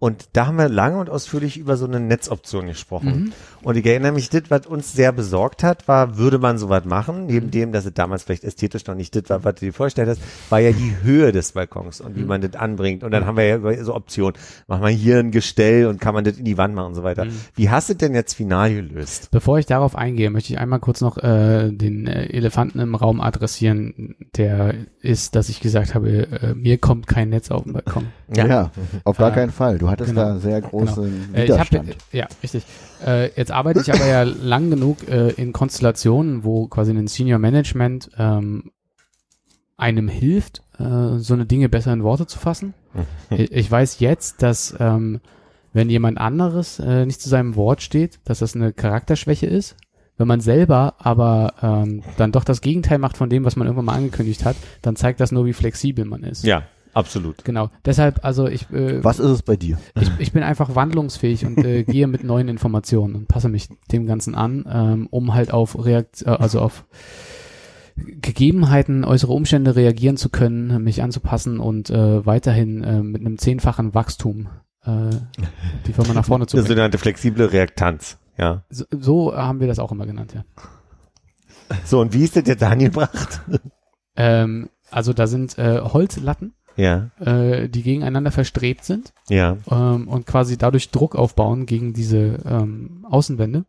Und 0.00 0.30
da 0.32 0.46
haben 0.46 0.56
wir 0.56 0.68
lange 0.70 0.98
und 0.98 1.10
ausführlich 1.10 1.58
über 1.58 1.76
so 1.76 1.84
eine 1.86 2.00
Netzoption 2.00 2.66
gesprochen. 2.66 3.24
Mhm. 3.24 3.32
Und 3.62 3.76
ich 3.76 3.84
erinnere 3.84 4.12
mich, 4.12 4.30
das, 4.30 4.44
was 4.48 4.66
uns 4.66 4.94
sehr 4.94 5.12
besorgt 5.12 5.62
hat, 5.62 5.86
war, 5.88 6.16
würde 6.16 6.38
man 6.38 6.56
sowas 6.56 6.86
machen, 6.86 7.26
neben 7.26 7.50
dem, 7.50 7.70
dass 7.70 7.84
es 7.84 7.92
damals 7.92 8.22
vielleicht 8.24 8.42
ästhetisch 8.44 8.86
noch 8.86 8.94
nicht 8.94 9.14
das 9.14 9.24
war, 9.28 9.44
was 9.44 9.56
du 9.56 9.66
dir 9.66 9.72
vorgestellt 9.74 10.08
hast, 10.08 10.22
war 10.48 10.58
ja 10.58 10.72
die 10.72 10.96
Höhe 11.02 11.32
des 11.32 11.52
Balkons 11.52 12.00
und 12.00 12.16
wie 12.16 12.24
man 12.24 12.40
das 12.40 12.54
anbringt. 12.58 13.04
Und 13.04 13.10
dann 13.10 13.26
haben 13.26 13.36
wir 13.36 13.44
ja 13.44 13.56
über- 13.56 13.84
so 13.84 13.94
Optionen. 13.94 14.34
Machen 14.66 14.82
wir 14.82 14.88
hier 14.88 15.18
ein 15.18 15.30
Gestell 15.32 15.86
und 15.86 16.00
kann 16.00 16.14
man 16.14 16.24
das 16.24 16.38
in 16.38 16.46
die 16.46 16.56
Wand 16.56 16.74
machen 16.74 16.86
und 16.88 16.94
so 16.94 17.02
weiter. 17.02 17.26
Wie 17.54 17.68
hast 17.68 17.90
du 17.90 17.94
denn 17.94 18.14
jetzt 18.14 18.32
final 18.32 18.72
gelöst? 18.74 19.30
Bevor 19.30 19.58
ich 19.58 19.66
darauf 19.66 19.96
eingehe, 19.96 20.30
möchte 20.30 20.54
ich 20.54 20.58
einmal 20.58 20.80
kurz 20.80 21.02
noch 21.02 21.18
äh, 21.18 21.70
den 21.70 22.06
äh, 22.06 22.24
Elefanten 22.30 22.78
im 22.80 22.94
Raum 22.94 23.20
adressieren, 23.20 24.16
der 24.36 24.72
ist, 25.02 25.34
dass 25.36 25.50
ich 25.50 25.60
gesagt 25.60 25.94
habe, 25.94 26.08
äh, 26.40 26.54
mir 26.54 26.78
kommt 26.78 27.06
kein 27.06 27.28
Netz 27.28 27.50
auf 27.50 27.64
den 27.64 27.74
Balkon. 27.74 28.06
Ja, 28.34 28.70
auf 29.04 29.18
gar 29.18 29.30
Äh, 29.32 29.34
keinen 29.34 29.50
Fall. 29.52 29.76
Du 29.78 29.89
hattest 29.90 30.10
genau. 30.10 30.22
da 30.22 30.38
sehr 30.38 30.60
großen 30.60 31.34
Äh, 31.34 31.44
ich 31.44 31.50
hab, 31.50 31.70
Widerstand. 31.70 31.96
ja, 32.12 32.26
richtig. 32.42 32.64
Äh, 33.04 33.30
jetzt 33.36 33.52
arbeite 33.52 33.80
ich 33.80 33.92
aber 33.92 34.06
ja 34.06 34.22
lang 34.42 34.70
genug 34.70 35.08
äh, 35.08 35.30
in 35.30 35.52
Konstellationen, 35.52 36.44
wo 36.44 36.66
quasi 36.66 36.92
ein 36.92 37.06
Senior 37.06 37.38
Management 37.38 38.10
ähm, 38.18 38.70
einem 39.76 40.08
hilft, 40.08 40.62
äh, 40.78 41.18
so 41.18 41.34
eine 41.34 41.46
Dinge 41.46 41.68
besser 41.68 41.92
in 41.92 42.02
Worte 42.02 42.26
zu 42.26 42.38
fassen. 42.38 42.74
ich, 43.30 43.52
ich 43.52 43.70
weiß 43.70 44.00
jetzt, 44.00 44.42
dass 44.42 44.74
ähm, 44.78 45.20
wenn 45.72 45.88
jemand 45.88 46.18
anderes 46.18 46.78
äh, 46.78 47.06
nicht 47.06 47.20
zu 47.20 47.28
seinem 47.28 47.56
Wort 47.56 47.82
steht, 47.82 48.18
dass 48.24 48.40
das 48.40 48.54
eine 48.54 48.72
Charakterschwäche 48.72 49.46
ist. 49.46 49.76
Wenn 50.16 50.28
man 50.28 50.40
selber 50.40 50.96
aber 50.98 51.54
ähm, 51.62 52.02
dann 52.18 52.30
doch 52.30 52.44
das 52.44 52.60
Gegenteil 52.60 52.98
macht 52.98 53.16
von 53.16 53.30
dem, 53.30 53.46
was 53.46 53.56
man 53.56 53.66
irgendwann 53.66 53.86
mal 53.86 53.94
angekündigt 53.94 54.44
hat, 54.44 54.56
dann 54.82 54.94
zeigt 54.94 55.18
das 55.18 55.32
nur, 55.32 55.46
wie 55.46 55.54
flexibel 55.54 56.04
man 56.04 56.24
ist. 56.24 56.44
Ja, 56.44 56.64
absolut. 56.94 57.44
Genau. 57.44 57.70
Deshalb, 57.84 58.24
also 58.24 58.46
ich 58.46 58.70
äh, 58.70 59.02
Was 59.04 59.18
ist 59.18 59.30
es 59.30 59.42
bei 59.42 59.56
dir? 59.56 59.78
ich, 60.00 60.10
ich 60.18 60.32
bin 60.32 60.42
einfach 60.42 60.74
wandlungsfähig 60.74 61.46
und 61.46 61.58
äh, 61.64 61.84
gehe 61.84 62.06
mit 62.06 62.24
neuen 62.24 62.48
Informationen 62.48 63.14
und 63.14 63.28
passe 63.28 63.48
mich 63.48 63.68
dem 63.92 64.06
Ganzen 64.06 64.34
an, 64.34 64.64
ähm, 64.70 65.06
um 65.10 65.34
halt 65.34 65.52
auf 65.52 65.84
Reakt 65.84 66.22
äh, 66.22 66.30
also 66.30 66.60
auf 66.60 66.84
Gegebenheiten, 67.96 69.04
äußere 69.04 69.32
Umstände 69.32 69.76
reagieren 69.76 70.16
zu 70.16 70.30
können, 70.30 70.82
mich 70.82 71.02
anzupassen 71.02 71.60
und 71.60 71.90
äh, 71.90 72.24
weiterhin 72.24 72.82
äh, 72.82 73.02
mit 73.02 73.20
einem 73.20 73.36
zehnfachen 73.36 73.94
Wachstum 73.94 74.48
äh, 74.84 75.10
die 75.86 75.92
Firma 75.92 76.14
nach 76.14 76.24
vorne 76.24 76.46
zu 76.46 76.56
Das 76.56 76.64
bringen. 76.64 76.76
sogenannte 76.76 76.98
flexible 76.98 77.46
Reaktanz. 77.46 78.18
Ja. 78.38 78.64
So, 78.70 78.84
so 78.90 79.36
haben 79.36 79.60
wir 79.60 79.66
das 79.66 79.78
auch 79.78 79.92
immer 79.92 80.06
genannt, 80.06 80.32
ja. 80.34 80.44
So, 81.84 82.00
und 82.00 82.14
wie 82.14 82.24
ist 82.24 82.36
das 82.36 82.46
jetzt 82.46 82.62
angebracht? 82.62 83.42
Ähm, 84.16 84.70
also 84.90 85.12
da 85.12 85.26
sind 85.26 85.58
äh, 85.58 85.80
Holzlatten, 85.80 86.54
Ja, 86.76 87.10
äh, 87.18 87.68
die 87.68 87.82
gegeneinander 87.82 88.30
verstrebt 88.30 88.84
sind. 88.84 89.12
ja. 89.28 89.56
ähm, 89.70 90.08
und 90.08 90.26
quasi 90.26 90.56
dadurch 90.56 90.90
Druck 90.90 91.14
aufbauen 91.16 91.66
gegen 91.66 91.92
diese 91.92 92.38
ähm, 92.46 93.04
Außenwände. 93.10 93.64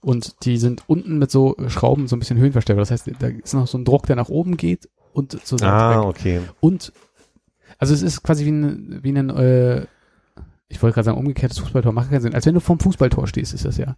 Und 0.00 0.44
die 0.44 0.58
sind 0.58 0.82
unten 0.86 1.18
mit 1.18 1.30
so 1.30 1.56
Schrauben 1.68 2.08
so 2.08 2.16
ein 2.16 2.18
bisschen 2.18 2.36
höhenverstellbar. 2.36 2.82
Das 2.82 2.90
heißt, 2.90 3.10
da 3.18 3.28
ist 3.28 3.54
noch 3.54 3.66
so 3.66 3.78
ein 3.78 3.86
Druck, 3.86 4.06
der 4.06 4.16
nach 4.16 4.28
oben 4.28 4.56
geht 4.58 4.88
und 5.14 5.32
zur 5.46 5.58
Seite 5.58 5.72
Ah, 5.72 6.00
weg. 6.00 6.06
okay. 6.06 6.40
Und 6.60 6.92
also 7.78 7.94
es 7.94 8.02
ist 8.02 8.22
quasi 8.22 8.44
wie 8.44 8.50
ein, 8.52 9.00
wie 9.02 9.16
ein 9.16 9.30
äh, 9.30 9.86
ich 10.68 10.82
wollte 10.82 10.94
gerade 10.94 11.06
sagen, 11.06 11.18
umgekehrtes 11.18 11.58
Fußballtor 11.60 11.92
macht 11.92 12.10
keinen 12.10 12.20
Sinn. 12.20 12.34
Als 12.34 12.44
wenn 12.46 12.54
du 12.54 12.60
vorm 12.60 12.80
Fußballtor 12.80 13.26
stehst, 13.28 13.54
ist 13.54 13.64
das 13.64 13.78
ja. 13.78 13.96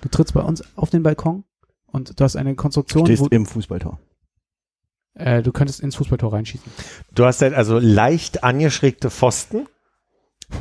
Du 0.00 0.08
trittst 0.08 0.32
bei 0.32 0.40
uns 0.42 0.62
auf 0.76 0.88
den 0.90 1.02
Balkon 1.02 1.44
und 1.88 2.18
du 2.18 2.24
hast 2.24 2.36
eine 2.36 2.54
Konstruktion, 2.54 3.04
Stehst 3.04 3.20
wo 3.22 3.26
im 3.26 3.44
Fußballtor. 3.44 3.98
Äh, 5.14 5.42
du 5.42 5.52
könntest 5.52 5.80
ins 5.80 5.96
Fußballtor 5.96 6.32
reinschießen. 6.32 6.70
Du 7.14 7.24
hast 7.24 7.42
halt 7.42 7.54
also 7.54 7.78
leicht 7.78 8.44
angeschrägte 8.44 9.10
Pfosten, 9.10 9.66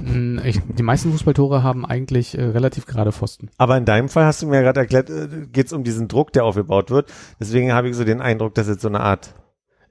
Mm, 0.02 0.40
Ich, 0.46 0.62
die 0.66 0.82
meisten 0.82 1.12
Fußballtore 1.12 1.62
haben 1.62 1.86
eigentlich 1.86 2.38
äh, 2.38 2.42
relativ 2.44 2.86
gerade 2.86 3.12
Pfosten. 3.12 3.50
aber 3.58 3.76
in 3.78 3.84
deinem 3.84 4.08
Fall 4.08 4.24
hast 4.26 4.42
du 4.42 4.48
mir 4.48 4.62
gerade 4.62 4.80
erklärt, 4.80 5.10
geht 5.52 5.68
es 5.68 5.74
um 5.74 5.84
diesen 5.84 6.08
Druck, 6.08 6.32
der 6.32 6.46
aufgebaut 6.46 6.90
wird. 6.90 7.12
Deswegen 7.40 7.74
habe 7.74 7.90
ich 7.90 7.96
so 7.96 8.06
den 8.06 8.22
Eindruck, 8.22 8.56
dass 8.56 8.68
jetzt 8.70 8.82
so 8.82 8.88
eine 8.88 9.02
Art 9.02 9.36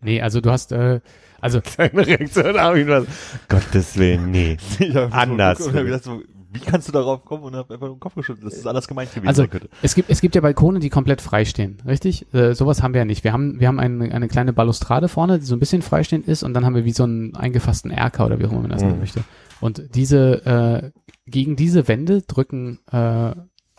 Nee, 0.00 0.20
also 0.22 0.40
du 0.40 0.50
hast, 0.50 0.72
äh, 0.72 1.00
also 1.42 1.60
eine 1.76 2.06
Reaktion 2.06 2.58
habe 2.58 2.80
ich 2.80 2.86
nur 2.86 3.02
so, 3.02 3.06
Gottes 3.48 3.96
Willen, 3.98 4.30
nee. 4.30 4.56
Ich 4.78 4.94
hab 4.96 5.10
so 5.10 5.16
Anders. 5.16 5.58
geguckt 5.58 5.74
und 5.74 5.78
hab 5.80 5.86
gedacht, 5.86 6.04
so, 6.04 6.22
wie 6.52 6.60
kannst 6.60 6.88
du 6.88 6.92
darauf 6.92 7.24
kommen 7.24 7.42
und 7.44 7.56
hab 7.56 7.70
einfach 7.70 7.86
nur 7.86 7.96
den 7.96 8.00
Kopf 8.00 8.14
geschüttelt, 8.14 8.46
dass 8.46 8.54
das 8.56 8.66
alles 8.66 8.86
gemeint 8.88 9.10
gewesen 9.14 9.26
Also 9.28 9.42
sein 9.42 9.50
könnte. 9.50 9.68
es 9.82 9.94
gibt 9.94 10.10
es 10.10 10.20
gibt 10.20 10.34
ja 10.34 10.40
Balkone, 10.40 10.78
die 10.80 10.90
komplett 10.90 11.20
freistehen, 11.20 11.78
richtig? 11.86 12.32
Äh, 12.34 12.54
sowas 12.54 12.82
haben 12.82 12.94
wir 12.94 13.00
ja 13.00 13.04
nicht. 13.04 13.24
Wir 13.24 13.32
haben 13.32 13.58
wir 13.60 13.68
haben 13.68 13.80
eine, 13.80 14.12
eine 14.14 14.28
kleine 14.28 14.52
Balustrade 14.52 15.08
vorne, 15.08 15.38
die 15.38 15.44
so 15.46 15.56
ein 15.56 15.60
bisschen 15.60 15.82
freistehend 15.82 16.28
ist, 16.28 16.42
und 16.42 16.54
dann 16.54 16.64
haben 16.66 16.74
wir 16.74 16.84
wie 16.84 16.92
so 16.92 17.04
einen 17.04 17.34
eingefassten 17.34 17.90
Erker 17.90 18.26
oder 18.26 18.38
wie 18.38 18.46
auch 18.46 18.52
immer 18.52 18.60
man 18.62 18.70
das 18.70 18.82
nennen 18.82 18.94
Mhm. 18.94 19.00
möchte. 19.00 19.24
Und 19.60 19.82
diese 19.94 20.44
äh, 20.46 20.90
gegen 21.30 21.56
diese 21.56 21.88
Wände 21.88 22.22
drücken 22.22 22.80
äh, 22.90 23.32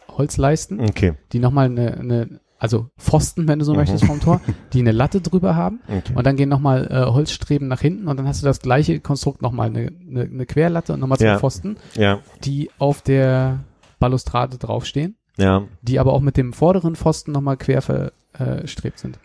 Holzleisten, 0.09 0.79
Okay, 0.79 1.13
die 1.31 1.39
nochmal 1.39 1.65
eine, 1.65 1.97
eine 1.97 2.39
also 2.63 2.87
Pfosten, 2.97 3.47
wenn 3.47 3.59
du 3.59 3.65
so 3.65 3.73
Mhm. 3.73 3.79
möchtest, 3.79 4.05
vom 4.05 4.19
Tor, 4.21 4.39
die 4.73 4.79
eine 4.79 4.93
Latte 4.93 5.19
drüber 5.21 5.55
haben. 5.55 5.81
okay. 5.87 6.13
Und 6.15 6.25
dann 6.25 6.37
gehen 6.37 6.47
nochmal 6.49 6.87
äh, 6.89 7.05
Holzstreben 7.11 7.67
nach 7.67 7.81
hinten 7.81 8.07
und 8.07 8.15
dann 8.17 8.27
hast 8.27 8.41
du 8.41 8.45
das 8.45 8.59
gleiche 8.61 8.99
Konstrukt 9.01 9.41
nochmal, 9.41 9.67
eine, 9.67 9.91
eine, 10.09 10.21
eine 10.21 10.45
Querlatte 10.45 10.93
und 10.93 11.01
nochmal 11.01 11.17
zwei 11.17 11.25
Ja. 11.25 11.39
Pfosten, 11.39 11.75
Ja, 11.95 12.19
die 12.45 12.69
auf 12.79 13.01
der 13.01 13.59
Balustrade 13.99 14.57
draufstehen 14.57 15.15
ja, 15.37 15.63
die 15.81 15.99
aber 15.99 16.13
auch 16.13 16.21
mit 16.21 16.37
dem 16.37 16.53
vorderen 16.53 16.95
Pfosten 16.95 17.31
nochmal 17.31 17.57
quer 17.57 17.81
verstrebt 17.81 18.99
sind. 18.99 19.17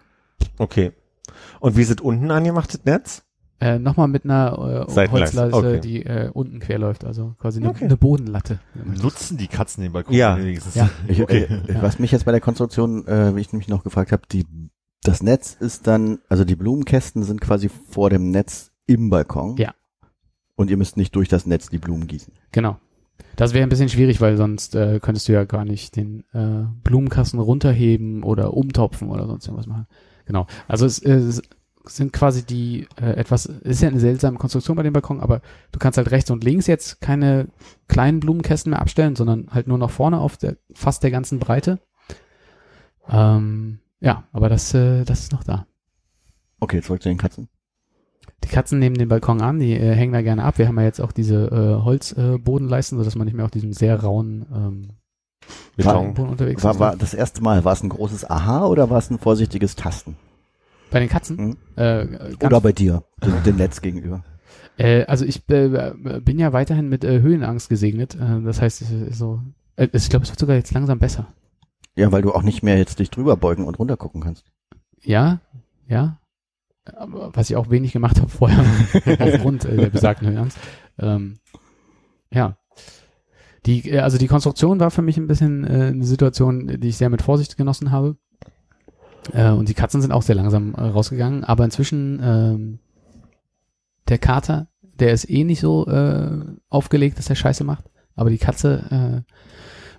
okay. 0.59 0.93
Und 1.61 1.76
wie 1.76 1.82
es 1.82 1.91
unten 2.01 2.30
angemacht, 2.30 2.72
das 2.74 2.84
Netz? 2.84 3.22
Äh, 3.61 3.78
nochmal 3.80 4.06
mit 4.06 4.24
einer 4.24 4.86
äh, 4.88 5.09
Holzleiste, 5.09 5.52
okay. 5.56 5.80
die 5.80 6.06
äh, 6.06 6.30
unten 6.32 6.61
quer 6.61 6.78
läuft, 6.78 7.04
also 7.04 7.34
quasi 7.40 7.59
eine, 7.61 7.70
Okay. 7.70 7.86
eine 7.86 7.96
Bodenlatte. 7.96 8.61
Nutzen 9.02 9.36
die 9.36 9.48
Katzen 9.48 9.82
den 9.82 9.92
Balkon 9.92 10.14
Ja. 10.14 10.38
wenigstens? 10.38 10.76
Ja. 10.76 10.88
Ich, 11.09 11.20
Okay. 11.22 11.44
äh, 11.66 11.82
Was 11.82 11.98
mich 11.98 12.12
jetzt 12.12 12.24
bei 12.24 12.30
der 12.32 12.40
Konstruktion, 12.40 13.06
äh, 13.09 13.34
wie 13.34 13.40
ich 13.40 13.52
mich 13.52 13.66
noch 13.68 13.82
gefragt 13.82 14.12
habe, 14.12 14.22
die 14.30 14.46
das 15.02 15.22
Netz 15.22 15.56
ist 15.59 15.86
dann, 15.86 16.18
also 16.28 16.44
die 16.44 16.56
Blumenkästen 16.56 17.22
sind 17.24 17.40
quasi 17.40 17.68
vor 17.68 18.11
dem 18.11 18.30
Netz 18.30 18.70
im 18.86 19.11
Balkon. 19.11 19.56
Ja. 19.56 19.74
Und 20.56 20.70
ihr 20.70 20.76
müsst 20.76 20.96
nicht 20.96 21.14
durch 21.14 21.28
das 21.28 21.46
Netz 21.46 21.68
die 21.68 21.78
Blumen 21.78 22.06
gießen. 22.06 22.32
Genau. 22.52 22.78
Das 23.36 23.54
wäre 23.54 23.62
ein 23.64 23.68
bisschen 23.68 23.88
schwierig, 23.88 24.20
weil 24.20 24.36
sonst 24.36 24.74
äh, 24.74 24.98
könntest 25.00 25.28
du 25.28 25.32
ja 25.32 25.44
gar 25.44 25.64
nicht 25.64 25.94
den 25.96 26.24
äh, 26.32 26.64
Blumenkasten 26.84 27.38
runterheben 27.40 28.22
oder 28.22 28.54
umtopfen 28.54 29.09
oder 29.09 29.26
sonst 29.26 29.46
irgendwas 29.46 29.66
machen. 29.66 29.86
Genau. 30.26 30.46
Also 30.66 30.84
es, 30.86 30.98
äh, 31.00 31.12
es 31.14 31.42
sind 31.85 32.12
quasi 32.12 32.45
die 32.45 32.87
äh, 33.01 33.12
etwas, 33.12 33.47
es 33.47 33.61
ist 33.62 33.83
ja 33.83 33.89
eine 33.89 34.01
seltsame 34.01 34.39
Konstruktion 34.39 34.76
bei 34.76 34.83
dem 34.83 34.93
Balkon, 34.93 35.20
aber 35.20 35.41
du 35.72 35.79
kannst 35.79 35.97
halt 35.97 36.11
rechts 36.11 36.31
und 36.31 36.45
links 36.45 36.66
jetzt 36.66 37.01
keine 37.01 37.49
kleinen 37.89 38.20
Blumenkästen 38.20 38.70
mehr 38.70 38.81
abstellen, 38.81 39.16
sondern 39.16 39.49
halt 39.51 39.68
nur 39.68 39.79
noch 39.79 39.91
vorne 39.91 40.20
auf 40.20 40.37
der 40.37 40.57
fast 40.74 41.03
der 41.03 41.11
ganzen 41.11 41.39
Breite. 41.39 41.81
Ähm, 43.09 43.81
ja, 44.01 44.24
aber 44.33 44.49
das, 44.49 44.74
äh, 44.74 45.05
das 45.05 45.20
ist 45.20 45.33
noch 45.33 45.45
da. 45.45 45.66
Okay, 46.61 46.83
zurück 46.83 47.03
zu 47.03 47.09
den 47.09 47.18
Katzen. 47.18 47.49
Die 48.45 48.49
Katzen 48.49 48.79
nehmen 48.79 48.97
den 48.97 49.09
Balkon 49.09 49.41
an, 49.41 49.59
die 49.59 49.72
äh, 49.72 49.95
hängen 49.95 50.12
da 50.12 50.22
gerne 50.22 50.45
ab. 50.45 50.59
Wir 50.59 50.68
haben 50.68 50.79
ja 50.79 50.85
jetzt 50.85 51.01
auch 51.01 51.12
diese 51.12 51.47
äh, 51.47 51.83
Holzbodenleisten, 51.83 52.97
äh, 52.97 53.01
sodass 53.01 53.16
man 53.16 53.24
nicht 53.24 53.35
mehr 53.35 53.45
auf 53.45 53.51
diesem 53.51 53.72
sehr 53.72 54.01
rauen 54.01 54.47
ähm, 54.55 54.89
Beton. 55.76 56.16
Unterwegs 56.16 56.62
War, 56.62 56.72
ist. 56.72 56.81
war 56.81 56.97
das 56.97 57.14
erste 57.14 57.43
Mal, 57.43 57.64
war 57.64 57.72
es 57.72 57.83
ein 57.83 57.89
großes 57.89 58.29
Aha 58.29 58.66
oder 58.66 58.91
war 58.91 58.99
es 58.99 59.11
ein 59.11 59.18
vorsichtiges 59.18 59.76
Tasten? 59.76 60.16
Bei 60.91 61.01
den 61.01 61.09
Katzen? 61.09 61.36
Mhm. 61.36 61.57
Äh, 61.76 62.07
ganz 62.07 62.45
Oder 62.45 62.61
bei 62.61 62.72
dir, 62.72 63.05
dem, 63.24 63.43
dem 63.43 63.57
Netz 63.57 63.80
gegenüber? 63.80 64.24
Äh, 64.78 65.05
also 65.05 65.24
ich 65.24 65.49
äh, 65.51 65.93
bin 66.20 66.39
ja 66.39 66.53
weiterhin 66.53 66.89
mit 66.89 67.05
äh, 67.05 67.20
Höhenangst 67.20 67.68
gesegnet. 67.68 68.14
Äh, 68.14 68.43
das 68.43 68.61
heißt, 68.61 68.82
äh, 68.82 69.12
so, 69.12 69.41
äh, 69.76 69.89
ich 69.93 70.09
glaube, 70.09 70.24
es 70.24 70.30
wird 70.30 70.39
sogar 70.39 70.57
jetzt 70.57 70.72
langsam 70.72 70.99
besser. 70.99 71.26
Ja, 71.97 72.12
weil 72.12 72.22
du 72.22 72.32
auch 72.32 72.43
nicht 72.43 72.62
mehr 72.62 72.78
jetzt 72.78 73.01
dich 73.01 73.11
drüber 73.11 73.36
beugen 73.36 73.64
und 73.64 73.78
runter 73.78 73.97
gucken 73.97 74.20
kannst. 74.20 74.45
Ja, 75.03 75.41
ja. 75.89 76.20
Aber 76.97 77.30
was 77.34 77.51
ich 77.51 77.57
auch 77.57 77.70
wenig 77.70 77.93
gemacht 77.93 78.18
habe 78.18 78.30
vorher, 78.30 78.64
aufgrund 79.18 79.64
äh, 79.64 79.76
der 79.76 79.91
besagten 79.91 80.28
Höhenangst. 80.28 80.57
Ähm, 80.99 81.39
ja. 82.32 82.57
Die, 83.66 83.91
äh, 83.91 83.99
also 83.99 84.16
die 84.16 84.28
Konstruktion 84.28 84.80
war 84.80 84.91
für 84.91 85.03
mich 85.03 85.16
ein 85.16 85.26
bisschen 85.26 85.64
äh, 85.64 85.89
eine 85.89 86.05
Situation, 86.05 86.80
die 86.80 86.89
ich 86.89 86.97
sehr 86.97 87.11
mit 87.11 87.22
Vorsicht 87.22 87.57
genossen 87.57 87.91
habe. 87.91 88.16
Äh, 89.33 89.51
und 89.51 89.68
die 89.68 89.74
Katzen 89.74 90.01
sind 90.03 90.12
auch 90.12 90.22
sehr 90.22 90.35
langsam 90.35 90.74
äh, 90.74 90.81
rausgegangen. 90.83 91.45
Aber 91.45 91.64
inzwischen 91.64 92.20
ähm, 92.22 92.79
der 94.09 94.18
Kater, 94.18 94.68
der 94.83 95.12
ist 95.12 95.29
eh 95.29 95.45
nicht 95.45 95.61
so 95.61 95.87
äh, 95.87 96.41
aufgelegt, 96.68 97.18
dass 97.18 97.31
er 97.31 97.37
Scheiße 97.37 97.64
macht. 97.64 97.85
Aber 98.14 98.31
die 98.31 98.39
Katze 98.39 99.24
äh, 99.26 99.33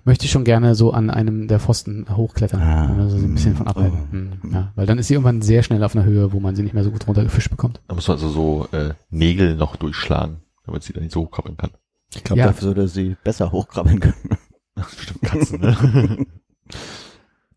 möchte 0.04 0.24
ich 0.24 0.30
schon 0.30 0.44
gerne 0.44 0.74
so 0.74 0.92
an 0.92 1.10
einem 1.10 1.48
der 1.48 1.60
Pfosten 1.60 2.06
hochklettern. 2.14 2.60
Ah. 2.60 2.96
Also 2.96 3.18
so 3.18 3.26
ein 3.26 3.34
bisschen 3.34 3.56
von 3.56 3.66
abhalten. 3.66 4.38
Hm, 4.42 4.52
ja, 4.52 4.72
weil 4.74 4.86
dann 4.86 4.98
ist 4.98 5.08
sie 5.08 5.14
irgendwann 5.14 5.42
sehr 5.42 5.62
schnell 5.62 5.82
auf 5.84 5.94
einer 5.94 6.04
Höhe, 6.04 6.32
wo 6.32 6.40
man 6.40 6.54
sie 6.56 6.62
nicht 6.62 6.74
mehr 6.74 6.84
so 6.84 6.90
gut 6.90 7.06
runtergefischt 7.06 7.50
bekommt. 7.50 7.80
Da 7.88 7.94
muss 7.94 8.08
man 8.08 8.16
also 8.16 8.28
so 8.28 8.68
äh, 8.72 8.94
Nägel 9.10 9.56
noch 9.56 9.76
durchschlagen, 9.76 10.40
damit 10.66 10.82
sie 10.82 10.92
dann 10.92 11.02
nicht 11.02 11.12
so 11.12 11.20
hochkrabbeln 11.22 11.56
kann. 11.56 11.70
Ich 12.14 12.24
glaube, 12.24 12.40
Ja. 12.40 12.46
dafür 12.48 12.68
würde 12.68 12.88
sie 12.88 13.16
besser 13.22 13.52
hochkrabbeln 13.52 14.00
können. 14.00 14.38
Stimmt, 14.98 15.22
Katzen, 15.22 15.60
ne? 15.60 15.76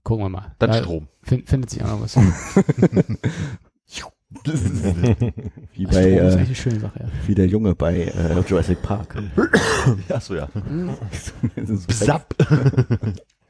Gucken 0.04 0.26
wir 0.26 0.30
mal. 0.30 0.56
Dann 0.60 0.72
Da 0.72 0.78
Strom. 0.78 1.08
Fin- 1.24 1.46
findet 1.46 1.70
sich 1.70 1.84
auch 1.84 1.88
noch 1.88 2.02
was. 2.02 2.16
Wie 5.74 5.84
Das 5.86 5.94
bei, 5.96 6.02
ist 6.10 6.18
äh, 6.18 6.20
eigentlich 6.22 6.36
eine 6.48 6.56
schöne 6.56 6.80
Sache, 6.80 7.00
ja. 7.02 7.06
wie 7.28 7.36
der 7.36 7.46
Junge 7.48 7.76
bei 7.76 8.06
äh, 8.06 8.40
Jurassic 8.48 8.82
Park. 8.82 9.16
Ja, 10.10 10.20
so 10.20 10.34
ja. 10.36 10.50
Bzapp. 11.88 12.36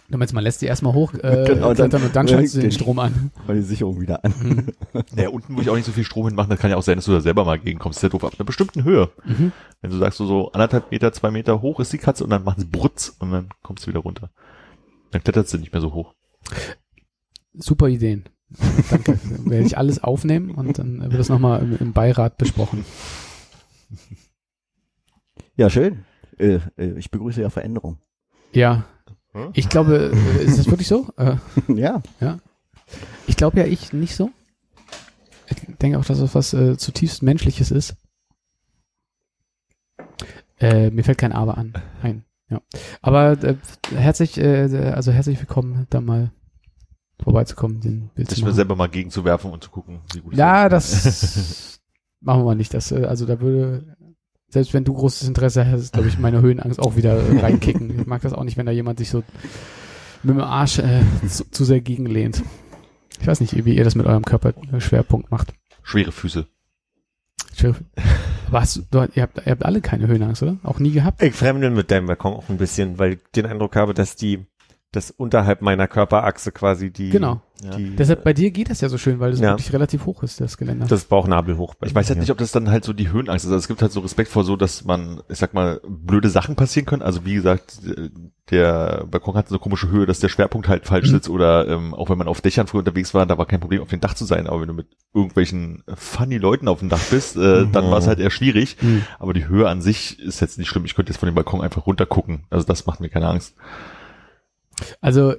Du 0.09 0.17
meinst, 0.17 0.33
man 0.33 0.43
lässt 0.43 0.59
sie 0.59 0.65
erstmal 0.65 0.93
hoch 0.93 1.13
äh, 1.13 1.45
Genau, 1.47 1.67
dann- 1.73 1.89
klettern 1.89 2.03
und 2.03 2.15
dann 2.15 2.27
schaltest 2.27 2.55
du 2.55 2.59
den 2.59 2.69
den- 2.69 2.75
Strom 2.75 2.99
an. 2.99 3.31
Weil 3.47 3.55
die 3.55 3.61
Sicherung 3.61 4.01
wieder 4.01 4.23
an. 4.25 4.33
Mhm. 4.41 4.67
Naja, 5.15 5.29
unten 5.29 5.53
würde 5.53 5.61
ich 5.63 5.69
auch 5.69 5.75
nicht 5.75 5.85
so 5.85 5.93
viel 5.93 6.03
Strom 6.03 6.27
hinmachen. 6.27 6.49
Das 6.49 6.59
kann 6.59 6.69
ja 6.69 6.75
auch 6.75 6.83
sein, 6.83 6.97
dass 6.97 7.05
du 7.05 7.13
da 7.13 7.21
selber 7.21 7.45
mal 7.45 7.57
gegenkommst. 7.59 7.97
Das 7.97 8.03
ist 8.03 8.07
ja 8.07 8.09
doof. 8.09 8.25
Ab 8.25 8.33
einer 8.37 8.45
bestimmten 8.45 8.83
Höhe. 8.83 9.09
Mhm. 9.23 9.53
Wenn 9.81 9.89
du 9.91 9.97
sagst, 9.97 10.17
so, 10.17 10.25
so 10.25 10.51
anderthalb 10.51 10.91
Meter, 10.91 11.13
zwei 11.13 11.31
Meter 11.31 11.61
hoch 11.61 11.79
ist 11.79 11.93
die 11.93 11.97
Katze 11.97 12.25
und 12.25 12.29
dann 12.29 12.43
macht 12.43 12.59
sie 12.59 12.65
Brutz 12.65 13.15
und 13.19 13.31
dann 13.31 13.47
kommst 13.63 13.85
du 13.85 13.89
wieder 13.89 14.01
runter. 14.01 14.29
Dann 15.11 15.23
klettert 15.23 15.47
sie 15.47 15.57
nicht 15.59 15.71
mehr 15.71 15.81
so 15.81 15.93
hoch. 15.93 16.13
Super 17.53 17.87
Ideen. 17.87 18.25
Danke. 18.89 19.19
Werde 19.45 19.65
ich 19.65 19.77
alles 19.77 20.03
aufnehmen 20.03 20.51
und 20.51 20.77
dann 20.79 21.01
wird 21.01 21.19
das 21.19 21.29
nochmal 21.29 21.61
im, 21.61 21.77
im 21.77 21.93
Beirat 21.93 22.37
besprochen. 22.37 22.85
Ja, 25.55 25.69
schön. 25.69 26.05
Äh, 26.37 26.59
äh, 26.77 26.97
ich 26.97 27.11
begrüße 27.11 27.41
ja 27.41 27.49
Veränderung. 27.49 27.97
Ja. 28.53 28.85
Hm? 29.31 29.49
Ich 29.53 29.69
glaube, 29.69 30.11
äh, 30.13 30.43
ist 30.43 30.57
das 30.57 30.69
wirklich 30.69 30.87
so? 30.87 31.09
Äh, 31.17 31.37
ja. 31.73 32.01
ich 33.27 33.37
glaube 33.37 33.59
ja, 33.59 33.65
ich 33.65 33.93
nicht 33.93 34.15
so. 34.15 34.31
Ich 35.47 35.77
denke 35.77 35.99
auch, 35.99 36.05
dass 36.05 36.19
das 36.19 36.35
was 36.35 36.53
äh, 36.53 36.77
zutiefst 36.77 37.21
Menschliches 37.21 37.71
ist. 37.71 37.95
Äh, 40.59 40.91
mir 40.91 41.03
fällt 41.03 41.17
kein 41.17 41.33
Aber 41.33 41.57
an. 41.57 41.73
Ein. 42.01 42.23
Ja. 42.49 42.61
Aber 43.01 43.31
äh, 43.43 43.55
herzlich, 43.95 44.37
äh, 44.37 44.91
also 44.93 45.11
herzlich 45.11 45.39
willkommen, 45.39 45.87
da 45.89 46.01
mal 46.01 46.31
vorbeizukommen, 47.21 47.79
den 47.81 48.09
Bild 48.15 48.29
zu 48.29 48.35
Sich 48.35 48.43
mir 48.43 48.49
machen. 48.49 48.55
selber 48.55 48.75
mal 48.75 48.87
gegenzuwerfen 48.89 49.51
und 49.51 49.63
zu 49.63 49.69
gucken, 49.69 49.99
wie 50.13 50.19
gut 50.19 50.35
Ja, 50.35 50.69
das 50.69 51.79
machen 52.21 52.41
wir 52.41 52.45
mal 52.45 52.55
nicht. 52.55 52.73
Das, 52.73 52.91
äh, 52.91 53.05
also 53.05 53.25
da 53.25 53.39
würde, 53.39 53.95
selbst 54.49 54.73
wenn 54.73 54.83
du 54.83 54.93
großes 54.93 55.27
Interesse 55.27 55.65
hast, 55.65 55.93
glaube 55.93 56.07
ich, 56.07 56.17
meine 56.19 56.41
Höhenangst 56.41 56.79
auch 56.79 56.95
wieder 56.95 57.17
äh, 57.17 57.39
reinkicken. 57.41 58.01
Ich 58.01 58.07
mag 58.07 58.21
das 58.21 58.33
auch 58.33 58.43
nicht, 58.43 58.57
wenn 58.57 58.65
da 58.65 58.71
jemand 58.71 58.99
sich 58.99 59.09
so 59.09 59.23
mit 60.23 60.35
dem 60.35 60.41
Arsch 60.41 60.79
äh, 60.79 61.01
zu, 61.27 61.49
zu 61.49 61.65
sehr 61.65 61.81
gegenlehnt. 61.81 62.43
Ich 63.19 63.27
weiß 63.27 63.39
nicht, 63.41 63.65
wie 63.65 63.75
ihr 63.75 63.83
das 63.83 63.95
mit 63.95 64.05
eurem 64.05 64.23
Körperschwerpunkt 64.25 65.31
macht. 65.31 65.53
Schwere 65.83 66.11
Füße. 66.11 66.47
Sheriff. 67.55 67.83
Aber 68.47 68.61
hast 68.61 68.83
du, 68.91 69.07
ihr, 69.15 69.23
habt, 69.23 69.37
ihr 69.45 69.51
habt 69.51 69.65
alle 69.65 69.81
keine 69.81 70.07
Höhenangst, 70.07 70.43
oder? 70.43 70.57
Auch 70.63 70.79
nie 70.79 70.91
gehabt? 70.91 71.21
Ich 71.21 71.33
fremdel 71.35 71.69
mit 71.69 71.91
deinem 71.91 72.07
Balkon 72.07 72.33
auch 72.33 72.49
ein 72.49 72.57
bisschen, 72.57 72.99
weil 72.99 73.13
ich 73.13 73.19
den 73.35 73.45
Eindruck 73.45 73.75
habe, 73.75 73.93
dass 73.93 74.15
die, 74.15 74.45
das 74.93 75.11
unterhalb 75.11 75.61
meiner 75.61 75.87
Körperachse 75.87 76.51
quasi 76.51 76.89
die, 76.91 77.09
Genau. 77.09 77.41
Ja. 77.63 77.75
die 77.75 77.95
Deshalb 77.95 78.23
bei 78.23 78.33
dir 78.33 78.51
geht 78.51 78.69
das 78.69 78.79
ja 78.81 78.89
so 78.89 78.97
schön, 78.97 79.19
weil 79.19 79.31
das 79.31 79.39
Ja. 79.39 79.49
wirklich 79.51 79.73
relativ 79.73 80.05
hoch 80.05 80.21
ist, 80.23 80.39
das 80.39 80.57
Geländer. 80.57 80.85
das 80.85 81.05
Bauchnabel 81.05 81.57
hoch. 81.57 81.75
Ich 81.83 81.95
weiß 81.95 82.07
halt 82.09 82.17
ja. 82.17 82.21
nicht, 82.21 82.31
ob 82.31 82.37
das 82.37 82.51
dann 82.51 82.69
halt 82.69 82.83
so 82.85 82.93
die 82.93 83.09
Höhenangst 83.11 83.43
ist. 83.45 83.51
Also 83.51 83.59
es 83.59 83.67
gibt 83.67 83.81
halt 83.81 83.91
so 83.91 84.01
Respekt 84.01 84.29
vor 84.29 84.43
so, 84.43 84.55
dass 84.55 84.85
man, 84.85 85.21
ich 85.29 85.37
sag 85.39 85.53
mal, 85.53 85.81
blöde 85.87 86.29
Sachen 86.29 86.55
passieren 86.55 86.85
können. 86.85 87.01
Also 87.01 87.25
wie 87.25 87.33
gesagt, 87.33 87.79
der 88.51 89.05
Balkon 89.09 89.35
hat 89.35 89.47
so 89.47 89.55
eine 89.55 89.59
komische 89.61 89.89
Höhe, 89.89 90.05
dass 90.05 90.19
der 90.19 90.29
Schwerpunkt 90.29 90.67
halt 90.67 90.85
falsch 90.85 91.07
Mhm. 91.07 91.11
sitzt 91.13 91.29
oder 91.29 91.67
ähm, 91.67 91.93
auch 91.93 92.09
wenn 92.09 92.17
man 92.17 92.27
auf 92.27 92.41
Dächern 92.41 92.67
früher 92.67 92.79
unterwegs 92.79 93.13
war, 93.13 93.25
da 93.25 93.37
war 93.37 93.45
kein 93.45 93.61
Problem 93.61 93.81
auf 93.81 93.89
dem 93.89 94.01
Dach 94.01 94.13
zu 94.13 94.25
sein. 94.25 94.47
Aber 94.47 94.61
wenn 94.61 94.67
du 94.67 94.73
mit 94.73 94.87
irgendwelchen 95.13 95.83
funny 95.95 96.37
Leuten 96.37 96.67
auf 96.67 96.79
dem 96.79 96.89
Dach 96.89 97.01
bist, 97.09 97.35
äh, 97.37 97.65
dann 97.71 97.87
Mhm. 97.87 97.91
war 97.91 97.97
es 97.99 98.07
halt 98.07 98.19
eher 98.19 98.29
schwierig. 98.31 98.77
Mhm. 98.81 99.03
Aber 99.19 99.33
die 99.33 99.47
Höhe 99.47 99.67
an 99.69 99.81
sich 99.81 100.19
ist 100.19 100.41
jetzt 100.41 100.57
nicht 100.59 100.67
schlimm. 100.67 100.85
Ich 100.85 100.93
könnte 100.95 101.11
jetzt 101.11 101.19
von 101.19 101.27
dem 101.27 101.35
Balkon 101.35 101.61
einfach 101.61 101.87
runter 101.87 102.05
gucken. 102.05 102.43
Also 102.49 102.65
das 102.65 102.85
macht 102.85 102.99
mir 102.99 103.09
keine 103.09 103.27
Angst. 103.29 103.55
Also 105.01 105.31
äh, 105.31 105.37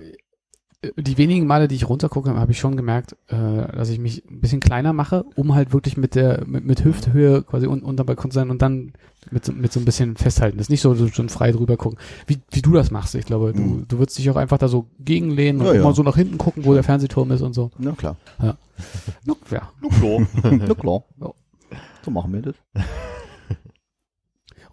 die 0.97 1.17
wenigen 1.17 1.47
Male, 1.47 1.67
die 1.69 1.77
ich 1.77 1.89
runtergucke, 1.89 2.35
habe 2.35 2.53
ich 2.53 2.59
schon 2.59 2.77
gemerkt, 2.77 3.17
äh, 3.29 3.37
dass 3.73 3.89
ich 3.89 3.99
mich 3.99 4.23
ein 4.31 4.41
bisschen 4.41 4.61
kleiner 4.61 4.93
mache, 4.93 5.25
um 5.35 5.55
halt 5.55 5.73
wirklich 5.73 5.97
mit 5.97 6.15
der 6.15 6.45
mit, 6.47 6.65
mit 6.67 6.85
Hüfthöhe 6.85 7.43
quasi 7.43 7.67
un, 7.67 7.81
unter 7.83 8.05
Balkon 8.05 8.31
zu 8.31 8.35
sein 8.35 8.51
und 8.51 8.61
dann 8.61 8.93
mit 9.31 9.45
so, 9.47 9.53
mit 9.53 9.73
so 9.73 9.81
ein 9.81 9.87
bisschen 9.87 10.17
festhalten. 10.17 10.59
Das 10.59 10.67
ist 10.67 10.71
nicht 10.71 10.83
so, 10.83 10.95
so 10.95 11.09
schon 11.09 11.31
frei 11.31 11.51
drüber 11.53 11.79
gucken, 11.79 11.99
wie, 12.27 12.39
wie 12.51 12.61
du 12.61 12.73
das 12.73 12.91
machst. 12.91 13.15
Ich 13.15 13.25
glaube, 13.25 13.55
du, 13.55 13.63
Mhm. 13.63 13.89
du 13.89 13.99
würdest 13.99 14.19
dich 14.19 14.29
auch 14.31 14.37
einfach 14.37 14.59
da 14.59 14.69
so 14.69 14.87
gegenlehnen 15.01 15.63
und 15.63 15.69
Ja, 15.69 15.75
ja. 15.75 15.83
mal 15.83 15.95
so 15.95 16.03
nach 16.03 16.17
hinten 16.17 16.37
gucken, 16.37 16.67
wo 16.67 16.75
der 16.75 16.83
Fernsehturm 16.83 17.31
ist 17.31 17.41
und 17.41 17.55
so. 17.55 17.71
Na 17.79 17.93
klar. 17.93 18.17
Ja. 18.43 18.57
Na 19.25 19.35
klar. 20.75 21.05
Ja. 21.21 21.31
So 22.05 22.11
machen 22.11 22.33
wir 22.35 22.43
das. 22.43 22.55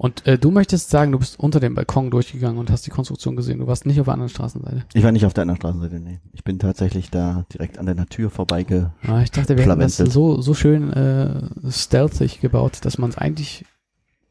Und 0.02 0.26
äh, 0.26 0.40
du 0.40 0.50
möchtest 0.50 0.90
sagen, 0.90 1.12
du 1.12 1.20
bist 1.20 1.40
unter 1.40 1.60
dem 1.60 1.76
Balkon 1.76 2.10
durchgegangen 2.10 2.58
und 2.58 2.72
hast 2.72 2.88
die 2.88 2.90
Konstruktion 2.90 3.36
gesehen. 3.36 3.60
Du 3.60 3.68
warst 3.68 3.86
nicht 3.86 4.00
auf 4.00 4.06
der 4.06 4.16
anderen 4.16 4.30
Straßenseite. 4.30 4.84
Ich 4.96 5.04
war 5.04 5.12
nicht 5.12 5.28
auf 5.28 5.34
der 5.36 5.44
anderen 5.44 5.58
Straßenseite, 5.58 6.00
nee. 6.00 6.20
Ich 6.34 6.44
bin 6.44 6.58
tatsächlich 6.58 7.12
da 7.12 7.46
direkt 7.54 7.78
an 7.78 7.86
deiner 7.86 8.08
Tür 8.08 8.32
vorbeige. 8.32 8.94
Ah, 9.06 9.22
ich 9.22 9.30
dachte, 9.30 9.56
wir 9.60 9.64
hätten 9.64 9.80
das 9.80 9.98
so, 9.98 10.42
so 10.42 10.56
schön 10.56 10.92
äh, 10.92 11.44
stealthig 11.70 12.40
gebaut, 12.42 12.80
dass 12.82 12.98
man 12.98 13.12
es 13.12 13.18
eigentlich 13.20 13.64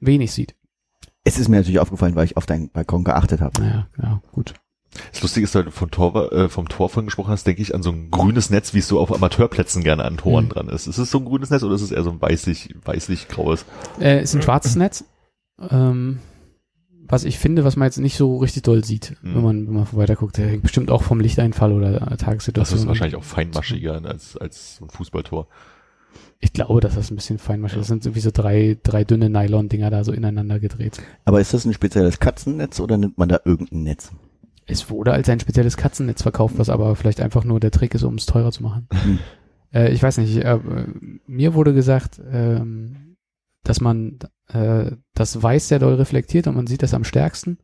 wenig 0.00 0.32
sieht. 0.32 0.56
Es 1.22 1.38
ist 1.38 1.46
mir 1.46 1.58
natürlich 1.58 1.78
aufgefallen, 1.78 2.16
weil 2.16 2.24
ich 2.24 2.36
auf 2.36 2.46
deinen 2.46 2.70
Balkon 2.70 3.04
geachtet 3.04 3.40
habe. 3.40 3.60
Naja, 3.62 3.86
ja, 4.02 4.20
gut. 4.32 4.54
Das 5.12 5.22
Lustige 5.22 5.44
ist, 5.44 5.54
weil 5.54 5.62
du 5.62 5.70
vom 5.70 5.92
Tor, 5.92 6.32
äh, 6.32 6.48
vom 6.48 6.68
Tor 6.68 6.88
vorhin 6.88 7.06
gesprochen 7.06 7.30
hast, 7.30 7.46
denke 7.46 7.62
ich 7.62 7.76
an 7.76 7.84
so 7.84 7.92
ein 7.92 8.10
grünes 8.10 8.50
Netz, 8.50 8.74
wie 8.74 8.80
es 8.80 8.88
so 8.88 8.98
auf 8.98 9.14
Amateurplätzen 9.14 9.84
gerne 9.84 10.04
an 10.04 10.16
Toren 10.16 10.46
Mhm. 10.46 10.48
dran 10.48 10.68
ist. 10.68 10.88
Ist 10.88 10.98
es 10.98 11.12
so 11.12 11.18
ein 11.18 11.24
grünes 11.26 11.50
Netz 11.50 11.62
oder 11.62 11.76
ist 11.76 11.82
es 11.82 11.92
eher 11.92 12.02
so 12.02 12.10
ein 12.10 12.20
weißlich, 12.20 12.74
weißlich 12.84 13.28
graues? 13.28 13.64
Äh, 14.00 14.24
ist 14.24 14.34
ein 14.34 14.42
schwarzes 14.42 14.74
Netz, 14.74 15.04
ähm, 15.68 16.18
was 17.06 17.24
ich 17.24 17.38
finde, 17.38 17.64
was 17.64 17.76
man 17.76 17.86
jetzt 17.86 17.98
nicht 17.98 18.16
so 18.16 18.36
richtig 18.38 18.62
doll 18.62 18.84
sieht, 18.84 19.16
Mhm. 19.22 19.34
wenn 19.34 19.42
man 19.42 19.66
wenn 19.66 19.74
man 19.74 19.86
weiter 19.92 20.16
guckt. 20.16 20.36
Der 20.38 20.48
hängt 20.48 20.62
bestimmt 20.62 20.90
auch 20.90 21.02
vom 21.02 21.20
Lichteinfall 21.20 21.72
oder 21.72 21.96
äh, 22.02 22.10
Das 22.10 22.18
Tagessituation. 22.20 22.78
ist 22.80 22.86
wahrscheinlich 22.86 23.16
auch 23.16 23.24
feinmaschiger 23.24 24.00
als, 24.04 24.36
als 24.36 24.76
so 24.76 24.84
ein 24.84 24.90
Fußballtor. 24.90 25.48
Ich 26.38 26.52
glaube, 26.52 26.80
dass 26.80 26.94
das 26.94 27.10
ein 27.10 27.16
bisschen 27.16 27.38
feinmaschig 27.38 27.76
ist. 27.78 27.82
Das 27.82 27.88
sind 27.88 28.06
irgendwie 28.06 28.20
so 28.20 28.30
drei, 28.32 28.78
drei 28.82 29.04
dünne 29.04 29.28
Nylon-Dinger 29.28 29.90
da 29.90 30.04
so 30.04 30.12
ineinander 30.12 30.58
gedreht. 30.58 31.02
Aber 31.24 31.40
ist 31.40 31.52
das 31.52 31.64
ein 31.66 31.74
spezielles 31.74 32.18
Katzennetz 32.18 32.80
oder 32.80 32.96
nimmt 32.96 33.18
man 33.18 33.28
da 33.28 33.40
irgendein 33.44 33.82
Netz? 33.82 34.10
Es 34.66 34.88
wurde 34.88 35.12
als 35.12 35.28
ein 35.28 35.40
spezielles 35.40 35.76
Katzennetz 35.76 36.22
verkauft, 36.22 36.54
was 36.58 36.70
aber 36.70 36.94
vielleicht 36.96 37.20
einfach 37.20 37.44
nur 37.44 37.60
der 37.60 37.72
Trick 37.72 37.94
ist, 37.94 38.04
um 38.04 38.14
es 38.14 38.24
teurer 38.26 38.52
zu 38.52 38.62
machen. 38.62 38.86
Hm. 38.92 39.18
Äh, 39.74 39.92
ich 39.92 40.02
weiß 40.02 40.16
nicht, 40.18 40.36
äh, 40.38 40.58
mir 41.26 41.54
wurde 41.54 41.74
gesagt, 41.74 42.20
ähm, 42.32 43.16
dass 43.64 43.80
man 43.80 44.18
äh, 44.52 44.96
das 45.14 45.42
Weiß 45.42 45.68
sehr 45.68 45.78
doll 45.78 45.94
reflektiert 45.94 46.46
und 46.46 46.56
man 46.56 46.66
sieht 46.66 46.82
das 46.82 46.94
am 46.94 47.04
stärksten. 47.04 47.58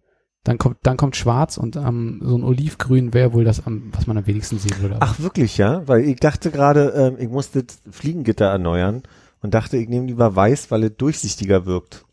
Dann 0.45 0.59
kommt, 0.59 0.78
dann 0.82 0.97
kommt 0.97 1.16
Schwarz 1.16 1.57
und 1.57 1.74
ähm, 1.74 2.20
so 2.22 2.37
ein 2.39 2.45
Olivgrün 2.45 3.12
wäre 3.12 3.32
wohl 3.32 3.43
das, 3.45 3.66
am, 3.66 3.91
was 3.93 4.07
man 4.07 4.16
am 4.16 4.26
wenigsten 4.26 4.59
sehen 4.59 4.80
würde. 4.80 4.99
Ach, 5.01 5.18
wirklich, 5.18 5.59
ja? 5.59 5.87
Weil 5.89 6.05
ich 6.05 6.20
dachte 6.20 6.53
gerade, 6.53 6.91
ähm, 6.91 7.16
ich 7.18 7.28
musste 7.28 7.64
Fliegengitter 7.91 8.47
erneuern 8.47 9.03
und 9.43 9.55
dachte, 9.55 9.76
ich 9.76 9.89
nehme 9.89 10.07
lieber 10.07 10.37
weiß, 10.37 10.70
weil 10.70 10.84
es 10.84 10.97
durchsichtiger 10.97 11.66
wirkt. 11.66 12.05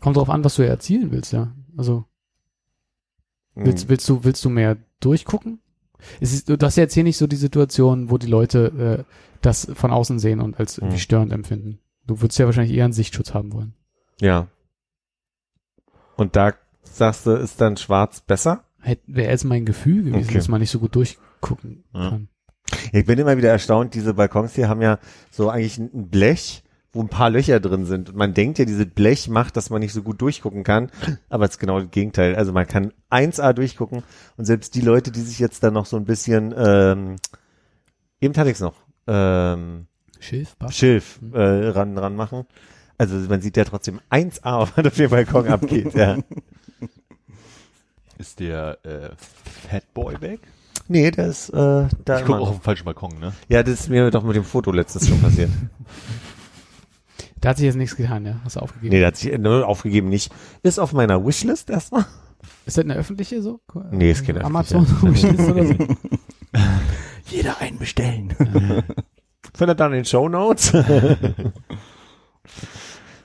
Kommt 0.00 0.16
drauf 0.16 0.30
an, 0.30 0.42
was 0.44 0.56
du 0.56 0.66
erzielen 0.66 1.12
willst, 1.12 1.32
ja. 1.32 1.52
Also 1.76 2.06
willst, 3.54 3.88
willst 3.88 4.08
du, 4.08 4.24
willst 4.24 4.44
du 4.44 4.50
mehr 4.50 4.76
durchgucken? 4.98 5.60
Es 6.20 6.32
ist, 6.32 6.48
du 6.48 6.58
hast 6.60 6.76
ja 6.76 6.82
jetzt 6.82 6.94
hier 6.94 7.04
nicht 7.04 7.16
so 7.16 7.26
die 7.26 7.36
Situation, 7.36 8.10
wo 8.10 8.18
die 8.18 8.26
Leute 8.26 9.04
äh, 9.08 9.12
das 9.42 9.68
von 9.74 9.92
außen 9.92 10.18
sehen 10.18 10.40
und 10.40 10.58
als 10.58 10.78
irgendwie 10.78 10.96
Hm. 10.96 11.00
störend 11.00 11.32
empfinden. 11.32 11.78
Du 12.06 12.20
würdest 12.20 12.38
ja 12.38 12.46
wahrscheinlich 12.46 12.76
eher 12.76 12.84
einen 12.84 12.92
Sichtschutz 12.92 13.32
haben 13.32 13.52
wollen. 13.52 13.74
Ja. 14.20 14.48
Und 16.16 16.36
da 16.36 16.52
sagst 16.82 17.26
du, 17.26 17.32
ist 17.32 17.60
dann 17.60 17.76
schwarz 17.76 18.20
besser? 18.20 18.64
Wäre 19.06 19.30
jetzt 19.30 19.44
mein 19.44 19.64
Gefühl 19.64 20.04
gewesen, 20.04 20.24
Okay. 20.28 20.34
dass 20.34 20.48
man 20.48 20.60
nicht 20.60 20.70
so 20.70 20.78
gut 20.78 20.94
durchgucken 20.94 21.84
Ja. 21.94 22.10
kann. 22.10 22.28
Ich 22.92 23.04
bin 23.06 23.18
immer 23.18 23.36
wieder 23.36 23.50
erstaunt, 23.50 23.94
diese 23.94 24.14
Balkons 24.14 24.54
hier 24.54 24.68
haben 24.68 24.80
ja 24.82 24.98
so 25.30 25.50
eigentlich 25.50 25.78
ein 25.78 26.08
Blech, 26.10 26.62
wo 26.92 27.00
ein 27.02 27.08
paar 27.08 27.28
Löcher 27.30 27.60
drin 27.60 27.84
sind. 27.86 28.10
Und 28.10 28.16
man 28.16 28.34
denkt 28.34 28.58
ja, 28.58 28.64
dieses 28.64 28.86
Blech 28.86 29.28
macht, 29.28 29.56
dass 29.56 29.68
man 29.70 29.80
nicht 29.80 29.92
so 29.92 30.02
gut 30.02 30.20
durchgucken 30.22 30.62
kann, 30.64 30.90
aber 31.28 31.44
es 31.44 31.52
ist 31.52 31.58
genau 31.58 31.80
das 31.80 31.90
Gegenteil. 31.90 32.36
Also 32.36 32.52
man 32.52 32.66
kann 32.66 32.92
1A 33.10 33.52
durchgucken 33.52 34.02
und 34.36 34.44
selbst 34.44 34.74
die 34.74 34.80
Leute, 34.80 35.10
die 35.10 35.20
sich 35.20 35.38
jetzt 35.38 35.62
dann 35.62 35.74
noch 35.74 35.86
so 35.86 35.96
ein 35.96 36.04
bisschen, 36.04 36.54
ähm, 36.56 37.16
eben 38.20 38.34
hatte 38.36 38.50
ich's 38.50 38.60
noch, 38.60 38.76
ähm, 39.06 39.86
Schilf? 40.20 40.56
Schilf 40.70 41.20
äh, 41.32 41.38
ran, 41.68 41.98
ran 41.98 42.16
machen. 42.16 42.46
Also 43.12 43.28
man 43.28 43.40
sieht 43.40 43.56
ja 43.56 43.64
trotzdem 43.64 44.00
1A, 44.10 44.68
was 44.74 44.86
auf 44.86 44.94
dem 44.94 45.10
Balkon 45.10 45.48
abgeht. 45.48 45.94
Ja. 45.94 46.18
Ist 48.18 48.40
der 48.40 48.78
äh, 48.84 49.10
Fatboy 49.68 50.20
weg? 50.20 50.40
Nee, 50.88 51.10
der 51.10 51.26
ist 51.26 51.48
äh, 51.50 51.88
da 52.04 52.18
Ich 52.18 52.24
gucke 52.24 52.38
auch 52.38 52.48
auf 52.50 52.56
den 52.56 52.62
falschen 52.62 52.84
Balkon, 52.84 53.18
ne? 53.18 53.32
Ja, 53.48 53.62
das 53.62 53.80
ist 53.80 53.88
mir 53.88 54.10
doch 54.10 54.22
mit 54.22 54.36
dem 54.36 54.44
Foto 54.44 54.70
letztes 54.70 55.08
schon 55.08 55.20
passiert. 55.20 55.50
Da 57.40 57.50
hat 57.50 57.58
sich 57.58 57.66
jetzt 57.66 57.76
nichts 57.76 57.94
getan, 57.94 58.24
ja? 58.24 58.40
Hast 58.42 58.56
du 58.56 58.60
aufgegeben? 58.60 58.94
nee, 58.94 59.00
der 59.00 59.08
hat 59.08 59.18
sich 59.18 59.36
nur 59.36 59.68
aufgegeben 59.68 60.08
nicht. 60.08 60.32
Ist 60.62 60.78
auf 60.78 60.94
meiner 60.94 61.26
Wishlist 61.26 61.68
erstmal. 61.68 62.06
Ist 62.64 62.78
das 62.78 62.84
eine 62.86 62.94
öffentliche 62.94 63.42
so? 63.42 63.60
Nee, 63.90 64.12
ist 64.12 64.24
keine 64.24 64.42
Amazon 64.42 64.84
öffentliche. 64.84 65.28
Wishlist 65.36 65.50
oder 65.50 65.66
so? 65.66 65.74
Jeder 67.26 67.60
einen 67.60 67.78
bestellen. 67.78 68.34
Findet 69.54 69.78
dann 69.78 69.92
in 69.92 69.98
den 69.98 70.04
Show 70.06 70.26
Notes. 70.26 70.72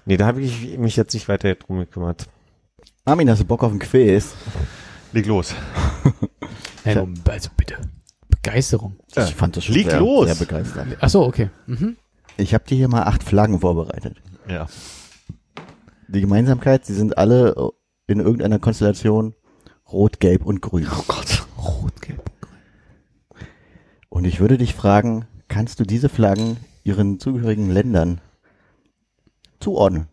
Nee, 0.09 0.17
da 0.17 0.25
habe 0.25 0.41
ich 0.41 0.77
mich 0.77 0.95
jetzt 0.95 1.13
nicht 1.13 1.29
weiter 1.29 1.53
drum 1.53 1.77
gekümmert. 1.77 2.27
Armin, 3.05 3.29
hast 3.29 3.41
du 3.41 3.45
Bock 3.45 3.63
auf 3.63 3.71
ein 3.71 3.79
Quiz? 3.79 4.33
Leg 5.13 5.27
los. 5.27 5.53
Nein, 6.83 7.13
also 7.27 7.49
bitte. 7.55 7.77
Begeisterung. 8.27 8.95
Ich 9.15 9.35
fand 9.35 9.55
das 9.55 9.65
schon 9.65 9.75
Leg 9.75 9.89
sehr, 9.89 9.99
los. 9.99 10.25
sehr 10.25 10.35
begeistert. 10.35 10.97
Ach 10.99 11.09
so, 11.09 11.23
okay. 11.23 11.51
Mhm. 11.67 11.95
Ich 12.37 12.55
habe 12.55 12.63
dir 12.65 12.75
hier 12.75 12.87
mal 12.87 13.03
acht 13.03 13.23
Flaggen 13.23 13.59
vorbereitet. 13.59 14.17
Ja. 14.47 14.67
Die 16.07 16.21
Gemeinsamkeit, 16.21 16.85
sie 16.85 16.95
sind 16.95 17.17
alle 17.19 17.71
in 18.07 18.19
irgendeiner 18.19 18.57
Konstellation 18.57 19.35
rot, 19.91 20.19
gelb 20.19 20.43
und 20.43 20.61
grün. 20.61 20.87
Oh 20.91 21.03
Gott. 21.07 21.45
Rot, 21.57 22.01
gelb. 22.01 22.31
Und 24.09 24.25
ich 24.25 24.39
würde 24.39 24.57
dich 24.57 24.73
fragen, 24.73 25.27
kannst 25.47 25.79
du 25.79 25.83
diese 25.83 26.09
Flaggen 26.09 26.57
ihren 26.83 27.19
zugehörigen 27.19 27.69
Ländern 27.69 28.21
zuordnen? 29.59 30.07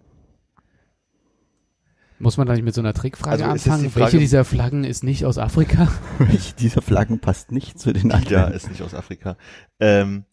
Muss 2.18 2.38
man 2.38 2.47
da 2.47 2.55
nicht 2.55 2.62
mit 2.64 2.74
so 2.74 2.80
einer 2.80 2.94
Trickfrage 2.94 3.44
Also 3.44 3.44
anfangen? 3.44 3.82
die 3.84 3.88
Frage- 3.90 4.05
Welche 4.07 4.18
dieser 4.18 4.44
Flaggen 4.47 4.84
ist 4.84 5.05
nicht 5.05 5.26
aus 5.26 5.36
Afrika? 5.36 5.88
Welche 6.18 6.55
dieser 6.55 6.80
Flaggen 6.80 7.18
passt 7.18 7.53
nicht 7.53 7.78
zu 7.78 7.92
den 7.92 8.09
Ja, 8.09 8.16
anderen? 8.16 8.53
ist 8.55 8.70
nicht 8.70 8.80
aus 8.82 8.94
Afrika. 8.94 9.36
Ähm, 9.80 10.24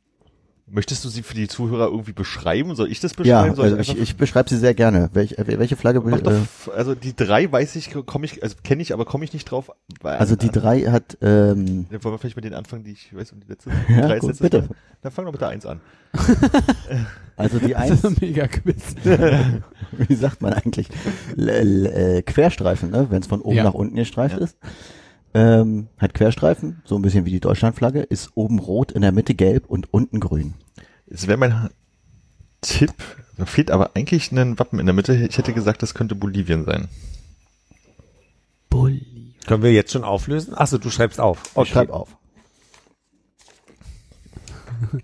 möchtest 0.74 1.06
du 1.06 1.10
sie 1.10 1.24
für 1.24 1.34
die 1.36 1.48
Zuhörer 1.48 1.86
irgendwie 1.88 2.12
beschreiben? 2.14 2.76
Soll 2.76 2.92
ich 2.92 3.00
das 3.00 3.14
Ja, 3.24 3.42
beschreiben? 3.44 3.56
Soll 3.56 3.66
also 3.66 3.78
ich, 3.78 3.90
einfach- 3.92 4.02
ich 4.04 4.16
beschreibe 4.18 4.50
sie 4.50 4.58
sehr 4.58 4.74
gerne. 4.74 5.10
Welche, 5.14 5.38
äh, 5.38 5.60
welche 5.60 5.76
Flagge? 5.78 6.02
Mach 6.02 6.20
doch, 6.22 6.32
Äh, 6.32 6.72
also 6.76 6.96
die 6.96 7.16
drei 7.16 7.50
weiß 7.52 7.76
ich, 7.78 7.92
komme 8.06 8.26
ich, 8.26 8.44
also 8.44 8.56
kenne 8.64 8.82
ich, 8.82 8.94
aber 8.94 9.06
komme 9.06 9.24
ich 9.24 9.34
nicht 9.34 9.46
drauf. 9.46 9.72
Also 10.04 10.36
die 10.36 10.50
drei 10.50 10.82
hat, 10.84 11.18
ähm, 11.22 11.86
Ja, 11.92 12.04
Wollen 12.04 12.16
wir 12.16 12.20
vielleicht 12.20 12.36
mit 12.36 12.44
denen 12.46 12.56
anfangen, 12.56 12.84
die 12.84 12.92
ich 12.92 13.16
weiß, 13.16 13.32
um 13.32 13.40
die 13.40 13.48
letzte 13.48 13.70
Ja, 13.90 14.08
drei 14.08 14.20
gut, 14.20 14.32
Sätze- 14.32 14.42
bitte. 14.44 14.70
Dann 15.02 15.12
fang 15.12 15.26
doch 15.26 15.32
mit 15.32 15.42
der 15.42 15.50
eins 15.50 15.66
an. 15.66 15.80
also 17.38 17.60
die 17.60 17.70
Das 17.74 17.82
eins, 17.82 17.92
ist 17.96 18.06
ein 18.06 18.18
mega 18.22 18.48
Quiz. 18.48 18.96
wie 19.92 20.16
sagt 20.16 20.42
man 20.42 20.54
eigentlich? 20.54 20.88
L 21.38 21.50
L 21.50 21.86
äh, 21.86 22.22
Querstreifen, 22.22 22.90
ne? 22.92 23.08
wenn 23.10 23.22
es 23.22 23.28
von 23.28 23.42
oben 23.42 23.56
Ja. 23.58 23.64
nach 23.64 23.74
unten 23.74 23.96
gestreift 23.96 24.38
Ja. 24.38 24.44
ist. 24.44 24.58
Ähm, 25.36 25.88
hat 25.98 26.14
Querstreifen, 26.14 26.82
so 26.86 26.96
ein 26.96 27.02
bisschen 27.02 27.26
wie 27.26 27.32
die 27.32 27.40
Deutschlandflagge, 27.40 28.02
ist 28.02 28.32
oben 28.36 28.60
rot, 28.60 28.92
in 28.92 29.02
der 29.02 29.12
Mitte 29.12 29.34
gelb 29.34 29.66
und 29.68 29.92
unten 29.92 30.20
grün. 30.20 30.54
Es 31.08 31.28
wäre 31.28 31.38
mein 31.38 31.70
Tipp, 32.62 32.94
da 33.38 33.46
fehlt 33.46 33.72
aber 33.72 33.92
eigentlich 33.96 34.32
ein 34.32 34.60
Wappen 34.60 34.80
in 34.80 34.86
der 34.86 34.94
Mitte. 34.94 35.16
Ich 35.16 35.38
hätte 35.38 35.54
gesagt, 35.54 35.82
das 35.82 35.94
könnte 35.94 36.16
Bolivien 36.16 36.66
sein. 36.66 36.88
Bulli. 38.70 39.36
Können 39.46 39.64
wir 39.64 39.74
jetzt 39.74 39.92
schon 39.92 40.04
auflösen? 40.04 40.54
Achso, 40.54 40.78
du 40.78 40.90
schreibst 40.90 41.20
auf. 41.20 41.44
Ich 41.62 41.70
schreib 41.70 41.90
auf. 41.90 42.16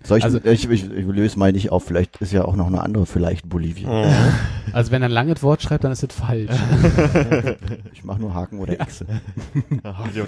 Soll 0.02 0.18
ich, 0.18 0.24
Also- 0.24 0.38
ich, 0.44 0.68
ich, 0.70 0.90
ich 0.90 1.06
löse 1.06 1.38
mal 1.38 1.52
nicht 1.52 1.70
auf, 1.72 1.84
vielleicht 1.84 2.16
ist 2.18 2.32
ja 2.32 2.44
auch 2.44 2.56
noch 2.56 2.66
eine 2.66 2.80
andere, 2.82 3.06
vielleicht 3.06 3.48
Bolivien. 3.48 3.88
Also 4.72 4.92
wenn 4.92 5.02
er 5.02 5.08
ein 5.08 5.12
langes 5.12 5.42
Wort 5.42 5.62
schreibt, 5.62 5.82
dann 5.82 5.90
ist 5.90 6.02
das 6.04 6.14
falsch. 6.14 6.50
Ich 7.92 8.04
mache 8.04 8.20
nur 8.20 8.32
Haken 8.34 8.58
oder 8.60 8.80
X. 8.80 9.04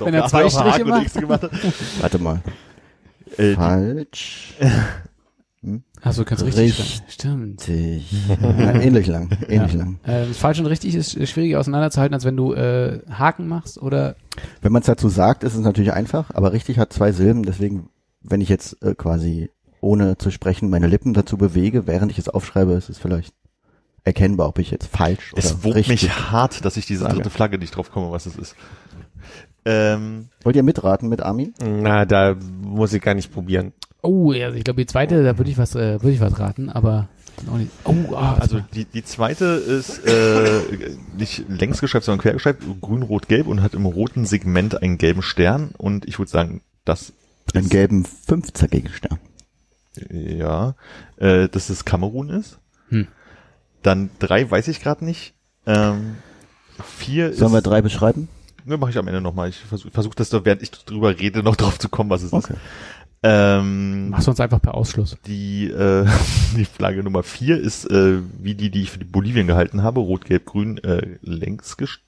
Wenn 0.00 0.14
er 0.14 0.26
zwei 0.26 0.48
Striche 0.48 0.84
macht. 0.84 1.14
gemacht 1.14 1.42
hat. 1.44 1.52
Warte 2.00 2.18
mal. 2.18 2.40
Äh, 3.36 3.54
Falsch. 3.54 4.54
Achso, 6.02 6.22
du 6.22 6.28
kannst 6.28 6.44
richtig 6.44 6.64
Richtig. 6.78 7.02
Stimmt. 7.08 7.68
Ja, 7.68 8.72
ähnlich 8.80 9.06
lang. 9.06 9.30
Ähnlich 9.48 9.72
Ja. 9.74 9.78
lang. 9.78 10.00
Ähm, 10.04 10.34
falsch 10.34 10.58
und 10.58 10.66
richtig 10.66 10.96
ist 10.96 11.16
äh, 11.16 11.24
schwieriger 11.28 11.60
auseinanderzuhalten, 11.60 12.14
als 12.14 12.24
wenn 12.24 12.36
du 12.36 12.52
äh, 12.54 12.98
Haken 13.08 13.46
machst 13.46 13.80
oder 13.80 14.16
Wenn 14.60 14.72
man 14.72 14.80
es 14.80 14.86
dazu 14.86 15.08
sagt, 15.08 15.44
ist 15.44 15.54
es 15.54 15.60
natürlich 15.60 15.92
einfach, 15.92 16.30
aber 16.34 16.52
richtig 16.52 16.78
hat 16.80 16.92
zwei 16.92 17.12
Silben, 17.12 17.44
deswegen, 17.44 17.88
wenn 18.22 18.40
ich 18.40 18.48
jetzt 18.48 18.82
äh, 18.82 18.94
quasi 18.94 19.50
ohne 19.80 20.16
zu 20.16 20.30
sprechen 20.30 20.70
meine 20.70 20.86
Lippen 20.86 21.12
dazu 21.12 21.36
bewege, 21.36 21.86
während 21.86 22.12
ich 22.12 22.18
es 22.18 22.28
aufschreibe, 22.28 22.72
ist 22.72 22.88
es 22.88 22.98
vielleicht 22.98 23.34
erkennbar, 24.04 24.48
ob 24.48 24.58
ich 24.58 24.70
jetzt 24.70 24.86
falsch 24.86 25.32
oder 25.32 25.44
es 25.44 25.64
wog 25.64 25.74
mich 25.88 26.10
hart, 26.30 26.64
dass 26.64 26.76
ich 26.76 26.86
diese 26.86 27.06
dritte 27.08 27.30
Flagge 27.30 27.58
nicht 27.58 27.76
drauf 27.76 27.90
komme, 27.90 28.10
was 28.10 28.26
es 28.26 28.36
ist. 28.36 28.56
Ähm, 29.64 30.28
Wollt 30.42 30.56
ihr 30.56 30.62
mitraten 30.62 31.08
mit 31.08 31.22
Armin? 31.22 31.54
Na, 31.64 32.04
da 32.04 32.34
muss 32.62 32.92
ich 32.92 33.02
gar 33.02 33.14
nicht 33.14 33.32
probieren. 33.32 33.72
Oh, 34.02 34.32
ja, 34.32 34.52
ich 34.52 34.64
glaube 34.64 34.80
die 34.80 34.86
zweite, 34.86 35.22
da 35.22 35.38
würde 35.38 35.50
ich 35.50 35.58
was, 35.58 35.76
äh, 35.76 36.02
würde 36.02 36.10
ich 36.10 36.20
was 36.20 36.38
raten, 36.38 36.68
aber 36.68 37.08
auch 37.48 37.56
nicht. 37.56 37.70
Oh, 37.84 38.14
ah, 38.14 38.36
also 38.40 38.60
die, 38.74 38.84
die 38.84 39.04
zweite 39.04 39.44
ist 39.44 40.04
äh, 40.04 40.60
nicht 41.16 41.44
längs 41.48 41.80
geschreibt, 41.80 42.04
sondern 42.04 42.20
quer 42.20 42.32
geschreibt, 42.32 42.64
grün, 42.80 43.02
rot, 43.02 43.28
gelb 43.28 43.46
und 43.46 43.62
hat 43.62 43.74
im 43.74 43.86
roten 43.86 44.26
Segment 44.26 44.82
einen 44.82 44.98
gelben 44.98 45.22
Stern 45.22 45.70
und 45.78 46.06
ich 46.06 46.18
würde 46.18 46.30
sagen, 46.30 46.62
das 46.84 47.12
Einen 47.54 47.68
gelben 47.68 48.04
fünfzackigen 48.04 48.90
Stern. 48.92 49.18
ja, 50.10 50.74
äh, 51.16 51.48
dass 51.48 51.68
es 51.70 51.84
Kamerun 51.84 52.30
ist. 52.30 52.58
Hm. 52.88 53.06
Dann 53.82 54.10
drei 54.18 54.50
weiß 54.50 54.68
ich 54.68 54.80
gerade 54.80 55.04
nicht. 55.04 55.34
Ähm, 55.66 56.16
vier 56.82 57.32
Sollen 57.34 57.48
ist, 57.50 57.54
wir 57.54 57.62
drei 57.62 57.82
beschreiben? 57.82 58.28
Ne, 58.64 58.76
mache 58.76 58.90
ich 58.90 58.98
am 58.98 59.08
Ende 59.08 59.20
nochmal. 59.20 59.48
Ich 59.48 59.56
versuche 59.58 59.90
versuch 59.90 60.14
das 60.14 60.30
doch, 60.30 60.44
während 60.44 60.62
ich 60.62 60.70
drüber 60.70 61.18
rede, 61.18 61.42
noch 61.42 61.56
drauf 61.56 61.78
zu 61.78 61.88
kommen, 61.88 62.10
was 62.10 62.22
es 62.22 62.32
Okay. 62.32 62.54
ist. 62.54 62.60
Ähm, 63.24 64.08
machst 64.10 64.26
du 64.26 64.32
uns 64.32 64.40
einfach 64.40 64.60
per 64.60 64.74
Ausschluss. 64.74 65.16
die, 65.26 65.66
äh, 65.68 66.06
die 66.56 66.64
Flagge 66.64 67.02
Nummer 67.04 67.22
vier 67.22 67.60
ist 67.60 67.84
äh, 67.90 68.18
wie 68.40 68.54
die, 68.56 68.70
die 68.70 68.82
ich 68.82 68.90
für 68.90 68.98
die 68.98 69.04
Bolivien 69.04 69.46
gehalten 69.46 69.82
habe, 69.82 70.00
rot, 70.00 70.24
gelb, 70.24 70.44
grün, 70.46 70.78
äh, 70.78 71.18
längs 71.22 71.76
gest- 71.78 72.00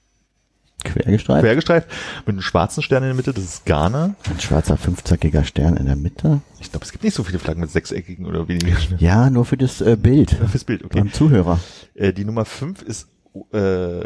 Quergestreift. 0.82 1.42
quer 1.42 1.54
gestreift, 1.54 1.88
mit 2.26 2.34
einem 2.34 2.42
schwarzen 2.42 2.82
Stern 2.82 3.02
in 3.04 3.08
der 3.10 3.16
Mitte, 3.16 3.32
das 3.32 3.44
ist 3.44 3.64
Ghana. 3.64 4.14
Ein 4.28 4.40
schwarzer 4.40 4.76
fünfzackiger 4.76 5.44
Stern 5.44 5.76
in 5.76 5.86
der 5.86 5.96
Mitte. 5.96 6.40
Ich 6.60 6.70
glaube, 6.70 6.84
es 6.84 6.92
gibt 6.92 7.04
nicht 7.04 7.14
so 7.14 7.24
viele 7.24 7.38
Flaggen 7.38 7.60
mit 7.60 7.70
sechseckigen 7.70 8.26
oder 8.26 8.48
weniger. 8.48 8.76
Ja, 8.98 9.30
nur 9.30 9.44
für 9.44 9.56
das 9.56 9.80
äh, 9.80 9.96
Bild. 9.96 10.30
Fürs 10.30 10.64
Bild, 10.64 10.84
okay. 10.84 10.98
Beim 10.98 11.12
Zuhörer. 11.12 11.58
Äh, 11.94 12.12
die 12.12 12.24
Nummer 12.24 12.44
fünf 12.44 12.82
ist, 12.82 13.08
äh, 13.52 14.00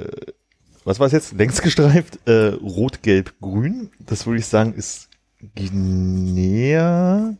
was 0.85 1.01
war 1.01 1.07
es 1.07 1.13
jetzt? 1.13 1.33
Längs 1.33 1.61
gestreift, 1.61 2.21
äh, 2.27 2.55
rot, 2.55 3.03
gelb, 3.03 3.35
grün. 3.41 3.91
Das 3.99 4.27
würde 4.27 4.39
ich 4.39 4.47
sagen, 4.47 4.75
ist 4.75 5.09
Guinea. 5.55 7.37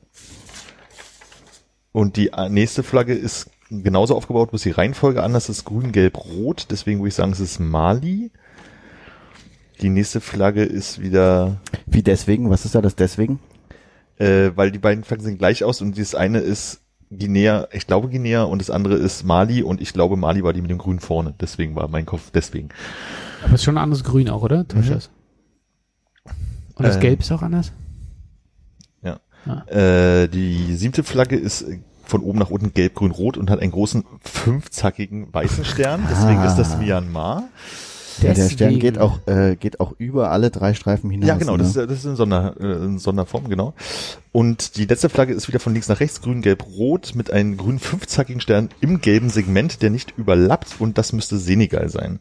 Und 1.93 2.17
die 2.17 2.29
äh, 2.29 2.49
nächste 2.49 2.83
Flagge 2.83 3.15
ist 3.15 3.51
genauso 3.71 4.17
aufgebaut, 4.17 4.51
bloß 4.51 4.63
die 4.63 4.71
Reihenfolge 4.71 5.23
anders 5.23 5.49
ist 5.49 5.65
grün, 5.65 5.93
gelb, 5.93 6.19
rot. 6.19 6.67
Deswegen 6.71 7.01
würde 7.01 7.09
ich 7.09 7.15
sagen, 7.15 7.33
es 7.33 7.41
ist 7.41 7.59
Mali. 7.59 8.31
Die 9.81 9.91
nächste 9.91 10.21
Flagge 10.21 10.65
ist 10.65 11.01
wieder, 11.01 11.57
Wie 11.87 12.03
deswegen? 12.03 12.51
Was 12.51 12.65
ist 12.65 12.75
da 12.75 12.81
das 12.83 12.97
deswegen? 12.97 13.39
äh, 14.19 14.51
weil 14.57 14.73
die 14.73 14.79
beiden 14.81 15.05
Flaggen 15.05 15.23
sehen 15.25 15.39
gleich 15.39 15.63
aus 15.63 15.81
und 15.81 15.97
das 15.97 16.15
eine 16.17 16.39
ist 16.41 16.81
Guinea, 17.11 17.69
ich 17.73 17.87
glaube 17.87 18.09
Guinea 18.09 18.43
und 18.43 18.61
das 18.61 18.69
andere 18.69 18.95
ist 18.97 19.23
Mali 19.25 19.63
und 19.63 19.81
ich 19.81 19.93
glaube 19.93 20.17
Mali 20.17 20.43
war 20.43 20.53
die 20.53 20.61
mit 20.61 20.71
dem 20.73 20.79
Grün 20.79 20.99
vorne. 20.99 21.35
Deswegen 21.41 21.77
war 21.77 21.87
mein 21.89 22.05
Kopf 22.05 22.31
deswegen. 22.35 22.69
Aber 23.45 23.55
es 23.55 23.61
ist 23.61 23.65
schon 23.65 23.79
ein 23.79 23.83
anderes 23.85 24.03
Grün 24.05 24.29
auch, 24.29 24.43
oder? 24.43 24.67
Täuscht 24.67 24.91
Mhm. 24.91 24.95
das? 24.95 25.11
Und 26.75 26.85
das 26.85 26.97
Äh, 26.97 27.01
Gelb 27.01 27.21
ist 27.21 27.31
auch 27.33 27.43
anders? 27.43 27.73
Äh, 29.69 30.29
die 30.29 30.75
siebte 30.75 31.03
Flagge 31.05 31.37
ist 31.37 31.65
von 32.05 32.21
oben 32.23 32.39
nach 32.39 32.51
unten 32.51 32.75
gelb, 32.75 32.95
grün, 32.97 33.13
rot 33.13 33.39
und 33.39 33.49
hat 33.51 33.61
einen 33.61 33.71
großen 33.71 34.05
fünfzackigen 34.21 35.33
weißen 35.33 35.65
Stern. 35.65 36.07
Deswegen 36.11 36.41
Ah. 36.41 36.47
ist 36.47 36.57
das 36.57 36.77
Myanmar. 36.77 37.45
Ja, 38.23 38.35
der 38.35 38.49
Stern 38.49 38.79
geht 38.79 38.99
auch, 38.99 39.19
äh, 39.27 39.57
geht 39.57 39.81
auch 39.81 39.93
über 39.99 40.31
alle 40.31 40.51
drei 40.51 40.75
Streifen 40.75 41.11
hinaus. 41.11 41.29
Ja, 41.29 41.37
genau, 41.37 41.53
ne? 41.57 41.59
das, 41.59 41.69
ist, 41.69 41.77
das 41.77 41.99
ist 41.99 42.05
in, 42.05 42.17
Sonder, 42.17 42.55
äh, 42.61 42.85
in 42.85 42.99
Sonderform, 42.99 43.49
genau. 43.49 43.75
Und 44.33 44.77
die 44.77 44.85
letzte 44.87 45.09
Flagge 45.09 45.33
ist 45.33 45.49
wieder 45.49 45.61
von 45.61 45.73
links 45.73 45.89
nach 45.89 46.01
rechts, 46.01 46.21
grün, 46.21 46.43
gelb, 46.43 46.65
rot, 46.67 47.13
mit 47.15 47.31
einem 47.33 47.57
grünen 47.57 47.79
fünfzackigen 47.79 48.41
Stern 48.41 48.71
im 48.81 49.01
gelben 49.01 49.31
Segment, 49.31 49.83
der 49.83 49.91
nicht 49.91 50.15
überlappt 50.17 50.77
und 50.79 50.99
das 50.99 51.13
müsste 51.13 51.39
Senegal 51.39 51.89
sein. 51.89 52.21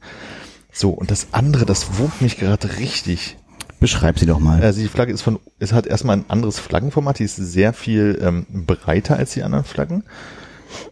So, 0.72 0.92
und 0.92 1.12
das 1.12 1.28
andere, 1.32 1.66
das 1.66 1.98
wurmt 1.98 2.22
mich 2.22 2.38
gerade 2.38 2.78
richtig. 2.78 3.38
Beschreib 3.80 4.18
sie 4.18 4.26
doch 4.26 4.40
mal. 4.40 4.62
Also 4.62 4.82
die 4.82 4.88
Flagge 4.88 5.14
ist 5.14 5.22
von, 5.22 5.40
es 5.60 5.72
hat 5.72 5.86
erstmal 5.86 6.18
ein 6.18 6.26
anderes 6.30 6.60
Flaggenformat, 6.60 7.20
die 7.20 7.26
ist 7.26 7.36
sehr 7.36 7.74
viel 7.74 8.20
ähm, 8.22 8.46
breiter 8.66 9.18
als 9.18 9.34
die 9.34 9.44
anderen 9.44 9.66
Flaggen. 9.66 10.04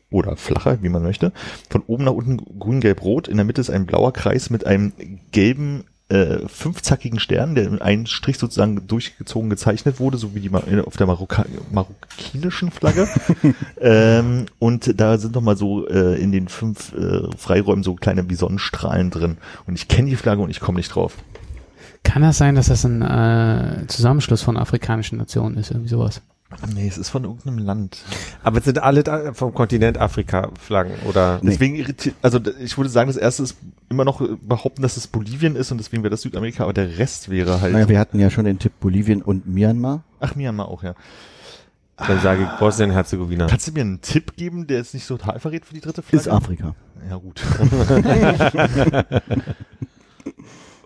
Oder 0.10 0.36
flacher, 0.36 0.82
wie 0.82 0.90
man 0.90 1.04
möchte. 1.04 1.32
Von 1.70 1.84
oben 1.88 2.06
nach 2.06 2.14
unten 2.14 2.38
grün, 2.60 2.82
gelb, 2.82 3.04
rot. 3.04 3.28
In 3.28 3.38
der 3.38 3.46
Mitte 3.46 3.62
ist 3.62 3.70
ein 3.70 3.86
blauer 3.86 4.14
Kreis 4.14 4.50
mit 4.50 4.66
einem 4.66 4.94
gelben, 5.32 5.84
äh, 6.08 6.48
fünfzackigen 6.48 7.20
Stern, 7.20 7.56
der 7.56 7.66
in 7.66 7.82
einen 7.82 8.06
Strich 8.06 8.38
sozusagen 8.38 8.86
durchgezogen 8.88 9.50
gezeichnet 9.50 10.00
wurde, 10.00 10.18
so 10.18 10.36
wie 10.36 10.40
die 10.40 10.50
Ma- 10.50 10.64
auf 10.86 10.98
der 10.98 11.08
Marokka 11.08 11.46
marokkinischen 11.72 12.70
Flagge. 12.70 13.08
ähm, 13.82 14.46
und 14.60 15.00
da 15.00 15.18
sind 15.18 15.34
nochmal 15.34 15.58
so 15.58 15.88
äh, 15.88 16.22
in 16.22 16.32
den 16.32 16.48
fünf 16.48 16.94
äh, 16.94 17.22
Freiräumen 17.38 17.84
so 17.84 17.96
kleine 17.96 18.30
wie 18.30 18.36
Sonnenstrahlen 18.36 19.10
drin. 19.10 19.38
Und 19.66 19.74
ich 19.76 19.88
kenne 19.88 20.10
die 20.10 20.16
Flagge 20.16 20.42
und 20.44 20.52
ich 20.52 20.60
komme 20.60 20.78
nicht 20.78 20.94
drauf. 20.94 21.16
Kann 22.04 22.22
das 22.22 22.38
sein, 22.38 22.54
dass 22.54 22.68
das 22.68 22.86
ein 22.86 23.02
äh, 23.02 23.88
Zusammenschluss 23.88 24.44
von 24.44 24.58
afrikanischen 24.58 25.18
Nationen 25.18 25.58
ist, 25.58 25.72
irgendwie 25.72 25.90
sowas? 25.90 26.22
Nee, 26.74 26.88
es 26.88 26.98
ist 26.98 27.10
von 27.10 27.24
irgendeinem 27.24 27.58
Land. 27.58 27.98
Aber 28.44 28.60
es 28.60 28.66
sind 28.66 28.78
alle 28.82 29.04
da 29.04 29.34
vom 29.34 29.54
Kontinent 29.54 29.98
Afrika 29.98 30.52
Flaggen 30.60 30.94
oder 31.06 31.40
Nee. 31.42 31.50
Deswegen 31.52 31.76
irritiert, 31.76 32.16
also 32.22 32.40
ich 32.60 32.78
würde 32.78 32.90
sagen, 32.90 33.08
das 33.08 33.18
erste 33.18 33.44
ist 33.44 33.58
immer 33.90 34.06
noch 34.06 34.22
äh, 34.22 34.38
behaupten, 34.42 34.84
dass 34.84 34.96
es 34.96 35.08
Bolivien 35.08 35.56
ist 35.56 35.72
und 35.72 35.80
deswegen 35.80 36.04
wäre 36.04 36.12
das 36.12 36.22
Südamerika, 36.22 36.64
aber 36.64 36.74
der 36.74 37.00
Rest 37.00 37.30
wäre 37.30 37.62
halt. 37.62 37.74
naja, 37.74 37.90
wir 37.90 38.00
hatten 38.00 38.20
ja 38.20 38.30
schon 38.30 38.46
den 38.46 38.60
Tipp 38.60 38.74
Bolivien 38.80 39.24
und 39.24 39.48
Myanmar. 39.48 40.04
Ach, 40.20 40.36
Myanmar 40.36 40.68
auch, 40.68 40.84
ja. 40.84 40.94
dann 41.98 42.22
sage 42.22 42.44
ich 42.44 42.50
Bosnien-Herzegowina. 42.60 43.48
Kannst 43.48 43.68
du 43.68 43.72
mir 43.72 43.82
einen 43.82 44.02
Tipp 44.02 44.36
geben, 44.38 44.68
der 44.68 44.78
jetzt 44.78 44.94
nicht 44.94 45.06
so 45.06 45.18
total 45.18 45.40
verrät 45.40 45.66
für 45.66 45.74
die 45.74 45.82
dritte 45.82 46.04
Flagge? 46.04 46.22
Ist 46.22 46.28
Afrika. 46.28 46.76
Ja, 47.10 47.18
gut. 47.18 47.42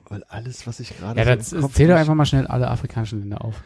Weil 0.10 0.24
alles, 0.28 0.66
was 0.66 0.80
ich 0.80 0.98
gerade 0.98 1.20
Ja, 1.20 1.26
so 1.42 1.60
dann 1.62 1.72
zähl 1.72 1.88
doch 1.88 1.96
einfach 1.96 2.16
mal 2.16 2.26
schnell 2.26 2.48
alle 2.48 2.70
afrikanischen 2.70 3.20
Länder 3.20 3.44
auf. 3.44 3.62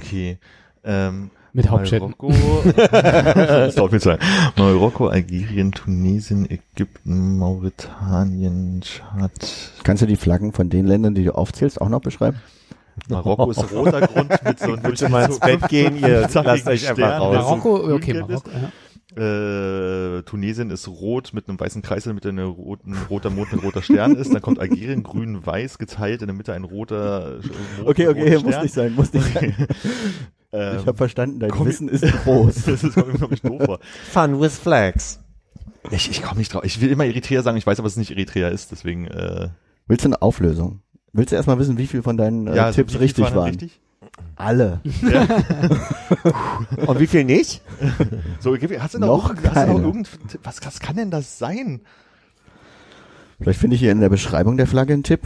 Okay. 0.00 0.38
Ähm, 0.84 1.30
Mit 1.52 1.70
Hauptstädten. 1.70 2.14
Marokko. 2.18 2.32
Marokko, 4.56 5.08
Algerien, 5.08 5.72
Tunesien, 5.72 6.48
Ägypten, 6.50 7.38
Mauretanien, 7.38 8.80
Tschad. 8.82 9.32
Kannst 9.82 10.02
du 10.02 10.06
die 10.06 10.16
Flaggen 10.16 10.52
von 10.52 10.68
den 10.68 10.86
Ländern, 10.86 11.14
die 11.14 11.24
du 11.24 11.34
aufzählst, 11.34 11.80
auch 11.80 11.88
noch 11.88 12.00
beschreiben? 12.00 12.38
Marokko 13.08 13.50
ist 13.50 13.72
roter 13.72 14.06
Grund 14.06 14.30
mit 14.44 14.58
so 14.58 14.64
einem 14.72 14.82
Bitte 14.82 15.08
mal 15.08 15.24
ins 15.24 15.38
Bett 15.38 15.68
gehen, 15.68 15.98
ihr 15.98 16.28
lasst 16.32 16.66
euch 16.66 16.88
einfach 16.88 17.20
raus. 17.20 17.34
Marokko, 17.34 17.94
okay. 17.94 18.14
Marokko, 18.14 18.50
ja. 18.50 18.72
Äh, 19.16 20.22
Tunesien 20.22 20.70
ist 20.70 20.86
rot 20.86 21.30
mit 21.32 21.48
einem 21.48 21.58
weißen 21.58 21.82
Kreis 21.82 22.04
in 22.04 22.10
der 22.10 22.14
Mitte 22.14 22.28
ein 22.28 22.38
roten, 22.38 22.94
roter 23.08 23.30
Mond 23.30 23.52
mit 23.52 23.64
roter 23.64 23.82
Stern 23.82 24.14
ist. 24.14 24.32
Dann 24.32 24.42
kommt 24.42 24.60
Algerien 24.60 25.02
grün, 25.02 25.44
weiß 25.44 25.78
geteilt, 25.78 26.20
in 26.20 26.28
der 26.28 26.36
Mitte 26.36 26.52
ein 26.52 26.64
roter 26.64 27.40
Mond 27.82 27.98
mit 27.98 28.16
rotem 28.16 28.52
Stern. 28.52 28.68
sein, 28.68 28.94
muss 28.94 29.12
nicht 29.12 29.32
sein. 29.32 29.54
Ähm, 30.52 30.78
Ich 30.80 30.86
habe 30.86 30.96
verstanden, 30.96 31.40
dein 31.40 31.50
Wissen 31.66 31.88
ist 31.88 32.04
groß. 32.24 32.54
das 32.66 32.84
ist 32.84 32.94
glaube 32.94 33.34
ich 33.34 33.42
doof. 33.42 33.62
vor. 33.64 33.78
Fun 34.10 34.40
with 34.40 34.58
Flags. 34.58 35.20
Ich, 35.90 36.10
ich 36.10 36.22
komme 36.22 36.38
nicht 36.38 36.52
drauf. 36.52 36.64
Ich 36.64 36.80
will 36.80 36.90
immer 36.90 37.04
Eritrea 37.04 37.42
sagen, 37.42 37.56
ich 37.56 37.66
weiß 37.66 37.78
aber, 37.78 37.86
dass 37.86 37.92
es 37.94 37.98
nicht 37.98 38.10
Eritrea 38.10 38.48
ist, 38.48 38.70
deswegen 38.72 39.06
äh, 39.06 39.48
Willst 39.86 40.04
du 40.04 40.08
eine 40.08 40.22
Auflösung? 40.22 40.82
Willst 41.12 41.32
du 41.32 41.36
erstmal 41.36 41.58
wissen, 41.58 41.78
wie 41.78 41.86
viel 41.86 42.02
von 42.02 42.16
deinen 42.16 42.46
äh, 42.46 42.56
ja, 42.56 42.72
Tipps 42.72 42.92
wie 42.92 42.96
viel 42.98 43.02
richtig 43.04 43.26
denn 43.26 43.34
waren? 43.34 43.48
Richtig? 43.48 43.80
Alle. 44.36 44.80
Und 46.86 47.00
wie 47.00 47.06
viel 47.06 47.24
nicht? 47.24 47.62
So, 48.40 48.56
hast 48.56 48.94
du 48.94 48.98
Noch 48.98 49.06
noch, 49.06 49.28
irgend- 49.30 49.54
hast 49.54 49.68
du 49.68 49.72
noch 49.72 49.82
irgend, 49.82 50.08
was, 50.42 50.60
was 50.64 50.80
kann 50.80 50.96
denn 50.96 51.10
das 51.10 51.38
sein? 51.38 51.80
Vielleicht 53.40 53.60
finde 53.60 53.74
ich 53.76 53.80
hier 53.80 53.92
in 53.92 54.00
der 54.00 54.08
Beschreibung 54.08 54.56
der 54.56 54.66
Flagge 54.66 54.92
einen 54.92 55.02
Tipp. 55.02 55.20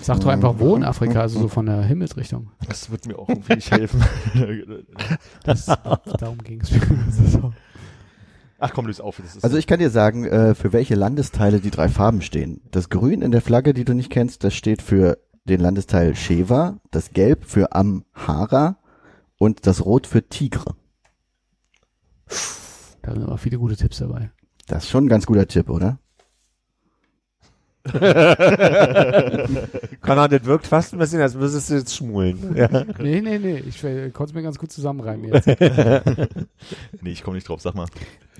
Sag 0.00 0.20
doch 0.20 0.28
einfach 0.28 0.58
wo 0.58 0.76
in 0.76 0.84
Afrika, 0.84 1.20
also 1.20 1.40
so 1.40 1.48
von 1.48 1.66
der 1.66 1.82
Himmelsrichtung. 1.82 2.50
Das 2.68 2.90
wird 2.90 3.06
mir 3.06 3.18
auch 3.18 3.28
irgendwie 3.28 3.54
nicht 3.54 3.70
helfen. 3.70 4.02
Das, 5.44 5.66
darum 5.66 6.38
ging 6.38 6.60
es. 6.60 6.72
Ach 8.58 8.72
komm, 8.72 8.86
löse 8.86 9.02
auf. 9.04 9.18
Das 9.18 9.36
ist 9.36 9.44
Also 9.44 9.56
ich 9.56 9.66
kann 9.66 9.78
dir 9.78 9.90
sagen, 9.90 10.24
äh, 10.24 10.54
für 10.54 10.72
welche 10.72 10.94
Landesteile 10.94 11.60
die 11.60 11.70
drei 11.70 11.88
Farben 11.88 12.22
stehen. 12.22 12.62
Das 12.70 12.88
Grün 12.88 13.22
in 13.22 13.30
der 13.30 13.42
Flagge, 13.42 13.74
die 13.74 13.84
du 13.84 13.94
nicht 13.94 14.10
kennst, 14.10 14.44
das 14.44 14.54
steht 14.54 14.80
für 14.80 15.18
den 15.44 15.60
Landesteil 15.60 16.16
Sheva, 16.16 16.78
das 16.90 17.10
Gelb 17.10 17.44
für 17.44 17.72
Amhara 17.72 18.78
und 19.38 19.66
das 19.66 19.84
Rot 19.84 20.06
für 20.06 20.26
Tigre. 20.28 20.74
Da 23.02 23.12
sind 23.12 23.22
aber 23.24 23.36
viele 23.36 23.58
gute 23.58 23.76
Tipps 23.76 23.98
dabei. 23.98 24.30
Das 24.66 24.84
ist 24.84 24.90
schon 24.90 25.04
ein 25.04 25.08
ganz 25.08 25.26
guter 25.26 25.46
Tipp, 25.46 25.68
oder? 25.68 25.98
Konrad, 30.00 30.32
das 30.32 30.44
wirkt 30.44 30.66
fast 30.66 30.92
ein 30.92 30.98
bisschen, 30.98 31.20
als 31.20 31.34
müsstest 31.34 31.70
du 31.70 31.74
jetzt 31.74 31.96
schmulen. 31.96 32.54
Ja. 32.56 32.68
Nee, 32.98 33.20
nee, 33.20 33.38
nee, 33.38 33.62
ich 33.66 33.82
äh, 33.84 34.10
konnte 34.10 34.30
es 34.30 34.34
mir 34.34 34.42
ganz 34.42 34.58
gut 34.58 34.72
zusammenreimen 34.72 35.32
jetzt. 35.32 35.46
nee, 37.02 37.10
ich 37.10 37.22
komme 37.22 37.36
nicht 37.36 37.48
drauf, 37.48 37.60
sag 37.60 37.74
mal. 37.74 37.86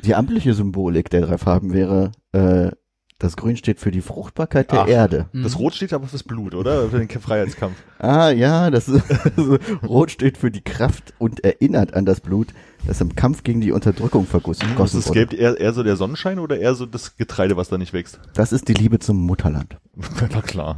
Die 0.03 0.15
amtliche 0.15 0.55
Symbolik 0.55 1.11
der 1.11 1.23
drei 1.23 1.39
Farben 1.39 1.73
wäre, 1.73 2.13
äh, 2.33 2.71
das 3.19 3.37
Grün 3.37 3.57
steht 3.57 3.81
für 3.81 3.91
die 3.91 4.01
Fruchtbarkeit 4.01 4.73
der 4.73 4.83
Ach. 4.83 4.89
Erde. 4.89 5.27
Das 5.33 5.53
Mhm. 5.55 5.59
Rot 5.59 5.75
steht 5.75 5.93
aber 5.93 6.07
fürs 6.07 6.25
Blut, 6.25 6.55
oder? 6.55 6.89
Für 6.89 6.99
den 6.99 7.09
Freiheitskampf. 7.09 7.77
Ah 7.99 8.31
ja, 8.31 8.71
das 8.71 8.89
ist, 8.89 9.05
Rot 9.87 10.11
steht 10.11 10.37
für 10.37 10.51
die 10.51 10.63
Kraft 10.63 11.15
und 11.19 11.45
erinnert 11.45 11.95
an 11.95 12.05
das 12.05 12.21
Blut, 12.21 12.49
das 12.87 13.01
im 13.01 13.15
Kampf 13.15 13.43
gegen 13.43 13.61
die 13.61 13.73
Unterdrückung 13.73 14.27
vergossen 14.27 14.63
Ist 14.63 14.69
vergossen 14.69 15.01
das 15.01 15.09
wurde. 15.09 15.27
Gelb 15.27 15.41
eher, 15.41 15.59
eher 15.59 15.73
so 15.73 15.83
der 15.83 15.97
Sonnenschein 15.97 16.39
oder 16.39 16.59
eher 16.59 16.75
so 16.75 16.87
das 16.87 17.17
Getreide, 17.17 17.57
was 17.57 17.69
da 17.69 17.79
nicht 17.79 17.93
wächst? 17.93 18.21
Das 18.35 18.53
ist 18.53 18.69
die 18.69 18.75
Liebe 18.75 18.99
zum 18.99 19.19
Mutterland. 19.19 19.79
Na 20.33 20.41
klar. 20.43 20.77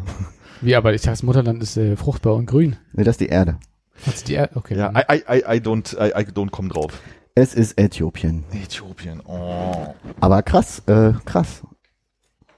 Wie, 0.60 0.74
aber 0.74 0.94
ich 0.94 1.02
dachte, 1.02 1.12
das 1.12 1.22
Mutterland 1.22 1.62
ist 1.62 1.76
äh, 1.76 1.96
fruchtbar 1.96 2.34
und 2.34 2.46
grün. 2.46 2.76
Nee, 2.92 3.04
das 3.04 3.14
ist 3.14 3.20
die 3.20 3.28
Erde. 3.28 3.58
Hat's 4.06 4.24
die 4.24 4.34
er 4.34 4.50
okay. 4.54 4.76
Ja, 4.76 4.90
mhm. 4.90 4.96
I, 4.96 5.16
I, 5.16 5.38
I, 5.38 5.56
I 5.56 5.60
don't, 5.60 5.94
I, 5.94 6.10
I 6.20 6.24
don't 6.24 6.50
come 6.50 6.68
drauf. 6.68 6.92
Es 7.34 7.54
ist 7.54 7.78
Äthiopien. 7.78 8.44
Äthiopien, 8.52 9.20
oh. 9.24 9.94
Aber 10.20 10.42
krass, 10.42 10.82
äh, 10.86 11.12
krass. 11.24 11.62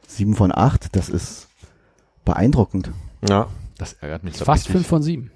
Sieben 0.06 0.34
von 0.34 0.52
acht, 0.52 0.94
das 0.94 1.08
ist 1.08 1.48
beeindruckend. 2.24 2.90
ja. 3.28 3.48
Das 3.78 3.92
ärgert 3.92 4.24
mich. 4.24 4.36
Fast 4.36 4.64
richtig. 4.64 4.72
fünf 4.72 4.86
von 4.88 5.02
sieben. 5.02 5.30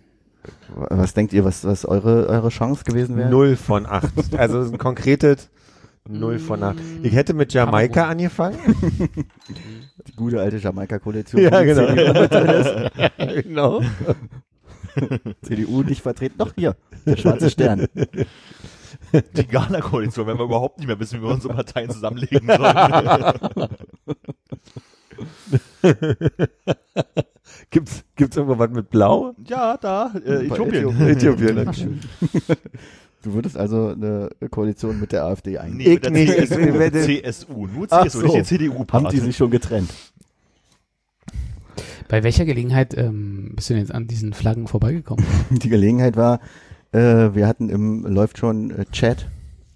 Was 0.68 1.14
denkt 1.14 1.32
ihr, 1.32 1.44
was, 1.44 1.64
was 1.64 1.84
eure, 1.84 2.26
eure 2.28 2.48
Chance 2.48 2.84
gewesen 2.84 3.16
wäre? 3.16 3.30
Null 3.30 3.56
von 3.56 3.86
acht. 3.86 4.12
Also 4.36 4.60
ein 4.60 4.78
konkretes 4.78 5.50
Null 6.08 6.38
von 6.38 6.62
acht. 6.62 6.78
Ich 7.02 7.12
hätte 7.14 7.32
mit 7.34 7.52
Jamaika 7.52 8.08
angefangen. 8.08 8.58
Die 10.08 10.16
gute 10.16 10.40
alte 10.40 10.56
Jamaika-Koalition. 10.56 11.42
Ja, 11.42 11.62
genau. 11.62 12.90
Genau. 13.42 13.82
CDU 15.42 15.82
nicht 15.82 16.02
vertreten. 16.02 16.34
Doch 16.38 16.52
hier, 16.54 16.76
der 17.06 17.16
schwarze 17.16 17.48
Stern. 17.50 17.86
Die 19.12 19.46
Ghana-Koalition, 19.46 20.26
wenn 20.26 20.38
wir 20.38 20.44
überhaupt 20.44 20.78
nicht 20.78 20.86
mehr 20.88 20.98
wissen, 20.98 21.20
wie 21.20 21.24
wir 21.24 21.30
unsere 21.30 21.54
Parteien 21.54 21.88
zusammenlegen 21.90 22.46
sollen. 22.46 23.68
Gibt's, 27.72 28.04
gibt's 28.16 28.36
irgendwo 28.36 28.58
was 28.58 28.70
mit 28.70 28.90
Blau? 28.90 29.34
ja, 29.48 29.76
da, 29.78 30.12
äh, 30.24 30.46
Äthiopien. 30.46 31.00
Äthiopien. 31.08 31.66
Ach, 31.68 31.74
schön. 31.74 31.98
Du 33.22 33.32
würdest 33.34 33.56
also 33.56 33.88
eine 33.88 34.28
Koalition 34.50 35.00
mit 35.00 35.12
der 35.12 35.24
AfD 35.24 35.56
eingehen. 35.58 35.78
Nee, 35.78 35.94
mit 35.94 36.04
der 36.04 36.12
Ich 36.12 36.28
nicht, 36.40 36.48
CSU, 36.52 36.78
werde- 36.78 37.00
CSU. 37.02 37.66
Nur 37.66 37.86
Ach 37.90 38.04
CSU, 38.04 38.20
so. 38.20 38.26
nicht 38.26 38.36
die 38.36 38.42
CDU-Part. 38.44 39.04
Haben 39.04 39.10
die 39.10 39.20
sich 39.20 39.36
schon 39.36 39.50
getrennt? 39.50 39.90
Bei 42.08 42.22
welcher 42.22 42.44
Gelegenheit 42.44 42.96
ähm, 42.98 43.52
bist 43.56 43.70
du 43.70 43.74
denn 43.74 43.82
jetzt 43.82 43.94
an 43.94 44.06
diesen 44.06 44.34
Flaggen 44.34 44.66
vorbeigekommen? 44.68 45.24
Die 45.50 45.70
Gelegenheit 45.70 46.16
war, 46.16 46.40
äh, 46.92 46.98
wir 47.34 47.46
hatten 47.46 47.70
im 47.70 48.04
läuft 48.04 48.36
schon 48.38 48.70
äh, 48.70 48.84
Chat 48.92 49.28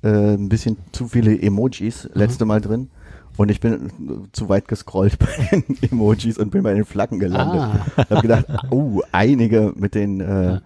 äh, 0.03 0.35
ein 0.35 0.51
bisschen 0.51 0.77
zu 0.93 1.09
viele 1.09 1.41
Emojis 1.41 2.11
letzte 2.13 2.45
Mal 2.45 2.61
drin 2.61 2.91
und 3.37 3.51
ich 3.51 3.61
bin 3.61 3.91
zu 4.33 4.49
weit 4.49 4.69
gescrollt 4.69 5.19
bei 5.19 5.27
den 5.51 5.65
Emojis 5.91 6.39
und 6.39 6.51
bin 6.51 6.63
bei 6.63 6.75
den 6.75 6.85
Flaggen 6.85 7.19
gelandet. 7.19 7.61
Ah, 7.97 8.07
Hab 8.11 8.23
gedacht, 8.23 8.47
oh, 8.71 9.03
einige 9.13 9.73
mit 9.77 9.95
den 9.95 10.21
äh, 10.21 10.61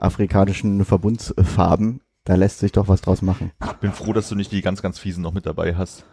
afrikanischen 0.00 0.84
Verbundsfarben, 0.84 2.00
da 2.24 2.34
lässt 2.34 2.58
sich 2.58 2.72
doch 2.72 2.88
was 2.88 3.00
draus 3.00 3.22
machen. 3.22 3.52
bin 3.80 3.92
froh, 3.92 4.12
dass 4.12 4.28
du 4.28 4.34
nicht 4.34 4.52
die 4.52 4.62
ganz, 4.62 4.82
ganz 4.82 4.98
fiesen 4.98 5.22
noch 5.22 5.32
mit 5.32 5.46
dabei 5.46 5.74
hast. 5.76 6.04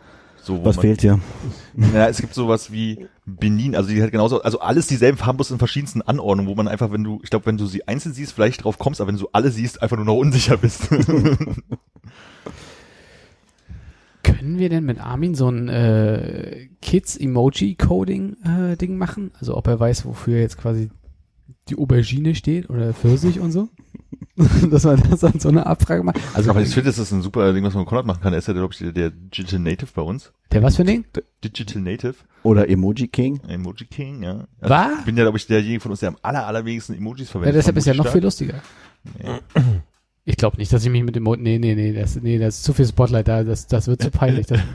So, 0.42 0.64
Was 0.64 0.76
man, 0.76 0.82
fehlt 0.84 1.02
dir? 1.02 1.20
Ja, 1.94 2.08
es 2.08 2.22
gibt 2.22 2.36
sowas 2.36 2.72
wie 2.72 3.08
Benin, 3.26 3.76
also 3.76 3.90
die 3.90 4.00
halt 4.00 4.12
genauso, 4.12 4.44
also 4.44 4.60
alles 4.60 4.86
dieselben 4.86 5.18
Farben, 5.18 5.38
bloß 5.38 5.50
in 5.50 5.58
verschiedensten 5.58 6.04
Anordnungen, 6.04 6.48
wo 6.48 6.54
man 6.54 6.68
einfach, 6.68 6.92
wenn 6.92 7.04
du, 7.04 7.20
ich 7.24 7.32
glaube, 7.32 7.48
wenn 7.48 7.58
du 7.58 7.66
sie 7.66 7.88
einzeln 7.88 8.14
siehst, 8.14 8.34
vielleicht 8.34 8.64
drauf 8.64 8.78
kommst, 8.78 9.02
aber 9.02 9.08
wenn 9.08 9.18
du 9.18 9.28
alle 9.34 9.50
siehst, 9.50 9.82
einfach 9.82 9.98
nur 9.98 10.06
noch 10.06 10.14
unsicher 10.14 10.58
bist. 10.58 10.88
können 14.26 14.60
wir 14.60 14.70
denn 14.70 14.84
mit 14.86 15.00
Armin 15.00 15.36
so 15.36 15.50
ein 15.50 15.70
äh, 15.70 16.68
Kids-Emoji-Coding-Ding 16.82 18.98
machen? 18.98 19.32
Also 19.40 19.56
ob 19.56 19.68
er 19.68 19.80
weiß, 19.80 20.06
wofür 20.06 20.40
jetzt 20.40 20.58
quasi 20.58 20.90
die 21.70 21.78
Aubergine 21.78 22.36
steht 22.36 22.70
oder 22.70 22.94
Pfirsich 22.94 23.40
und 23.40 23.52
so? 23.52 23.70
Dass 24.70 24.84
man 24.84 25.02
das 25.10 25.24
an 25.24 25.40
so 25.40 25.50
eine 25.50 25.66
Abfrage 25.66 26.04
macht. 26.04 26.20
Also 26.34 26.50
Aber 26.50 26.62
ich 26.62 26.70
finde, 26.70 26.90
das 26.90 27.00
ist 27.00 27.12
ein 27.12 27.22
super 27.22 27.54
Ding, 27.54 27.64
was 27.64 27.74
man 27.74 27.82
mit 27.84 27.90
Konrad 27.90 28.06
machen 28.06 28.22
kann. 28.22 28.34
Er 28.34 28.40
ist 28.40 28.48
ja, 28.48 28.54
glaube 28.54 28.74
ich, 28.74 28.80
der, 28.80 28.92
der 28.92 29.10
Digital 29.12 29.60
Native 29.60 29.90
bei 29.94 30.02
uns. 30.02 30.34
der 30.52 30.62
was 30.64 30.76
für 30.76 30.84
ein 30.84 30.88
Ding? 30.88 31.06
Digital 31.44 31.82
Native, 31.82 32.16
Oder 32.44 32.70
Emoji 32.70 33.08
King. 33.08 33.40
Emoji 33.48 33.86
King, 33.86 34.24
ja. 34.24 34.46
Was? 34.60 35.00
Ich 35.00 35.06
bin 35.06 35.16
ja, 35.18 35.24
glaube 35.24 35.38
ich, 35.38 35.48
derjenige 35.48 35.80
von 35.80 35.92
uns, 35.92 36.02
der 36.02 36.10
am 36.10 36.18
aller, 36.22 36.46
allerwenigsten 36.46 36.96
Emojis 36.98 37.28
Ja, 37.28 37.32
verwendet. 37.32 37.56
deshalb 37.56 37.78
ist 37.78 37.86
ja 37.88 37.94
noch 37.94 38.08
viel 38.08 38.22
lustiger. 38.24 38.62
stark. 39.20 39.44
Ich 40.26 40.38
glaube 40.38 40.58
nicht, 40.58 40.74
dass 40.74 40.84
ich 40.84 40.92
mich 40.92 41.04
mit 41.04 41.16
dem 41.16 41.24
Mo 41.24 41.36
nee, 41.36 41.60
nee, 41.60 41.76
nee, 41.76 41.94
das, 41.94 42.16
nee, 42.22 42.40
das 42.40 42.56
ist 42.58 42.64
zu 42.64 42.74
viel 42.74 42.88
Spotlight 42.88 43.28
da, 43.28 43.44
das, 43.44 43.68
das 43.68 43.88
wird 43.88 44.02
zu 44.02 44.10
peinlich. 44.10 44.48
Das, 44.48 44.60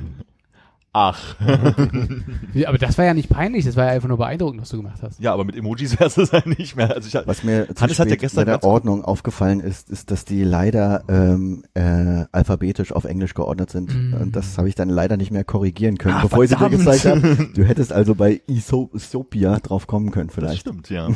Ach. 0.92 1.36
Aber 2.66 2.78
das 2.78 2.98
war 2.98 3.04
ja 3.04 3.14
nicht 3.14 3.28
peinlich, 3.28 3.64
das 3.64 3.76
war 3.76 3.84
ja 3.86 3.90
einfach 3.92 4.08
nur 4.08 4.18
beeindruckend, 4.18 4.60
was 4.60 4.70
du 4.70 4.78
gemacht 4.78 5.00
hast. 5.02 5.20
ja, 5.20 5.32
aber 5.32 5.44
mit 5.44 5.54
Emojis 5.56 6.00
wär's 6.00 6.16
es 6.16 6.32
halt 6.32 6.46
nicht 6.46 6.74
mehr. 6.74 6.92
Also 6.92 7.06
ich, 7.06 7.26
Was 7.28 7.44
mir 7.44 7.68
zu 7.72 7.80
Hannes 7.80 8.00
hat 8.00 8.08
ja 8.08 8.16
gestern 8.16 8.40
bei 8.40 8.44
der 8.56 8.64
Ordnung 8.64 9.04
aufgefallen 9.04 9.60
ist, 9.60 9.88
ist, 9.88 10.10
dass 10.10 10.24
die 10.24 10.42
leider 10.42 11.04
ähm, 11.08 11.62
äh, 11.74 12.24
alphabetisch 12.32 12.90
auf 12.90 13.04
Englisch 13.04 13.34
geordnet 13.34 13.70
sind. 13.70 13.94
Mm. 13.94 14.14
Und 14.14 14.34
das 14.34 14.58
habe 14.58 14.68
ich 14.68 14.74
dann 14.74 14.88
leider 14.88 15.16
nicht 15.16 15.30
mehr 15.30 15.44
korrigieren 15.44 15.96
können, 15.96 16.14
Ah, 16.16 16.22
bevor 16.22 16.42
ich 16.42 16.50
sie 16.50 16.56
dir 16.56 16.68
verdammt. 16.68 16.84
gezeigt 16.84 17.04
habe. 17.04 17.50
Du 17.54 17.62
hättest 17.62 17.92
also 17.92 18.16
bei 18.16 18.40
Ethiopia 18.48 19.60
drauf 19.60 19.86
kommen 19.86 20.10
können 20.10 20.26
das 20.26 20.34
vielleicht. 20.34 20.60
stimmt, 20.62 20.90
ja. 20.90 21.08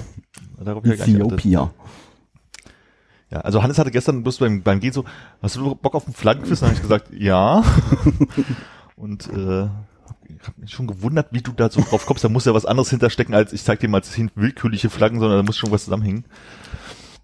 Ja. 0.65 0.75
Ethiopia. 0.85 1.73
Ja, 3.35 3.41
also 3.41 3.65
Hannes 3.65 3.81
hatte 3.81 3.91
gestern 3.91 4.23
bloß 4.23 4.39
beim, 4.39 4.63
beim 4.63 4.79
Gehen 4.79 4.93
so, 4.93 5.05
hast 5.43 5.57
du 5.57 5.75
Bock 5.75 5.97
auf 5.97 6.07
einen 6.07 6.15
Flaggenquiz? 6.15 6.61
Dann 6.61 6.69
habe 6.69 6.77
ich 6.77 6.83
gesagt, 6.83 7.09
ja. 7.13 7.65
Und 8.97 9.27
äh, 9.27 9.65
ich 9.65 10.47
habe 10.47 10.61
mich 10.61 10.71
schon 10.71 10.87
gewundert, 10.87 11.33
wie 11.33 11.43
du 11.43 11.51
da 11.51 11.69
so 11.69 11.81
drauf 11.81 12.07
kommst. 12.07 12.23
Da 12.23 12.29
muss 12.29 12.45
ja 12.45 12.55
was 12.55 12.65
anderes 12.65 12.91
hinterstecken, 12.91 13.35
als 13.35 13.53
ich 13.53 13.65
zeig 13.65 13.81
dir 13.81 13.89
mal 13.89 14.03
willkürliche 14.37 14.89
Flaggen, 14.89 15.19
sondern 15.19 15.39
da 15.39 15.43
muss 15.43 15.57
schon 15.57 15.73
was 15.73 15.83
zusammenhängen. 15.83 16.27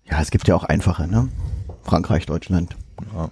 Ja, 0.05 0.21
es 0.21 0.33
gibt 0.33 0.49
ja 0.49 0.57
auch 0.57 0.65
einfache, 0.65 1.07
ne? 1.07 1.29
Frankreich, 1.85 2.27
Deutschland. 2.27 2.77
Ja. 3.15 3.31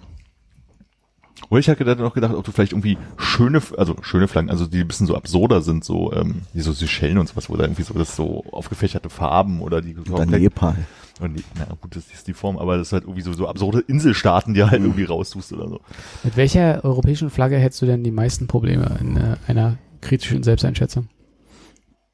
Oder 1.49 1.59
ich 1.59 1.67
hatte 1.67 1.83
dann 1.83 1.97
noch 1.97 2.13
gedacht, 2.13 2.33
ob 2.33 2.45
du 2.45 2.53
vielleicht 2.53 2.71
irgendwie 2.71 2.97
schöne, 3.17 3.61
also 3.77 3.97
schöne 4.01 4.29
Flaggen, 4.29 4.49
also 4.49 4.67
die 4.67 4.79
ein 4.79 4.87
bisschen 4.87 5.07
so 5.07 5.15
absurder 5.15 5.61
sind, 5.61 5.83
so 5.83 6.13
ähm, 6.13 6.43
wie 6.53 6.61
so 6.61 6.71
Seychellen 6.71 7.17
und 7.17 7.27
sowas, 7.27 7.49
wo 7.49 7.57
da 7.57 7.63
irgendwie 7.63 7.83
so 7.83 7.93
das 7.93 8.15
so 8.15 8.45
aufgefächerte 8.51 9.09
Farben 9.09 9.61
oder 9.61 9.81
die 9.81 9.97
Oder 9.97 10.25
Nepal. 10.25 10.77
Und 11.19 11.43
na 11.57 11.65
gut, 11.81 11.95
das 11.95 12.07
ist 12.07 12.27
die 12.27 12.33
Form, 12.33 12.57
aber 12.57 12.77
das 12.77 12.87
ist 12.87 12.93
halt 12.93 13.03
irgendwie 13.03 13.21
so, 13.21 13.33
so 13.33 13.47
absurde 13.47 13.79
Inselstaaten, 13.81 14.53
die 14.53 14.63
halt 14.63 14.81
irgendwie 14.81 15.03
raustust 15.03 15.51
oder 15.51 15.67
so. 15.67 15.81
Mit 16.23 16.37
welcher 16.37 16.83
europäischen 16.85 17.29
Flagge 17.29 17.57
hättest 17.57 17.81
du 17.81 17.85
denn 17.85 18.03
die 18.03 18.11
meisten 18.11 18.47
Probleme 18.47 18.97
in 19.01 19.17
äh, 19.17 19.35
einer 19.47 19.77
kritischen 20.01 20.43
Selbsteinschätzung? 20.43 21.09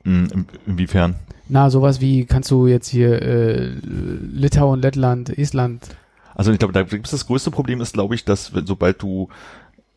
Mhm, 0.03 0.27
in, 0.33 0.45
inwiefern? 0.65 1.15
Na, 1.47 1.69
sowas 1.69 2.01
wie, 2.01 2.25
kannst 2.25 2.49
du 2.49 2.65
jetzt 2.65 2.87
hier 2.87 3.21
äh, 3.21 3.65
Litauen, 3.83 4.81
Lettland, 4.81 5.37
Estland, 5.37 5.95
Also 6.33 6.51
ich 6.51 6.57
glaube, 6.57 6.73
da 6.73 6.81
gibt's 6.81 7.11
das 7.11 7.27
größte 7.27 7.51
Problem 7.51 7.81
ist, 7.81 7.93
glaube 7.93 8.15
ich, 8.15 8.25
dass 8.25 8.55
wenn, 8.55 8.65
sobald 8.65 9.01
du, 9.03 9.29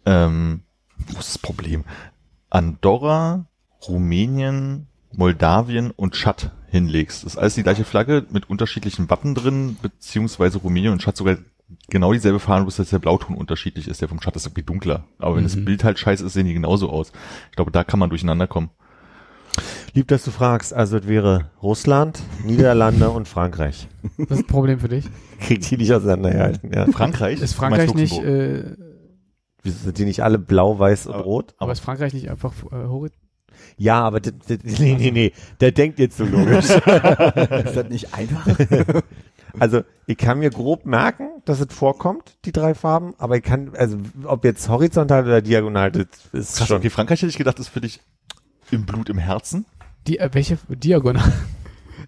ähm, 0.05 0.60
wo 1.06 1.18
ist 1.18 1.30
das 1.30 1.39
Problem? 1.39 1.85
Andorra, 2.51 3.47
Rumänien, 3.86 4.86
Moldawien 5.12 5.90
und 5.90 6.12
Tschad 6.12 6.52
hinlegst. 6.70 7.24
Das 7.24 7.35
ist 7.35 7.39
alles 7.39 7.55
die 7.55 7.62
gleiche 7.62 7.85
Flagge 7.85 8.24
mit 8.31 8.49
unterschiedlichen 8.51 9.09
Wappen 9.11 9.35
drin, 9.35 9.77
beziehungsweise 9.81 10.59
Rumänien 10.59 10.93
und 10.93 11.01
Tschad 11.01 11.16
sogar 11.16 11.36
genau 11.90 12.12
dieselbe 12.12 12.39
Farbe, 12.40 12.65
bloß 12.65 12.77
dass 12.77 12.90
der 12.90 12.99
Blauton 12.99 13.36
unterschiedlich 13.36 13.89
ist. 13.89 14.01
Der 14.01 14.09
vom 14.09 14.20
Tschad 14.20 14.36
ist 14.36 14.47
irgendwie 14.47 14.62
dunkler. 14.62 15.05
Aber 15.19 15.36
wenn 15.36 15.45
das 15.45 15.57
Mhm. 15.57 15.65
Bild 15.65 15.85
halt 15.85 15.99
scheiße 15.99 16.24
ist, 16.24 16.32
sehen 16.35 16.47
die 16.47 16.55
genauso 16.55 16.90
aus. 16.90 17.12
Ich 17.51 17.57
glaube, 17.57 17.70
da 17.70 17.85
kann 17.85 18.01
man 18.01 18.11
durcheinander 18.11 18.47
kommen. 18.47 18.70
Lieb, 19.95 20.07
dass 20.09 20.24
du 20.24 20.31
fragst. 20.31 20.73
Also 20.73 20.99
es 20.99 21.09
wäre 21.09 21.51
Russland, 21.62 22.20
Niederlande 22.45 23.11
und 23.11 23.27
Frankreich. 23.27 23.89
das 24.19 24.31
ist 24.31 24.45
ein 24.45 24.47
Problem 24.47 24.78
für 24.78 24.89
dich. 24.89 25.07
Kriegt 25.40 25.69
die 25.70 25.77
nicht 25.77 25.93
auseinandergehalten, 25.93 26.73
ja. 26.73 26.86
Frankreich? 26.86 27.40
Ist 27.40 27.55
Frankreich 27.55 27.95
nicht, 27.95 28.19
äh, 28.23 28.77
Wieso 29.62 29.78
sind 29.85 29.99
die 29.99 30.05
nicht 30.05 30.23
alle 30.23 30.39
blau, 30.39 30.78
weiß 30.78 31.07
und 31.09 31.15
Aber- 31.15 31.24
rot? 31.24 31.55
aber 31.59 31.73
ist 31.73 31.81
Frankreich 31.81 32.12
nicht 32.15 32.31
einfach 32.31 32.53
äh, 32.70 32.86
horizont? 32.86 33.19
Ja, 33.79 34.03
aber 34.03 34.21
nee, 34.49 34.97
nee, 34.99 35.11
nee, 35.13 35.33
der 35.61 35.73
denkt 35.73 35.99
jetzt 36.01 36.17
so 36.17 36.25
logisch. 36.25 36.69
Ist 36.71 37.77
das 37.77 37.89
nicht 37.89 38.15
einfach? 38.15 38.47
Also 39.59 39.83
ich 40.07 40.19
kann 40.19 40.39
mir 40.41 40.51
grob 40.51 40.85
merken, 40.85 41.31
dass 41.45 41.61
es 41.61 41.75
vorkommt, 41.75 42.37
die 42.45 42.53
drei 42.53 42.75
Farben, 42.75 43.15
aber 43.19 43.37
ich 43.39 43.43
kann, 43.43 43.73
also 43.77 43.99
ob 44.25 44.45
jetzt 44.45 44.69
horizontal 44.69 45.25
oder 45.25 45.41
diagonal, 45.43 45.91
das 45.91 46.07
ist 46.33 46.57
Krass, 46.59 46.69
schon. 46.69 46.77
okay, 46.77 46.91
Frankreich 46.91 47.23
hätte 47.23 47.31
ich 47.31 47.39
gedacht, 47.39 47.59
ist 47.59 47.69
für 47.69 47.81
dich 47.81 48.01
im 48.71 48.85
Blut, 48.85 49.09
im 49.09 49.19
Herzen. 49.19 49.65
Die, 50.07 50.19
äh, 50.19 50.29
welche 50.33 50.59
Diagonal? 50.69 51.33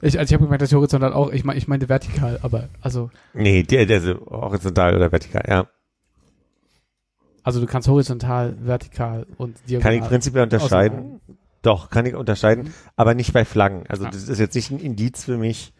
Ich, 0.02 0.18
also 0.18 0.30
ich 0.30 0.34
habe 0.34 0.44
gemeint, 0.44 0.62
dass 0.62 0.72
horizontal 0.72 1.12
auch, 1.12 1.30
ich, 1.30 1.44
mein, 1.44 1.58
ich 1.58 1.66
meinte 1.66 1.88
vertikal, 1.88 2.38
aber 2.42 2.68
also, 2.80 3.10
Nee, 3.34 3.64
der, 3.64 3.86
der 3.86 4.00
so 4.00 4.14
horizontal 4.30 4.94
oder 4.94 5.10
vertikal, 5.10 5.42
ja. 5.48 5.66
also 7.42 7.60
du 7.60 7.66
kannst 7.66 7.88
horizontal, 7.88 8.56
vertikal 8.60 9.26
und 9.36 9.56
diagonal. 9.68 9.92
Kann 9.92 10.02
ich 10.02 10.08
prinzipiell 10.08 10.44
unterscheiden. 10.44 11.20
Doch, 11.62 11.90
kann 11.90 12.06
ich 12.06 12.14
unterscheiden, 12.14 12.72
aber 12.96 13.14
nicht 13.14 13.32
bei 13.32 13.44
Flaggen. 13.44 13.84
Also 13.88 14.06
Ah. 14.06 14.10
das 14.10 14.28
ist 14.28 14.38
jetzt 14.38 14.54
nicht 14.54 14.70
ein 14.70 14.78
Indiz 14.78 15.24
für 15.24 15.36
mich. 15.38 15.72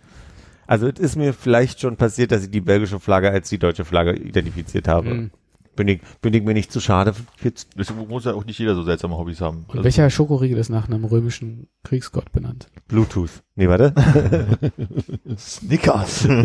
Also 0.66 0.86
es 0.88 0.98
ist 1.00 1.16
mir 1.16 1.32
vielleicht 1.32 1.80
schon 1.80 1.96
passiert, 1.96 2.30
dass 2.32 2.44
ich 2.44 2.50
die 2.50 2.60
belgische 2.60 3.00
Flagge 3.00 3.30
als 3.30 3.48
die 3.48 3.58
deutsche 3.58 3.84
Flagge 3.84 4.14
identifiziert 4.14 4.86
habe. 4.88 5.14
Mhm. 5.14 5.30
Bin 5.76 5.88
ich, 5.88 6.00
bin 6.20 6.34
ich 6.34 6.42
mir 6.42 6.52
nicht 6.52 6.70
zu 6.70 6.80
schade 6.80 7.14
für. 7.14 7.52
Deswegen 7.78 8.06
muss 8.08 8.24
ja 8.24 8.34
auch 8.34 8.44
nicht 8.44 8.58
jeder 8.58 8.74
so 8.74 8.82
seltsame 8.82 9.16
Hobbys 9.16 9.40
haben. 9.40 9.64
Und 9.68 9.82
welcher 9.82 10.10
Schokoriegel 10.10 10.58
ist 10.58 10.68
nach 10.68 10.88
einem 10.88 11.04
römischen 11.04 11.68
Kriegsgott 11.84 12.30
benannt? 12.32 12.68
Bluetooth. 12.88 13.30
Nee, 13.54 13.68
warte. 13.68 13.94
Snickers. 15.36 16.28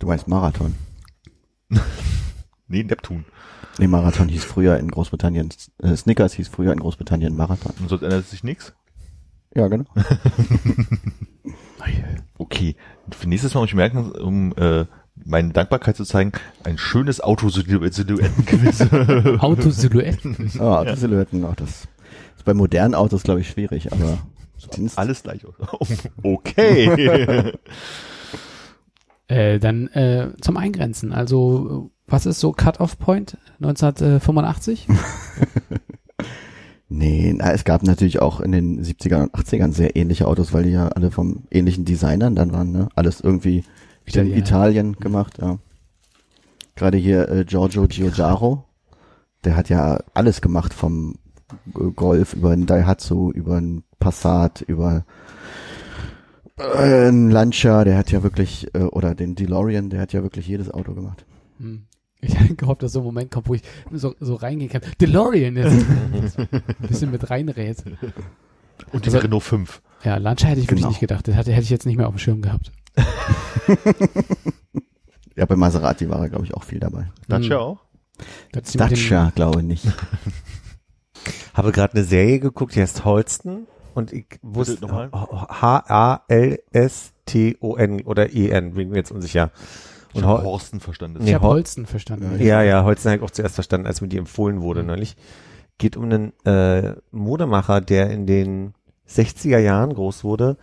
Du 0.00 0.06
meinst 0.06 0.28
Marathon. 0.28 0.74
nee, 2.68 2.84
Neptun. 2.84 3.24
Nee, 3.78 3.86
Marathon 3.86 4.28
hieß 4.28 4.44
früher 4.44 4.78
in 4.78 4.90
Großbritannien, 4.90 5.50
äh, 5.82 5.96
Snickers 5.96 6.34
hieß 6.34 6.48
früher 6.48 6.72
in 6.72 6.80
Großbritannien 6.80 7.36
Marathon. 7.36 7.72
Und 7.80 7.88
sonst 7.88 8.02
ändert 8.02 8.26
sich 8.26 8.44
nichts. 8.44 8.72
Ja, 9.54 9.68
genau. 9.68 9.84
Okay. 12.38 12.76
Für 13.10 13.28
nächstes 13.28 13.54
Mal 13.54 13.60
muss 13.60 13.70
ich 13.70 13.74
merken, 13.74 14.12
um 14.12 14.54
äh, 14.56 14.86
meine 15.24 15.52
Dankbarkeit 15.52 15.96
zu 15.96 16.04
zeigen, 16.04 16.32
ein 16.64 16.78
schönes 16.78 17.20
Autosilhouettenquiz. 17.20 18.80
Autosilhouetten. 19.40 20.52
Ah, 20.60 20.84
die 20.84 20.96
Silhouetten, 20.96 21.44
auch 21.44 21.56
das 21.56 21.88
ist 22.36 22.44
bei 22.44 22.54
modernen 22.54 22.94
Autos, 22.94 23.24
glaube 23.24 23.40
ich, 23.40 23.50
schwierig, 23.50 23.92
aber 23.92 24.18
sonst 24.56 24.96
Alles 24.96 25.22
gleich 25.22 25.44
aus. 25.44 25.56
Okay. 26.22 27.52
Äh, 29.28 29.58
dann 29.58 29.88
äh, 29.88 30.32
zum 30.40 30.56
Eingrenzen. 30.56 31.12
Also, 31.12 31.90
was 32.06 32.26
ist 32.26 32.40
so 32.40 32.52
Cut-Off-Point 32.52 33.38
1985? 33.60 34.88
Nee, 36.90 37.34
na, 37.36 37.52
es 37.52 37.64
gab 37.64 37.82
natürlich 37.82 38.20
auch 38.20 38.40
in 38.40 38.50
den 38.52 38.82
70ern 38.82 39.24
und 39.24 39.34
80ern 39.34 39.72
sehr 39.72 39.94
ähnliche 39.94 40.26
Autos, 40.26 40.54
weil 40.54 40.64
die 40.64 40.70
ja 40.70 40.88
alle 40.88 41.10
vom 41.10 41.44
ähnlichen 41.50 41.84
Designern 41.84 42.34
dann 42.34 42.52
waren, 42.52 42.72
ne? 42.72 42.88
Alles 42.94 43.20
irgendwie 43.20 43.58
in 43.58 43.64
Italiener. 44.06 44.36
Italien 44.38 44.96
gemacht, 44.96 45.38
ja. 45.38 45.58
Gerade 46.76 46.96
hier 46.96 47.28
äh, 47.28 47.44
Giorgio 47.44 47.86
Giugiaro, 47.88 48.64
der 49.44 49.54
hat 49.54 49.68
ja 49.68 50.00
alles 50.14 50.40
gemacht 50.40 50.72
vom 50.72 51.16
äh, 51.78 51.90
Golf 51.94 52.32
über 52.32 52.52
einen 52.52 52.64
Daihatsu, 52.64 53.32
über 53.32 53.56
einen 53.56 53.84
Passat, 53.98 54.62
über 54.62 55.04
äh, 56.58 57.08
einen 57.08 57.30
Lancia, 57.30 57.84
der 57.84 57.96
hat 57.96 58.10
ja 58.10 58.22
wirklich, 58.22 58.72
äh, 58.74 58.78
oder 58.80 59.14
den 59.14 59.34
DeLorean, 59.34 59.90
der 59.90 60.00
hat 60.00 60.12
ja 60.12 60.22
wirklich 60.22 60.46
jedes 60.46 60.70
Auto 60.70 60.94
gemacht. 60.94 61.24
Hm. 61.58 61.84
Ich 62.20 62.36
hatte 62.38 62.54
gehofft, 62.56 62.82
dass 62.82 62.92
so 62.92 63.00
ein 63.00 63.04
Moment 63.04 63.30
kommt, 63.30 63.48
wo 63.48 63.54
ich 63.54 63.62
so, 63.92 64.14
so 64.18 64.34
reingehen 64.34 64.70
kann. 64.70 64.80
DeLorean 65.00 65.56
jetzt. 65.56 65.86
ein 66.38 66.62
bisschen 66.88 67.10
mit 67.12 67.30
reinrät. 67.30 67.76
Und 68.92 69.04
diese 69.06 69.16
Also- 69.18 69.26
Renault 69.26 69.42
5. 69.44 69.82
Ja, 70.04 70.16
Lancia 70.16 70.48
hätte 70.48 70.60
ich 70.60 70.66
wirklich 70.66 70.80
Genau. 70.80 70.90
nicht 70.90 71.00
gedacht. 71.00 71.26
Das 71.28 71.34
hatte, 71.36 71.50
hätte 71.52 71.62
ich 71.62 71.70
jetzt 71.70 71.86
nicht 71.86 71.96
mehr 71.96 72.06
auf 72.08 72.14
dem 72.14 72.18
Schirm 72.18 72.42
gehabt. 72.42 72.72
Ja, 75.36 75.46
bei 75.46 75.54
Maserati 75.54 76.08
war 76.10 76.18
er, 76.22 76.28
glaube 76.30 76.44
ich, 76.46 76.54
auch 76.54 76.64
viel 76.64 76.80
dabei. 76.80 77.12
Dacia 77.28 77.56
Hm. 77.56 77.62
auch? 77.62 77.78
Dem- 78.52 78.62
Dacia, 78.78 79.30
glaube 79.36 79.60
ich 79.60 79.66
nicht. 79.66 79.86
Habe 81.54 81.70
gerade 81.70 81.94
eine 81.94 82.02
Serie 82.04 82.40
geguckt, 82.40 82.74
die 82.74 82.80
heißt 82.80 83.04
Holston 83.04 83.68
und 83.94 84.12
ich 84.12 84.26
wusste 84.42 84.80
nochmal? 84.80 85.10
H-A-L-S-T-O-N 86.78 88.02
oder 88.02 88.32
E-N, 88.32 88.74
bin 88.74 88.90
mir 88.90 88.96
jetzt 88.96 89.10
unsicher. 89.12 89.50
Ich 90.10 90.16
Und 90.16 90.24
habe 90.26 90.38
Hol- 90.42 90.46
Horsten 90.52 90.80
verstanden. 90.80 91.18
Ich 91.20 91.26
Nee, 91.26 91.34
habe 91.34 91.46
Hol- 91.46 91.54
Holsten 91.56 91.86
verstanden. 91.86 92.40
Ja, 92.42 92.62
ja, 92.62 92.84
Holsten 92.84 93.10
habe 93.10 93.18
ich 93.18 93.24
auch 93.24 93.30
zuerst 93.30 93.54
verstanden, 93.54 93.86
als 93.86 94.00
mir 94.00 94.08
die 94.08 94.16
empfohlen 94.18 94.62
wurde 94.62 94.82
neulich. 94.82 95.16
Geht 95.78 95.96
um 95.96 96.04
einen 96.04 96.32
äh, 96.44 96.94
Modemacher, 97.10 97.80
der 97.80 98.10
in 98.10 98.26
den 98.26 98.74
60er 99.08 99.58
Jahren 99.58 99.94
groß 99.94 100.24
wurde, 100.24 100.56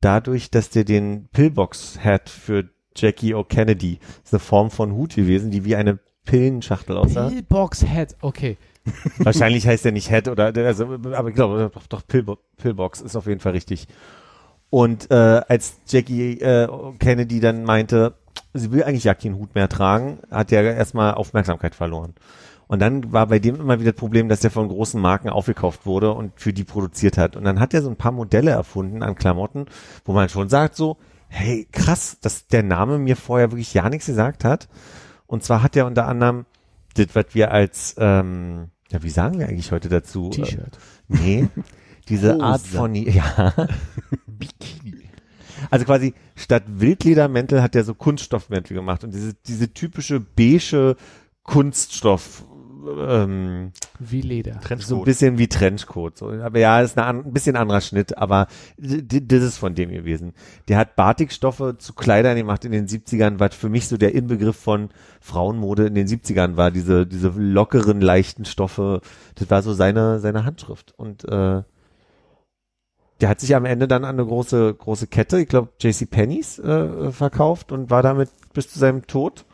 dadurch, 0.00 0.50
dass 0.50 0.70
der 0.70 0.84
den 0.84 1.28
Pillbox 1.32 1.98
hat 2.04 2.28
für 2.28 2.68
Jackie 2.94 3.34
O'Kennedy. 3.34 3.98
Das 4.00 4.08
ist 4.26 4.34
eine 4.34 4.40
Form 4.40 4.70
von 4.70 4.92
Hut 4.92 5.14
gewesen, 5.16 5.50
die 5.50 5.64
wie 5.64 5.76
eine 5.76 5.98
Pillenschachtel 6.24 6.96
aussah. 6.96 7.28
Pillbox 7.28 7.84
Head, 7.84 8.16
okay. 8.20 8.58
Wahrscheinlich 9.18 9.66
heißt 9.66 9.84
er 9.86 9.92
nicht 9.92 10.08
Head 10.08 10.28
oder, 10.28 10.52
also, 10.54 10.84
aber 11.14 11.28
ich 11.28 11.34
glaube, 11.34 11.70
doch, 11.72 11.86
doch 11.86 12.06
Pillbo 12.06 12.38
Pillbox 12.56 13.00
ist 13.00 13.16
auf 13.16 13.26
jeden 13.26 13.40
Fall 13.40 13.52
richtig. 13.52 13.88
Und 14.70 15.10
äh, 15.10 15.42
als 15.48 15.78
Jackie 15.86 16.40
äh, 16.40 16.68
Kennedy 16.98 17.40
dann 17.40 17.64
meinte, 17.64 18.14
sie 18.54 18.70
will 18.70 18.84
eigentlich 18.84 19.04
ja 19.04 19.14
keinen 19.14 19.36
Hut 19.36 19.54
mehr 19.54 19.68
tragen, 19.68 20.18
hat 20.30 20.52
er 20.52 20.62
erstmal 20.62 21.14
Aufmerksamkeit 21.14 21.74
verloren. 21.74 22.14
Und 22.68 22.78
dann 22.78 23.12
war 23.12 23.26
bei 23.26 23.40
dem 23.40 23.56
immer 23.56 23.80
wieder 23.80 23.90
das 23.90 23.98
Problem, 23.98 24.28
dass 24.28 24.44
er 24.44 24.50
von 24.52 24.68
großen 24.68 25.00
Marken 25.00 25.28
aufgekauft 25.28 25.86
wurde 25.86 26.12
und 26.12 26.38
für 26.38 26.52
die 26.52 26.62
produziert 26.62 27.18
hat. 27.18 27.34
Und 27.34 27.42
dann 27.42 27.58
hat 27.58 27.74
er 27.74 27.82
so 27.82 27.90
ein 27.90 27.96
paar 27.96 28.12
Modelle 28.12 28.52
erfunden 28.52 29.02
an 29.02 29.16
Klamotten, 29.16 29.66
wo 30.04 30.12
man 30.12 30.28
schon 30.28 30.48
sagt 30.48 30.76
so, 30.76 30.96
hey, 31.26 31.66
krass, 31.72 32.18
dass 32.20 32.46
der 32.46 32.62
Name 32.62 32.98
mir 32.98 33.16
vorher 33.16 33.50
wirklich 33.50 33.74
ja 33.74 33.88
nichts 33.88 34.06
gesagt 34.06 34.44
hat. 34.44 34.68
Und 35.26 35.42
zwar 35.42 35.64
hat 35.64 35.74
er 35.74 35.86
unter 35.86 36.06
anderem 36.06 36.44
das, 36.94 37.06
was 37.14 37.26
wir 37.32 37.52
als, 37.52 37.94
ähm, 37.98 38.70
ja, 38.90 39.02
wie 39.02 39.10
sagen 39.10 39.38
wir 39.38 39.48
eigentlich 39.48 39.72
heute 39.72 39.88
dazu? 39.88 40.30
T-Shirt. 40.30 40.78
Nee, 41.08 41.48
diese 42.08 42.34
Hose. 42.34 42.42
Art 42.44 42.62
von, 42.62 42.94
ja. 42.94 43.54
Also 45.70 45.84
quasi 45.84 46.14
statt 46.36 46.64
Wildledermäntel 46.66 47.62
hat 47.62 47.76
er 47.76 47.84
so 47.84 47.94
Kunststoffmäntel 47.94 48.74
gemacht 48.74 49.04
und 49.04 49.14
diese, 49.14 49.34
diese 49.34 49.72
typische 49.72 50.18
beige 50.18 50.96
Kunststoff, 51.42 52.46
ähm, 52.86 53.72
Wie 53.98 54.20
Leder. 54.20 54.52
so 54.52 54.58
ein 54.58 54.62
Trenchcoat. 54.62 55.04
bisschen 55.04 55.38
wie 55.38 55.48
Trenchcoat. 55.48 56.18
So. 56.18 56.30
Aber 56.30 56.58
ja, 56.58 56.80
ist 56.80 56.98
eine, 56.98 57.24
ein 57.24 57.32
bisschen 57.32 57.56
anderer 57.56 57.80
Schnitt, 57.80 58.18
aber 58.18 58.46
das 58.78 59.42
ist 59.42 59.58
von 59.58 59.74
dem 59.74 59.90
gewesen. 59.90 60.32
Der 60.68 60.78
hat 60.78 60.96
Batikstoffe 60.96 61.74
zu 61.78 61.92
Kleidern 61.94 62.36
gemacht 62.36 62.64
in 62.64 62.72
den 62.72 62.86
70ern, 62.86 63.38
was 63.38 63.54
für 63.54 63.68
mich 63.68 63.88
so 63.88 63.96
der 63.96 64.14
Inbegriff 64.14 64.56
von 64.56 64.90
Frauenmode 65.20 65.86
in 65.86 65.94
den 65.94 66.06
70ern 66.06 66.56
war. 66.56 66.70
Diese, 66.70 67.06
diese 67.06 67.28
lockeren, 67.36 68.00
leichten 68.00 68.44
Stoffe. 68.44 69.00
Das 69.34 69.50
war 69.50 69.62
so 69.62 69.72
seine, 69.72 70.20
seine 70.20 70.44
Handschrift. 70.44 70.94
Und 70.96 71.24
äh, 71.24 71.62
der 73.20 73.28
hat 73.28 73.40
sich 73.40 73.54
am 73.54 73.64
Ende 73.64 73.86
dann 73.86 74.04
an 74.04 74.18
eine 74.18 74.26
große, 74.26 74.74
große 74.74 75.06
Kette, 75.06 75.40
ich 75.40 75.48
glaube 75.48 75.68
JC 75.78 76.08
Pennys, 76.10 76.58
äh, 76.58 77.12
verkauft 77.12 77.72
und 77.72 77.90
war 77.90 78.02
damit 78.02 78.30
bis 78.54 78.72
zu 78.72 78.78
seinem 78.78 79.06
Tod, 79.06 79.44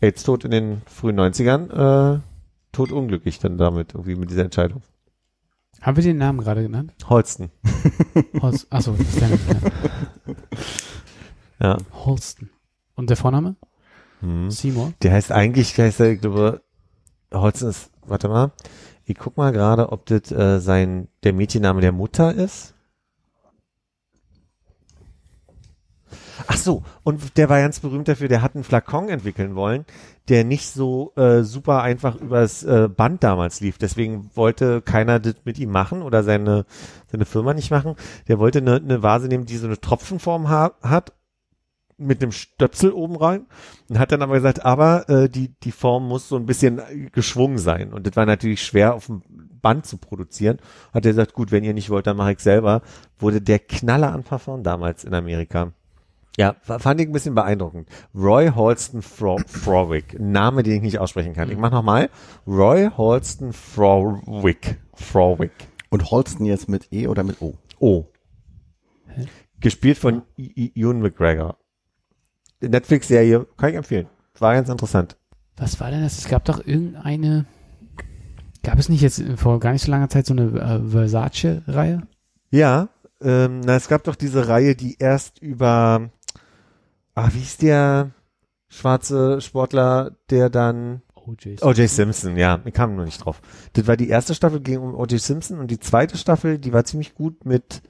AIDS-Tod 0.00 0.44
in 0.44 0.50
den 0.50 0.82
frühen 0.86 1.18
90ern, 1.18 2.16
äh, 2.16 2.20
totunglücklich 2.72 3.38
dann 3.38 3.58
damit, 3.58 3.94
irgendwie 3.94 4.16
mit 4.16 4.30
dieser 4.30 4.44
Entscheidung. 4.44 4.82
Haben 5.80 5.96
wir 5.96 6.02
den 6.04 6.18
Namen 6.18 6.40
gerade 6.40 6.62
genannt? 6.62 6.92
Holston. 7.08 7.50
Holst 8.42 8.66
Achso, 8.72 8.92
das 8.92 9.08
ist 9.08 9.22
deine 9.22 9.38
Ja. 11.60 11.76
Holston. 11.92 12.50
Und 12.94 13.10
der 13.10 13.16
Vorname? 13.16 13.56
Hm. 14.20 14.50
Seymour? 14.50 14.92
Der 15.02 15.12
heißt 15.12 15.30
eigentlich, 15.30 15.74
der 15.74 15.86
heißt, 15.86 16.00
ich 16.00 16.20
glaube, 16.20 16.62
Holston 17.32 17.68
ist, 17.70 17.90
warte 18.06 18.28
mal, 18.28 18.52
ich 19.04 19.16
guck 19.16 19.36
mal 19.36 19.52
gerade, 19.52 19.92
ob 19.92 20.06
das 20.06 20.32
äh, 20.32 20.58
sein, 20.60 21.08
der 21.22 21.32
Mädchenname 21.32 21.80
der 21.80 21.92
Mutter 21.92 22.34
ist. 22.34 22.74
Ach 26.46 26.56
so, 26.56 26.82
und 27.02 27.36
der 27.36 27.48
war 27.48 27.60
ganz 27.60 27.80
berühmt 27.80 28.08
dafür, 28.08 28.28
der 28.28 28.42
hat 28.42 28.54
einen 28.54 28.64
Flakon 28.64 29.08
entwickeln 29.08 29.54
wollen, 29.54 29.84
der 30.28 30.44
nicht 30.44 30.68
so 30.68 31.12
äh, 31.16 31.42
super 31.42 31.82
einfach 31.82 32.16
übers 32.16 32.62
äh, 32.62 32.88
Band 32.88 33.24
damals 33.24 33.60
lief. 33.60 33.78
Deswegen 33.78 34.30
wollte 34.34 34.82
keiner 34.82 35.20
das 35.20 35.34
mit 35.44 35.58
ihm 35.58 35.70
machen 35.70 36.02
oder 36.02 36.22
seine, 36.22 36.66
seine 37.10 37.24
Firma 37.24 37.54
nicht 37.54 37.70
machen. 37.70 37.96
Der 38.28 38.38
wollte 38.38 38.58
eine, 38.58 38.76
eine 38.76 39.02
Vase 39.02 39.28
nehmen, 39.28 39.46
die 39.46 39.56
so 39.56 39.66
eine 39.66 39.80
Tropfenform 39.80 40.48
ha 40.48 40.72
hat, 40.82 41.12
mit 41.98 42.22
einem 42.22 42.32
Stöpsel 42.32 42.92
oben 42.92 43.16
rein 43.16 43.46
und 43.88 43.98
hat 43.98 44.12
dann 44.12 44.22
aber 44.22 44.34
gesagt, 44.34 44.64
aber 44.64 45.08
äh, 45.08 45.28
die, 45.28 45.52
die 45.64 45.72
Form 45.72 46.06
muss 46.06 46.28
so 46.28 46.36
ein 46.36 46.46
bisschen 46.46 46.80
geschwungen 47.12 47.58
sein. 47.58 47.92
Und 47.92 48.06
das 48.06 48.14
war 48.14 48.24
natürlich 48.24 48.62
schwer 48.62 48.94
auf 48.94 49.06
dem 49.06 49.22
Band 49.60 49.84
zu 49.84 49.98
produzieren. 49.98 50.58
Hat 50.94 51.04
er 51.04 51.10
gesagt, 51.10 51.34
gut, 51.34 51.50
wenn 51.50 51.64
ihr 51.64 51.74
nicht 51.74 51.90
wollt, 51.90 52.06
dann 52.06 52.16
mache 52.16 52.32
ich 52.32 52.38
selber. 52.38 52.82
Wurde 53.18 53.40
der 53.40 53.58
Knaller 53.58 54.12
an 54.12 54.22
Parfum 54.22 54.62
damals 54.62 55.02
in 55.02 55.12
Amerika. 55.12 55.72
Ja, 56.38 56.54
fa- 56.62 56.78
fand 56.78 57.00
ich 57.00 57.08
ein 57.08 57.12
bisschen 57.12 57.34
beeindruckend. 57.34 57.88
Roy 58.14 58.46
Halston 58.54 59.02
Fro 59.02 59.38
Frowick. 59.46 60.18
Name, 60.20 60.62
den 60.62 60.74
ich 60.76 60.82
nicht 60.82 60.98
aussprechen 61.00 61.34
kann. 61.34 61.50
Ich 61.50 61.58
mach 61.58 61.72
nochmal. 61.72 62.10
Roy 62.46 62.88
Halston 62.96 63.52
Frowick. 63.52 64.78
Frowick. 64.94 65.50
Und 65.90 66.10
Holsten 66.10 66.44
jetzt 66.46 66.68
mit 66.68 66.92
E 66.92 67.08
oder 67.08 67.24
mit 67.24 67.42
O? 67.42 67.54
Oh. 67.80 68.04
Gespielt 69.60 69.98
von 69.98 70.22
Ewan 70.36 71.00
McGregor. 71.00 71.56
Netflix-Serie, 72.60 73.46
kann 73.56 73.70
ich 73.70 73.76
empfehlen. 73.76 74.06
War 74.38 74.54
ganz 74.54 74.68
interessant. 74.68 75.16
Was 75.56 75.80
war 75.80 75.90
denn 75.90 76.02
das? 76.02 76.18
Es 76.18 76.28
gab 76.28 76.44
doch 76.44 76.64
irgendeine. 76.64 77.46
Gab 78.62 78.78
es 78.78 78.88
nicht 78.88 79.00
jetzt 79.00 79.22
vor 79.36 79.58
gar 79.60 79.72
nicht 79.72 79.82
so 79.84 79.90
langer 79.90 80.08
Zeit 80.08 80.26
so 80.26 80.34
eine 80.34 80.50
äh, 80.60 80.88
Versace-Reihe? 80.88 82.02
Ja, 82.50 82.88
ähm, 83.20 83.60
na, 83.60 83.74
es 83.76 83.88
gab 83.88 84.04
doch 84.04 84.14
diese 84.14 84.46
Reihe, 84.48 84.76
die 84.76 84.96
erst 84.98 85.40
über, 85.40 86.10
ah, 87.18 87.30
wie 87.32 87.42
ist 87.42 87.62
der 87.62 88.10
schwarze 88.68 89.40
Sportler, 89.40 90.16
der 90.30 90.50
dann, 90.50 91.02
OJ. 91.14 91.56
O.J. 91.62 91.88
Simpson, 91.88 92.36
ja, 92.36 92.60
ich 92.64 92.72
kam 92.74 92.96
nur 92.96 93.04
nicht 93.04 93.24
drauf. 93.24 93.40
Das 93.74 93.86
war 93.86 93.96
die 93.96 94.08
erste 94.08 94.34
Staffel, 94.34 94.60
ging 94.60 94.78
um 94.78 94.94
O.J. 94.94 95.20
Simpson 95.20 95.58
und 95.58 95.70
die 95.70 95.78
zweite 95.80 96.16
Staffel, 96.16 96.58
die 96.58 96.72
war 96.72 96.84
ziemlich 96.84 97.14
gut 97.14 97.44
mit, 97.44 97.82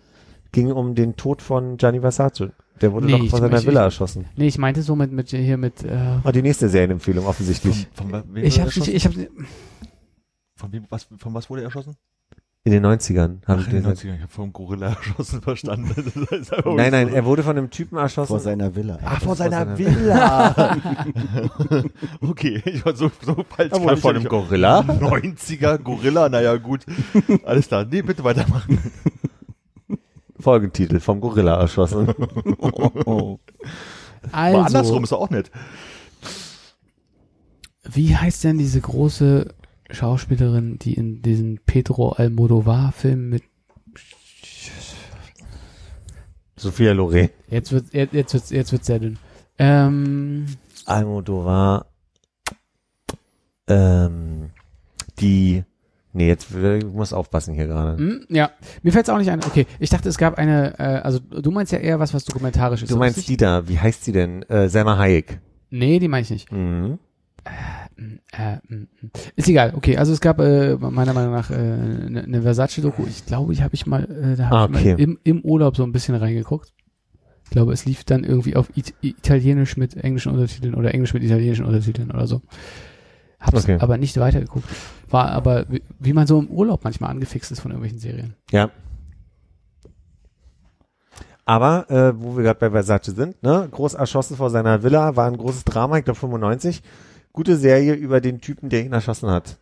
ging 0.52 0.72
um 0.72 0.94
den 0.94 1.16
Tod 1.16 1.42
von 1.42 1.76
Gianni 1.76 2.00
Versace. 2.00 2.50
Der 2.80 2.92
wurde 2.92 3.06
Nee, 3.06 3.12
doch 3.12 3.24
ich- 3.24 3.30
von 3.30 3.40
seiner 3.40 3.58
ich- 3.58 3.66
Villa 3.66 3.80
ich- 3.80 3.84
erschossen. 3.86 4.26
Nee, 4.36 4.46
ich 4.46 4.58
meinte 4.58 4.82
so 4.82 4.94
mit, 4.96 5.10
mit 5.12 5.30
hier 5.30 5.56
mit. 5.56 5.82
Äh, 5.84 6.18
Ah, 6.22 6.30
die 6.32 6.42
nächste 6.42 6.68
Serienempfehlung 6.68 7.26
offensichtlich. 7.26 7.88
Von, 7.92 8.10
von, 8.10 8.22
wem 8.34 8.44
ich 8.44 8.58
habe 8.60 8.68
erschossen? 8.68 8.94
ich 8.94 9.04
hab, 9.04 9.12
von, 10.56 10.72
wem, 10.72 10.84
was, 10.88 11.08
von 11.18 11.34
was 11.34 11.50
wurde 11.50 11.62
er 11.62 11.66
erschossen? 11.66 11.96
In 12.64 12.72
den 12.72 12.84
90ern 12.84 13.38
haben 13.46 13.62
Ach, 13.62 13.66
in 13.66 13.72
den 13.72 13.82
das- 13.84 14.00
90ern. 14.00 14.14
Ich 14.16 14.20
habe 14.22 14.32
vom 14.32 14.52
Gorilla 14.52 14.88
erschossen 14.88 15.40
verstanden. 15.40 15.94
Nein, 16.76 16.90
nein, 16.90 17.08
er 17.08 17.24
wurde 17.24 17.42
von 17.42 17.56
einem 17.56 17.70
Typen 17.70 17.96
erschossen. 17.96 18.28
Vor 18.28 18.40
seiner 18.40 18.74
Villa. 18.74 18.98
Ah, 19.02 19.10
vor 19.12 19.20
vor 19.28 19.36
seiner 19.36 19.64
seiner 19.64 19.78
Villa. 19.78 20.76
okay, 22.20 22.60
ich 22.64 22.84
war 22.84 22.94
so, 22.94 23.10
so 23.24 23.44
falsch. 23.48 23.72
Er 23.72 23.80
wurde 23.80 23.96
von 23.96 24.16
einem 24.16 24.24
Gorilla. 24.28 24.80
90er 24.80 25.78
Gorilla, 25.82 26.28
naja 26.28 26.56
gut. 26.56 26.84
Alles 27.44 27.68
klar. 27.68 27.86
Nee, 27.90 28.02
bitte 28.02 28.22
weitermachen. 28.24 28.78
Folgentitel, 30.38 31.00
vom 31.00 31.20
Gorilla 31.20 31.58
erschossen. 31.60 32.08
Oh. 32.58 33.38
Aber 34.32 34.66
andersrum 34.66 34.98
also, 34.98 35.02
ist 35.04 35.12
er 35.12 35.18
auch 35.18 35.30
nett. 35.30 35.50
wie 37.90 38.14
heißt 38.16 38.44
denn 38.44 38.58
diese 38.58 38.80
große 38.80 39.54
Schauspielerin, 39.90 40.78
die 40.78 40.94
in 40.94 41.22
diesen 41.22 41.60
Pedro 41.64 42.10
Almodovar-Film 42.10 43.28
mit 43.30 43.42
Sophia 46.56 46.92
Loren. 46.92 47.30
Jetzt 47.48 47.72
wird 47.72 47.92
jetzt 47.92 48.12
jetzt 48.12 48.34
wird's, 48.34 48.50
jetzt 48.50 48.72
wird's 48.72 48.86
sehr 48.86 48.98
dünn. 48.98 49.18
Ähm, 49.58 50.46
Almodovar, 50.86 51.86
ähm, 53.68 54.50
die, 55.20 55.64
nee, 56.12 56.28
jetzt 56.28 56.48
ich 56.54 56.84
muss 56.84 57.12
aufpassen 57.12 57.54
hier 57.54 57.66
gerade. 57.66 57.96
hm, 57.98 58.26
ja, 58.28 58.50
mir 58.82 58.92
fällt's 58.92 59.08
auch 59.08 59.18
nicht 59.18 59.30
ein. 59.30 59.42
Okay, 59.44 59.66
ich 59.78 59.90
dachte, 59.90 60.08
es 60.08 60.18
gab 60.18 60.38
eine, 60.38 60.78
äh, 60.78 60.82
also 60.82 61.18
du 61.18 61.50
meinst 61.50 61.72
ja 61.72 61.78
eher 61.78 61.98
was, 61.98 62.14
was 62.14 62.24
dokumentarisch 62.24 62.82
ist. 62.82 62.90
Du 62.90 62.96
meinst 62.96 63.18
richtig? 63.18 63.36
die 63.36 63.44
da, 63.44 63.68
wie 63.68 63.78
heißt 63.78 64.04
sie 64.04 64.12
denn? 64.12 64.42
Äh, 64.44 64.68
Selma 64.68 64.98
Hayek. 64.98 65.40
Nee, 65.70 65.98
die 65.98 66.08
meine 66.08 66.22
ich 66.22 66.30
nicht. 66.30 66.50
Mhm. 66.50 66.98
Äh, 68.32 68.56
mm, 68.68 68.74
mm. 69.00 69.10
ist 69.36 69.48
egal. 69.48 69.74
Okay, 69.74 69.96
also 69.96 70.12
es 70.12 70.20
gab 70.20 70.38
äh, 70.38 70.76
meiner 70.76 71.12
Meinung 71.14 71.32
nach 71.32 71.50
eine 71.50 72.06
äh, 72.06 72.10
ne- 72.10 72.28
ne 72.28 72.42
Versace-Doku. 72.42 73.04
Ich 73.08 73.26
glaube, 73.26 73.52
ich 73.52 73.62
habe 73.62 73.74
ich 73.74 73.86
mal, 73.86 74.04
äh, 74.04 74.36
da 74.36 74.46
habe 74.50 74.56
Ah, 74.56 74.64
ich 74.66 74.70
mal 74.86 74.92
okay. 74.92 75.02
im, 75.02 75.18
im 75.24 75.40
Urlaub 75.42 75.76
so 75.76 75.82
ein 75.82 75.92
bisschen 75.92 76.14
reingeguckt. 76.14 76.72
Ich 77.44 77.50
glaube, 77.50 77.72
es 77.72 77.86
lief 77.86 78.04
dann 78.04 78.24
irgendwie 78.24 78.56
auf 78.56 78.68
It 78.76 78.94
Italienisch 79.00 79.76
mit 79.76 79.96
englischen 79.96 80.30
Untertiteln 80.32 80.74
oder 80.74 80.92
Englisch 80.94 81.14
mit 81.14 81.22
italienischen 81.24 81.64
Untertiteln 81.64 82.10
oder 82.10 82.26
so. 82.26 82.42
Hab's 83.40 83.64
Okay. 83.64 83.78
aber 83.80 83.96
nicht 83.96 84.18
weitergeguckt. 84.18 84.68
War 85.10 85.30
aber, 85.30 85.64
wie, 85.68 85.82
wie 85.98 86.12
man 86.12 86.26
so 86.26 86.38
im 86.38 86.48
Urlaub 86.50 86.84
manchmal 86.84 87.10
angefixt 87.10 87.50
ist 87.50 87.60
von 87.60 87.70
irgendwelchen 87.70 87.98
Serien. 88.00 88.34
Ja. 88.50 88.70
Aber, 91.44 91.90
äh, 91.90 92.12
wo 92.20 92.36
wir 92.36 92.44
gerade 92.44 92.60
bei 92.60 92.70
Versace 92.70 93.06
sind, 93.06 93.42
ne, 93.42 93.66
groß 93.70 93.94
erschossen 93.94 94.36
vor 94.36 94.50
seiner 94.50 94.82
Villa, 94.82 95.16
war 95.16 95.26
ein 95.26 95.38
großes 95.38 95.64
Drama, 95.64 95.96
ich 95.98 96.04
glaube 96.04 96.20
95. 96.20 96.82
Gute 97.32 97.56
Serie 97.56 97.94
über 97.94 98.20
den 98.20 98.40
Typen, 98.40 98.68
der 98.68 98.84
ihn 98.84 98.92
erschossen 98.92 99.30
hat. 99.30 99.58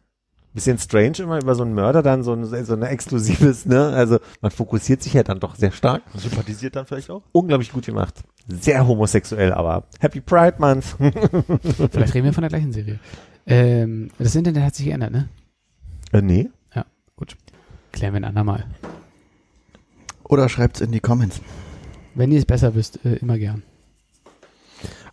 Bisschen 0.55 0.79
strange 0.79 1.19
immer 1.19 1.39
über 1.39 1.55
so 1.55 1.65
einen 1.65 1.75
Mörder, 1.75 2.03
dann 2.03 2.23
so 2.23 2.33
ein, 2.33 2.45
so 2.45 2.73
ein 2.73 2.83
exklusives, 2.83 3.67
ne, 3.67 3.89
also 3.89 4.19
man 4.41 4.51
fokussiert 4.51 5.03
sich 5.03 5.13
ja 5.13 5.23
dann 5.23 5.39
doch 5.39 5.55
sehr 5.55 5.71
stark. 5.71 6.03
Sympathisiert 6.15 6.77
dann 6.77 6.87
vielleicht 6.87 7.11
auch? 7.11 7.23
Unglaublich 7.33 7.71
gut 7.73 7.85
gemacht. 7.85 8.23
Sehr 8.49 8.87
homosexuell, 8.87 9.53
aber 9.53 9.85
Happy 10.01 10.23
Pride 10.23 10.55
Month. 10.59 10.97
Vielleicht 11.91 12.15
reden 12.15 12.25
wir 12.25 12.33
von 12.33 12.43
der 12.43 12.49
gleichen 12.49 12.73
Serie. 12.73 13.01
Ähm, 13.45 14.11
das 14.19 14.35
Internet 14.35 14.63
hat 14.63 14.75
sich 14.75 14.87
geändert, 14.87 15.11
ne? 15.11 15.29
äh, 16.13 16.23
nee. 16.23 16.49
Klären 17.93 18.13
wir 18.13 18.21
ein 18.21 18.25
andermal. 18.25 18.67
Oder 20.25 20.49
schreibt's 20.49 20.81
in 20.81 20.93
die 20.93 21.01
Comments. 21.01 21.41
Wenn 22.15 22.31
ihr 22.31 22.39
es 22.39 22.45
besser 22.45 22.75
wisst, 22.75 23.05
äh, 23.05 23.15
immer 23.17 23.39
gern. 23.39 23.63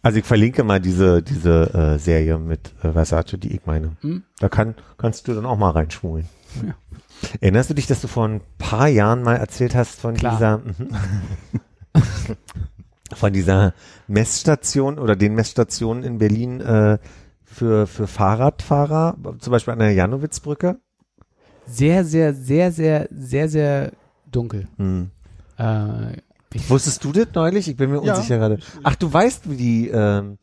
Also 0.04 0.20
ich 0.20 0.26
verlinke 0.26 0.64
mal 0.66 0.82
diese, 0.82 1.24
diese 1.24 1.74
äh, 1.74 1.98
Serie 1.98 2.38
mit 2.38 2.74
äh, 2.84 2.92
Versace, 2.92 3.38
die 3.38 3.56
ich 3.56 3.66
meine. 3.66 3.96
Hm? 4.02 4.24
Da 4.38 4.50
kann, 4.50 4.76
kannst 4.98 5.28
du 5.28 5.34
dann 5.34 5.46
auch 5.46 5.58
mal 5.58 5.72
reinschmulen. 5.72 6.28
Ja. 6.66 6.76
Erinnerst 7.40 7.70
du 7.70 7.74
dich, 7.74 7.88
dass 7.88 8.02
du 8.02 8.10
vor 8.10 8.28
ein 8.28 8.42
paar 8.58 8.90
Jahren 8.90 9.24
mal 9.24 9.38
erzählt 9.38 9.76
hast 9.76 10.02
von 10.02 10.16
Klar. 10.16 10.34
dieser 10.34 10.58
mhm. 10.58 10.90
von 13.16 13.32
dieser 13.32 13.74
Messstation 14.08 15.00
oder 15.00 15.16
den 15.16 15.36
Messstationen 15.36 16.04
in 16.04 16.18
Berlin 16.18 16.60
äh, 16.60 16.98
für, 17.46 17.88
für 17.88 18.08
Fahrradfahrer, 18.08 19.16
zum 19.40 19.52
Beispiel 19.52 19.74
an 19.74 19.80
der 19.80 19.94
Janowitzbrücke? 19.94 20.80
Sehr, 21.66 22.04
sehr, 22.04 22.34
sehr, 22.34 22.72
sehr, 22.72 23.08
sehr, 23.10 23.48
sehr 23.48 23.92
dunkel. 24.30 24.68
Hm. 24.78 25.12
Äh, 25.58 26.18
Wusstest 26.68 27.04
du 27.04 27.12
das 27.12 27.28
neulich? 27.34 27.68
Ich 27.68 27.76
bin 27.76 27.90
mir 27.92 28.04
Ja. 28.04 28.16
unsicher 28.16 28.38
gerade. 28.38 28.60
Ach, 28.84 28.96
du 28.96 29.12
weißt, 29.12 29.50
wie 29.50 29.58
die, 29.58 29.88
ähm, 29.90 30.38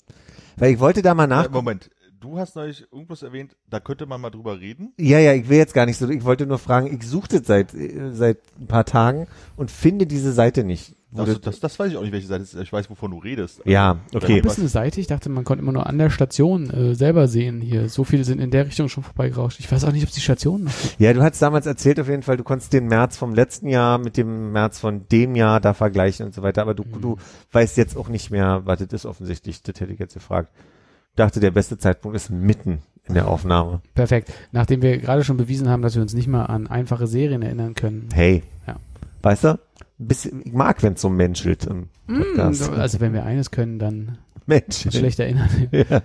weil 0.56 0.72
ich 0.72 0.78
wollte 0.80 1.02
da 1.02 1.14
mal 1.14 1.24
Äh, 1.24 1.28
nach. 1.28 1.50
Moment, 1.50 1.90
du 2.20 2.38
hast 2.38 2.56
neulich 2.56 2.86
irgendwas 2.92 3.22
erwähnt, 3.22 3.56
da 3.68 3.80
könnte 3.80 4.06
man 4.06 4.20
mal 4.20 4.30
drüber 4.30 4.58
reden. 4.60 4.92
Ja, 4.98 5.18
ja, 5.18 5.32
ich 5.34 5.48
will 5.48 5.58
jetzt 5.58 5.74
gar 5.74 5.86
nicht 5.86 5.96
so. 5.98 6.08
Ich 6.08 6.24
wollte 6.24 6.46
nur 6.46 6.58
fragen, 6.58 6.92
ich 6.94 7.06
suchte 7.06 7.38
das 7.38 7.46
seit, 7.46 7.74
äh, 7.74 8.10
seit 8.12 8.38
ein 8.60 8.66
paar 8.66 8.84
Tagen 8.84 9.26
und 9.56 9.70
finde 9.70 10.06
diese 10.06 10.32
Seite 10.32 10.64
nicht. 10.64 10.94
Wo 11.12 11.22
Also, 11.22 11.32
das- 11.34 11.40
das, 11.42 11.60
das 11.60 11.78
weiß 11.78 11.90
ich 11.90 11.96
auch 11.96 12.02
nicht, 12.02 12.12
welche 12.12 12.26
Seite 12.28 12.44
es 12.44 12.54
ist. 12.54 12.62
Ich 12.62 12.72
weiß, 12.72 12.88
wovon 12.88 13.10
du 13.10 13.18
redest. 13.18 13.60
Ja, 13.64 13.98
okay. 14.14 14.36
ein 14.36 14.42
bisschen 14.42 14.62
eine 14.62 14.68
Seite. 14.68 15.00
Ich 15.00 15.08
dachte, 15.08 15.28
man 15.28 15.42
konnte 15.44 15.62
immer 15.62 15.72
nur 15.72 15.86
an 15.86 15.98
der 15.98 16.08
Station 16.10 16.70
äh, 16.70 16.94
selber 16.94 17.26
sehen 17.26 17.60
hier. 17.60 17.88
So 17.88 18.04
viele 18.04 18.22
sind 18.24 18.40
in 18.40 18.50
der 18.50 18.66
Richtung 18.66 18.88
schon 18.88 19.02
vorbeigerauscht. 19.02 19.58
Ich 19.58 19.70
weiß 19.70 19.84
auch 19.84 19.92
nicht, 19.92 20.02
ob 20.04 20.08
es 20.10 20.14
die 20.14 20.20
Station 20.20 20.64
noch 20.64 20.72
gibt. 20.82 21.00
Ja, 21.00 21.12
du 21.12 21.20
hast 21.22 21.40
damals 21.42 21.66
erzählt 21.66 21.98
auf 21.98 22.08
jeden 22.08 22.22
Fall, 22.22 22.36
du 22.36 22.44
konntest 22.44 22.72
den 22.72 22.86
März 22.86 23.16
vom 23.16 23.34
letzten 23.34 23.68
Jahr 23.68 23.98
mit 23.98 24.16
dem 24.16 24.52
März 24.52 24.78
von 24.78 25.08
dem 25.08 25.34
Jahr 25.34 25.60
da 25.60 25.74
vergleichen 25.74 26.26
und 26.26 26.34
so 26.34 26.42
weiter, 26.42 26.62
aber 26.62 26.74
du, 26.74 26.84
Mhm. 26.84 27.00
du 27.00 27.16
weißt 27.52 27.76
jetzt 27.76 27.96
auch 27.96 28.08
nicht 28.08 28.30
mehr, 28.30 28.62
was 28.64 28.78
das 28.78 28.88
ist 28.92 29.06
offensichtlich, 29.06 29.62
das 29.62 29.80
hätte 29.80 29.92
ich 29.92 29.98
jetzt 29.98 30.14
gefragt. 30.14 30.50
Ich 31.10 31.16
dachte, 31.16 31.40
der 31.40 31.50
beste 31.50 31.76
Zeitpunkt 31.76 32.16
ist 32.16 32.30
mitten 32.30 32.82
in 33.08 33.14
der 33.14 33.26
Aufnahme. 33.26 33.80
Perfekt. 33.94 34.32
Nachdem 34.52 34.80
wir 34.82 34.96
gerade 34.98 35.24
schon 35.24 35.36
bewiesen 35.36 35.68
haben, 35.68 35.82
dass 35.82 35.96
wir 35.96 36.02
uns 36.02 36.14
nicht 36.14 36.28
mal 36.28 36.44
an 36.44 36.68
einfache 36.68 37.08
Serien 37.08 37.42
erinnern 37.42 37.74
können. 37.74 38.08
Hey. 38.14 38.44
Ja. 38.68 38.76
Weißt 39.22 39.42
du? 39.44 39.58
Bisschen, 40.02 40.40
ich 40.46 40.52
mag, 40.54 40.82
wenn 40.82 40.94
es 40.94 41.02
so 41.02 41.10
menschelt 41.10 41.66
im 41.66 41.88
Podcast. 42.06 42.70
Mm, 42.70 42.74
also 42.74 43.00
wenn 43.00 43.12
wir 43.12 43.24
eines 43.24 43.50
können, 43.50 43.78
dann 43.78 44.16
Mensch. 44.46 44.86
schlecht 44.90 45.20
erinnern. 45.20 45.48
Ja. 45.72 46.02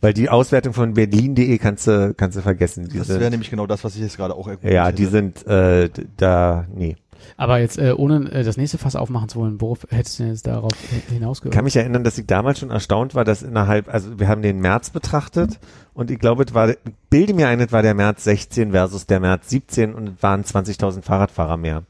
Weil 0.00 0.14
die 0.14 0.30
Auswertung 0.30 0.72
von 0.72 0.94
berlin.de 0.94 1.58
kannst 1.58 1.86
du, 1.86 2.14
kannst 2.14 2.38
du 2.38 2.42
vergessen. 2.42 2.84
Das 2.84 2.92
Diese, 2.92 3.20
wäre 3.20 3.30
nämlich 3.30 3.50
genau 3.50 3.66
das, 3.66 3.84
was 3.84 3.96
ich 3.96 4.00
jetzt 4.00 4.16
gerade 4.16 4.34
auch 4.34 4.48
ja, 4.62 4.86
hätte. 4.86 4.96
die 4.96 5.04
sind 5.04 5.46
äh, 5.46 5.90
da, 6.16 6.66
nee. 6.74 6.96
Aber 7.36 7.58
jetzt, 7.58 7.78
äh, 7.78 7.92
ohne 7.96 8.30
äh, 8.32 8.44
das 8.44 8.56
nächste 8.56 8.78
Fass 8.78 8.96
aufmachen 8.96 9.28
zu 9.28 9.38
wollen, 9.40 9.60
worauf 9.60 9.80
hättest 9.90 10.18
du 10.18 10.22
denn 10.24 10.32
jetzt 10.32 10.46
darauf 10.46 10.72
Ich 10.92 11.12
hinausgehört? 11.12 11.54
kann 11.54 11.64
mich 11.64 11.76
erinnern, 11.76 12.04
dass 12.04 12.18
ich 12.18 12.26
damals 12.26 12.58
schon 12.58 12.70
erstaunt 12.70 13.14
war, 13.14 13.24
dass 13.24 13.42
innerhalb, 13.42 13.92
also 13.92 14.18
wir 14.18 14.28
haben 14.28 14.42
den 14.42 14.60
März 14.60 14.90
betrachtet 14.90 15.58
und 15.94 16.10
ich 16.10 16.18
glaube, 16.18 16.44
es 16.44 16.54
war, 16.54 16.70
ich 16.70 16.76
bilde 17.10 17.34
mir 17.34 17.48
ein, 17.48 17.60
es 17.60 17.72
war 17.72 17.82
der 17.82 17.94
März 17.94 18.24
16 18.24 18.72
versus 18.72 19.06
der 19.06 19.20
März 19.20 19.48
17 19.50 19.94
und 19.94 20.08
es 20.16 20.22
waren 20.22 20.42
20.000 20.44 21.02
Fahrradfahrer 21.02 21.56
mehr 21.56 21.82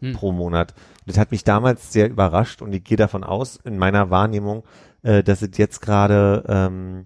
Hm. 0.00 0.12
pro 0.14 0.32
Monat. 0.32 0.74
Das 1.06 1.18
hat 1.18 1.30
mich 1.30 1.44
damals 1.44 1.92
sehr 1.92 2.08
überrascht 2.10 2.62
und 2.62 2.72
ich 2.72 2.82
gehe 2.82 2.96
davon 2.96 3.22
aus, 3.24 3.60
in 3.64 3.78
meiner 3.78 4.10
Wahrnehmung, 4.10 4.64
äh, 5.02 5.22
dass 5.22 5.40
es 5.42 5.56
jetzt 5.56 5.80
gerade 5.82 6.44
ähm, 6.48 7.04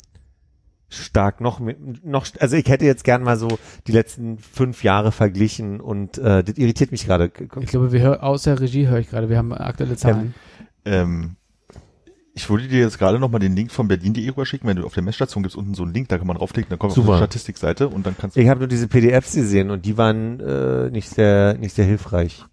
stark 0.88 1.40
noch 1.40 1.60
noch, 2.02 2.26
also 2.40 2.56
ich 2.56 2.66
hätte 2.66 2.86
jetzt 2.86 3.04
gern 3.04 3.22
mal 3.22 3.36
so 3.36 3.58
die 3.86 3.92
letzten 3.92 4.38
fünf 4.38 4.82
Jahre 4.82 5.12
verglichen 5.12 5.80
und 5.80 6.18
äh, 6.18 6.42
das 6.42 6.56
irritiert 6.56 6.92
mich 6.92 7.04
gerade. 7.04 7.30
Ich 7.60 7.68
glaube, 7.68 7.92
wir 7.92 8.00
hör, 8.00 8.22
aus 8.22 8.44
der 8.44 8.58
Regie 8.60 8.88
höre 8.88 8.98
ich 8.98 9.10
gerade, 9.10 9.28
wir 9.28 9.36
haben 9.36 9.52
aktuelle 9.52 9.96
Zahlen. 9.96 10.34
Ähm, 10.84 11.36
ich 12.38 12.48
würde 12.48 12.68
dir 12.68 12.78
jetzt 12.78 12.98
gerade 12.98 13.18
nochmal 13.18 13.40
den 13.40 13.56
Link 13.56 13.72
von 13.72 13.88
berlin.de 13.88 14.28
rüberschicken. 14.28 14.68
Wenn 14.68 14.76
du 14.76 14.86
auf 14.86 14.94
der 14.94 15.02
Messstation 15.02 15.42
gibst 15.42 15.56
unten 15.56 15.74
so 15.74 15.82
einen 15.82 15.92
Link, 15.92 16.08
da 16.08 16.18
kann 16.18 16.26
man 16.26 16.36
draufklicken, 16.36 16.70
dann 16.70 16.78
kommt 16.78 16.96
man 16.96 17.00
auf 17.00 17.04
Super. 17.04 17.18
die 17.18 17.24
Statistikseite 17.24 17.88
und 17.88 18.06
dann 18.06 18.16
kannst 18.16 18.36
du. 18.36 18.40
Ich 18.40 18.48
habe 18.48 18.60
nur 18.60 18.68
diese 18.68 18.86
PDFs 18.86 19.34
gesehen 19.34 19.70
und 19.70 19.84
die 19.84 19.98
waren 19.98 20.38
äh, 20.38 20.88
nicht 20.90 21.08
sehr, 21.10 21.58
nicht 21.58 21.74
sehr 21.74 21.84
hilfreich. 21.84 22.44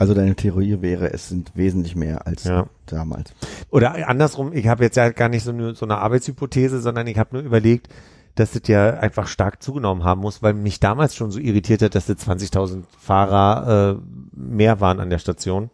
Also 0.00 0.14
deine 0.14 0.34
Theorie 0.34 0.80
wäre, 0.80 1.12
es 1.12 1.28
sind 1.28 1.52
wesentlich 1.54 1.94
mehr 1.94 2.26
als 2.26 2.44
Ja. 2.44 2.66
damals. 2.86 3.34
Oder 3.68 4.08
andersrum, 4.08 4.54
ich 4.54 4.66
habe 4.66 4.82
jetzt 4.82 4.96
ja 4.96 5.10
gar 5.10 5.28
nicht 5.28 5.44
so 5.44 5.50
eine, 5.50 5.74
so 5.74 5.84
eine 5.84 5.98
Arbeitshypothese, 5.98 6.80
sondern 6.80 7.06
ich 7.06 7.18
habe 7.18 7.36
nur 7.36 7.42
überlegt, 7.42 7.88
dass 8.34 8.52
das 8.52 8.62
ja 8.66 8.94
einfach 8.94 9.26
stark 9.26 9.62
zugenommen 9.62 10.02
haben 10.02 10.22
muss, 10.22 10.42
weil 10.42 10.54
mich 10.54 10.80
damals 10.80 11.14
schon 11.14 11.30
so 11.30 11.38
irritiert 11.38 11.82
hat, 11.82 11.94
dass 11.94 12.06
das 12.06 12.16
20.000 12.26 12.84
Fahrer 12.98 13.98
äh, 13.98 14.00
mehr 14.32 14.80
waren 14.80 15.00
an 15.00 15.10
der 15.10 15.18
Station. 15.18 15.68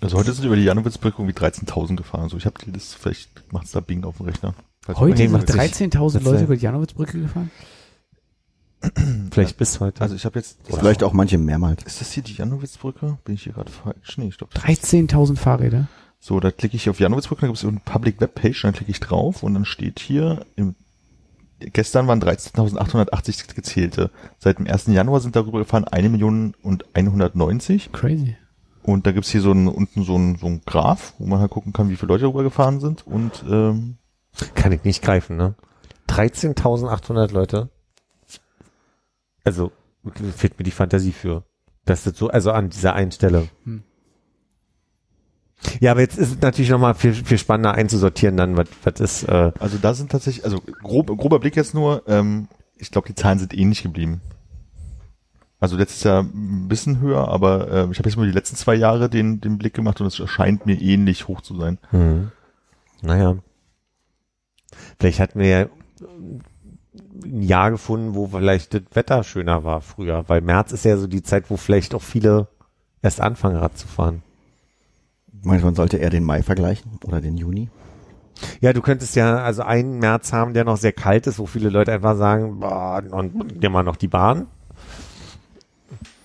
Also 0.00 0.16
heute 0.16 0.32
sind 0.32 0.46
über 0.46 0.56
die 0.56 0.64
Janowitzbrücke 0.64 1.20
irgendwie 1.22 1.38
13.000 1.38 1.96
gefahren. 1.96 2.30
So, 2.30 2.38
ich 2.38 2.46
habe 2.46 2.56
Liste, 2.72 2.96
vielleicht 2.98 3.52
macht's 3.52 3.72
da 3.72 3.80
Bing 3.80 4.04
auf 4.04 4.16
dem 4.16 4.26
Rechner. 4.26 4.54
Heute 4.94 5.18
sind 5.18 5.32
macht 5.32 5.48
sich- 5.48 5.56
13.000 5.60 6.14
das 6.14 6.22
Leute 6.24 6.44
über 6.44 6.56
die 6.56 6.62
Janowitzbrücke 6.62 7.20
gefahren? 7.20 7.50
Vielleicht 9.30 9.56
bis 9.56 9.80
heute. 9.80 10.00
Also 10.00 10.14
ich 10.14 10.24
habe 10.24 10.38
jetzt. 10.38 10.58
Vielleicht 10.64 11.02
auch 11.02 11.12
manche 11.12 11.38
mehrmals. 11.38 11.82
Ist 11.84 12.00
das 12.00 12.12
hier 12.12 12.22
die 12.22 12.34
Janowitzbrücke? 12.34 13.18
Bin 13.24 13.34
ich 13.34 13.44
hier 13.44 13.52
gerade 13.52 13.70
falsch? 13.70 14.18
Nee, 14.18 14.28
ich 14.28 14.38
glaube. 14.38 14.54
13.000 14.54 15.36
Fahrräder. 15.36 15.88
So, 16.26 16.40
da 16.40 16.50
klicke 16.50 16.76
ich 16.76 16.88
auf 16.88 17.00
Janowitzbrücke, 17.00 17.42
dann 17.42 17.50
gibt 17.50 17.62
es 17.62 17.68
eine 17.68 17.80
Public 17.84 18.18
Webpage, 18.18 18.62
dann 18.62 18.72
klicke 18.72 18.90
ich 18.90 18.98
drauf 18.98 19.42
und 19.42 19.52
dann 19.52 19.66
steht 19.66 20.00
hier, 20.00 20.46
im, 20.56 20.74
gestern 21.60 22.06
waren 22.06 22.22
13.880 22.22 23.54
gezählte. 23.54 24.10
Seit 24.38 24.58
dem 24.58 24.66
1. 24.66 24.86
Januar 24.86 25.20
sind 25.20 25.36
darüber 25.36 25.58
gefahren 25.58 25.84
1 25.84 26.08
Million 26.08 26.54
und 26.62 26.86
190 26.94 27.92
Crazy. 27.92 28.38
und 28.82 29.06
da 29.06 29.12
gibt's 29.12 29.28
hier 29.28 29.42
so 29.42 29.50
einen, 29.50 29.68
unten 29.68 30.02
so 30.02 30.14
einen, 30.14 30.36
so 30.36 30.46
einen 30.46 30.62
Graph, 30.64 31.12
wo 31.18 31.26
man 31.26 31.40
halt 31.40 31.50
gucken 31.50 31.74
kann, 31.74 31.90
wie 31.90 31.96
viele 31.96 32.08
Leute 32.08 32.22
darüber 32.22 32.42
gefahren 32.42 32.80
sind 32.80 33.06
und 33.06 33.44
ähm, 33.46 33.98
Kann 34.54 34.72
ich 34.72 34.82
nicht 34.84 35.02
greifen, 35.02 35.36
ne? 35.36 35.56
13.800 36.08 37.32
Leute. 37.32 37.68
Also, 39.44 39.72
fehlt 40.36 40.58
mir 40.58 40.64
die 40.64 40.70
Fantasie 40.70 41.12
für. 41.12 41.44
Das 41.84 42.06
ist 42.06 42.16
so, 42.16 42.28
also 42.28 42.50
an 42.50 42.70
dieser 42.70 42.94
einen 42.94 43.12
Stelle. 43.12 43.48
Hm. 43.64 43.82
Ja, 45.80 45.92
aber 45.92 46.00
jetzt 46.00 46.18
ist 46.18 46.30
es 46.30 46.40
natürlich 46.40 46.70
nochmal 46.70 46.94
viel, 46.94 47.14
viel 47.14 47.38
spannender 47.38 47.72
einzusortieren 47.72 48.36
dann, 48.36 48.56
was, 48.56 48.68
was 48.82 49.00
ist, 49.00 49.22
äh, 49.24 49.52
also 49.58 49.78
da 49.80 49.94
sind 49.94 50.10
tatsächlich, 50.10 50.44
also 50.44 50.60
grob, 50.82 51.06
grober 51.06 51.40
Blick 51.40 51.56
jetzt 51.56 51.74
nur, 51.74 52.02
ähm, 52.06 52.48
ich 52.76 52.90
glaube, 52.90 53.06
die 53.08 53.14
Zahlen 53.14 53.38
sind 53.38 53.54
ähnlich 53.54 53.82
geblieben. 53.82 54.20
Also 55.60 55.76
letztes 55.76 56.02
Jahr 56.02 56.22
ein 56.22 56.68
bisschen 56.68 57.00
höher, 57.00 57.28
aber 57.28 57.70
äh, 57.70 57.90
ich 57.90 57.98
habe 57.98 58.08
jetzt 58.08 58.16
nur 58.16 58.26
die 58.26 58.32
letzten 58.32 58.56
zwei 58.56 58.74
Jahre 58.74 59.08
den, 59.08 59.40
den 59.40 59.56
Blick 59.56 59.72
gemacht 59.72 60.00
und 60.00 60.06
es 60.06 60.20
erscheint 60.20 60.66
mir 60.66 60.78
ähnlich 60.80 61.28
hoch 61.28 61.40
zu 61.40 61.56
sein. 61.56 61.78
Hm. 61.90 62.30
Naja. 63.00 63.36
Vielleicht 64.98 65.20
hatten 65.20 65.38
wir 65.38 65.46
ja 65.46 65.66
ein 67.22 67.42
Jahr 67.42 67.70
gefunden, 67.70 68.14
wo 68.14 68.28
vielleicht 68.28 68.74
das 68.74 68.82
Wetter 68.92 69.22
schöner 69.24 69.64
war 69.64 69.80
früher, 69.80 70.24
weil 70.28 70.40
März 70.40 70.72
ist 70.72 70.84
ja 70.84 70.96
so 70.96 71.06
die 71.06 71.22
Zeit, 71.22 71.50
wo 71.50 71.56
vielleicht 71.56 71.94
auch 71.94 72.02
viele 72.02 72.48
erst 73.02 73.20
anfangen 73.20 73.56
Rad 73.56 73.78
zu 73.78 73.86
fahren. 73.86 74.22
Meinst 75.42 75.64
man 75.64 75.74
sollte 75.74 75.98
eher 75.98 76.10
den 76.10 76.24
Mai 76.24 76.42
vergleichen 76.42 76.98
oder 77.04 77.20
den 77.20 77.36
Juni? 77.36 77.68
Ja, 78.60 78.72
du 78.72 78.80
könntest 78.80 79.14
ja 79.14 79.36
also 79.36 79.62
einen 79.62 79.98
März 79.98 80.32
haben, 80.32 80.54
der 80.54 80.64
noch 80.64 80.76
sehr 80.76 80.92
kalt 80.92 81.26
ist, 81.26 81.38
wo 81.38 81.46
viele 81.46 81.68
Leute 81.68 81.92
einfach 81.92 82.16
sagen, 82.16 82.60
boah, 82.60 83.02
und 83.10 83.60
nimm 83.60 83.72
mal 83.72 83.82
noch 83.82 83.96
die 83.96 84.08
Bahn. 84.08 84.46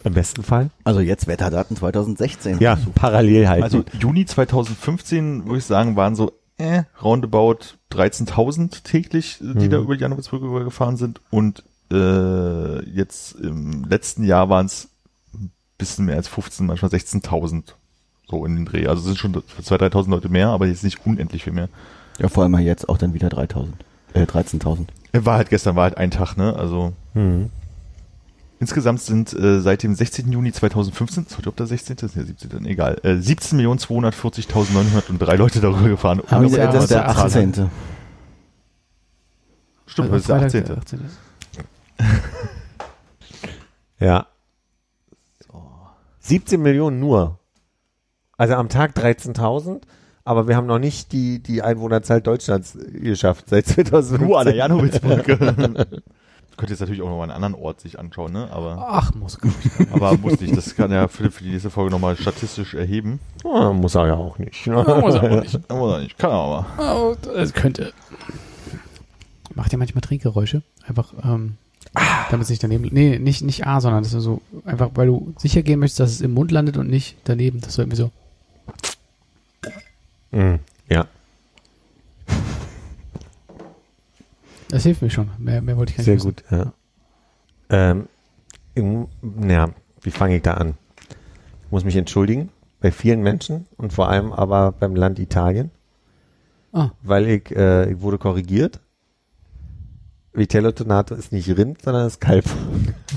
Im 0.03 0.13
besten 0.13 0.43
Fall. 0.43 0.69
Also 0.85 1.01
jetzt 1.01 1.27
Wetterdaten 1.27 1.75
2016. 1.75 2.59
Ja, 2.59 2.77
parallel 2.95 3.49
halt. 3.49 3.63
Also 3.63 3.83
Juni 3.99 4.25
2015, 4.25 5.45
würde 5.45 5.57
ich 5.57 5.65
sagen, 5.65 5.97
waren 5.97 6.15
so 6.15 6.31
äh, 6.57 6.83
roundabout 7.03 7.78
13.000 7.91 8.83
täglich, 8.83 9.39
äh, 9.41 9.53
die 9.55 9.65
Mhm. 9.65 9.69
da 9.69 9.77
über 9.79 9.95
die 9.95 10.01
Janowitzbrücke 10.01 10.45
rübergefahren 10.45 10.97
sind. 10.97 11.21
Und 11.31 11.63
äh, 11.91 12.85
jetzt 12.89 13.33
im 13.35 13.83
letzten 13.85 14.23
Jahr 14.23 14.49
waren 14.49 14.67
es 14.67 14.89
ein 15.33 15.51
bisschen 15.77 16.05
mehr 16.05 16.15
als 16.17 16.27
15, 16.27 16.65
manchmal 16.67 16.91
16.000 16.91 17.73
so 18.29 18.45
in 18.45 18.55
den 18.55 18.65
Dreh. 18.65 18.85
Also 18.87 18.99
es 19.01 19.05
sind 19.07 19.17
schon 19.17 19.33
2.000, 19.33 19.91
3.000 19.91 20.09
Leute 20.11 20.29
mehr, 20.29 20.49
aber 20.49 20.67
jetzt 20.67 20.83
nicht 20.83 21.05
unendlich 21.05 21.43
viel 21.43 21.53
mehr. 21.53 21.69
Ja, 22.19 22.27
vor 22.29 22.43
allem 22.43 22.51
mal 22.51 22.61
jetzt 22.61 22.87
auch 22.89 22.97
dann 22.99 23.13
wieder 23.13 23.29
3000. 23.29 23.75
Äh, 24.13 24.23
13.000. 24.23 24.87
Äh, 25.13 25.25
War 25.25 25.37
halt 25.37 25.49
gestern, 25.49 25.75
war 25.75 25.83
halt 25.83 25.97
ein 25.97 26.11
Tag, 26.11 26.35
ne? 26.37 26.55
Also 26.55 26.93
hm. 27.13 27.49
Insgesamt 28.59 29.01
sind 29.01 29.33
äh, 29.33 29.61
seit 29.61 29.81
dem 29.83 29.93
16. 29.95 30.31
Juni 30.31 30.51
2015, 30.51 31.25
ist 31.25 31.37
heute 31.37 31.49
ob 31.49 31.55
der 31.55 31.65
16. 31.67 31.97
ist, 31.97 32.15
ja 32.15 32.23
17. 32.23 32.65
egal, 32.65 32.99
äh, 33.03 33.13
17.240.903 33.13 35.35
Leute 35.35 35.59
darüber 35.61 35.87
gefahren. 35.89 36.21
Aber 36.29 36.45
Und 36.45 36.55
das 36.55 36.73
das 36.73 36.83
ist 36.83 36.91
der 36.91 37.03
das 37.03 37.17
ist 37.17 37.23
18. 37.37 37.69
Stimmt, 39.85 40.11
Also 40.11 40.33
das 40.33 40.41
ist 40.53 40.53
der 40.53 40.65
Freitag 40.65 40.77
18. 40.77 40.99
ist. 41.05 41.17
Ja. 43.99 44.27
17 46.19 46.61
Millionen 46.61 46.99
nur. 46.99 47.39
Also 48.37 48.53
am 48.53 48.69
Tag 48.69 48.95
13.000, 48.95 49.81
aber 50.23 50.47
wir 50.47 50.55
haben 50.55 50.67
noch 50.67 50.79
nicht 50.79 51.11
die, 51.11 51.43
die 51.43 51.61
Einwohnerzahl 51.61 52.21
Deutschlands 52.21 52.77
geschafft 52.93 53.49
seit 53.49 53.67
2015. 53.67 54.25
Nur 54.25 54.39
an 54.39 54.45
der 54.45 54.55
Janowitzbrücke. 54.55 55.85
Könnte 56.59 56.73
jetzt 56.73 56.81
natürlich 56.81 57.01
auch 57.01 57.07
noch 57.07 57.17
mal 57.17 57.23
einen 57.23 57.31
anderen 57.31 57.55
Ort 57.55 57.79
sich 57.79 57.97
anschauen, 57.97 58.33
ne? 58.33 58.49
Aber, 58.51 58.85
Ach, 58.85 59.15
Moskau. 59.15 59.47
aber 59.93 60.17
muss 60.17 60.41
nicht. 60.41 60.55
Das 60.55 60.75
kann 60.75 60.91
ja 60.91 61.07
Philipp 61.07 61.33
für 61.33 61.43
die 61.45 61.51
nächste 61.51 61.69
Folge 61.69 61.89
nochmal 61.89 62.17
statistisch 62.17 62.73
erheben. 62.73 63.21
Ah, 63.45 63.71
muss 63.71 63.95
er 63.95 64.07
ja 64.07 64.13
auch 64.15 64.37
nicht. 64.37 64.67
Ne? 64.67 64.75
Muss 64.75 65.15
aber 65.15 65.41
nicht. 65.41 65.57
Aber 65.69 65.99
nicht. 65.99 66.17
Kann 66.17 66.31
er 66.31 66.35
aber. 66.35 66.65
Oh, 66.77 67.15
es 67.31 67.53
könnte. 67.53 67.93
Macht 69.55 69.71
ihr 69.71 69.79
manchmal 69.79 70.01
Trinkgeräusche? 70.01 70.61
Einfach, 70.85 71.13
ähm, 71.23 71.55
damit 72.29 72.43
es 72.43 72.49
nicht 72.49 72.61
daneben. 72.61 72.89
Nee, 72.91 73.19
nicht, 73.19 73.41
nicht 73.41 73.65
A, 73.65 73.79
sondern 73.79 74.03
das 74.03 74.13
ist 74.13 74.23
so, 74.23 74.41
einfach, 74.65 74.89
weil 74.95 75.07
du 75.07 75.33
sicher 75.37 75.61
gehen 75.61 75.79
möchtest, 75.79 76.01
dass 76.01 76.11
es 76.11 76.21
im 76.21 76.33
Mund 76.33 76.51
landet 76.51 76.75
und 76.75 76.89
nicht 76.89 77.15
daneben. 77.23 77.61
Das 77.61 77.69
ist 77.69 77.79
irgendwie 77.79 77.97
so. 77.97 78.11
Mhm. 80.31 80.59
Ja. 80.89 81.07
Das 84.69 84.83
hilft 84.83 85.01
mir 85.01 85.09
schon. 85.09 85.29
Mehr, 85.37 85.61
mehr 85.61 85.77
wollte 85.77 85.91
ich 85.91 85.97
gar 85.97 86.01
nicht 86.01 86.05
Sehr 86.05 86.15
wissen. 86.15 86.35
gut, 86.35 86.43
ja. 86.51 86.73
Ähm, 87.69 88.07
im, 88.75 89.07
ja, 89.47 89.69
wie 90.01 90.11
fange 90.11 90.37
ich 90.37 90.41
da 90.43 90.53
an? 90.55 90.75
Ich 91.65 91.71
muss 91.71 91.83
mich 91.83 91.95
entschuldigen 91.95 92.49
bei 92.79 92.91
vielen 92.91 93.21
Menschen 93.21 93.67
und 93.77 93.93
vor 93.93 94.09
allem 94.09 94.31
aber 94.31 94.71
beim 94.71 94.95
Land 94.95 95.19
Italien, 95.19 95.71
Ah, 96.71 96.91
weil 97.01 97.27
ich, 97.27 97.51
äh, 97.55 97.91
ich 97.91 97.99
wurde 98.01 98.19
korrigiert. 98.19 98.79
Vitello 100.33 100.71
Tonato 100.71 101.15
ist 101.15 101.31
nicht 101.31 101.49
Rind, 101.57 101.81
sondern 101.81 102.05
ist 102.05 102.21
Kalb. 102.21 102.45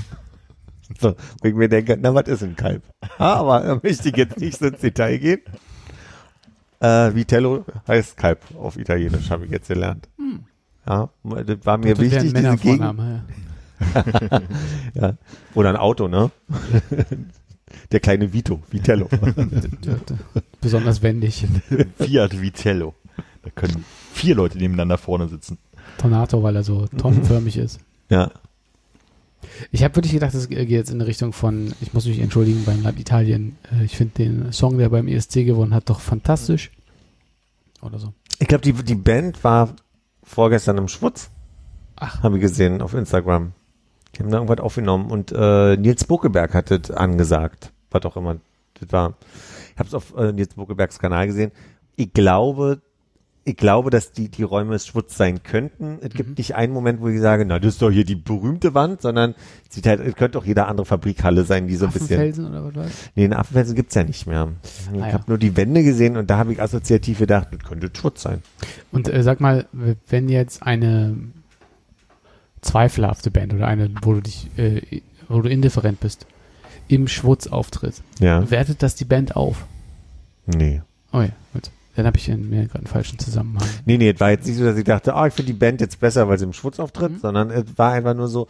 so, 0.99 1.15
wo 1.41 1.47
ich 1.47 1.53
mir 1.53 1.69
denke, 1.69 1.95
na, 2.01 2.13
was 2.15 2.27
ist 2.27 2.41
ein 2.43 2.55
Kalb? 2.55 2.81
Aber 3.19 3.59
da 3.61 3.79
möchte 3.81 4.09
ich 4.09 4.15
jetzt 4.17 4.39
nicht 4.39 4.57
so 4.57 4.65
ins 4.65 4.79
Detail 4.79 5.17
gehen. 5.19 5.41
Äh, 6.79 7.13
Vitello 7.13 7.63
heißt 7.87 8.17
Kalb 8.17 8.39
auf 8.57 8.75
Italienisch, 8.77 9.29
habe 9.29 9.45
ich 9.45 9.51
jetzt 9.51 9.67
gelernt. 9.67 10.09
Ja, 10.87 11.09
das 11.23 11.57
war 11.65 11.77
mir 11.77 11.93
das 11.93 11.99
wichtig, 11.99 12.33
diese 12.33 12.33
Gegend. 12.33 12.79
Männervorname. 12.79 13.23
Ja. 14.93 15.15
Oder 15.55 15.69
ein 15.69 15.75
Auto, 15.75 16.07
ne? 16.07 16.31
Der 17.91 17.99
kleine 17.99 18.31
Vito, 18.31 18.61
Vitello. 18.69 19.09
Ja. 19.11 19.95
Besonders 20.61 21.01
wendig. 21.01 21.45
Fiat 21.97 22.39
Vitello. 22.39 22.93
Da 23.41 23.49
können 23.49 23.83
vier 24.13 24.35
Leute 24.35 24.57
nebeneinander 24.57 24.97
vorne 24.97 25.27
sitzen. 25.27 25.57
Tornado, 25.97 26.43
weil 26.43 26.55
er 26.55 26.63
so 26.63 26.87
tonnenförmig 26.97 27.57
ist. 27.57 27.79
Ja. 28.09 28.31
Ich 29.71 29.83
habe 29.83 29.95
wirklich 29.95 30.13
gedacht, 30.13 30.33
das 30.33 30.47
geht 30.47 30.69
jetzt 30.69 30.91
in 30.91 31.01
Richtung 31.01 31.33
von, 31.33 31.73
ich 31.81 31.93
muss 31.93 32.05
mich 32.05 32.19
entschuldigen 32.19 32.63
beim 32.65 32.81
Land 32.83 32.99
Italien. 32.99 33.57
Äh, 33.71 33.83
Ich 33.85 33.97
finde 33.97 34.13
den 34.15 34.51
Song, 34.53 34.77
der 34.77 34.89
beim 34.89 35.07
ESC 35.07 35.45
gewonnen 35.45 35.73
hat, 35.73 35.89
doch 35.89 35.99
fantastisch. 35.99 36.71
Oder 37.81 37.99
so. 37.99 38.13
Ich 38.39 38.47
glaube, 38.47 38.61
die, 38.63 38.71
die 38.73 38.95
Band 38.95 39.43
war 39.43 39.75
vorgestern 40.33 40.77
im 40.77 40.87
Schwutz. 40.87 41.29
Ach. 41.95 42.23
Habe 42.23 42.37
ich 42.37 42.41
gesehen 42.41 42.81
auf 42.81 42.93
Instagram. 42.93 43.53
Die 44.15 44.19
haben 44.19 44.29
da 44.29 44.37
irgendwas 44.37 44.59
aufgenommen 44.59 45.09
und 45.09 45.31
äh, 45.31 45.77
Nils 45.77 46.05
Buckeberg 46.05 46.53
hat 46.53 46.71
das 46.71 46.91
angesagt. 46.91 47.71
Was 47.91 48.05
auch 48.05 48.17
immer 48.17 48.37
das 48.79 48.91
war. 48.91 49.13
Ich 49.73 49.79
habe 49.79 49.87
es 49.87 49.93
auf 49.93 50.15
äh, 50.15 50.31
Nils 50.31 50.55
Buckebergs 50.55 50.99
Kanal 50.99 51.27
gesehen. 51.27 51.51
Ich 51.95 52.13
glaube, 52.13 52.81
ich 53.45 53.57
glaube, 53.57 53.89
dass 53.89 54.13
die, 54.13 54.29
die 54.29 54.43
Räume 54.43 54.79
Schwutz 54.79 55.17
sein 55.17 55.43
könnten. 55.43 55.97
Es 56.01 56.13
gibt 56.13 56.37
nicht 56.37 56.55
einen 56.55 56.71
Moment, 56.71 57.01
wo 57.01 57.09
ich 57.09 57.19
sage, 57.19 57.43
na, 57.45 57.59
das 57.59 57.73
ist 57.73 57.81
doch 57.81 57.91
hier 57.91 58.05
die 58.05 58.15
berühmte 58.15 58.73
Wand, 58.73 59.01
sondern 59.01 59.35
es 59.67 59.75
sieht 59.75 59.85
halt, 59.85 59.99
es 59.99 60.15
könnte 60.15 60.37
auch 60.37 60.45
jede 60.45 60.65
andere 60.65 60.85
Fabrikhalle 60.85 61.43
sein, 61.43 61.67
die 61.67 61.75
so 61.75 61.87
ein 61.87 61.91
bisschen. 61.91 62.05
Affenfelsen 62.19 62.47
oder 62.47 62.73
was? 62.75 62.91
Nee, 63.15 63.25
in 63.25 63.33
Affenfelsen 63.33 63.75
gibt's 63.75 63.95
ja 63.95 64.03
nicht 64.05 64.27
mehr. 64.27 64.49
Ich 64.93 65.01
Ah, 65.01 65.07
ja. 65.07 65.13
habe 65.13 65.25
nur 65.27 65.37
die 65.37 65.57
Wände 65.57 65.83
gesehen 65.83 66.15
und 66.15 66.29
da 66.29 66.37
habe 66.37 66.53
ich 66.53 66.61
assoziativ 66.61 67.19
gedacht, 67.19 67.49
das 67.51 67.59
könnte 67.67 67.89
Schwutz 67.93 68.21
sein. 68.21 68.41
Und 68.93 69.09
äh, 69.09 69.21
sag 69.23 69.41
mal, 69.41 69.65
wenn 70.07 70.29
jetzt 70.29 70.63
eine 70.63 71.17
zweifelhafte 72.61 73.29
Band 73.31 73.53
oder 73.53 73.67
eine, 73.67 73.91
wo 74.03 74.13
du 74.13 74.21
dich, 74.21 74.49
äh, 74.57 75.01
wo 75.27 75.41
du 75.41 75.49
indifferent 75.49 75.99
bist, 75.99 76.25
im 76.87 77.07
Schwutz 77.07 77.47
auftritt, 77.47 77.95
Ja. 78.19 78.49
wertet 78.49 78.83
das 78.83 78.95
die 78.95 79.05
Band 79.05 79.35
auf? 79.35 79.65
Nee. 80.45 80.81
Oh 81.11 81.21
ja, 81.21 81.29
gut. 81.53 81.69
Dann 81.95 82.05
habe 82.07 82.17
ich 82.17 82.27
in 82.29 82.49
mir 82.49 82.63
gerade 82.63 82.79
einen 82.79 82.87
falschen 82.87 83.19
Zusammenhang. 83.19 83.67
Nee, 83.85 83.97
nee, 83.97 84.09
es 84.09 84.19
war 84.19 84.31
jetzt 84.31 84.47
nicht 84.47 84.57
so, 84.57 84.63
dass 84.63 84.77
ich 84.77 84.83
dachte, 84.83 85.13
ah, 85.13 85.27
ich 85.27 85.33
finde 85.33 85.51
die 85.53 85.57
Band 85.59 85.79
jetzt 85.81 85.99
besser, 85.99 86.27
weil 86.27 86.39
sie 86.39 86.45
im 86.45 86.53
Schwutz 86.53 86.79
auftritt, 86.79 87.11
Mhm. 87.13 87.17
sondern 87.19 87.49
es 87.51 87.65
war 87.77 87.91
einfach 87.93 88.15
nur 88.15 88.27
so, 88.27 88.47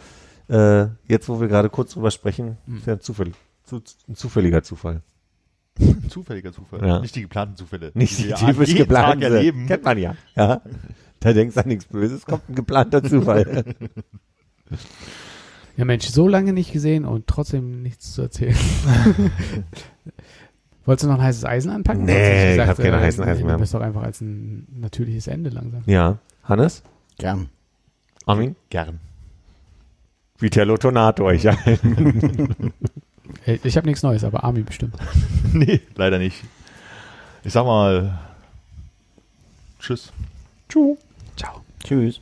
äh, 0.49 0.85
jetzt 1.07 1.27
wo 1.27 1.41
wir 1.41 1.47
gerade 1.49 1.69
kurz 1.69 1.91
drüber 1.93 2.09
sprechen, 2.11 2.57
Mhm. 2.65 2.77
ist 2.77 2.87
ja 2.87 2.93
ein, 2.93 3.01
Zufall, 3.01 3.31
zu, 3.63 3.81
ein 4.07 4.15
zufälliger 4.15 4.63
Zufall. 4.63 5.01
Zufälliger 6.07 6.53
Zufall. 6.53 6.85
Ja. 6.87 6.99
Nicht 6.99 7.15
die 7.15 7.21
geplanten 7.23 7.55
Zufälle. 7.57 7.91
Nicht 7.95 8.19
die 8.19 8.27
wir 8.29 8.35
typisch 8.35 8.69
jeden 8.69 8.87
Tag 8.87 9.17
geplante. 9.17 9.25
erleben. 9.25 9.65
Kennt 9.67 9.83
man 9.83 9.97
ja. 9.97 10.15
ja. 10.35 10.61
Da 11.19 11.33
denkst 11.33 11.55
du 11.55 11.61
an 11.61 11.67
nichts 11.67 11.85
Böses, 11.85 12.25
kommt 12.25 12.47
ein 12.49 12.55
geplanter 12.55 13.03
Zufall. 13.03 13.63
Ja 15.75 15.85
Mensch, 15.85 16.05
so 16.07 16.27
lange 16.27 16.53
nicht 16.53 16.71
gesehen 16.71 17.03
und 17.03 17.25
trotzdem 17.25 17.81
nichts 17.81 18.13
zu 18.13 18.21
erzählen. 18.21 18.55
Wolltest 20.85 21.03
du 21.05 21.07
noch 21.07 21.15
ein 21.19 21.23
heißes 21.23 21.45
Eisen 21.45 21.71
anpacken? 21.71 22.05
Nee, 22.05 22.45
nicht 22.55 22.61
ich 22.61 22.67
hab 22.67 22.77
keine 22.77 22.99
heißen 22.99 23.23
Eisen 23.23 23.45
mehr. 23.45 23.55
Du 23.55 23.61
bist 23.61 23.73
doch 23.73 23.81
einfach 23.81 24.03
als 24.03 24.19
ein 24.21 24.67
natürliches 24.79 25.27
Ende 25.27 25.49
langsam. 25.49 25.83
ja. 25.85 26.17
Hannes? 26.43 26.83
Gern. 27.17 27.47
Armin? 28.25 28.55
Gern. 28.69 28.99
Vitello 30.39 30.75
Tonato 30.77 31.23
euch 31.25 31.47
ein. 31.47 32.73
Äh, 33.45 33.57
Ich 33.63 33.77
habe 33.77 33.87
nichts 33.87 34.03
Neues, 34.03 34.23
aber 34.25 34.43
Armin 34.43 34.65
bestimmt. 34.65 34.95
nee, 35.53 35.79
leider 35.95 36.19
nicht. 36.19 36.43
Ich 37.45 37.53
sag 37.53 37.65
mal, 37.65 38.19
tschüss. 39.79 40.11
Tschüss. 40.67 40.97
Ciao. 41.37 41.61
Tschüss. 41.83 42.19